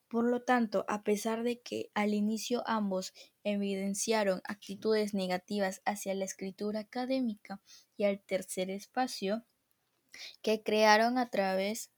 Por 0.08 0.28
lo 0.28 0.42
tanto, 0.42 0.84
a 0.88 1.02
pesar 1.02 1.42
de 1.42 1.60
que 1.60 1.90
al 1.94 2.14
inicio 2.14 2.62
ambos 2.66 3.12
evidenciaron 3.44 4.40
actitudes 4.44 5.14
negativas 5.14 5.82
hacia 5.84 6.14
la 6.14 6.24
escritura 6.24 6.80
académica 6.80 7.60
y 7.96 8.04
al 8.04 8.20
tercer 8.20 8.70
espacio 8.70 9.44
que 10.42 10.62
crearon 10.62 11.18
a 11.18 11.30
través 11.30 11.90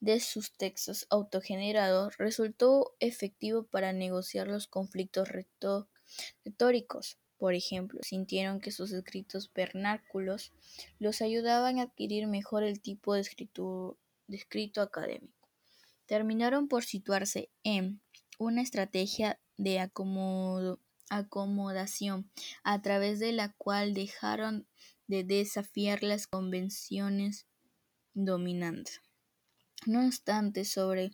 de 0.00 0.20
sus 0.20 0.52
textos 0.52 1.06
autogenerados, 1.10 2.16
resultó 2.16 2.96
efectivo 3.00 3.64
para 3.66 3.92
negociar 3.92 4.48
los 4.48 4.66
conflictos 4.66 5.28
retóricos. 6.44 7.18
Por 7.40 7.54
ejemplo, 7.54 7.98
sintieron 8.02 8.60
que 8.60 8.70
sus 8.70 8.92
escritos 8.92 9.50
vernáculos 9.54 10.52
los 10.98 11.22
ayudaban 11.22 11.78
a 11.78 11.84
adquirir 11.84 12.26
mejor 12.26 12.64
el 12.64 12.82
tipo 12.82 13.14
de, 13.14 13.22
escrito 14.28 14.82
académico. 14.82 15.48
Terminaron 16.04 16.68
por 16.68 16.84
situarse 16.84 17.48
en 17.64 18.02
una 18.38 18.60
estrategia 18.60 19.40
de 19.56 19.78
acomodación 21.08 22.30
a 22.62 22.82
través 22.82 23.20
de 23.20 23.32
la 23.32 23.54
cual 23.54 23.94
dejaron 23.94 24.66
de 25.06 25.24
desafiar 25.24 26.02
las 26.02 26.26
convenciones 26.26 27.46
dominantes. 28.12 29.00
No 29.86 30.04
obstante, 30.04 30.66
sobre 30.66 31.12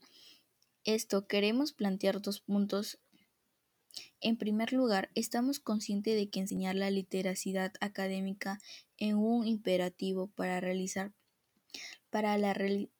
esto 0.82 1.28
queremos 1.28 1.72
plantear 1.72 2.20
dos 2.20 2.40
puntos 2.40 2.98
en 4.20 4.36
primer 4.36 4.72
lugar, 4.72 5.10
estamos 5.14 5.60
conscientes 5.60 6.16
de 6.16 6.28
que 6.28 6.40
enseñar 6.40 6.74
la 6.74 6.90
literacidad 6.90 7.72
académica 7.80 8.58
es 8.98 9.14
un 9.14 9.46
imperativo 9.46 10.28
para 10.28 10.60
realizar 10.60 11.12
para 12.10 12.38
la 12.38 12.54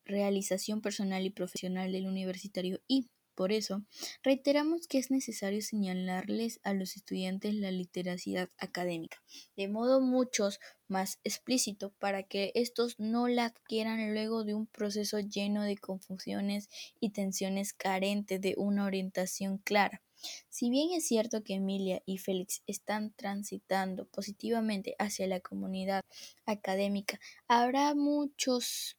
realización 0.05 0.81
personal 0.81 1.24
y 1.24 1.31
profesional 1.31 1.93
del 1.93 2.06
universitario 2.06 2.81
y, 2.86 3.09
por 3.35 3.52
eso, 3.52 3.85
reiteramos 4.23 4.86
que 4.86 4.98
es 4.98 5.10
necesario 5.10 5.60
señalarles 5.60 6.60
a 6.62 6.73
los 6.73 6.97
estudiantes 6.97 7.55
la 7.55 7.70
literacidad 7.70 8.51
académica, 8.56 9.23
de 9.56 9.68
modo 9.68 10.01
mucho 10.01 10.48
más 10.89 11.18
explícito 11.23 11.93
para 11.98 12.23
que 12.23 12.52
estos 12.55 12.98
no 12.98 13.28
la 13.28 13.47
adquieran 13.47 14.12
luego 14.14 14.44
de 14.44 14.55
un 14.55 14.66
proceso 14.66 15.20
lleno 15.20 15.62
de 15.62 15.77
confusiones 15.77 16.68
y 17.01 17.10
tensiones 17.10 17.74
carentes 17.74 18.40
de 18.40 18.55
una 18.56 18.86
orientación 18.86 19.59
clara. 19.59 20.02
Si 20.48 20.70
bien 20.70 20.93
es 20.93 21.07
cierto 21.07 21.43
que 21.43 21.55
Emilia 21.55 22.03
y 22.07 22.19
Félix 22.19 22.62
están 22.66 23.12
transitando 23.15 24.07
positivamente 24.07 24.94
hacia 24.98 25.27
la 25.27 25.40
comunidad 25.40 26.01
académica, 26.47 27.20
habrá 27.48 27.94
muchos 27.94 28.97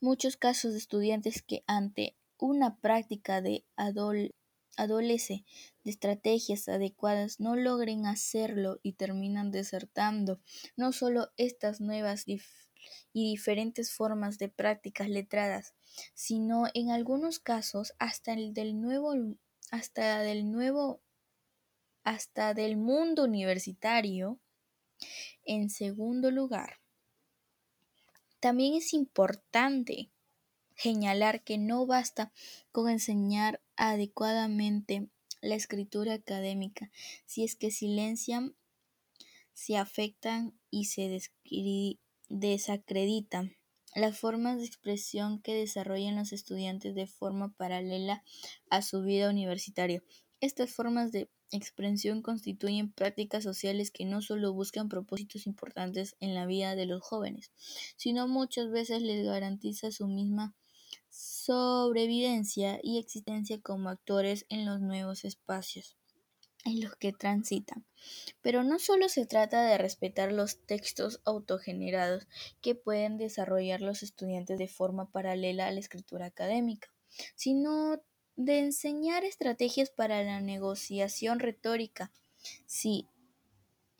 muchos 0.00 0.36
casos 0.36 0.72
de 0.72 0.78
estudiantes 0.78 1.42
que 1.42 1.62
ante 1.66 2.16
una 2.38 2.76
práctica 2.78 3.42
de 3.42 3.64
adolece 4.76 5.44
de 5.84 5.90
estrategias 5.90 6.68
adecuadas 6.68 7.38
no 7.38 7.54
logren 7.56 8.06
hacerlo 8.06 8.80
y 8.82 8.94
terminan 8.94 9.50
desertando. 9.50 10.40
No 10.76 10.92
solo 10.92 11.28
estas 11.36 11.80
nuevas 11.80 12.24
y 12.26 12.40
diferentes 13.12 13.92
formas 13.92 14.38
de 14.38 14.48
prácticas 14.48 15.08
letradas, 15.08 15.74
sino 16.14 16.64
en 16.72 16.90
algunos 16.90 17.38
casos 17.38 17.92
hasta 17.98 18.32
el 18.32 18.54
del 18.54 18.80
nuevo 18.80 19.14
hasta 19.70 20.20
del 20.20 20.50
nuevo 20.50 21.00
hasta 22.02 22.54
del 22.54 22.76
mundo 22.76 23.24
universitario. 23.24 24.40
En 25.44 25.70
segundo 25.70 26.30
lugar, 26.30 26.80
también 28.40 28.74
es 28.74 28.92
importante 28.94 30.10
señalar 30.76 31.42
que 31.42 31.58
no 31.58 31.86
basta 31.86 32.32
con 32.72 32.88
enseñar 32.88 33.60
adecuadamente 33.76 35.08
la 35.40 35.54
escritura 35.54 36.14
académica 36.14 36.90
si 37.26 37.44
es 37.44 37.56
que 37.56 37.70
silencian, 37.70 38.54
se 39.52 39.76
afectan 39.76 40.58
y 40.70 40.86
se 40.86 41.20
desacreditan 42.28 43.56
las 43.94 44.18
formas 44.18 44.58
de 44.58 44.66
expresión 44.66 45.40
que 45.40 45.54
desarrollan 45.54 46.16
los 46.16 46.32
estudiantes 46.32 46.94
de 46.94 47.06
forma 47.06 47.52
paralela 47.52 48.22
a 48.70 48.82
su 48.82 49.02
vida 49.02 49.30
universitaria. 49.30 50.02
Estas 50.40 50.70
formas 50.70 51.12
de 51.12 51.28
expresión 51.50 52.22
constituyen 52.22 52.92
prácticas 52.92 53.42
sociales 53.42 53.90
que 53.90 54.04
no 54.04 54.22
solo 54.22 54.52
buscan 54.52 54.88
propósitos 54.88 55.46
importantes 55.46 56.16
en 56.20 56.34
la 56.34 56.46
vida 56.46 56.76
de 56.76 56.86
los 56.86 57.02
jóvenes, 57.02 57.50
sino 57.96 58.28
muchas 58.28 58.70
veces 58.70 59.02
les 59.02 59.24
garantiza 59.24 59.90
su 59.90 60.06
misma 60.06 60.54
sobrevivencia 61.08 62.78
y 62.82 62.98
existencia 62.98 63.60
como 63.60 63.88
actores 63.88 64.46
en 64.48 64.64
los 64.64 64.80
nuevos 64.80 65.24
espacios 65.24 65.99
en 66.64 66.80
los 66.80 66.96
que 66.96 67.12
transitan. 67.12 67.84
Pero 68.42 68.64
no 68.64 68.78
solo 68.78 69.08
se 69.08 69.26
trata 69.26 69.64
de 69.64 69.78
respetar 69.78 70.32
los 70.32 70.58
textos 70.66 71.20
autogenerados 71.24 72.26
que 72.60 72.74
pueden 72.74 73.18
desarrollar 73.18 73.80
los 73.80 74.02
estudiantes 74.02 74.58
de 74.58 74.68
forma 74.68 75.10
paralela 75.10 75.66
a 75.66 75.72
la 75.72 75.80
escritura 75.80 76.26
académica, 76.26 76.88
sino 77.34 78.00
de 78.36 78.58
enseñar 78.58 79.24
estrategias 79.24 79.90
para 79.90 80.22
la 80.22 80.40
negociación 80.40 81.40
retórica. 81.40 82.10
Si, 82.66 83.06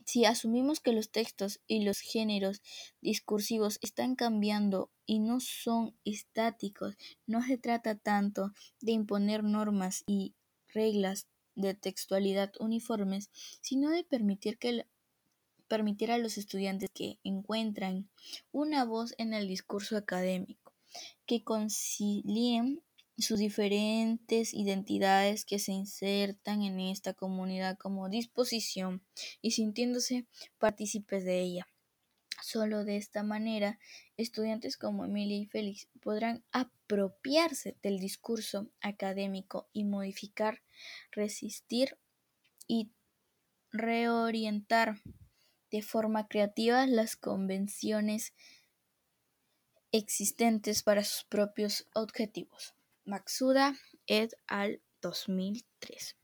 si 0.06 0.24
asumimos 0.24 0.80
que 0.80 0.92
los 0.92 1.10
textos 1.10 1.60
y 1.66 1.84
los 1.84 2.00
géneros 2.00 2.62
discursivos 3.02 3.78
están 3.82 4.16
cambiando 4.16 4.90
y 5.04 5.18
no 5.18 5.40
son 5.40 5.94
estáticos, 6.04 6.96
no 7.26 7.42
se 7.42 7.58
trata 7.58 7.96
tanto 7.96 8.52
de 8.80 8.92
imponer 8.92 9.44
normas 9.44 10.04
y 10.06 10.34
reglas 10.68 11.26
de 11.54 11.74
textualidad 11.74 12.52
uniformes, 12.58 13.30
sino 13.60 13.90
de 13.90 14.04
permitir 14.04 14.58
que 14.58 14.86
permitir 15.68 16.10
a 16.10 16.18
los 16.18 16.36
estudiantes 16.36 16.90
que 16.92 17.18
encuentran 17.22 18.10
una 18.50 18.84
voz 18.84 19.14
en 19.18 19.34
el 19.34 19.46
discurso 19.46 19.96
académico, 19.96 20.74
que 21.26 21.44
concilien 21.44 22.82
sus 23.18 23.38
diferentes 23.38 24.54
identidades 24.54 25.44
que 25.44 25.58
se 25.58 25.72
insertan 25.72 26.62
en 26.62 26.80
esta 26.80 27.14
comunidad 27.14 27.78
como 27.78 28.08
disposición 28.08 29.02
y 29.42 29.52
sintiéndose 29.52 30.26
partícipes 30.58 31.24
de 31.24 31.40
ella. 31.40 31.66
Solo 32.42 32.84
de 32.84 32.96
esta 32.96 33.22
manera, 33.22 33.78
estudiantes 34.16 34.76
como 34.76 35.04
Emilia 35.04 35.38
y 35.38 35.46
Félix 35.46 35.88
podrán 36.00 36.44
apropiarse 36.52 37.76
del 37.82 37.98
discurso 37.98 38.70
académico 38.80 39.68
y 39.72 39.84
modificar, 39.84 40.62
resistir 41.12 41.98
y 42.66 42.90
reorientar 43.72 45.00
de 45.70 45.82
forma 45.82 46.28
creativa 46.28 46.86
las 46.86 47.16
convenciones 47.16 48.32
existentes 49.92 50.82
para 50.82 51.04
sus 51.04 51.24
propios 51.24 51.88
objetivos. 51.94 52.74
Maxuda 53.04 53.76
et 54.06 54.34
al. 54.46 54.80
2003 55.02 56.19